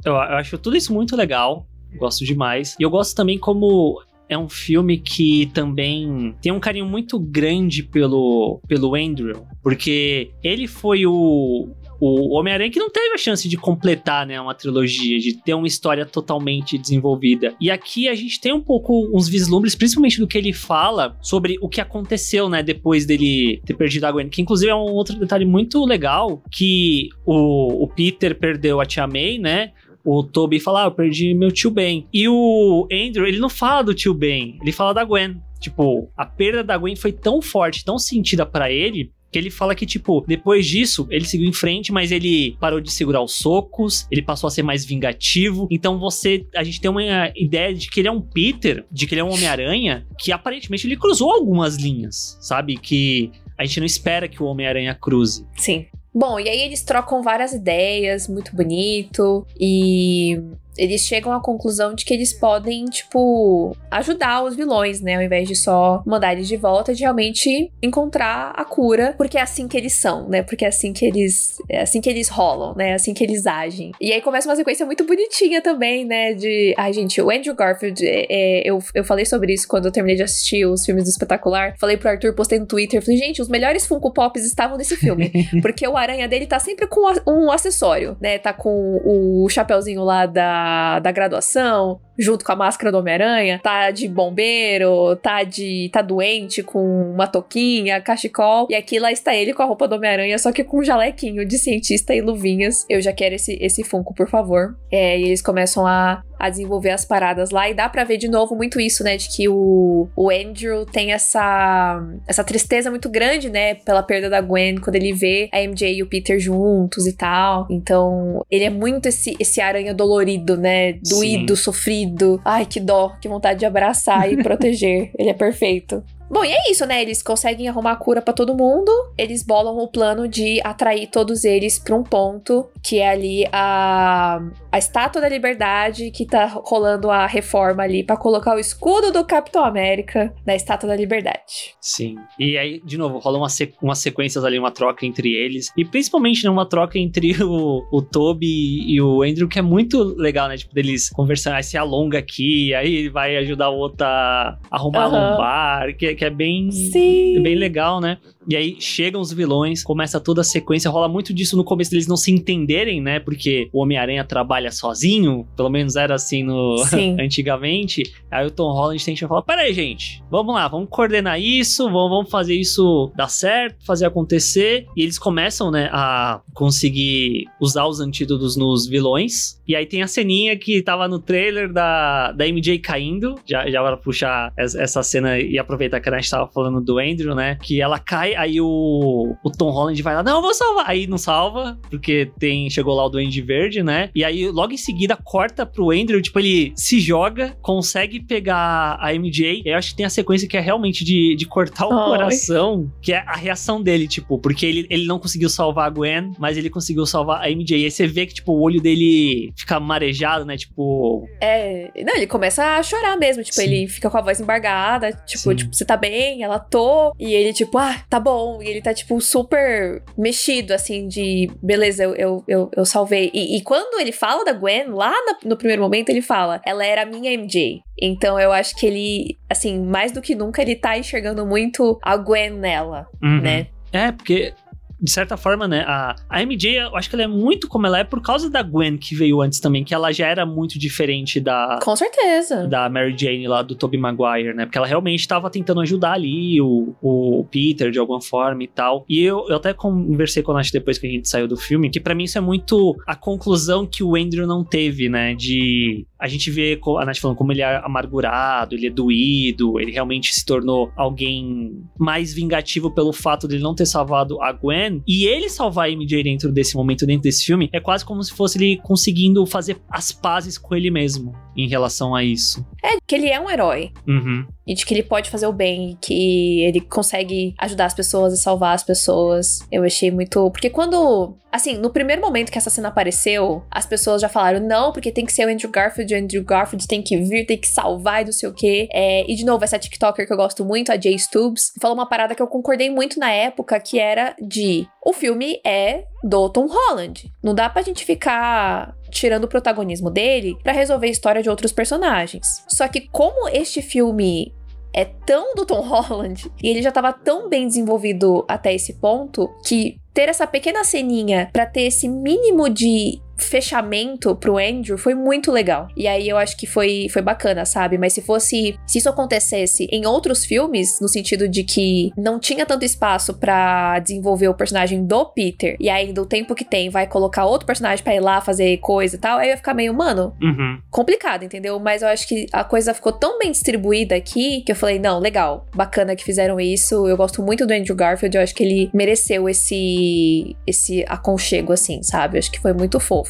eu, 0.04 0.12
eu 0.12 0.18
acho 0.18 0.58
tudo 0.58 0.76
isso 0.76 0.92
muito 0.92 1.16
legal. 1.16 1.66
Gosto 1.96 2.24
demais. 2.24 2.76
E 2.78 2.82
eu 2.82 2.90
gosto 2.90 3.16
também 3.16 3.38
como 3.38 4.00
é 4.28 4.38
um 4.38 4.48
filme 4.48 4.96
que 4.96 5.46
também 5.46 6.36
tem 6.40 6.52
um 6.52 6.60
carinho 6.60 6.86
muito 6.86 7.18
grande 7.18 7.82
pelo, 7.82 8.60
pelo 8.68 8.94
Andrew. 8.94 9.44
Porque 9.60 10.30
ele 10.42 10.68
foi 10.68 11.04
o. 11.04 11.68
O 12.00 12.34
Homem-Aranha 12.34 12.70
que 12.70 12.78
não 12.78 12.90
teve 12.90 13.14
a 13.14 13.18
chance 13.18 13.48
de 13.48 13.56
completar, 13.56 14.26
né, 14.26 14.40
uma 14.40 14.54
trilogia, 14.54 15.18
de 15.18 15.34
ter 15.34 15.54
uma 15.54 15.66
história 15.66 16.06
totalmente 16.06 16.78
desenvolvida. 16.78 17.54
E 17.60 17.70
aqui 17.70 18.08
a 18.08 18.14
gente 18.14 18.40
tem 18.40 18.52
um 18.52 18.60
pouco 18.60 19.10
uns 19.14 19.28
vislumbres, 19.28 19.74
principalmente 19.74 20.18
do 20.18 20.26
que 20.26 20.38
ele 20.38 20.52
fala 20.52 21.16
sobre 21.20 21.58
o 21.60 21.68
que 21.68 21.80
aconteceu, 21.80 22.48
né, 22.48 22.62
depois 22.62 23.04
dele 23.04 23.60
ter 23.66 23.74
perdido 23.74 24.04
a 24.04 24.12
Gwen. 24.12 24.28
Que 24.28 24.40
inclusive 24.42 24.70
é 24.70 24.74
um 24.74 24.92
outro 24.92 25.18
detalhe 25.18 25.44
muito 25.44 25.84
legal, 25.84 26.42
que 26.50 27.10
o, 27.26 27.84
o 27.84 27.88
Peter 27.88 28.38
perdeu 28.38 28.80
a 28.80 28.86
Tia 28.86 29.06
May, 29.06 29.38
né, 29.38 29.72
o 30.04 30.22
Toby 30.22 30.58
fala, 30.58 30.84
ah, 30.84 30.86
eu 30.86 30.92
perdi 30.92 31.34
meu 31.34 31.52
tio 31.52 31.70
Ben. 31.70 32.06
E 32.12 32.26
o 32.28 32.88
Andrew, 32.90 33.26
ele 33.26 33.38
não 33.38 33.50
fala 33.50 33.82
do 33.82 33.94
tio 33.94 34.14
Ben, 34.14 34.58
ele 34.62 34.72
fala 34.72 34.94
da 34.94 35.04
Gwen. 35.04 35.36
Tipo, 35.60 36.10
a 36.16 36.24
perda 36.24 36.64
da 36.64 36.78
Gwen 36.78 36.96
foi 36.96 37.12
tão 37.12 37.42
forte, 37.42 37.84
tão 37.84 37.98
sentida 37.98 38.46
pra 38.46 38.72
ele, 38.72 39.12
que 39.30 39.38
ele 39.38 39.50
fala 39.50 39.74
que, 39.74 39.86
tipo, 39.86 40.24
depois 40.26 40.66
disso, 40.66 41.06
ele 41.10 41.24
seguiu 41.24 41.48
em 41.48 41.52
frente, 41.52 41.92
mas 41.92 42.10
ele 42.10 42.56
parou 42.60 42.80
de 42.80 42.90
segurar 42.90 43.22
os 43.22 43.32
socos, 43.32 44.06
ele 44.10 44.22
passou 44.22 44.48
a 44.48 44.50
ser 44.50 44.62
mais 44.62 44.84
vingativo. 44.84 45.68
Então 45.70 45.98
você. 45.98 46.46
A 46.54 46.64
gente 46.64 46.80
tem 46.80 46.90
uma 46.90 47.30
ideia 47.36 47.74
de 47.74 47.88
que 47.88 48.00
ele 48.00 48.08
é 48.08 48.12
um 48.12 48.20
Peter, 48.20 48.84
de 48.90 49.06
que 49.06 49.14
ele 49.14 49.20
é 49.20 49.24
um 49.24 49.32
Homem-Aranha, 49.32 50.06
que 50.18 50.32
aparentemente 50.32 50.86
ele 50.86 50.96
cruzou 50.96 51.30
algumas 51.30 51.76
linhas, 51.76 52.36
sabe? 52.40 52.76
Que 52.76 53.30
a 53.56 53.64
gente 53.64 53.80
não 53.80 53.86
espera 53.86 54.28
que 54.28 54.42
o 54.42 54.46
Homem-Aranha 54.46 54.94
cruze. 54.94 55.46
Sim. 55.56 55.86
Bom, 56.12 56.40
e 56.40 56.48
aí 56.48 56.62
eles 56.62 56.82
trocam 56.82 57.22
várias 57.22 57.52
ideias, 57.52 58.26
muito 58.26 58.54
bonito, 58.54 59.46
e 59.58 60.40
eles 60.76 61.02
chegam 61.02 61.32
à 61.32 61.40
conclusão 61.40 61.94
de 61.94 62.04
que 62.04 62.14
eles 62.14 62.32
podem, 62.32 62.84
tipo, 62.86 63.76
ajudar 63.90 64.42
os 64.42 64.56
vilões, 64.56 65.00
né? 65.00 65.16
Ao 65.16 65.22
invés 65.22 65.48
de 65.48 65.54
só 65.54 66.02
mandar 66.06 66.32
eles 66.32 66.48
de 66.48 66.56
volta, 66.56 66.94
de 66.94 67.02
realmente 67.02 67.70
encontrar 67.82 68.52
a 68.56 68.64
cura, 68.64 69.14
porque 69.16 69.38
é 69.38 69.42
assim 69.42 69.68
que 69.68 69.76
eles 69.76 69.92
são, 69.92 70.28
né? 70.28 70.42
Porque 70.42 70.64
é 70.64 70.68
assim 70.68 70.92
que 70.92 71.04
eles. 71.04 71.56
É 71.68 71.82
assim 71.82 72.00
que 72.00 72.08
eles 72.08 72.28
rolam, 72.28 72.74
né? 72.74 72.90
É 72.90 72.94
assim 72.94 73.14
que 73.14 73.24
eles 73.24 73.46
agem. 73.46 73.92
E 74.00 74.12
aí 74.12 74.20
começa 74.20 74.48
uma 74.48 74.56
sequência 74.56 74.86
muito 74.86 75.04
bonitinha 75.04 75.60
também, 75.60 76.04
né? 76.04 76.34
De. 76.34 76.74
Ai, 76.76 76.92
gente, 76.92 77.20
o 77.20 77.30
Andrew 77.30 77.54
Garfield, 77.54 78.06
é, 78.06 78.26
é, 78.28 78.62
eu, 78.68 78.78
eu 78.94 79.04
falei 79.04 79.26
sobre 79.26 79.52
isso 79.52 79.66
quando 79.68 79.86
eu 79.86 79.92
terminei 79.92 80.16
de 80.16 80.22
assistir 80.22 80.66
os 80.66 80.84
filmes 80.84 81.04
do 81.04 81.10
espetacular. 81.10 81.74
Falei 81.78 81.96
pro 81.96 82.08
Arthur, 82.08 82.34
postei 82.34 82.58
no 82.58 82.66
Twitter, 82.66 83.02
falei, 83.02 83.18
gente, 83.18 83.42
os 83.42 83.48
melhores 83.48 83.86
Funko 83.86 84.12
Pops 84.12 84.44
estavam 84.44 84.76
nesse 84.76 84.96
filme. 84.96 85.30
porque 85.62 85.86
o 85.86 85.96
aranha 85.96 86.28
dele 86.28 86.46
tá 86.46 86.58
sempre 86.58 86.86
com 86.86 87.00
um 87.26 87.50
acessório, 87.50 88.16
né? 88.20 88.38
Tá 88.38 88.52
com 88.52 89.00
o 89.04 89.48
chapeuzinho 89.48 90.02
lá 90.02 90.26
da, 90.26 90.59
da 91.02 91.10
graduação, 91.12 92.00
junto 92.20 92.44
com 92.44 92.52
a 92.52 92.56
máscara 92.56 92.92
do 92.92 92.98
Homem-Aranha, 92.98 93.60
tá 93.62 93.90
de 93.90 94.06
bombeiro, 94.06 95.16
tá 95.16 95.42
de 95.42 95.88
tá 95.90 96.02
doente 96.02 96.62
com 96.62 97.12
uma 97.12 97.26
touquinha, 97.26 98.00
cachecol, 98.00 98.66
e 98.68 98.74
aqui 98.74 98.98
lá 98.98 99.10
está 99.10 99.34
ele 99.34 99.54
com 99.54 99.62
a 99.62 99.66
roupa 99.66 99.88
do 99.88 99.96
Homem-Aranha, 99.96 100.38
só 100.38 100.52
que 100.52 100.62
com 100.62 100.80
um 100.80 100.84
jalequinho 100.84 101.46
de 101.46 101.58
cientista 101.58 102.14
e 102.14 102.20
luvinhas. 102.20 102.84
Eu 102.88 103.00
já 103.00 103.12
quero 103.12 103.34
esse, 103.34 103.58
esse 103.60 103.82
Funko, 103.82 104.14
por 104.14 104.28
favor. 104.28 104.76
É, 104.92 105.18
e 105.18 105.24
eles 105.24 105.40
começam 105.40 105.86
a, 105.86 106.22
a 106.38 106.50
desenvolver 106.50 106.90
as 106.90 107.04
paradas 107.04 107.50
lá, 107.50 107.70
e 107.70 107.74
dá 107.74 107.88
pra 107.88 108.04
ver 108.04 108.18
de 108.18 108.28
novo 108.28 108.54
muito 108.54 108.78
isso, 108.78 109.02
né, 109.02 109.16
de 109.16 109.28
que 109.28 109.48
o, 109.48 110.08
o 110.14 110.30
Andrew 110.30 110.84
tem 110.84 111.12
essa, 111.12 112.02
essa 112.26 112.44
tristeza 112.44 112.90
muito 112.90 113.08
grande, 113.08 113.48
né, 113.48 113.74
pela 113.74 114.02
perda 114.02 114.28
da 114.28 114.40
Gwen, 114.40 114.76
quando 114.76 114.96
ele 114.96 115.12
vê 115.12 115.48
a 115.52 115.60
MJ 115.60 115.94
e 115.94 116.02
o 116.02 116.06
Peter 116.06 116.38
juntos 116.38 117.06
e 117.06 117.12
tal. 117.14 117.66
Então, 117.70 118.44
ele 118.50 118.64
é 118.64 118.70
muito 118.70 119.06
esse, 119.06 119.36
esse 119.38 119.60
aranha 119.60 119.94
dolorido, 119.94 120.56
né, 120.56 120.94
doído, 121.08 121.56
sofrido. 121.56 122.09
Ai, 122.44 122.66
que 122.66 122.80
dó, 122.80 123.14
que 123.20 123.28
vontade 123.28 123.60
de 123.60 123.66
abraçar 123.66 124.30
e 124.32 124.36
proteger. 124.42 125.10
Ele 125.18 125.30
é 125.30 125.34
perfeito. 125.34 126.02
Bom, 126.30 126.44
e 126.44 126.52
é 126.52 126.70
isso, 126.70 126.86
né? 126.86 127.02
Eles 127.02 127.22
conseguem 127.22 127.68
arrumar 127.68 127.92
a 127.92 127.96
cura 127.96 128.22
pra 128.22 128.32
todo 128.32 128.56
mundo. 128.56 128.90
Eles 129.18 129.42
bolam 129.44 129.76
o 129.78 129.88
plano 129.88 130.28
de 130.28 130.60
atrair 130.62 131.08
todos 131.08 131.44
eles 131.44 131.78
pra 131.78 131.94
um 131.96 132.04
ponto, 132.04 132.68
que 132.82 132.98
é 133.00 133.08
ali 133.08 133.44
a, 133.52 134.40
a 134.70 134.78
Estátua 134.78 135.20
da 135.20 135.28
Liberdade, 135.28 136.10
que 136.12 136.24
tá 136.24 136.46
rolando 136.46 137.10
a 137.10 137.26
reforma 137.26 137.82
ali 137.82 138.04
pra 138.04 138.16
colocar 138.16 138.54
o 138.54 138.58
escudo 138.60 139.10
do 139.12 139.24
Capitão 139.24 139.64
América 139.64 140.32
na 140.46 140.54
Estátua 140.54 140.88
da 140.88 140.96
Liberdade. 140.96 141.74
Sim. 141.80 142.16
E 142.38 142.56
aí, 142.56 142.80
de 142.84 142.96
novo, 142.96 143.18
rola 143.18 143.38
uma 143.38 143.48
se- 143.48 143.74
umas 143.82 143.98
sequências 143.98 144.44
ali, 144.44 144.58
uma 144.58 144.70
troca 144.70 145.04
entre 145.04 145.28
eles. 145.34 145.70
E 145.76 145.84
principalmente, 145.84 146.44
né, 146.44 146.50
uma 146.50 146.66
troca 146.68 146.98
entre 146.98 147.32
o, 147.42 147.82
o 147.92 148.02
Toby 148.02 148.46
e 148.86 149.00
o 149.02 149.22
Andrew, 149.22 149.48
que 149.48 149.58
é 149.58 149.62
muito 149.62 150.02
legal, 150.16 150.48
né? 150.48 150.56
Tipo, 150.56 150.74
deles 150.74 151.10
conversando, 151.10 151.54
aí 151.54 151.62
se 151.64 151.76
alonga 151.76 152.18
aqui, 152.18 152.72
aí 152.74 152.94
ele 152.94 153.10
vai 153.10 153.36
ajudar 153.38 153.70
o 153.70 153.76
outro 153.76 154.06
a 154.06 154.56
arrumar 154.70 155.06
Aham. 155.06 155.34
um 155.34 155.36
bar, 155.36 155.96
que, 155.96 156.14
que 156.20 156.24
é 156.26 156.30
bem. 156.30 156.70
Sim. 156.70 157.42
Bem 157.42 157.54
legal, 157.54 157.98
né? 157.98 158.18
E 158.48 158.56
aí 158.56 158.76
chegam 158.80 159.20
os 159.20 159.32
vilões, 159.32 159.82
começa 159.82 160.18
toda 160.20 160.40
a 160.40 160.44
sequência, 160.44 160.90
rola 160.90 161.08
muito 161.08 161.32
disso 161.34 161.56
no 161.56 161.64
começo 161.64 161.90
deles 161.90 162.06
não 162.06 162.16
se 162.16 162.30
entenderem, 162.32 163.00
né? 163.00 163.20
Porque 163.20 163.68
o 163.72 163.82
Homem-Aranha 163.82 164.24
trabalha 164.24 164.70
sozinho, 164.72 165.46
pelo 165.56 165.68
menos 165.68 165.94
era 165.96 166.14
assim 166.14 166.42
no 166.42 166.76
antigamente. 167.20 168.02
Aí 168.30 168.46
o 168.46 168.50
Tom 168.50 168.72
Holland 168.72 169.04
tem 169.04 169.14
que 169.14 169.26
falar: 169.26 169.42
peraí, 169.42 169.72
gente, 169.72 170.22
vamos 170.30 170.54
lá, 170.54 170.66
vamos 170.68 170.88
coordenar 170.90 171.40
isso, 171.40 171.84
vamos, 171.84 172.10
vamos 172.10 172.30
fazer 172.30 172.54
isso 172.54 173.12
dar 173.16 173.28
certo, 173.28 173.84
fazer 173.84 174.06
acontecer. 174.06 174.86
E 174.96 175.02
eles 175.02 175.18
começam, 175.18 175.70
né, 175.70 175.88
a 175.92 176.40
conseguir 176.54 177.44
usar 177.60 177.86
os 177.86 178.00
antídotos 178.00 178.56
nos 178.56 178.86
vilões. 178.86 179.60
E 179.66 179.76
aí 179.76 179.86
tem 179.86 180.02
a 180.02 180.06
ceninha 180.08 180.56
que 180.56 180.82
tava 180.82 181.06
no 181.06 181.18
trailer 181.18 181.72
da, 181.72 182.32
da 182.32 182.46
MJ 182.46 182.78
caindo. 182.78 183.34
Já, 183.46 183.68
já 183.70 183.82
para 183.82 183.96
puxar 183.96 184.52
es- 184.58 184.74
essa 184.74 185.02
cena 185.02 185.38
e 185.38 185.58
aproveitar 185.58 186.00
que 186.00 186.08
a 186.08 186.16
gente 186.18 186.30
tava 186.30 186.50
falando 186.52 186.80
do 186.80 186.98
Andrew, 186.98 187.34
né? 187.34 187.56
Que 187.62 187.80
ela 187.80 187.98
cai, 187.98 188.29
aí 188.36 188.60
o, 188.60 189.36
o 189.44 189.50
Tom 189.50 189.70
Holland 189.70 190.00
vai 190.02 190.14
lá, 190.14 190.22
não, 190.22 190.36
eu 190.36 190.42
vou 190.42 190.54
salvar. 190.54 190.88
Aí 190.88 191.06
não 191.06 191.18
salva, 191.18 191.78
porque 191.90 192.30
tem 192.38 192.68
chegou 192.70 192.94
lá 192.94 193.04
o 193.04 193.08
Duende 193.08 193.40
Verde, 193.42 193.82
né? 193.82 194.10
E 194.14 194.24
aí 194.24 194.48
logo 194.48 194.72
em 194.72 194.76
seguida 194.76 195.16
corta 195.16 195.64
pro 195.66 195.90
Andrew, 195.90 196.20
tipo, 196.20 196.38
ele 196.38 196.72
se 196.76 197.00
joga, 197.00 197.56
consegue 197.60 198.20
pegar 198.20 198.96
a 199.00 199.12
MJ. 199.14 199.62
Eu 199.64 199.76
acho 199.76 199.90
que 199.90 199.96
tem 199.96 200.06
a 200.06 200.10
sequência 200.10 200.48
que 200.48 200.56
é 200.56 200.60
realmente 200.60 201.04
de, 201.04 201.34
de 201.36 201.46
cortar 201.46 201.86
o 201.86 201.92
Ai. 201.92 202.06
coração, 202.08 202.90
que 203.02 203.12
é 203.12 203.18
a 203.18 203.36
reação 203.36 203.82
dele, 203.82 204.06
tipo, 204.06 204.38
porque 204.38 204.66
ele, 204.66 204.86
ele 204.90 205.06
não 205.06 205.18
conseguiu 205.18 205.48
salvar 205.48 205.86
a 205.86 205.90
Gwen, 205.90 206.32
mas 206.38 206.56
ele 206.56 206.70
conseguiu 206.70 207.06
salvar 207.06 207.42
a 207.42 207.50
MJ. 207.50 207.78
E 207.80 207.84
aí 207.84 207.90
você 207.90 208.06
vê 208.06 208.26
que, 208.26 208.34
tipo, 208.34 208.52
o 208.52 208.60
olho 208.60 208.80
dele 208.80 209.52
fica 209.56 209.80
marejado, 209.80 210.44
né? 210.44 210.56
Tipo, 210.56 211.26
É. 211.40 211.90
Não, 212.04 212.14
ele 212.16 212.26
começa 212.26 212.76
a 212.76 212.82
chorar 212.82 213.16
mesmo. 213.16 213.42
Tipo, 213.42 213.56
Sim. 213.56 213.64
ele 213.64 213.88
fica 213.88 214.10
com 214.10 214.18
a 214.18 214.22
voz 214.22 214.40
embargada. 214.40 215.12
Tipo, 215.26 215.54
tipo, 215.54 215.74
você 215.74 215.84
tá 215.84 215.96
bem? 215.96 216.42
Ela 216.42 216.58
tô. 216.58 217.14
E 217.18 217.32
ele, 217.32 217.52
tipo, 217.52 217.78
ah, 217.78 218.02
tá 218.08 218.19
bom. 218.20 218.62
E 218.62 218.68
ele 218.68 218.82
tá, 218.82 218.92
tipo, 218.94 219.20
super 219.20 220.02
mexido, 220.16 220.72
assim, 220.74 221.08
de 221.08 221.50
beleza, 221.62 222.04
eu, 222.04 222.14
eu, 222.14 222.44
eu, 222.46 222.70
eu 222.76 222.84
salvei. 222.84 223.30
E, 223.34 223.56
e 223.56 223.62
quando 223.62 223.98
ele 224.00 224.12
fala 224.12 224.44
da 224.44 224.52
Gwen, 224.52 224.88
lá 224.90 225.10
na- 225.10 225.38
no 225.44 225.56
primeiro 225.56 225.82
momento, 225.82 226.10
ele 226.10 226.22
fala, 226.22 226.60
ela 226.64 226.84
era 226.84 227.02
a 227.02 227.06
minha 227.06 227.32
MJ. 227.32 227.80
Então 228.00 228.38
eu 228.38 228.52
acho 228.52 228.76
que 228.76 228.86
ele, 228.86 229.36
assim, 229.48 229.80
mais 229.80 230.12
do 230.12 230.22
que 230.22 230.34
nunca, 230.34 230.62
ele 230.62 230.76
tá 230.76 230.96
enxergando 230.98 231.44
muito 231.46 231.98
a 232.02 232.16
Gwen 232.16 232.50
nela, 232.50 233.06
Uhum. 233.22 233.40
né? 233.40 233.66
É, 233.92 234.12
porque 234.12 234.52
de 235.00 235.10
certa 235.10 235.36
forma, 235.36 235.66
né, 235.66 235.84
a, 235.86 236.14
a 236.28 236.42
MJ, 236.44 236.76
eu 236.76 236.96
acho 236.96 237.08
que 237.08 237.16
ela 237.16 237.24
é 237.24 237.26
muito 237.26 237.68
como 237.68 237.86
ela 237.86 237.98
é 237.98 238.04
por 238.04 238.20
causa 238.20 238.50
da 238.50 238.62
Gwen 238.62 238.98
que 238.98 239.14
veio 239.14 239.40
antes 239.40 239.60
também, 239.60 239.82
que 239.82 239.94
ela 239.94 240.12
já 240.12 240.26
era 240.26 240.44
muito 240.44 240.78
diferente 240.78 241.40
da. 241.40 241.78
Com 241.82 241.96
certeza. 241.96 242.66
Da 242.66 242.88
Mary 242.88 243.16
Jane 243.16 243.48
lá 243.48 243.62
do 243.62 243.74
Tobey 243.74 243.98
Maguire, 243.98 244.54
né? 244.54 244.66
Porque 244.66 244.78
ela 244.78 244.86
realmente 244.86 245.20
estava 245.20 245.50
tentando 245.50 245.80
ajudar 245.80 246.12
ali 246.12 246.60
o, 246.60 246.94
o 247.00 247.46
Peter 247.50 247.90
de 247.90 247.98
alguma 247.98 248.20
forma 248.20 248.62
e 248.62 248.68
tal. 248.68 249.04
E 249.08 249.22
eu, 249.22 249.46
eu 249.48 249.56
até 249.56 249.72
conversei 249.72 250.42
com 250.42 250.52
a 250.52 250.56
Nath 250.56 250.70
depois 250.72 250.98
que 250.98 251.06
a 251.06 251.10
gente 251.10 251.28
saiu 251.28 251.48
do 251.48 251.56
filme, 251.56 251.90
que 251.90 252.00
para 252.00 252.14
mim 252.14 252.24
isso 252.24 252.38
é 252.38 252.40
muito 252.40 252.96
a 253.06 253.16
conclusão 253.16 253.86
que 253.86 254.02
o 254.02 254.16
Andrew 254.16 254.46
não 254.46 254.64
teve, 254.64 255.08
né? 255.08 255.34
De 255.34 256.06
a 256.20 256.28
gente 256.28 256.50
vê 256.50 256.78
a 256.98 257.04
Nath 257.04 257.18
falando 257.18 257.36
como 257.36 257.52
ele 257.52 257.62
é 257.62 257.76
amargurado, 257.84 258.74
ele 258.74 258.86
é 258.86 258.90
doído, 258.90 259.80
ele 259.80 259.90
realmente 259.90 260.34
se 260.34 260.44
tornou 260.44 260.92
alguém 260.96 261.82
mais 261.98 262.34
vingativo 262.34 262.90
pelo 262.90 263.12
fato 263.12 263.48
de 263.48 263.56
ele 263.56 263.62
não 263.62 263.74
ter 263.74 263.86
salvado 263.86 264.40
a 264.42 264.52
Gwen. 264.52 265.02
E 265.06 265.24
ele 265.24 265.48
salvar 265.48 265.88
a 265.88 265.90
MJ 265.90 266.22
dentro 266.22 266.52
desse 266.52 266.76
momento, 266.76 267.06
dentro 267.06 267.22
desse 267.22 267.44
filme, 267.44 267.70
é 267.72 267.80
quase 267.80 268.04
como 268.04 268.22
se 268.22 268.32
fosse 268.32 268.58
ele 268.58 268.76
conseguindo 268.82 269.44
fazer 269.46 269.78
as 269.88 270.12
pazes 270.12 270.58
com 270.58 270.74
ele 270.74 270.90
mesmo 270.90 271.34
em 271.56 271.68
relação 271.68 272.14
a 272.14 272.22
isso. 272.22 272.64
É, 272.84 272.96
que 273.06 273.14
ele 273.14 273.28
é 273.28 273.40
um 273.40 273.50
herói. 273.50 273.90
Uhum. 274.06 274.46
E 274.70 274.74
de 274.74 274.86
que 274.86 274.94
ele 274.94 275.02
pode 275.02 275.28
fazer 275.28 275.48
o 275.48 275.52
bem, 275.52 275.98
que 276.00 276.62
ele 276.62 276.80
consegue 276.80 277.56
ajudar 277.58 277.86
as 277.86 277.94
pessoas 277.94 278.32
e 278.32 278.36
salvar 278.36 278.72
as 278.72 278.84
pessoas. 278.84 279.58
Eu 279.70 279.82
achei 279.82 280.12
muito. 280.12 280.48
Porque 280.52 280.70
quando. 280.70 281.36
Assim, 281.50 281.76
no 281.76 281.90
primeiro 281.90 282.22
momento 282.22 282.52
que 282.52 282.58
essa 282.58 282.70
cena 282.70 282.86
apareceu, 282.86 283.64
as 283.68 283.84
pessoas 283.84 284.22
já 284.22 284.28
falaram: 284.28 284.60
não, 284.60 284.92
porque 284.92 285.10
tem 285.10 285.26
que 285.26 285.32
ser 285.32 285.44
o 285.44 285.50
Andrew 285.50 285.72
Garfield, 285.72 286.14
o 286.14 286.16
Andrew 286.16 286.44
Garfield 286.44 286.86
tem 286.86 287.02
que 287.02 287.16
vir, 287.16 287.44
tem 287.46 287.58
que 287.58 287.66
salvar 287.66 288.22
e 288.22 288.26
não 288.26 288.32
sei 288.32 288.48
o 288.48 288.54
quê. 288.54 288.88
É, 288.92 289.28
e 289.28 289.34
de 289.34 289.44
novo, 289.44 289.64
essa 289.64 289.76
TikToker 289.76 290.24
que 290.24 290.32
eu 290.32 290.36
gosto 290.36 290.64
muito, 290.64 290.92
a 290.92 291.00
Jay 291.00 291.18
Stubbs, 291.18 291.72
falou 291.80 291.96
uma 291.96 292.08
parada 292.08 292.36
que 292.36 292.42
eu 292.42 292.46
concordei 292.46 292.90
muito 292.90 293.18
na 293.18 293.32
época, 293.32 293.80
que 293.80 293.98
era 293.98 294.36
de. 294.40 294.86
O 295.04 295.12
filme 295.12 295.60
é 295.66 296.04
do 296.22 296.48
Tom 296.48 296.68
Holland. 296.68 297.32
Não 297.42 297.56
dá 297.56 297.68
pra 297.68 297.82
gente 297.82 298.04
ficar 298.04 298.94
tirando 299.10 299.44
o 299.44 299.48
protagonismo 299.48 300.10
dele 300.10 300.56
para 300.62 300.72
resolver 300.72 301.08
a 301.08 301.10
história 301.10 301.42
de 301.42 301.50
outros 301.50 301.72
personagens. 301.72 302.64
Só 302.68 302.86
que 302.86 303.00
como 303.08 303.48
este 303.48 303.82
filme 303.82 304.54
é 304.92 305.04
tão 305.04 305.54
do 305.54 305.64
Tom 305.64 305.80
Holland 305.86 306.50
e 306.62 306.68
ele 306.68 306.82
já 306.82 306.88
estava 306.88 307.12
tão 307.12 307.48
bem 307.48 307.66
desenvolvido 307.66 308.44
até 308.48 308.74
esse 308.74 308.94
ponto 308.94 309.48
que 309.66 309.96
ter 310.12 310.28
essa 310.28 310.46
pequena 310.46 310.84
ceninha 310.84 311.48
para 311.52 311.66
ter 311.66 311.82
esse 311.82 312.08
mínimo 312.08 312.68
de 312.68 313.20
fechamento 313.44 314.34
pro 314.36 314.58
Andrew 314.58 314.98
foi 314.98 315.14
muito 315.14 315.50
legal. 315.50 315.88
E 315.96 316.06
aí 316.06 316.28
eu 316.28 316.36
acho 316.36 316.56
que 316.56 316.66
foi, 316.66 317.08
foi 317.10 317.22
bacana, 317.22 317.64
sabe? 317.64 317.98
Mas 317.98 318.12
se 318.12 318.22
fosse. 318.22 318.78
Se 318.86 318.98
isso 318.98 319.08
acontecesse 319.08 319.88
em 319.90 320.06
outros 320.06 320.44
filmes, 320.44 321.00
no 321.00 321.08
sentido 321.08 321.48
de 321.48 321.64
que 321.64 322.12
não 322.16 322.38
tinha 322.38 322.66
tanto 322.66 322.84
espaço 322.84 323.34
para 323.34 323.98
desenvolver 324.00 324.48
o 324.48 324.54
personagem 324.54 325.04
do 325.04 325.26
Peter, 325.26 325.76
e 325.78 325.88
ainda 325.88 326.22
o 326.22 326.26
tempo 326.26 326.54
que 326.54 326.64
tem 326.64 326.90
vai 326.90 327.06
colocar 327.06 327.44
outro 327.44 327.66
personagem 327.66 328.02
pra 328.02 328.14
ir 328.14 328.20
lá 328.20 328.40
fazer 328.40 328.78
coisa 328.78 329.16
e 329.16 329.18
tal, 329.18 329.38
aí 329.38 329.48
ia 329.48 329.56
ficar 329.56 329.74
meio, 329.74 329.94
mano, 329.94 330.34
uhum. 330.40 330.78
complicado, 330.90 331.44
entendeu? 331.44 331.78
Mas 331.78 332.02
eu 332.02 332.08
acho 332.08 332.26
que 332.26 332.46
a 332.52 332.64
coisa 332.64 332.94
ficou 332.94 333.12
tão 333.12 333.38
bem 333.38 333.50
distribuída 333.50 334.14
aqui 334.14 334.62
que 334.62 334.72
eu 334.72 334.76
falei, 334.76 334.98
não, 334.98 335.18
legal, 335.18 335.66
bacana 335.74 336.16
que 336.16 336.24
fizeram 336.24 336.60
isso. 336.60 337.06
Eu 337.08 337.16
gosto 337.16 337.42
muito 337.42 337.66
do 337.66 337.72
Andrew 337.72 337.96
Garfield, 337.96 338.36
eu 338.36 338.42
acho 338.42 338.54
que 338.54 338.64
ele 338.64 338.90
mereceu 338.92 339.48
esse, 339.48 340.56
esse 340.66 341.04
aconchego, 341.08 341.72
assim, 341.72 342.02
sabe? 342.02 342.36
Eu 342.36 342.38
acho 342.40 342.50
que 342.50 342.60
foi 342.60 342.72
muito 342.72 342.98
fofo 342.98 343.29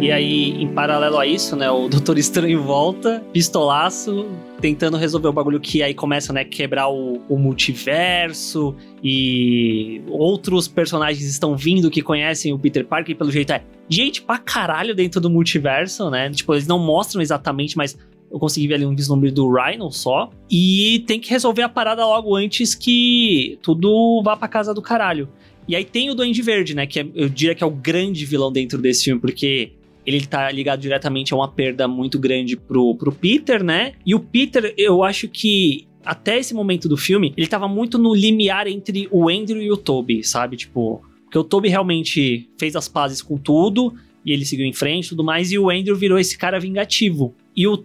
E 0.00 0.12
aí, 0.12 0.62
em 0.62 0.68
paralelo 0.68 1.18
a 1.18 1.26
isso, 1.26 1.56
né, 1.56 1.70
o 1.70 1.88
Doutor 1.88 2.18
Estranho 2.18 2.62
volta, 2.62 3.22
pistolaço, 3.32 4.26
tentando 4.64 4.96
resolver 4.96 5.28
o 5.28 5.32
bagulho 5.32 5.60
que 5.60 5.82
aí 5.82 5.92
começa, 5.92 6.32
né, 6.32 6.42
quebrar 6.42 6.88
o, 6.88 7.20
o, 7.28 7.36
multiverso 7.36 8.74
e 9.02 10.00
outros 10.08 10.66
personagens 10.66 11.28
estão 11.28 11.54
vindo 11.54 11.90
que 11.90 12.00
conhecem 12.00 12.50
o 12.50 12.58
Peter 12.58 12.82
Parker 12.82 13.14
e 13.14 13.14
pelo 13.14 13.30
jeito 13.30 13.52
é 13.52 13.62
gente 13.90 14.22
pra 14.22 14.38
caralho 14.38 14.94
dentro 14.94 15.20
do 15.20 15.28
multiverso, 15.28 16.08
né? 16.08 16.30
Tipo, 16.30 16.54
eles 16.54 16.66
não 16.66 16.78
mostram 16.78 17.20
exatamente, 17.20 17.76
mas 17.76 17.98
eu 18.32 18.38
consegui 18.38 18.66
ver 18.66 18.76
ali 18.76 18.86
um 18.86 18.96
vislumbre 18.96 19.30
do 19.30 19.52
Rhino 19.52 19.90
só. 19.90 20.30
E 20.50 21.04
tem 21.06 21.20
que 21.20 21.28
resolver 21.28 21.60
a 21.60 21.68
parada 21.68 22.06
logo 22.06 22.34
antes 22.34 22.74
que 22.74 23.58
tudo 23.60 24.22
vá 24.24 24.34
pra 24.34 24.48
casa 24.48 24.72
do 24.72 24.80
caralho. 24.80 25.28
E 25.68 25.76
aí 25.76 25.84
tem 25.84 26.08
o 26.08 26.14
Duende 26.14 26.40
Verde, 26.40 26.74
né? 26.74 26.86
Que 26.86 27.00
é, 27.00 27.06
eu 27.14 27.28
diria 27.28 27.54
que 27.54 27.62
é 27.62 27.66
o 27.66 27.70
grande 27.70 28.24
vilão 28.24 28.50
dentro 28.50 28.80
desse 28.80 29.04
filme, 29.04 29.20
porque 29.20 29.72
ele 30.06 30.26
tá 30.26 30.50
ligado 30.50 30.80
diretamente 30.80 31.32
a 31.32 31.36
uma 31.36 31.48
perda 31.48 31.88
muito 31.88 32.18
grande 32.18 32.56
pro, 32.56 32.94
pro 32.94 33.12
Peter, 33.12 33.62
né? 33.62 33.92
E 34.04 34.14
o 34.14 34.20
Peter, 34.20 34.74
eu 34.76 35.02
acho 35.02 35.28
que 35.28 35.86
até 36.04 36.38
esse 36.38 36.52
momento 36.54 36.88
do 36.88 36.96
filme, 36.96 37.32
ele 37.36 37.46
tava 37.46 37.66
muito 37.66 37.98
no 37.98 38.14
limiar 38.14 38.66
entre 38.66 39.08
o 39.10 39.28
Andrew 39.28 39.62
e 39.62 39.72
o 39.72 39.76
Toby, 39.76 40.22
sabe? 40.22 40.56
Tipo, 40.56 41.02
porque 41.24 41.38
o 41.38 41.44
Toby 41.44 41.68
realmente 41.68 42.48
fez 42.58 42.76
as 42.76 42.88
pazes 42.88 43.22
com 43.22 43.38
tudo 43.38 43.94
e 44.24 44.32
ele 44.32 44.44
seguiu 44.44 44.66
em 44.66 44.72
frente 44.72 45.06
e 45.06 45.08
tudo 45.10 45.24
mais, 45.24 45.52
e 45.52 45.58
o 45.58 45.70
Andrew 45.70 45.96
virou 45.96 46.18
esse 46.18 46.36
cara 46.36 46.58
vingativo. 46.58 47.34
E 47.54 47.66
o 47.66 47.84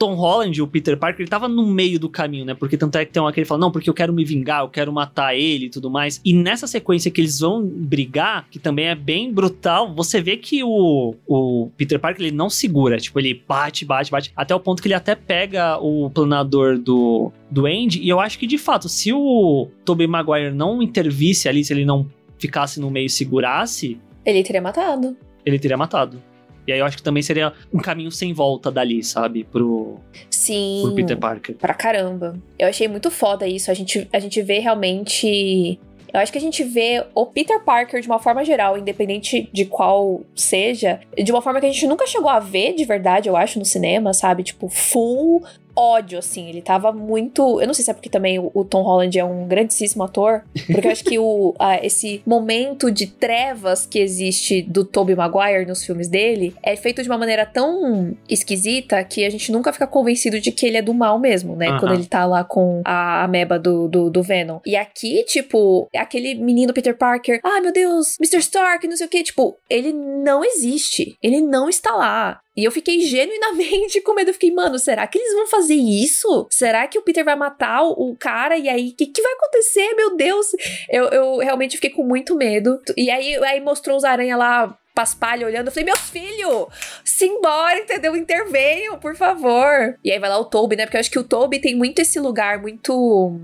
Tom 0.00 0.14
Holland, 0.14 0.62
o 0.62 0.66
Peter 0.66 0.96
Parker, 0.96 1.20
ele 1.20 1.28
tava 1.28 1.46
no 1.46 1.66
meio 1.66 2.00
do 2.00 2.08
caminho, 2.08 2.46
né? 2.46 2.54
Porque 2.54 2.78
tanto 2.78 2.96
é 2.96 3.04
que 3.04 3.12
tem 3.12 3.20
uma 3.20 3.30
que 3.30 3.38
ele 3.38 3.44
fala, 3.44 3.60
não, 3.60 3.70
porque 3.70 3.90
eu 3.90 3.92
quero 3.92 4.14
me 4.14 4.24
vingar, 4.24 4.62
eu 4.62 4.68
quero 4.70 4.90
matar 4.90 5.36
ele 5.36 5.66
e 5.66 5.68
tudo 5.68 5.90
mais. 5.90 6.22
E 6.24 6.32
nessa 6.32 6.66
sequência 6.66 7.10
que 7.10 7.20
eles 7.20 7.40
vão 7.40 7.62
brigar, 7.62 8.48
que 8.50 8.58
também 8.58 8.86
é 8.86 8.94
bem 8.94 9.30
brutal, 9.30 9.94
você 9.94 10.18
vê 10.22 10.38
que 10.38 10.64
o, 10.64 11.14
o 11.28 11.68
Peter 11.76 12.00
Parker, 12.00 12.24
ele 12.24 12.34
não 12.34 12.48
segura. 12.48 12.96
Tipo, 12.96 13.20
ele 13.20 13.44
bate, 13.46 13.84
bate, 13.84 14.10
bate, 14.10 14.32
até 14.34 14.54
o 14.54 14.58
ponto 14.58 14.80
que 14.80 14.88
ele 14.88 14.94
até 14.94 15.14
pega 15.14 15.76
o 15.78 16.08
planador 16.08 16.78
do, 16.78 17.30
do 17.50 17.66
Andy. 17.66 18.00
E 18.00 18.08
eu 18.08 18.20
acho 18.20 18.38
que, 18.38 18.46
de 18.46 18.56
fato, 18.56 18.88
se 18.88 19.12
o 19.12 19.68
Tobey 19.84 20.06
Maguire 20.06 20.50
não 20.50 20.80
intervisse 20.80 21.46
ali, 21.46 21.62
se 21.62 21.74
ele 21.74 21.84
não 21.84 22.06
ficasse 22.38 22.80
no 22.80 22.90
meio 22.90 23.04
e 23.04 23.10
segurasse... 23.10 24.00
Ele 24.24 24.42
teria 24.42 24.62
matado. 24.62 25.14
Ele 25.44 25.58
teria 25.58 25.76
matado. 25.76 26.22
E 26.70 26.72
aí 26.72 26.78
eu 26.78 26.86
acho 26.86 26.96
que 26.96 27.02
também 27.02 27.20
seria 27.20 27.52
um 27.74 27.80
caminho 27.80 28.12
sem 28.12 28.32
volta 28.32 28.70
dali, 28.70 29.02
sabe? 29.02 29.42
Pro, 29.42 29.98
Sim, 30.30 30.82
pro 30.84 30.94
Peter 30.94 31.18
Parker. 31.18 31.56
Pra 31.56 31.74
caramba. 31.74 32.36
Eu 32.56 32.68
achei 32.68 32.86
muito 32.86 33.10
foda 33.10 33.44
isso. 33.44 33.72
A 33.72 33.74
gente, 33.74 34.08
a 34.12 34.20
gente 34.20 34.40
vê 34.40 34.60
realmente. 34.60 35.80
Eu 36.12 36.20
acho 36.20 36.30
que 36.30 36.38
a 36.38 36.40
gente 36.40 36.62
vê 36.62 37.04
o 37.12 37.26
Peter 37.26 37.60
Parker 37.64 38.00
de 38.00 38.06
uma 38.06 38.20
forma 38.20 38.44
geral, 38.44 38.78
independente 38.78 39.48
de 39.52 39.64
qual 39.64 40.22
seja, 40.34 41.00
de 41.16 41.30
uma 41.30 41.42
forma 41.42 41.60
que 41.60 41.66
a 41.66 41.70
gente 41.72 41.86
nunca 41.86 42.06
chegou 42.06 42.28
a 42.28 42.38
ver 42.38 42.74
de 42.74 42.84
verdade, 42.84 43.28
eu 43.28 43.36
acho, 43.36 43.58
no 43.58 43.64
cinema, 43.64 44.12
sabe? 44.12 44.42
Tipo, 44.44 44.68
full 44.68 45.42
ódio, 45.80 46.18
assim. 46.18 46.48
Ele 46.48 46.60
tava 46.60 46.92
muito. 46.92 47.60
Eu 47.60 47.66
não 47.66 47.74
sei 47.74 47.84
se 47.84 47.90
é 47.90 47.94
porque 47.94 48.10
também 48.10 48.38
o, 48.38 48.64
Tom 48.64 48.82
Holland 48.82 49.18
é 49.18 49.24
um 49.24 49.46
grandíssimo 49.46 50.04
ator. 50.04 50.42
Porque 50.66 50.86
eu 50.86 50.92
acho 50.92 51.04
que 51.04 51.18
o, 51.18 51.54
esse 51.82 52.22
momento 52.26 52.90
de 52.90 53.06
trevas 53.06 53.86
que 53.86 53.98
existe 53.98 54.62
do 54.62 54.84
Tobey 54.84 55.16
Maguire 55.16 55.66
nos 55.66 55.84
filmes 55.84 56.08
dele 56.08 56.54
é 56.62 56.76
feito 56.76 57.02
de 57.02 57.08
uma 57.08 57.18
maneira 57.18 57.46
tão 57.46 58.16
esquisita 58.28 59.02
que 59.04 59.24
a 59.24 59.30
gente 59.30 59.50
nunca 59.50 59.72
fica 59.72 59.86
convencido 59.86 60.40
de 60.40 60.52
que 60.52 60.66
ele 60.66 60.76
é 60.76 60.82
do 60.82 60.92
mal 60.92 61.18
mesmo, 61.18 61.56
né? 61.56 61.78
Quando 61.78 61.94
ele 61.94 62.06
tá 62.06 62.26
lá 62.26 62.44
com 62.44 62.82
a 62.84 63.24
ameba 63.24 63.58
do, 63.58 63.88
do, 63.88 64.10
do 64.10 64.22
Venom. 64.22 64.60
E 64.66 64.76
aqui, 64.76 65.24
tipo, 65.24 65.88
aquele 65.96 66.34
menino 66.34 66.72
Peter 66.72 66.96
Parker, 66.96 67.40
ai 67.44 67.58
ah, 67.58 67.60
meu 67.60 67.72
Deus, 67.72 68.16
Mr. 68.20 68.38
Stark, 68.38 68.86
não 68.86 68.96
sei 68.96 69.06
o 69.06 69.10
que, 69.10 69.22
tipo, 69.22 69.58
ele 69.68 69.92
não 69.92 70.44
existe. 70.44 71.16
Ele 71.22 71.40
não 71.40 71.68
está 71.68 71.94
lá. 71.94 72.40
E 72.56 72.64
eu 72.64 72.72
fiquei 72.72 73.00
genuinamente 73.00 74.00
com 74.00 74.14
medo. 74.14 74.30
Eu 74.30 74.34
fiquei, 74.34 74.52
mano, 74.52 74.78
será 74.78 75.06
que 75.06 75.18
eles 75.18 75.34
vão 75.34 75.46
fazer 75.46 75.74
isso? 75.74 76.48
Será 76.50 76.86
que 76.86 76.98
o 76.98 77.02
Peter 77.02 77.24
vai 77.24 77.36
matar 77.36 77.82
o, 77.82 78.16
cara? 78.18 78.58
E 78.58 78.68
aí, 78.68 78.90
o 78.90 78.96
que, 78.96 79.06
que 79.06 79.22
vai 79.22 79.32
acontecer? 79.32 79.94
Meu 79.94 80.16
Deus! 80.16 80.46
Eu, 80.88 81.04
eu 81.08 81.38
realmente 81.38 81.76
fiquei 81.76 81.90
com 81.90 82.02
muito 82.02 82.34
medo. 82.34 82.80
E 82.96 83.10
aí, 83.10 83.36
aí 83.44 83.60
mostrou 83.60 83.96
os 83.96 84.04
aranha 84.04 84.36
lá 84.36 84.76
paspalho 84.94 85.46
olhando. 85.46 85.68
Eu 85.68 85.72
falei, 85.72 85.86
meu 85.86 85.96
filho, 85.96 86.68
simbora, 87.04 87.78
entendeu? 87.78 88.16
Intervenham, 88.16 88.98
por 88.98 89.16
favor. 89.16 89.96
E 90.04 90.10
aí 90.10 90.18
vai 90.18 90.28
lá 90.28 90.38
o 90.38 90.44
Toby, 90.44 90.76
né? 90.76 90.84
Porque 90.84 90.96
eu 90.96 91.00
acho 91.00 91.10
que 91.10 91.18
o 91.18 91.24
Toby 91.24 91.60
tem 91.60 91.74
muito 91.74 92.00
esse 92.00 92.18
lugar 92.18 92.60
muito 92.60 93.40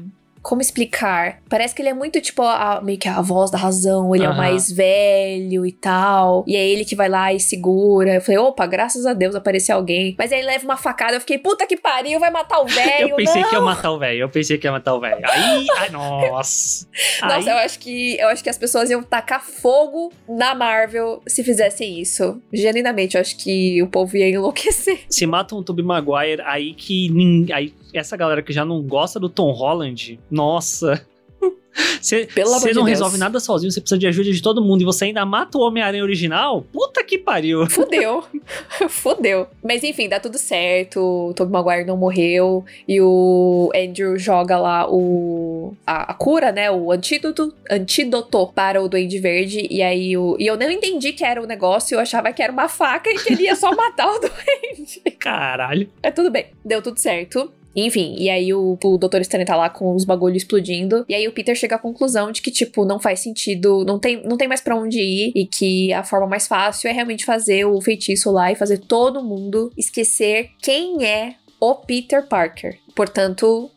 como 0.46 0.60
explicar? 0.60 1.40
Parece 1.48 1.74
que 1.74 1.82
ele 1.82 1.88
é 1.88 1.92
muito, 1.92 2.20
tipo, 2.20 2.40
a, 2.40 2.80
meio 2.80 2.96
que 2.96 3.08
a 3.08 3.20
voz 3.20 3.50
da 3.50 3.58
razão. 3.58 4.14
Ele 4.14 4.24
uhum. 4.24 4.30
é 4.30 4.34
o 4.34 4.36
mais 4.36 4.70
velho 4.70 5.66
e 5.66 5.72
tal. 5.72 6.44
E 6.46 6.54
é 6.54 6.64
ele 6.64 6.84
que 6.84 6.94
vai 6.94 7.08
lá 7.08 7.34
e 7.34 7.40
segura. 7.40 8.14
Eu 8.14 8.20
falei, 8.20 8.38
opa, 8.38 8.64
graças 8.64 9.04
a 9.06 9.12
Deus 9.12 9.34
apareceu 9.34 9.74
alguém. 9.74 10.14
Mas 10.16 10.30
aí 10.30 10.42
leva 10.42 10.64
uma 10.64 10.76
facada. 10.76 11.14
Eu 11.14 11.20
fiquei, 11.20 11.36
puta 11.36 11.66
que 11.66 11.76
pariu, 11.76 12.20
vai 12.20 12.30
matar 12.30 12.60
o 12.60 12.66
velho. 12.70 13.08
eu 13.08 13.16
pensei 13.16 13.42
não. 13.42 13.48
que 13.48 13.56
ia 13.56 13.60
matar 13.60 13.90
o 13.90 13.98
velho. 13.98 14.20
Eu 14.20 14.28
pensei 14.28 14.56
que 14.56 14.68
ia 14.68 14.70
matar 14.70 14.94
o 14.94 15.00
velho. 15.00 15.20
Aí, 15.28 15.66
ai, 15.78 15.90
nossa. 15.90 16.86
Nossa, 17.22 17.50
eu 17.50 17.56
acho 17.56 17.80
que 17.80 18.16
eu 18.16 18.28
acho 18.28 18.44
que 18.44 18.50
as 18.50 18.56
pessoas 18.56 18.88
iam 18.88 19.02
tacar 19.02 19.42
fogo 19.42 20.12
na 20.28 20.54
Marvel 20.54 21.22
se 21.26 21.42
fizessem 21.42 22.00
isso. 22.00 22.40
Genuinamente, 22.52 23.16
eu 23.16 23.20
acho 23.20 23.36
que 23.36 23.82
o 23.82 23.88
povo 23.88 24.16
ia 24.16 24.28
enlouquecer. 24.28 25.00
Se 25.10 25.26
matam 25.26 25.58
o 25.58 25.64
Tobey 25.64 25.84
Maguire, 25.84 26.40
aí 26.44 26.72
que 26.72 27.10
aí 27.52 27.74
essa 27.92 28.16
galera 28.16 28.42
que 28.42 28.52
já 28.52 28.64
não 28.64 28.82
gosta 28.82 29.18
do 29.18 29.28
Tom 29.28 29.50
Holland, 29.52 30.18
nossa. 30.30 31.04
Você 32.00 32.28
não 32.72 32.84
de 32.84 32.90
resolve 32.90 33.18
nada 33.18 33.38
sozinho, 33.40 33.70
você 33.70 33.80
precisa 33.80 33.98
de 33.98 34.06
ajuda 34.06 34.30
de 34.30 34.40
todo 34.40 34.62
mundo 34.62 34.82
e 34.82 34.84
você 34.84 35.06
ainda 35.06 35.24
mata 35.26 35.58
o 35.58 35.60
Homem-Aranha 35.60 36.02
original? 36.02 36.62
Puta 36.72 37.04
que 37.04 37.18
pariu. 37.18 37.66
Fudeu. 37.68 38.24
Fudeu. 38.88 39.46
Mas 39.62 39.82
enfim, 39.84 40.08
dá 40.08 40.18
tudo 40.18 40.38
certo. 40.38 41.00
O 41.00 41.34
Tobey 41.34 41.52
Maguire 41.52 41.84
não 41.84 41.96
morreu. 41.96 42.64
E 42.88 43.00
o 43.00 43.70
Andrew 43.74 44.18
joga 44.18 44.56
lá 44.58 44.88
o. 44.88 45.74
A, 45.86 46.12
a, 46.12 46.14
cura, 46.14 46.52
né? 46.52 46.70
O 46.70 46.90
antídoto, 46.90 47.52
antídoto 47.70 48.46
para 48.54 48.82
o 48.82 48.88
Duende 48.88 49.18
Verde. 49.18 49.66
E 49.70 49.82
aí 49.82 50.16
o. 50.16 50.36
E 50.38 50.46
eu 50.46 50.56
não 50.56 50.70
entendi 50.70 51.12
que 51.12 51.24
era 51.24 51.42
o 51.42 51.46
negócio. 51.46 51.96
Eu 51.96 52.00
achava 52.00 52.32
que 52.32 52.42
era 52.42 52.52
uma 52.52 52.68
faca 52.68 53.10
e 53.10 53.18
que 53.18 53.32
ele 53.32 53.44
ia 53.44 53.56
só 53.56 53.74
matar 53.74 54.08
o 54.08 54.20
Duende. 54.20 55.00
Caralho. 55.18 55.88
É 56.02 56.10
tudo 56.10 56.30
bem. 56.30 56.46
Deu 56.64 56.80
tudo 56.80 56.98
certo. 56.98 57.50
Enfim, 57.76 58.16
e 58.18 58.30
aí 58.30 58.54
o, 58.54 58.78
o 58.82 58.98
Doutor 58.98 59.20
Estranho 59.20 59.46
tá 59.46 59.54
lá 59.54 59.68
com 59.68 59.94
os 59.94 60.04
bagulhos 60.04 60.38
explodindo. 60.38 61.04
E 61.08 61.14
aí 61.14 61.28
o 61.28 61.32
Peter 61.32 61.54
chega 61.54 61.76
à 61.76 61.78
conclusão 61.78 62.32
de 62.32 62.40
que, 62.40 62.50
tipo, 62.50 62.84
não 62.86 62.98
faz 62.98 63.20
sentido, 63.20 63.84
não 63.84 63.98
tem, 63.98 64.22
não 64.26 64.38
tem 64.38 64.48
mais 64.48 64.62
para 64.62 64.74
onde 64.74 64.98
ir. 64.98 65.32
E 65.34 65.46
que 65.46 65.92
a 65.92 66.02
forma 66.02 66.26
mais 66.26 66.46
fácil 66.46 66.88
é 66.88 66.92
realmente 66.92 67.26
fazer 67.26 67.66
o 67.66 67.80
feitiço 67.80 68.30
lá 68.30 68.50
e 68.50 68.56
fazer 68.56 68.78
todo 68.78 69.22
mundo 69.22 69.70
esquecer 69.76 70.50
quem 70.62 71.04
é 71.04 71.34
o 71.60 71.74
Peter 71.74 72.26
Parker. 72.26 72.78
Portanto, 72.94 73.70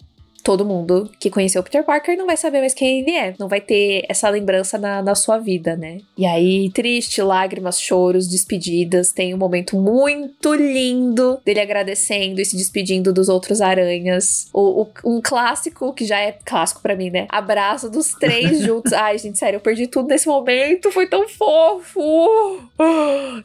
todo 0.43 0.65
mundo 0.65 1.09
que 1.19 1.29
conheceu 1.29 1.61
o 1.61 1.63
Peter 1.63 1.83
Parker 1.83 2.17
não 2.17 2.25
vai 2.25 2.37
saber 2.37 2.59
mais 2.59 2.73
quem 2.73 3.01
ele 3.01 3.11
é. 3.11 3.33
Não 3.39 3.47
vai 3.47 3.61
ter 3.61 4.05
essa 4.07 4.29
lembrança 4.29 4.77
na, 4.77 5.01
na 5.01 5.15
sua 5.15 5.37
vida, 5.37 5.75
né? 5.75 5.99
E 6.17 6.25
aí, 6.25 6.69
triste, 6.71 7.21
lágrimas, 7.21 7.79
choros, 7.79 8.27
despedidas. 8.27 9.11
Tem 9.11 9.33
um 9.33 9.37
momento 9.37 9.75
muito 9.77 10.53
lindo 10.53 11.39
dele 11.45 11.59
agradecendo 11.59 12.41
e 12.41 12.45
se 12.45 12.55
despedindo 12.55 13.13
dos 13.13 13.29
outros 13.29 13.61
aranhas. 13.61 14.49
O, 14.53 14.87
o 15.03 15.17
um 15.17 15.21
clássico, 15.21 15.93
que 15.93 16.05
já 16.05 16.19
é 16.19 16.31
clássico 16.31 16.81
para 16.81 16.95
mim, 16.95 17.09
né? 17.09 17.27
Abraço 17.29 17.89
dos 17.89 18.13
três 18.13 18.61
juntos. 18.63 18.93
Ai, 18.93 19.17
gente, 19.17 19.37
sério, 19.37 19.57
eu 19.57 19.61
perdi 19.61 19.87
tudo 19.87 20.07
nesse 20.07 20.27
momento. 20.27 20.91
Foi 20.91 21.07
tão 21.07 21.27
fofo. 21.27 22.01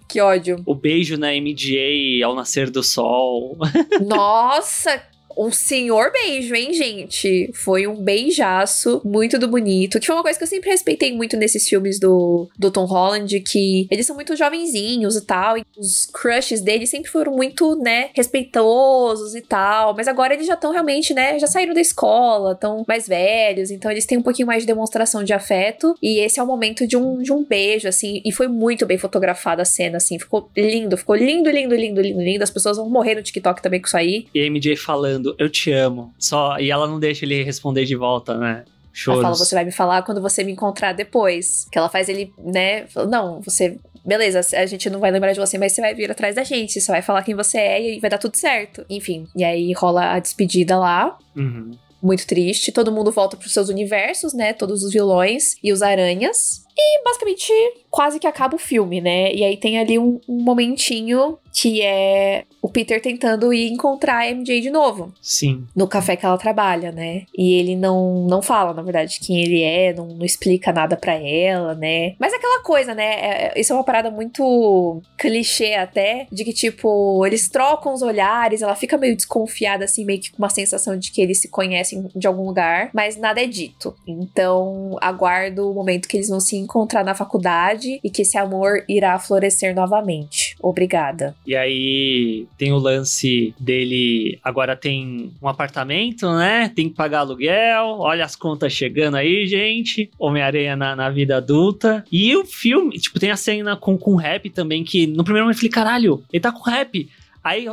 Que 0.08 0.20
ódio. 0.20 0.62
O 0.66 0.74
beijo 0.74 1.16
na 1.16 1.32
MJ 1.32 2.22
ao 2.22 2.34
nascer 2.34 2.70
do 2.70 2.82
sol. 2.82 3.56
Nossa, 4.00 5.02
um 5.36 5.50
senhor 5.50 6.10
beijo, 6.12 6.54
hein, 6.54 6.72
gente? 6.72 7.50
Foi 7.54 7.86
um 7.86 7.96
beijaço, 7.96 9.00
muito 9.04 9.38
do 9.38 9.48
bonito. 9.48 9.98
Que 9.98 10.06
foi 10.06 10.16
uma 10.16 10.22
coisa 10.22 10.38
que 10.38 10.44
eu 10.44 10.48
sempre 10.48 10.70
respeitei 10.70 11.14
muito 11.14 11.36
nesses 11.36 11.68
filmes 11.68 11.98
do, 11.98 12.48
do 12.58 12.70
Tom 12.70 12.84
Holland, 12.84 13.40
que 13.40 13.86
eles 13.90 14.06
são 14.06 14.16
muito 14.16 14.36
jovenzinhos 14.36 15.16
e 15.16 15.24
tal. 15.24 15.58
E 15.58 15.64
os 15.76 16.06
crushes 16.06 16.60
deles 16.60 16.90
sempre 16.90 17.10
foram 17.10 17.32
muito, 17.32 17.76
né, 17.76 18.10
respeitosos 18.14 19.34
e 19.34 19.40
tal. 19.40 19.94
Mas 19.94 20.08
agora 20.08 20.34
eles 20.34 20.46
já 20.46 20.54
estão 20.54 20.72
realmente, 20.72 21.12
né, 21.14 21.38
já 21.38 21.46
saíram 21.46 21.74
da 21.74 21.80
escola, 21.80 22.52
estão 22.52 22.84
mais 22.86 23.08
velhos. 23.08 23.70
Então 23.70 23.90
eles 23.90 24.06
têm 24.06 24.18
um 24.18 24.22
pouquinho 24.22 24.46
mais 24.46 24.62
de 24.62 24.66
demonstração 24.66 25.24
de 25.24 25.32
afeto. 25.32 25.96
E 26.02 26.18
esse 26.18 26.38
é 26.38 26.42
o 26.42 26.46
momento 26.46 26.86
de 26.86 26.96
um, 26.96 27.18
de 27.18 27.32
um 27.32 27.44
beijo, 27.44 27.88
assim. 27.88 28.22
E 28.24 28.32
foi 28.32 28.48
muito 28.48 28.86
bem 28.86 28.98
fotografada 28.98 29.62
a 29.62 29.64
cena, 29.64 29.96
assim. 29.96 30.18
Ficou 30.18 30.48
lindo, 30.56 30.96
ficou 30.96 31.14
lindo, 31.14 31.50
lindo, 31.50 31.74
lindo, 31.74 32.00
lindo, 32.00 32.20
lindo. 32.20 32.44
As 32.44 32.50
pessoas 32.50 32.76
vão 32.76 32.88
morrer 32.88 33.14
no 33.14 33.22
TikTok 33.22 33.62
também 33.62 33.80
com 33.80 33.86
isso 33.86 33.96
aí. 33.96 34.26
E 34.34 34.40
a 34.40 34.50
MJ 34.50 34.76
falando 34.76 35.23
eu 35.38 35.48
te 35.48 35.70
amo. 35.72 36.12
Só, 36.18 36.58
e 36.58 36.70
ela 36.70 36.86
não 36.86 36.98
deixa 36.98 37.24
ele 37.24 37.42
responder 37.42 37.84
de 37.84 37.94
volta, 37.94 38.36
né? 38.36 38.64
Choros. 38.92 39.18
Ela 39.18 39.34
fala, 39.34 39.44
você 39.44 39.54
vai 39.56 39.64
me 39.64 39.72
falar 39.72 40.02
quando 40.02 40.22
você 40.22 40.44
me 40.44 40.52
encontrar 40.52 40.92
depois. 40.92 41.66
Que 41.70 41.78
ela 41.78 41.88
faz 41.88 42.08
ele, 42.08 42.32
né? 42.38 42.86
Não, 43.08 43.40
você. 43.40 43.78
Beleza, 44.04 44.40
a 44.56 44.66
gente 44.66 44.88
não 44.88 45.00
vai 45.00 45.10
lembrar 45.10 45.32
de 45.32 45.40
você, 45.40 45.58
mas 45.58 45.72
você 45.72 45.80
vai 45.80 45.94
vir 45.94 46.10
atrás 46.10 46.36
da 46.36 46.44
gente. 46.44 46.80
Você 46.80 46.92
vai 46.92 47.02
falar 47.02 47.22
quem 47.22 47.34
você 47.34 47.58
é 47.58 47.96
e 47.96 48.00
vai 48.00 48.08
dar 48.08 48.18
tudo 48.18 48.36
certo. 48.36 48.84
Enfim, 48.88 49.26
e 49.34 49.42
aí 49.42 49.72
rola 49.72 50.12
a 50.12 50.18
despedida 50.20 50.78
lá. 50.78 51.18
Uhum. 51.34 51.72
Muito 52.00 52.26
triste. 52.26 52.70
Todo 52.70 52.92
mundo 52.92 53.10
volta 53.10 53.36
pros 53.36 53.52
seus 53.52 53.68
universos, 53.68 54.34
né? 54.34 54.52
Todos 54.52 54.84
os 54.84 54.92
vilões 54.92 55.56
e 55.62 55.72
os 55.72 55.82
aranhas. 55.82 56.62
E 56.76 57.02
basicamente 57.02 57.50
quase 57.90 58.20
que 58.20 58.26
acaba 58.26 58.56
o 58.56 58.58
filme, 58.58 59.00
né? 59.00 59.32
E 59.32 59.42
aí 59.42 59.56
tem 59.56 59.78
ali 59.78 59.98
um, 59.98 60.20
um 60.28 60.42
momentinho 60.42 61.38
que 61.52 61.80
é 61.80 62.44
o 62.64 62.68
Peter 62.70 62.98
tentando 62.98 63.52
ir 63.52 63.70
encontrar 63.70 64.20
a 64.20 64.30
MJ 64.30 64.62
de 64.62 64.70
novo. 64.70 65.12
Sim. 65.20 65.66
No 65.76 65.86
café 65.86 66.16
que 66.16 66.24
ela 66.24 66.38
trabalha, 66.38 66.90
né? 66.90 67.26
E 67.36 67.56
ele 67.60 67.76
não, 67.76 68.26
não 68.26 68.40
fala, 68.40 68.72
na 68.72 68.80
verdade, 68.80 69.20
quem 69.20 69.42
ele 69.42 69.60
é, 69.60 69.92
não, 69.92 70.06
não 70.06 70.24
explica 70.24 70.72
nada 70.72 70.96
para 70.96 71.12
ela, 71.12 71.74
né? 71.74 72.14
Mas 72.18 72.32
aquela 72.32 72.62
coisa, 72.62 72.94
né? 72.94 73.04
É, 73.04 73.52
é, 73.54 73.60
isso 73.60 73.70
é 73.70 73.76
uma 73.76 73.84
parada 73.84 74.10
muito 74.10 75.02
clichê 75.18 75.74
até, 75.74 76.26
de 76.32 76.42
que, 76.42 76.54
tipo, 76.54 77.26
eles 77.26 77.50
trocam 77.50 77.92
os 77.92 78.00
olhares, 78.00 78.62
ela 78.62 78.74
fica 78.74 78.96
meio 78.96 79.14
desconfiada, 79.14 79.84
assim, 79.84 80.02
meio 80.02 80.22
que 80.22 80.32
com 80.32 80.38
uma 80.38 80.48
sensação 80.48 80.98
de 80.98 81.12
que 81.12 81.20
eles 81.20 81.42
se 81.42 81.50
conhecem 81.50 82.08
de 82.16 82.26
algum 82.26 82.46
lugar, 82.46 82.88
mas 82.94 83.18
nada 83.18 83.42
é 83.42 83.46
dito. 83.46 83.94
Então, 84.08 84.96
aguardo 85.02 85.70
o 85.70 85.74
momento 85.74 86.08
que 86.08 86.16
eles 86.16 86.30
vão 86.30 86.40
se 86.40 86.56
encontrar 86.56 87.04
na 87.04 87.14
faculdade 87.14 88.00
e 88.02 88.08
que 88.08 88.22
esse 88.22 88.38
amor 88.38 88.82
irá 88.88 89.18
florescer 89.18 89.74
novamente. 89.74 90.56
Obrigada. 90.62 91.36
E 91.46 91.54
aí 91.54 92.46
tem 92.56 92.72
o 92.72 92.78
lance 92.78 93.54
dele. 93.58 94.38
Agora 94.42 94.76
tem 94.76 95.32
um 95.42 95.48
apartamento, 95.48 96.30
né? 96.34 96.70
Tem 96.74 96.88
que 96.88 96.94
pagar 96.94 97.20
aluguel. 97.20 97.98
Olha 97.98 98.24
as 98.24 98.36
contas 98.36 98.72
chegando 98.72 99.16
aí, 99.16 99.46
gente. 99.46 100.10
Homem-Aranha 100.18 100.76
na, 100.76 100.96
na, 100.96 101.10
vida 101.10 101.36
adulta. 101.36 102.04
E 102.10 102.36
o 102.36 102.44
filme, 102.44 102.98
tipo, 102.98 103.18
tem 103.18 103.30
a 103.30 103.36
cena 103.36 103.76
com, 103.76 103.96
com 103.98 104.14
rap 104.14 104.48
também. 104.50 104.84
Que 104.84 105.06
no 105.06 105.24
primeiro 105.24 105.46
momento 105.46 105.56
eu 105.56 105.60
falei, 105.60 105.70
caralho, 105.70 106.24
ele 106.32 106.40
tá 106.40 106.52
com 106.52 106.70
rap. 106.70 107.08
Aí 107.42 107.66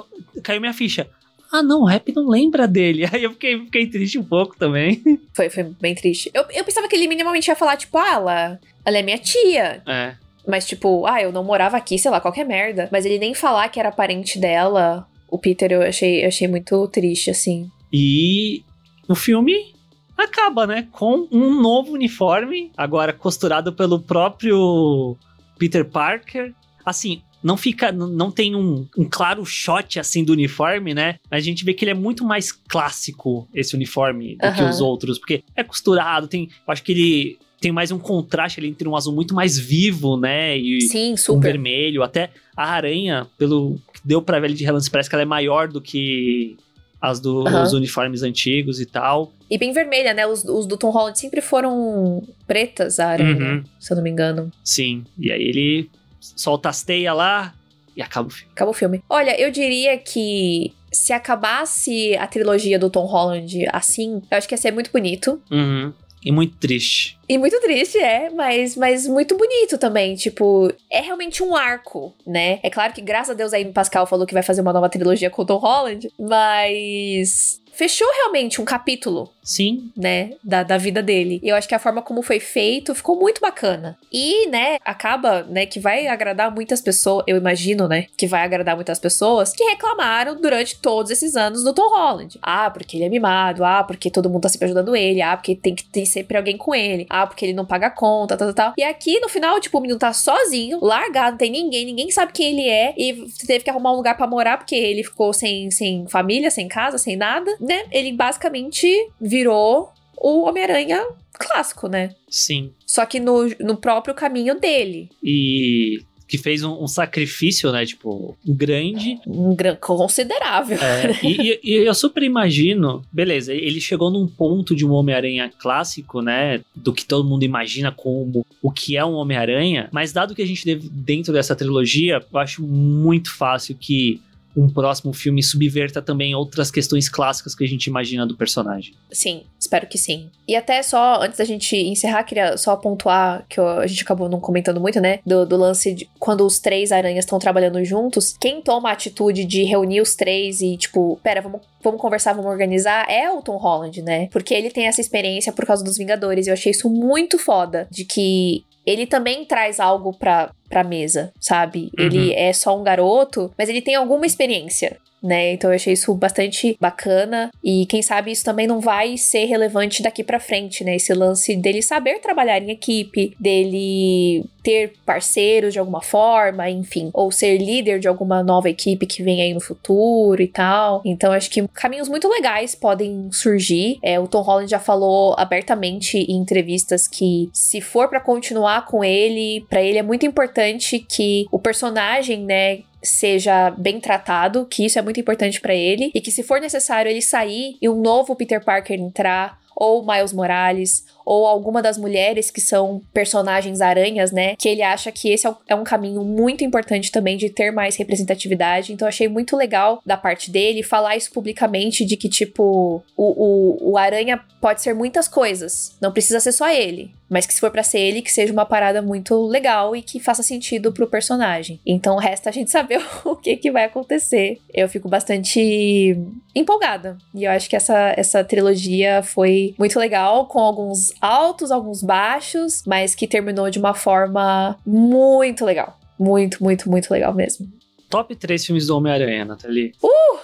caiu 0.44 0.60
minha 0.60 0.74
ficha. 0.74 1.08
Ah, 1.52 1.62
não, 1.62 1.82
o 1.82 1.86
rap 1.86 2.14
não 2.16 2.30
lembra 2.30 2.66
dele. 2.66 3.06
Aí 3.12 3.24
eu 3.24 3.32
fiquei, 3.32 3.60
fiquei 3.66 3.88
triste 3.88 4.18
um 4.18 4.24
pouco 4.24 4.58
também. 4.58 5.02
Foi, 5.34 5.50
foi 5.50 5.64
bem 5.82 5.94
triste. 5.94 6.32
Eu, 6.34 6.46
eu 6.52 6.64
pensava 6.64 6.88
que 6.88 6.96
ele 6.96 7.08
minimamente 7.08 7.50
ia 7.50 7.56
falar, 7.56 7.76
tipo, 7.76 7.98
ah, 7.98 8.14
ela, 8.14 8.60
ela 8.86 8.98
é 8.98 9.02
minha 9.02 9.18
tia. 9.18 9.82
É. 9.86 10.16
Mas, 10.48 10.66
tipo, 10.66 11.06
ah, 11.06 11.22
eu 11.22 11.32
não 11.32 11.44
morava 11.44 11.78
aqui, 11.78 12.00
sei 12.00 12.10
lá, 12.10 12.20
qualquer 12.20 12.46
merda. 12.46 12.90
Mas 12.92 13.06
ele 13.06 13.20
nem 13.20 13.34
falar 13.34 13.70
que 13.70 13.80
era 13.80 13.92
parente 13.92 14.40
dela, 14.40 15.08
o 15.30 15.38
Peter, 15.38 15.72
eu 15.72 15.82
achei, 15.82 16.24
eu 16.24 16.28
achei 16.28 16.48
muito 16.48 16.88
triste, 16.88 17.30
assim. 17.30 17.70
E 17.92 18.64
no 19.08 19.16
filme 19.16 19.74
acaba, 20.18 20.68
né? 20.68 20.88
Com 20.92 21.28
um 21.32 21.62
novo 21.62 21.94
uniforme, 21.94 22.72
agora 22.78 23.14
costurado 23.14 23.74
pelo 23.74 24.00
próprio 24.00 25.16
Peter 25.58 25.86
Parker. 25.86 26.54
Assim, 26.86 27.22
não 27.44 27.58
fica, 27.58 27.92
não 27.92 28.32
tem 28.32 28.56
um, 28.56 28.88
um, 28.98 29.06
claro 29.10 29.46
shot 29.46 30.00
assim 30.00 30.24
do 30.24 30.34
uniforme, 30.34 30.94
né? 30.94 31.18
Mas 31.30 31.42
a 31.42 31.46
gente 31.46 31.66
vê 31.66 31.74
que 31.74 31.84
ele 31.84 31.92
é 31.92 31.96
muito 31.96 32.24
mais 32.24 32.52
clássico 32.52 33.48
esse 33.54 33.76
uniforme 33.76 34.38
do 34.38 34.48
uhum. 34.48 34.54
que 34.54 34.64
os 34.64 34.80
outros, 34.80 35.18
porque 35.18 35.44
é 35.56 35.64
costurado, 35.64 36.28
tem, 36.28 36.44
eu 36.44 36.72
acho 36.72 36.84
que 36.84 36.92
ele 36.92 37.40
tem 37.62 37.72
mais 37.72 37.92
um 37.92 38.00
contraste 38.00 38.60
ali 38.60 38.70
entre 38.70 38.88
um 38.88 38.96
azul 38.96 39.14
muito 39.14 39.36
mais 39.36 39.58
vivo, 39.58 40.18
né? 40.18 40.58
E 40.58 40.82
Sim, 40.82 41.16
super. 41.16 41.38
um 41.38 41.40
vermelho. 41.40 42.02
Até 42.02 42.32
a 42.58 42.72
aranha, 42.72 43.28
pelo 43.38 43.76
que 43.94 44.02
deu 44.04 44.20
pra 44.20 44.40
ver 44.40 44.52
de 44.52 44.66
relance, 44.66 44.90
parece 44.90 45.08
que 45.08 45.16
ela 45.16 45.22
é 45.22 45.26
maior 45.26 45.68
do 45.68 45.80
que 45.80 46.58
as 47.00 47.20
dos 47.20 47.72
uhum. 47.72 47.78
uniformes 47.78 48.24
antigos 48.24 48.82
e 48.82 48.86
tal. 48.86 49.32
E 49.50 49.60
bem 49.60 49.72
vermelha, 49.74 50.12
né? 50.12 50.26
Os, 50.26 50.44
os, 50.44 50.66
do 50.66 50.76
Tom 50.76 50.90
Holland 50.90 51.18
sempre 51.20 51.40
foram 51.40 52.24
pretas, 52.48 53.00
a 53.00 53.10
aranha, 53.10 53.56
uhum. 53.56 53.64
se 53.80 53.94
eu 53.94 53.96
não 53.96 54.04
me 54.04 54.10
engano. 54.10 54.52
Sim, 54.64 55.04
e 55.18 55.32
aí 55.32 55.44
ele 55.44 55.90
solta 56.20 56.70
as 56.70 56.84
teias 56.84 57.16
lá 57.16 57.54
e 57.96 58.02
acaba 58.02 58.28
o 58.28 58.32
filme. 58.32 58.52
Acaba 58.54 58.72
o 58.72 58.74
filme. 58.74 59.04
Olha, 59.08 59.40
eu 59.40 59.52
diria 59.52 59.98
que 60.00 60.74
se 60.92 61.14
acabasse 61.14 62.16
a 62.18 62.26
trilogia 62.26 62.78
do 62.78 62.90
Tom 62.90 63.06
Holland 63.06 63.68
assim, 63.72 64.22
eu 64.30 64.38
acho 64.38 64.48
que 64.48 64.54
ia 64.56 64.58
ser 64.58 64.72
muito 64.72 64.92
bonito. 64.92 65.42
Uhum. 65.52 65.94
E 66.24 66.32
muito 66.32 66.56
triste. 66.58 67.18
E 67.28 67.38
muito 67.38 67.60
triste, 67.62 67.98
é, 67.98 68.30
mas, 68.30 68.76
mas 68.76 69.08
muito 69.08 69.38
bonito 69.38 69.78
também. 69.78 70.16
Tipo, 70.16 70.72
é 70.90 71.02
realmente 71.02 71.42
um 71.42 71.56
arco, 71.56 72.14
né? 72.26 72.60
É 72.62 72.70
claro 72.70 72.94
que, 72.94 73.02
graças 73.02 73.32
a 73.32 73.34
Deus, 73.34 73.54
aí 73.54 73.66
Pascal 73.72 74.06
falou 74.06 74.28
que 74.28 74.34
vai 74.34 74.44
fazer 74.44 74.62
uma 74.62 74.74
nova 74.74 74.90
trilogia 74.90 75.30
com 75.30 75.42
o 75.42 75.46
Tom 75.46 75.58
Holland, 75.58 76.12
mas 76.20 77.61
fechou 77.74 78.08
realmente 78.14 78.62
um 78.62 78.66
capítulo. 78.66 79.32
Sim. 79.44 79.92
Né, 79.98 80.32
da, 80.44 80.62
da 80.62 80.78
vida 80.78 81.02
dele. 81.02 81.40
E 81.42 81.50
eu 81.50 81.56
acho 81.56 81.68
que 81.68 81.74
a 81.74 81.80
forma 81.80 82.02
como 82.02 82.22
foi 82.22 82.40
feito 82.40 82.94
ficou 82.94 83.20
muito 83.20 83.42
bacana. 83.42 83.98
E, 84.12 84.48
né, 84.48 84.78
acaba, 84.86 85.44
né, 85.44 85.66
que 85.66 85.80
vai 85.80 86.08
agradar 86.08 86.54
muitas 86.54 86.80
pessoas, 86.80 87.24
eu 87.28 87.38
imagino, 87.38 87.88
né, 87.88 88.06
que 88.16 88.28
vai 88.28 88.44
agradar 88.44 88.76
muitas 88.76 89.00
pessoas 89.00 89.52
que 89.52 89.64
reclamaram 89.64 90.40
durante 90.40 90.80
todos 90.80 91.12
esses 91.12 91.36
anos 91.36 91.64
do 91.64 91.74
Tom 91.74 91.90
Holland. 91.90 92.38
Ah, 92.42 92.70
porque 92.70 92.98
ele 92.98 93.06
é 93.06 93.10
mimado. 93.10 93.64
Ah, 93.64 93.84
porque 93.84 94.12
todo 94.12 94.30
mundo 94.30 94.44
tá 94.44 94.50
sempre 94.50 94.66
ajudando 94.66 94.96
ele. 94.96 95.22
Ah, 95.22 95.36
porque 95.36 95.56
tem 95.56 95.74
que 95.74 95.86
ter 95.86 96.06
sempre 96.06 96.38
alguém 96.38 96.58
com 96.58 96.76
ele. 96.76 97.08
Ah, 97.10 97.26
porque 97.26 97.46
ele 97.46 97.54
não 97.54 97.66
paga 97.66 97.90
conta, 97.90 98.38
tal, 98.38 98.54
tal, 98.54 98.56
tal. 98.56 98.74
E 98.78 98.84
aqui, 98.84 99.20
no 99.20 99.30
final, 99.30 99.60
tipo, 99.60 99.78
o 99.78 99.82
menino 99.82 100.00
tá 100.00 100.14
sozinho, 100.14 100.80
largado, 100.82 101.32
não 101.32 101.38
tem 101.38 101.52
ninguém, 101.52 101.86
ninguém 101.86 102.12
sabe 102.12 102.32
quem 102.32 102.52
ele 102.52 102.70
é. 102.70 102.94
E 102.96 103.26
teve 103.48 103.64
que 103.64 103.70
arrumar 103.70 103.94
um 103.94 103.98
lugar 103.98 104.16
para 104.16 104.28
morar 104.28 104.58
porque 104.58 104.76
ele 104.76 105.04
ficou 105.04 105.34
sem, 105.34 105.72
sem 105.72 106.08
família, 106.08 106.52
sem 106.52 106.68
casa, 106.68 106.98
sem 106.98 107.16
nada 107.16 107.52
né? 107.62 107.86
Ele 107.92 108.12
basicamente 108.12 108.88
virou 109.20 109.92
o 110.18 110.48
Homem-Aranha 110.48 111.06
clássico, 111.34 111.88
né? 111.88 112.16
Sim. 112.30 112.72
Só 112.86 113.06
que 113.06 113.20
no, 113.20 113.48
no 113.60 113.78
próprio 113.78 114.14
caminho 114.14 114.60
dele. 114.60 115.10
E 115.24 116.00
que 116.32 116.38
fez 116.38 116.64
um, 116.64 116.82
um 116.82 116.88
sacrifício, 116.88 117.70
né? 117.74 117.86
Tipo, 117.86 118.38
grande. 118.46 119.20
Um 119.28 119.54
gran 119.54 119.76
considerável. 119.76 120.78
É, 120.82 121.20
e, 121.22 121.42
e, 121.42 121.60
e, 121.62 121.74
eu 121.86 121.94
super 121.94 122.24
imagino, 122.24 123.04
beleza, 123.12 123.54
ele 123.54 123.82
chegou 123.82 124.10
num 124.10 124.26
ponto 124.26 124.74
de 124.74 124.86
um 124.86 124.92
Homem-Aranha 124.92 125.52
clássico, 125.60 126.22
né? 126.22 126.62
Do 126.74 126.94
que 126.94 127.06
todo 127.06 127.28
mundo 127.28 127.44
imagina 127.44 127.92
como 127.92 128.46
o 128.62 128.72
que 128.72 128.96
é 128.96 129.04
um 129.04 129.16
Homem-Aranha, 129.16 129.90
mas 129.92 130.14
dado 130.14 130.34
que 130.34 130.42
a 130.42 130.48
gente 130.48 130.64
teve 130.64 130.88
dentro 130.88 131.34
dessa 131.34 131.54
trilogia, 131.54 132.26
eu 132.32 132.40
acho 132.40 132.66
muito 132.66 133.36
fácil 133.36 133.76
que 133.78 134.22
um 134.56 134.70
próximo 134.70 135.14
filme 135.14 135.42
subverta 135.42 136.02
também 136.02 136.36
outras 136.36 136.70
questões 136.70 137.08
clássicas 137.08 137.56
que 137.56 137.64
a 137.64 137.68
gente 137.68 137.86
imagina 137.88 138.26
do 138.26 138.36
personagem. 138.36 138.94
Sim, 139.12 139.44
espero 139.60 139.88
que 139.88 139.98
sim. 139.98 140.30
E 140.48 140.56
até 140.56 140.82
só, 140.84 141.22
antes 141.22 141.38
da 141.38 141.46
gente 141.46 141.76
encerrar, 141.76 142.24
queria 142.24 142.58
só 142.58 142.76
pontuar, 142.76 143.46
que 143.50 143.60
a 143.60 143.88
gente 143.88 144.04
acabou 144.04 144.30
não 144.30 144.40
comentando 144.40 144.80
muito, 144.80 145.00
né? 145.00 145.20
Do, 145.26 145.46
do 145.46 145.58
lance 145.58 145.94
de 145.94 146.10
quando 146.20 146.46
os 146.46 146.60
três 146.60 146.92
aranhas 146.92 147.26
estão 147.26 147.40
trabalhando 147.40 147.84
juntos, 147.86 148.36
quem 148.40 148.62
toma 148.62 148.90
a 148.90 148.94
atitude 148.94 149.46
de 149.46 149.64
reunir 149.64 150.02
os 150.02 150.16
três 150.16 150.62
e, 150.62 150.78
tipo, 150.78 151.20
pera, 151.24 151.42
vamos 151.42 151.62
vamos 151.84 152.00
conversar, 152.00 152.34
vamos 152.34 152.52
organizar, 152.52 153.10
é 153.10 153.30
o 153.32 153.42
Tom 153.42 153.58
Holland, 153.58 154.02
né? 154.02 154.28
Porque 154.32 154.54
ele 154.54 154.70
tem 154.70 154.88
essa 154.88 155.02
experiência 155.02 155.52
por 155.52 155.66
causa 155.66 155.84
dos 155.84 155.98
Vingadores. 155.98 156.48
Eu 156.48 156.54
achei 156.54 156.72
isso 156.72 156.90
muito 156.90 157.38
foda. 157.38 157.88
De 157.90 158.06
que 158.06 158.64
ele 158.86 159.06
também 159.06 159.46
traz 159.46 159.80
algo 159.80 160.14
pra, 160.14 160.52
pra 160.70 160.84
mesa, 160.84 161.32
sabe? 161.40 161.92
Uhum. 161.98 162.06
Ele 162.06 162.34
é 162.34 162.52
só 162.54 162.78
um 162.80 162.84
garoto, 162.84 163.54
mas 163.58 163.70
ele 163.70 163.82
tem 163.82 163.96
alguma 163.96 164.26
experiência 164.26 164.98
né? 165.22 165.54
Então 165.54 165.70
eu 165.70 165.76
achei 165.76 165.94
isso 165.94 166.14
bastante 166.16 166.78
bacana 166.80 167.52
e 167.64 167.86
quem 167.86 168.02
sabe 168.02 168.32
isso 168.32 168.44
também 168.44 168.68
não 168.68 168.80
vai 168.80 169.18
ser 169.18 169.46
relevante 169.46 170.02
daqui 170.02 170.24
para 170.24 170.40
frente, 170.40 170.84
né? 170.84 170.96
Esse 170.96 171.14
lance 171.14 171.56
dele 171.56 171.82
saber 171.82 172.20
trabalhar 172.20 172.62
em 172.62 172.72
equipe, 172.72 173.36
dele 173.40 174.44
ter 174.64 174.94
parceiros 175.06 175.74
de 175.74 175.80
alguma 175.80 176.02
forma, 176.02 176.70
enfim, 176.70 177.10
ou 177.14 177.32
ser 177.32 177.58
líder 177.58 178.00
de 178.00 178.08
alguma 178.08 178.44
nova 178.44 178.70
equipe 178.70 179.06
que 179.06 179.24
vem 179.24 179.42
aí 179.42 179.54
no 179.54 179.60
futuro 179.60 180.42
e 180.42 180.48
tal. 180.48 181.02
Então 181.06 181.32
acho 181.32 181.50
que 181.50 181.68
caminhos 181.70 182.08
muito 182.08 182.28
legais 182.28 182.76
podem 182.76 183.30
surgir. 183.32 184.00
É, 184.04 184.20
o 184.20 184.28
Tom 184.28 184.42
Holland 184.42 184.70
já 184.70 184.80
falou 184.80 185.36
abertamente 185.38 186.18
em 186.18 186.38
entrevistas 186.38 187.08
que 187.08 187.50
se 187.54 187.82
for 187.82 188.08
para 188.08 188.20
continuar 188.20 188.86
com 188.86 189.04
ele, 189.04 189.66
para 189.70 189.82
ele 189.82 189.98
é 189.98 190.04
muito 190.04 190.26
importante 190.26 191.00
que 191.00 191.46
o 191.52 191.60
personagem, 191.60 192.44
né, 192.44 192.80
seja 193.04 193.72
bem 193.72 194.00
tratado, 194.00 194.66
que 194.66 194.86
isso 194.86 195.00
é 195.00 195.02
muito 195.02 195.20
importante 195.20 195.60
para 195.60 195.74
ele, 195.74 196.12
e 196.14 196.22
que 196.22 196.32
se 196.32 196.44
for 196.44 196.60
necessário 196.60 197.10
ele 197.10 197.22
sair 197.22 197.78
e 197.82 197.90
um 197.90 198.00
novo 198.00 198.36
Peter 198.36 198.64
Parker 198.64 199.00
entrar, 199.00 199.60
ou 199.76 200.06
Miles 200.06 200.34
Morales, 200.34 201.06
ou 201.26 201.46
alguma 201.46 201.82
das 201.82 201.98
mulheres 201.98 202.52
que 202.52 202.62
são 202.62 203.02
personagens 203.14 203.82
aranhas, 203.82 204.32
né? 204.32 204.56
Que 204.56 204.70
ele 204.70 204.82
acha 204.82 205.12
que 205.12 205.32
esse 205.32 205.48
é, 205.48 205.54
é 205.70 205.76
um 205.76 205.84
caminho 205.84 206.24
muito 206.24 206.64
importante 206.64 207.12
também 207.12 207.38
de 207.38 207.50
ter 207.50 207.72
mais 207.72 207.96
representatividade. 207.96 208.94
Então 208.94 209.08
achei 209.08 209.28
muito 209.28 209.56
legal 209.56 210.02
da 210.06 210.18
parte 210.18 210.52
dele 210.52 210.84
falar 210.84 211.16
isso 211.16 211.32
publicamente 211.32 212.06
de 212.06 212.18
que, 212.18 212.30
tipo, 212.30 213.04
o, 213.16 213.84
o, 213.88 213.92
o 213.92 213.98
Aranha 213.98 214.42
pode 214.60 214.82
ser 214.82 214.94
muitas 214.94 215.28
coisas. 215.28 215.96
Não 216.00 216.12
precisa 216.12 216.40
ser 216.40 216.52
só 216.52 216.70
ele. 216.70 217.12
Mas 217.30 217.46
que 217.46 217.54
se 217.54 217.62
for 217.62 217.72
para 217.72 217.82
ser 217.82 218.00
ele, 218.00 218.22
que 218.22 218.32
seja 218.32 218.52
uma 218.52 218.66
parada 218.66 219.02
muito 219.02 219.48
legal 219.48 219.96
e 219.96 220.02
que 220.02 220.20
faça 220.20 220.44
sentido 220.44 220.92
pro 220.92 221.08
personagem. 221.08 221.80
Então 221.86 222.18
resta 222.18 222.50
a 222.50 222.54
gente 222.54 222.70
saber 222.70 223.02
o 223.24 223.38
que, 223.38 223.56
que 223.56 223.72
vai 223.72 223.86
acontecer. 223.86 224.60
Eu 224.74 224.90
fico 224.90 225.08
bastante 225.08 226.18
empolgada. 226.54 227.18
E 227.34 227.46
eu 227.46 227.52
acho 227.52 227.70
que 227.70 227.76
essa, 227.76 228.14
essa 228.18 228.44
trilogia 228.44 229.24
foi 229.24 229.74
muito 229.80 229.98
legal, 229.98 230.46
com 230.48 230.60
alguns 230.60 231.11
altos, 231.20 231.72
alguns 231.72 232.02
baixos, 232.02 232.84
mas 232.86 233.16
que 233.16 233.28
terminou 233.28 233.70
de 233.70 233.80
uma 233.80 233.94
forma 233.94 234.78
muito 234.86 235.66
legal. 235.66 236.00
Muito, 236.20 236.64
muito, 236.64 236.90
muito 236.90 237.12
legal 237.12 237.34
mesmo. 237.34 237.68
Top 238.10 238.36
3 238.36 238.66
filmes 238.66 238.88
do 238.88 238.98
Homem-Aranha, 238.98 239.46
Nathalie. 239.46 239.94
Uh! 240.04 240.40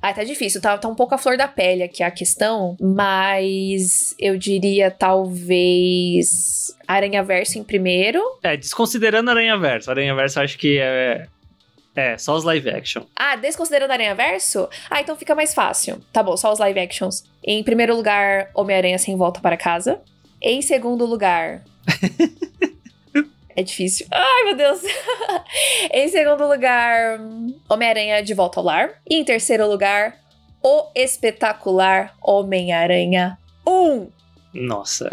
Ah, 0.00 0.12
tá 0.12 0.22
difícil, 0.22 0.60
tá, 0.60 0.78
tá 0.78 0.86
um 0.86 0.94
pouco 0.94 1.14
a 1.14 1.18
flor 1.18 1.36
da 1.36 1.48
pele 1.48 1.82
aqui 1.82 2.04
a 2.04 2.10
questão, 2.10 2.76
mas 2.80 4.14
eu 4.18 4.38
diria 4.38 4.92
talvez 4.92 6.72
Aranha 6.86 7.22
Verso 7.24 7.58
em 7.58 7.64
primeiro. 7.64 8.22
É, 8.42 8.56
desconsiderando 8.56 9.30
Aranha 9.30 9.58
Verso. 9.58 9.90
Aranha 9.90 10.14
Verso 10.14 10.40
acho 10.40 10.56
que 10.56 10.78
é. 10.78 11.26
É, 11.98 12.16
só 12.16 12.36
os 12.36 12.44
live 12.44 12.70
action. 12.70 13.02
Ah, 13.16 13.34
desconsiderando 13.34 13.92
Aranha 13.92 14.14
Verso? 14.14 14.68
Ah, 14.88 15.00
então 15.00 15.16
fica 15.16 15.34
mais 15.34 15.52
fácil. 15.52 16.00
Tá 16.12 16.22
bom, 16.22 16.36
só 16.36 16.52
os 16.52 16.60
live 16.60 16.78
actions. 16.78 17.24
Em 17.42 17.60
primeiro 17.64 17.96
lugar, 17.96 18.52
Homem-Aranha 18.54 18.96
Sem 18.98 19.16
Volta 19.16 19.40
para 19.40 19.56
Casa. 19.56 20.00
Em 20.40 20.62
segundo 20.62 21.04
lugar. 21.04 21.64
é 23.56 23.64
difícil. 23.64 24.06
Ai, 24.12 24.44
meu 24.44 24.56
Deus. 24.56 24.80
em 25.92 26.06
segundo 26.06 26.46
lugar, 26.46 27.18
Homem-Aranha 27.68 28.22
de 28.22 28.32
Volta 28.32 28.60
ao 28.60 28.66
Lar. 28.66 29.02
E 29.10 29.16
em 29.16 29.24
terceiro 29.24 29.66
lugar, 29.66 30.20
O 30.62 30.92
Espetacular 30.94 32.14
Homem-Aranha 32.22 33.36
1. 33.66 34.08
Nossa. 34.54 35.10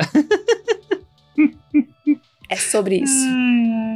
é 2.48 2.56
sobre 2.56 2.98
isso. 2.98 3.28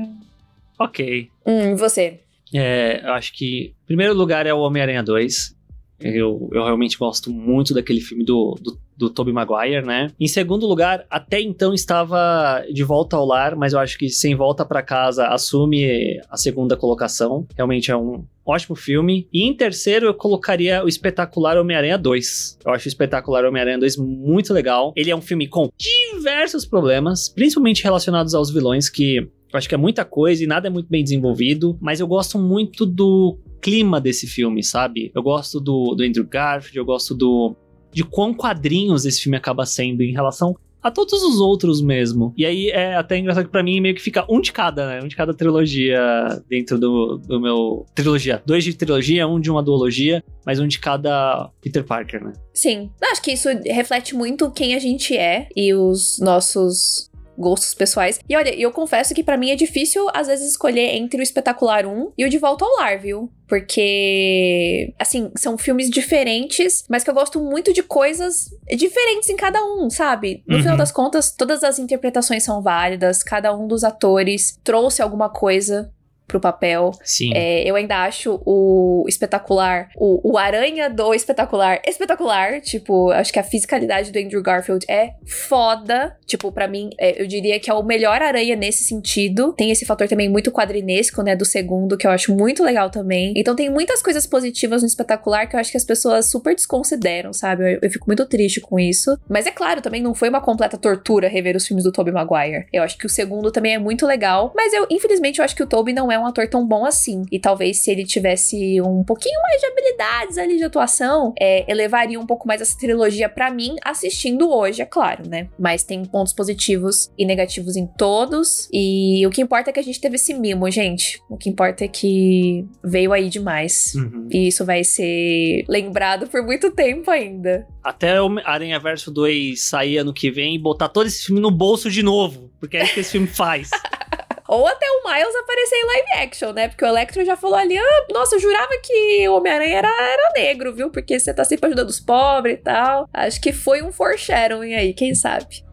ok. 0.80 1.30
Hum, 1.46 1.76
você? 1.76 2.22
É, 2.54 3.02
eu 3.04 3.14
acho 3.14 3.34
que, 3.34 3.74
em 3.84 3.86
primeiro 3.86 4.14
lugar, 4.14 4.46
é 4.46 4.54
o 4.54 4.60
Homem-Aranha 4.60 5.04
2. 5.04 5.58
Eu, 6.02 6.50
eu 6.54 6.64
realmente 6.64 6.98
gosto 6.98 7.30
muito 7.30 7.74
daquele 7.74 8.00
filme 8.00 8.24
do, 8.24 8.58
do, 8.62 8.80
do 8.96 9.10
Tobey 9.10 9.34
Maguire, 9.34 9.86
né? 9.86 10.12
Em 10.18 10.28
segundo 10.28 10.66
lugar, 10.66 11.06
até 11.10 11.42
então 11.42 11.74
estava 11.74 12.64
de 12.72 12.84
volta 12.84 13.18
ao 13.18 13.26
lar, 13.26 13.56
mas 13.56 13.74
eu 13.74 13.80
acho 13.80 13.98
que 13.98 14.10
Sem 14.10 14.34
Volta 14.34 14.66
para 14.66 14.82
Casa 14.82 15.28
assume 15.28 16.20
a 16.30 16.38
segunda 16.38 16.78
colocação. 16.78 17.46
Realmente 17.56 17.92
é 17.92 17.98
um 17.98 18.24
ótimo 18.46 18.76
filme. 18.76 19.28
E 19.32 19.44
em 19.44 19.54
terceiro, 19.54 20.06
eu 20.06 20.14
colocaria 20.14 20.84
o 20.84 20.88
espetacular 20.88 21.58
Homem-Aranha 21.58 21.98
2. 21.98 22.60
Eu 22.66 22.74
acho 22.74 22.88
o 22.88 22.90
espetacular 22.90 23.44
Homem-Aranha 23.44 23.80
2 23.80 23.98
muito 23.98 24.54
legal. 24.54 24.94
Ele 24.96 25.12
é 25.12 25.16
um 25.16 25.22
filme 25.22 25.48
com 25.48 25.70
diversos 25.78 26.66
problemas, 26.66 27.28
principalmente 27.28 27.84
relacionados 27.84 28.34
aos 28.34 28.50
vilões, 28.50 28.90
que 28.90 29.28
eu 29.52 29.58
acho 29.58 29.68
que 29.68 29.76
é 29.76 29.78
muita 29.78 30.06
coisa 30.06 30.44
e 30.44 30.48
nada 30.48 30.68
é 30.68 30.70
muito 30.70 30.88
bem 30.90 31.04
desenvolvido, 31.04 31.78
mas 31.82 32.00
eu 32.00 32.08
gosto 32.08 32.38
muito 32.38 32.86
do 32.86 33.38
clima 33.62 34.00
desse 34.00 34.28
filme, 34.28 34.64
sabe? 34.64 35.12
Eu 35.14 35.24
gosto 35.24 35.60
do, 35.60 35.96
do 35.96 36.04
Andrew 36.04 36.26
Garfield, 36.26 36.78
eu 36.78 36.86
gosto 36.86 37.16
do 37.16 37.56
de 37.92 38.04
quão 38.04 38.34
quadrinhos 38.34 39.04
esse 39.04 39.22
filme 39.22 39.36
acaba 39.36 39.66
sendo 39.66 40.04
em 40.04 40.12
relação 40.12 40.56
a 40.82 40.90
todos 40.90 41.22
os 41.24 41.40
outros 41.40 41.82
mesmo. 41.82 42.34
E 42.38 42.46
aí 42.46 42.70
é 42.70 42.96
até 42.96 43.18
engraçado 43.18 43.46
que 43.46 43.52
pra 43.52 43.64
mim 43.64 43.82
meio 43.82 43.96
que 43.96 44.02
fica 44.02 44.26
um 44.30 44.40
de 44.40 44.52
cada, 44.52 44.88
né? 44.88 45.02
Um 45.04 45.08
de 45.08 45.16
cada 45.16 45.34
trilogia 45.34 46.00
dentro 46.48 46.80
do, 46.80 47.18
do 47.18 47.40
meu. 47.40 47.86
Trilogia. 47.94 48.42
Dois 48.46 48.64
de 48.64 48.74
trilogia, 48.74 49.28
um 49.28 49.40
de 49.40 49.52
uma 49.52 49.62
duologia, 49.62 50.24
mas 50.46 50.60
um 50.60 50.68
de 50.68 50.80
cada 50.80 51.50
Peter 51.62 51.84
Parker, 51.84 52.24
né? 52.24 52.34
Sim. 52.54 52.90
Acho 53.12 53.22
que 53.22 53.32
isso 53.32 53.50
reflete 53.66 54.16
muito 54.16 54.50
quem 54.52 54.74
a 54.74 54.80
gente 54.80 55.16
é 55.16 55.48
e 55.56 55.74
os 55.74 56.20
nossos 56.20 57.09
gostos 57.40 57.74
pessoais. 57.74 58.20
E 58.28 58.36
olha, 58.36 58.54
eu 58.54 58.72
confesso 58.72 59.16
que 59.16 59.24
para 59.24 59.38
mim 59.38 59.50
é 59.50 59.56
difícil 59.56 60.08
às 60.14 60.28
vezes 60.28 60.52
escolher 60.52 60.96
entre 60.96 61.22
o 61.22 61.24
Espetacular 61.24 61.86
1 61.86 62.12
e 62.18 62.26
o 62.26 62.30
De 62.30 62.38
Volta 62.38 62.66
ao 62.66 62.76
Lar, 62.78 63.00
viu? 63.00 63.32
Porque, 63.48 64.94
assim, 65.00 65.32
são 65.36 65.58
filmes 65.58 65.90
diferentes, 65.90 66.84
mas 66.88 67.04
que 67.04 67.10
eu 67.10 67.14
gosto 67.16 67.40
muito 67.40 67.74
de 67.74 67.82
coisas 67.82 68.50
diferentes 68.78 69.28
em 69.30 69.36
cada 69.36 69.60
um, 69.64 69.90
sabe? 69.90 70.44
No 70.46 70.58
uhum. 70.58 70.62
final 70.62 70.78
das 70.78 70.92
contas, 70.92 71.32
todas 71.32 71.64
as 71.64 71.80
interpretações 71.80 72.44
são 72.44 72.62
válidas, 72.62 73.24
cada 73.24 73.56
um 73.56 73.68
dos 73.68 73.84
atores 73.84 74.60
trouxe 74.64 75.02
alguma 75.02 75.30
coisa 75.30 75.92
pro 76.30 76.40
papel. 76.40 76.92
Sim. 77.04 77.32
É, 77.36 77.70
eu 77.70 77.76
ainda 77.76 78.04
acho 78.04 78.42
o 78.46 79.04
espetacular, 79.08 79.90
o, 79.98 80.34
o 80.34 80.38
Aranha 80.38 80.90
do 80.90 81.14
espetacular, 81.14 81.82
espetacular. 81.86 82.62
Tipo, 82.62 83.10
acho 83.12 83.34
que 83.34 83.40
a 83.40 83.44
fisicalidade 83.44 84.12
do 84.12 84.20
Andrew 84.20 84.42
Garfield 84.42 84.86
é 84.88 85.16
foda. 85.26 86.16
Tipo, 86.26 86.52
para 86.52 86.68
mim, 86.68 86.92
é, 87.00 87.22
eu 87.22 87.28
diria 87.28 87.60
que 87.60 87.70
é 87.70 87.74
o 87.74 87.84
melhor 87.84 88.22
Aranha 88.22 88.56
nesse 88.56 88.84
sentido. 88.84 89.54
Tem 89.54 89.72
esse 89.72 89.86
fator 89.86 90.08
também 90.08 90.30
muito 90.30 90.52
quadrinesco, 90.52 91.24
né, 91.24 91.36
do 91.36 91.46
segundo, 91.46 91.98
que 91.98 92.06
eu 92.06 92.12
acho 92.12 92.34
muito 92.34 92.64
legal 92.64 92.90
também. 92.90 93.34
Então 93.36 93.56
tem 93.56 93.70
muitas 93.70 94.02
coisas 94.02 94.28
positivas 94.28 94.84
no 94.84 94.88
espetacular 94.88 95.48
que 95.48 95.56
eu 95.56 95.60
acho 95.60 95.72
que 95.72 95.78
as 95.78 95.86
pessoas 95.86 96.30
super 96.30 96.54
desconsideram, 96.54 97.34
sabe? 97.34 97.74
Eu, 97.74 97.80
eu 97.82 97.90
fico 97.90 98.06
muito 98.08 98.26
triste 98.28 98.62
com 98.62 98.80
isso. 98.80 99.18
Mas 99.28 99.48
é 99.48 99.52
claro, 99.52 99.82
também 99.82 100.02
não 100.02 100.14
foi 100.14 100.30
uma 100.30 100.42
completa 100.42 100.78
tortura 100.78 101.28
rever 101.28 101.56
os 101.56 101.66
filmes 101.66 101.84
do 101.84 101.92
Tobey 101.92 102.14
Maguire. 102.14 102.68
Eu 102.72 102.84
acho 102.84 102.98
que 102.98 103.08
o 103.08 103.10
segundo 103.10 103.52
também 103.52 103.74
é 103.74 103.80
muito 103.80 104.06
legal, 104.06 104.54
mas 104.56 104.74
eu, 104.74 104.86
infelizmente, 104.92 105.40
eu 105.40 105.46
acho 105.46 105.56
que 105.56 105.64
o 105.64 105.68
Tobey 105.68 105.94
não 105.94 106.12
é 106.12 106.19
um 106.20 106.26
ator 106.26 106.48
tão 106.48 106.66
bom 106.66 106.86
assim. 106.86 107.24
E 107.32 107.40
talvez 107.40 107.80
se 107.80 107.92
ele 107.92 108.06
tivesse 108.06 108.82
um 108.82 109.04
pouquinho 109.04 109.40
mais 109.42 109.62
de 109.62 109.68
habilidades 109.68 110.38
ali 110.38 110.58
de 110.58 110.64
atuação, 110.64 111.34
é, 111.40 111.70
elevaria 111.72 112.20
um 112.20 112.26
pouco 112.26 112.48
mais 112.48 112.62
essa 112.62 112.78
trilogia 112.78 113.30
para 113.30 113.52
mim, 113.52 113.76
assistindo 113.84 114.50
hoje, 114.50 114.82
é 114.82 114.86
claro, 114.86 115.28
né? 115.28 115.48
Mas 115.58 115.84
tem 115.84 116.04
pontos 116.06 116.34
positivos 116.34 117.10
e 117.18 117.26
negativos 117.26 117.76
em 117.76 117.86
todos. 117.86 118.68
E 118.72 119.26
o 119.26 119.30
que 119.30 119.42
importa 119.42 119.70
é 119.70 119.74
que 119.74 119.80
a 119.80 119.84
gente 119.84 120.00
teve 120.00 120.16
esse 120.16 120.34
mimo, 120.34 120.70
gente. 120.70 121.22
O 121.30 121.38
que 121.38 121.50
importa 121.50 121.86
é 121.86 121.88
que 121.88 122.66
veio 122.84 123.14
aí 123.14 123.30
demais. 123.30 123.94
Uhum. 123.96 124.28
E 124.32 124.48
isso 124.48 124.66
vai 124.66 124.84
ser 124.84 125.64
lembrado 125.68 126.28
por 126.28 126.44
muito 126.44 126.72
tempo 126.72 127.10
ainda. 127.10 127.68
Até 127.84 128.22
o 128.22 128.30
Aranha 128.44 128.80
Verso 128.80 129.12
2 129.12 129.62
sair 129.62 129.98
ano 129.98 130.14
que 130.14 130.30
vem 130.30 130.56
e 130.56 130.60
botar 130.60 130.90
todo 130.90 131.08
esse 131.08 131.26
filme 131.26 131.42
no 131.42 131.52
bolso 131.52 131.90
de 131.90 132.04
novo. 132.04 132.50
Porque 132.60 132.78
é 132.78 132.84
isso 132.84 132.94
que 132.94 133.00
esse 133.00 133.12
filme 133.12 133.28
faz. 133.28 133.70
Ou 134.50 134.66
até 134.66 134.84
o 134.88 135.08
Miles 135.08 135.36
aparecer 135.36 135.76
em 135.76 135.86
live 135.86 136.26
action, 136.26 136.52
né? 136.54 136.68
Porque 136.70 136.84
o 136.84 136.88
Electro 136.88 137.24
já 137.24 137.38
falou 137.38 137.56
ali, 137.56 137.78
ah, 137.78 138.06
nossa, 138.12 138.36
eu 138.36 138.40
jurava 138.40 138.72
que 138.82 139.30
o 139.30 139.36
Homem-Aranha 139.36 139.78
era, 139.78 139.88
era 139.88 140.34
negro, 140.36 140.74
viu? 140.74 140.90
Porque 140.90 141.20
você 141.20 141.32
tá 141.32 141.44
sempre 141.44 141.68
ajudando 141.68 141.90
os 141.90 142.00
pobres 142.00 142.56
e 142.56 142.58
tal. 142.58 143.08
Acho 143.14 143.40
que 143.40 143.54
foi 143.54 143.84
um 143.84 143.92
foreshadowing 143.92 144.74
aí, 144.74 144.92
quem 144.96 145.14
sabe? 145.14 145.64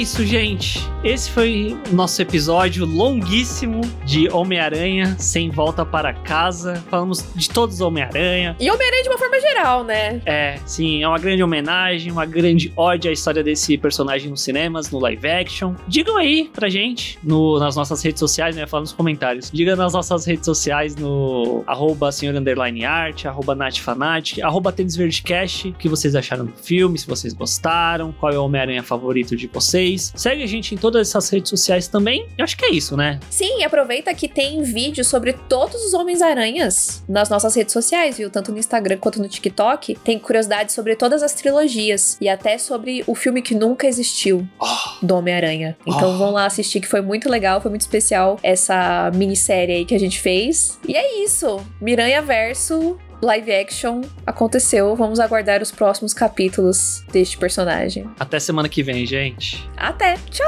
Isso, 0.00 0.24
gente. 0.24 0.78
Esse 1.02 1.28
foi 1.28 1.76
o 1.90 1.94
nosso 1.94 2.22
episódio 2.22 2.86
longuíssimo 2.86 3.80
de 4.04 4.30
Homem-Aranha 4.30 5.16
sem 5.18 5.50
volta 5.50 5.84
para 5.84 6.12
casa. 6.12 6.76
Falamos 6.88 7.24
de 7.34 7.50
todos 7.50 7.76
os 7.76 7.80
Homem-Aranha. 7.80 8.54
E 8.60 8.70
Homem-Aranha 8.70 9.02
de 9.02 9.08
uma 9.08 9.18
forma 9.18 9.40
geral, 9.40 9.82
né? 9.82 10.22
É, 10.24 10.60
sim, 10.64 11.02
é 11.02 11.08
uma 11.08 11.18
grande 11.18 11.42
homenagem, 11.42 12.12
uma 12.12 12.24
grande 12.24 12.72
ode 12.76 13.08
à 13.08 13.12
história 13.12 13.42
desse 13.42 13.76
personagem 13.76 14.30
nos 14.30 14.40
cinemas, 14.40 14.88
no 14.88 15.00
live 15.00 15.26
action. 15.26 15.74
Digam 15.88 16.16
aí 16.16 16.48
pra 16.54 16.68
gente 16.68 17.18
no, 17.20 17.58
nas 17.58 17.74
nossas 17.74 18.00
redes 18.00 18.20
sociais, 18.20 18.54
né? 18.54 18.66
Fala 18.68 18.82
nos 18.82 18.92
comentários. 18.92 19.50
Diga 19.50 19.74
nas 19.74 19.94
nossas 19.94 20.24
redes 20.24 20.44
sociais 20.44 20.94
no 20.94 21.64
arroba 21.66 22.12
senhor 22.12 22.36
underline 22.36 22.84
art, 22.84 23.24
arroba 23.24 23.52
natfanatic, 23.52 24.44
arroba 24.44 24.70
tênisverdecast, 24.70 25.70
o 25.70 25.72
que 25.72 25.88
vocês 25.88 26.14
acharam 26.14 26.46
do 26.46 26.52
filme, 26.52 26.96
se 26.96 27.06
vocês 27.06 27.34
gostaram, 27.34 28.12
qual 28.12 28.32
é 28.32 28.38
o 28.38 28.44
Homem-Aranha 28.44 28.82
favorito 28.84 29.34
de 29.34 29.48
vocês 29.48 29.87
vocês. 29.88 30.12
Segue 30.14 30.42
a 30.42 30.46
gente 30.46 30.74
em 30.74 30.78
todas 30.78 31.08
essas 31.08 31.28
redes 31.30 31.48
sociais 31.48 31.88
também. 31.88 32.26
Eu 32.36 32.44
acho 32.44 32.56
que 32.56 32.64
é 32.64 32.70
isso, 32.70 32.96
né? 32.96 33.18
Sim, 33.30 33.60
e 33.60 33.64
aproveita 33.64 34.12
que 34.14 34.28
tem 34.28 34.62
vídeo 34.62 35.04
sobre 35.04 35.32
todos 35.32 35.82
os 35.84 35.94
Homens-Aranhas 35.94 37.02
nas 37.08 37.28
nossas 37.28 37.54
redes 37.54 37.72
sociais, 37.72 38.18
viu? 38.18 38.30
Tanto 38.30 38.52
no 38.52 38.58
Instagram 38.58 38.98
quanto 38.98 39.20
no 39.20 39.28
TikTok. 39.28 39.96
Tem 40.04 40.18
curiosidade 40.18 40.72
sobre 40.72 40.96
todas 40.96 41.22
as 41.22 41.32
trilogias 41.32 42.18
e 42.20 42.28
até 42.28 42.58
sobre 42.58 43.02
o 43.06 43.14
filme 43.14 43.40
que 43.40 43.54
nunca 43.54 43.86
existiu 43.86 44.46
oh. 44.60 45.06
do 45.06 45.14
Homem-Aranha. 45.16 45.76
Então 45.86 46.14
oh. 46.14 46.18
vão 46.18 46.30
lá 46.32 46.46
assistir, 46.46 46.80
que 46.80 46.88
foi 46.88 47.00
muito 47.00 47.28
legal, 47.28 47.60
foi 47.60 47.70
muito 47.70 47.82
especial 47.82 48.38
essa 48.42 49.10
minissérie 49.14 49.76
aí 49.76 49.84
que 49.84 49.94
a 49.94 50.00
gente 50.00 50.20
fez. 50.20 50.78
E 50.86 50.96
é 50.96 51.22
isso. 51.22 51.60
Miranha 51.80 52.20
Verso 52.22 52.98
live 53.20 53.52
action 53.52 54.02
aconteceu. 54.26 54.94
Vamos 54.94 55.20
aguardar 55.20 55.62
os 55.62 55.70
próximos 55.70 56.14
capítulos 56.14 57.02
deste 57.12 57.36
personagem. 57.36 58.08
Até 58.18 58.38
semana 58.38 58.68
que 58.68 58.82
vem, 58.82 59.04
gente. 59.06 59.68
Até. 59.76 60.16
Tchau! 60.30 60.46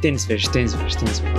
Tênis 0.00 0.24
verde, 0.24 0.50
tênis 0.50 0.74
verde, 0.74 0.98
tênis 0.98 1.18
verde. 1.20 1.38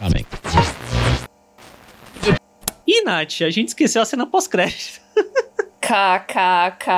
Amém. 0.00 0.24
E, 2.86 3.02
Nath, 3.04 3.42
a 3.42 3.50
gente 3.50 3.68
esqueceu 3.68 4.00
a 4.00 4.04
cena 4.06 4.26
pós-crédito. 4.26 5.00
KKK. 5.80 6.90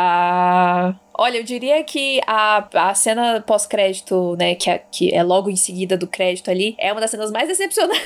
Olha, 1.14 1.36
eu 1.36 1.44
diria 1.44 1.82
que 1.84 2.20
a, 2.26 2.90
a 2.90 2.94
cena 2.94 3.40
pós-crédito, 3.40 4.36
né, 4.36 4.55
que 4.55 4.70
é, 4.70 4.78
que 4.78 5.14
é 5.14 5.22
logo 5.22 5.51
em 5.51 5.56
seguida 5.56 5.97
do 5.97 6.06
crédito 6.06 6.51
ali, 6.51 6.74
é 6.78 6.90
uma 6.93 7.01
das 7.01 7.10
cenas 7.10 7.30
mais 7.30 7.48
decepcionantes. 7.48 8.02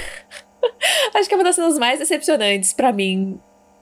Acho 1.14 1.28
que 1.28 1.34
é 1.34 1.38
uma 1.38 1.44
das 1.44 1.54
cenas 1.54 1.78
mais 1.78 1.98
decepcionantes 1.98 2.72
para 2.72 2.92
mim 2.92 3.38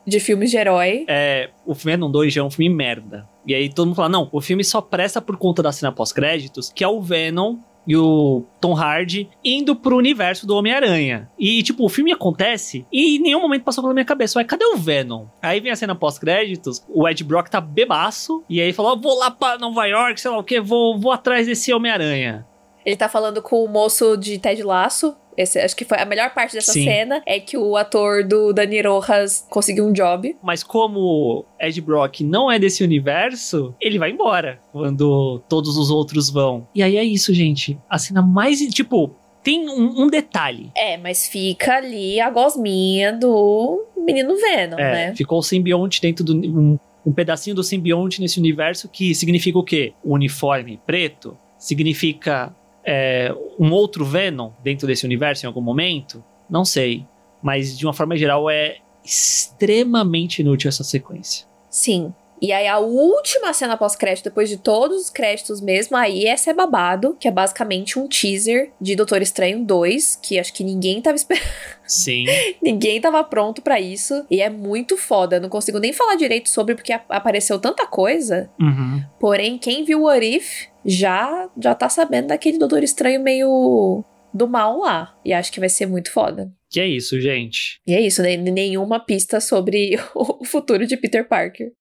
de 0.06 0.20
filmes 0.20 0.51
de 0.51 0.56
herói. 0.56 1.05
É, 1.09 1.51
o 1.64 1.72
Venom 1.72 2.10
2 2.10 2.32
já 2.32 2.40
é 2.42 2.44
um 2.44 2.51
filme 2.51 2.74
merda. 2.74 3.28
E 3.46 3.55
aí 3.55 3.72
todo 3.72 3.86
mundo 3.86 3.96
fala, 3.96 4.09
não, 4.09 4.28
o 4.32 4.40
filme 4.40 4.62
só 4.62 4.80
presta 4.80 5.20
por 5.20 5.36
conta 5.36 5.62
da 5.62 5.72
cena 5.72 5.92
pós-créditos, 5.92 6.70
que 6.70 6.84
é 6.84 6.88
o 6.88 7.01
Venom 7.01 7.59
e 7.86 7.97
o 7.97 8.44
Tom 8.61 8.74
Hardy 8.74 9.28
indo 9.44 9.77
pro 9.77 9.97
universo 9.97 10.47
do 10.47 10.56
Homem-Aranha. 10.56 11.31
E, 11.39 11.62
tipo, 11.62 11.85
o 11.85 11.89
filme 11.89 12.12
acontece 12.12 12.86
e 12.93 13.16
em 13.16 13.20
nenhum 13.20 13.40
momento 13.40 13.65
passou 13.65 13.82
pela 13.82 13.94
minha 13.94 14.05
cabeça, 14.05 14.39
ué, 14.39 14.44
cadê 14.44 14.65
o 14.65 14.77
Venom? 14.77 15.27
Aí 15.43 15.61
vem 15.61 15.73
a 15.73 15.77
cena 15.77 15.94
pós-créditos, 15.94 16.85
o 16.89 17.09
Ed 17.09 17.23
Brock 17.24 17.48
tá 17.48 17.61
bebaço, 17.61 18.43
e 18.48 18.61
aí 18.61 18.73
falou, 18.73 18.98
vou 18.98 19.19
lá 19.19 19.31
pra 19.31 19.59
Nova 19.59 19.86
York, 19.86 20.20
sei 20.20 20.31
lá 20.31 20.39
o 20.39 20.44
que, 20.44 20.61
vou, 20.61 20.98
vou 20.98 21.12
atrás 21.12 21.47
desse 21.47 21.73
Homem-Aranha. 21.73 22.47
Ele 22.85 22.97
tá 22.97 23.09
falando 23.09 23.40
com 23.40 23.65
o 23.65 23.69
moço 23.69 24.16
de 24.16 24.39
Ted 24.39 24.62
Laço, 24.62 25.16
esse, 25.36 25.59
acho 25.59 25.77
que 25.77 25.85
foi 25.85 25.98
a 25.98 26.05
melhor 26.05 26.32
parte 26.32 26.55
dessa 26.55 26.73
Sim. 26.73 26.85
cena 26.85 27.23
é 27.27 27.40
que 27.40 27.56
o 27.56 27.77
ator 27.77 28.24
do 28.24 28.52
Dani 28.52 28.81
Rojas 28.82 29.47
conseguiu 29.51 29.86
um 29.86 29.93
job. 29.93 30.36
Mas 30.43 30.62
como 30.62 31.44
Ed 31.61 31.81
Brock 31.81 32.20
não 32.20 32.51
é 32.51 32.59
desse 32.59 32.85
universo, 32.85 33.74
ele 33.81 33.98
vai 33.98 34.11
embora 34.11 34.61
quando 34.73 35.43
todos 35.48 35.77
os 35.77 35.90
outros 35.90 36.31
vão. 36.31 36.66
E 36.74 36.82
aí 36.82 36.97
é 36.97 37.05
isso, 37.05 37.32
gente. 37.35 37.78
A 37.89 37.98
cena 37.98 38.23
mais. 38.23 38.61
Tipo, 38.61 39.15
tem 39.43 39.69
um, 39.69 40.05
um, 40.05 40.09
detalhe. 40.09 40.70
É, 40.77 40.97
mas 40.97 41.27
fica 41.27 41.77
ali 41.77 42.20
a 42.20 42.31
gosminha 42.31 43.12
do 43.12 43.85
menino 43.97 44.36
Venom, 44.36 44.78
é, 44.78 44.93
né? 44.93 45.15
Ficou 45.15 45.39
o 45.39 45.43
simbionte 45.43 46.01
dentro 46.01 46.24
do. 46.24 46.35
Um, 46.35 46.78
um 47.06 47.12
pedacinho 47.12 47.55
do 47.55 47.62
simbionte 47.62 48.20
nesse 48.20 48.39
universo 48.39 48.89
que 48.89 49.15
significa 49.15 49.59
o 49.59 49.62
quê? 49.62 49.93
O 50.02 50.15
uniforme 50.15 50.81
preto 50.86 51.36
significa 51.59 52.55
é, 52.85 53.35
um 53.59 53.73
outro 53.73 54.05
Venom 54.05 54.51
dentro 54.62 54.86
desse 54.86 55.05
universo 55.05 55.44
em 55.44 55.48
algum 55.48 55.61
momento? 55.61 56.23
Não 56.48 56.65
sei. 56.65 57.06
Mas 57.43 57.77
de 57.77 57.86
uma 57.86 57.93
forma 57.93 58.16
geral 58.16 58.48
é 58.48 58.78
extremamente 59.05 60.40
inútil 60.40 60.69
essa 60.69 60.85
sequência. 60.85 61.47
Sim. 61.69 62.12
E 62.40 62.52
aí 62.52 62.66
a 62.66 62.78
última 62.78 63.55
cena 63.55 63.77
pós-crédito, 63.77 64.24
depois 64.24 64.48
de 64.48 64.59
todos 64.59 65.02
os 65.02 65.11
créditos 65.11 65.61
mesmo, 65.61 65.97
aí 65.97 66.27
essa 66.27 66.51
é 66.51 66.55
babado, 66.55 67.16
que 67.19 67.27
é 67.27 67.31
basicamente 67.31 67.98
um 67.98 68.06
teaser 68.06 68.70
de 68.81 68.94
Doutor 68.94 69.23
Estranho 69.23 69.65
2, 69.65 70.16
que 70.20 70.39
acho 70.39 70.52
que 70.52 70.62
ninguém 70.62 71.01
tava 71.01 71.16
esperando. 71.16 71.48
Sim. 71.86 72.27
ninguém 72.62 73.01
tava 73.01 73.23
pronto 73.24 73.62
para 73.62 73.81
isso. 73.81 74.27
E 74.31 74.43
é 74.43 74.51
muito 74.51 74.97
foda. 74.97 75.40
Não 75.40 75.48
consigo 75.48 75.78
nem 75.78 75.93
falar 75.93 76.16
direito 76.16 76.48
sobre, 76.48 76.74
porque 76.74 76.93
apareceu 76.93 77.59
tanta 77.59 77.86
coisa. 77.86 78.51
Uhum. 78.61 79.02
Porém, 79.19 79.56
quem 79.56 79.85
viu 79.85 80.01
o 80.01 80.05
What 80.05 80.27
If 80.27 80.66
já, 80.85 81.51
já 81.61 81.74
tá 81.74 81.89
sabendo 81.89 82.28
daquele 82.28 82.59
Doutor 82.59 82.82
Estranho 82.82 83.23
meio 83.23 84.05
do 84.32 84.48
mal 84.48 84.78
lá. 84.81 85.19
E 85.24 85.32
acho 85.32 85.52
que 85.52 85.61
vai 85.61 85.69
ser 85.69 85.86
muito 85.86 86.11
foda. 86.11 86.52
Que 86.70 86.81
é 86.81 86.89
isso, 86.89 87.20
gente. 87.20 87.81
E 87.86 87.94
é 87.94 88.01
isso, 88.01 88.20
né? 88.23 88.36
Nenhuma 88.36 88.98
pista 88.98 89.40
sobre 89.40 89.97
o 90.15 90.44
futuro 90.44 90.86
de 90.86 90.97
Peter 90.97 91.27
Parker. 91.27 91.73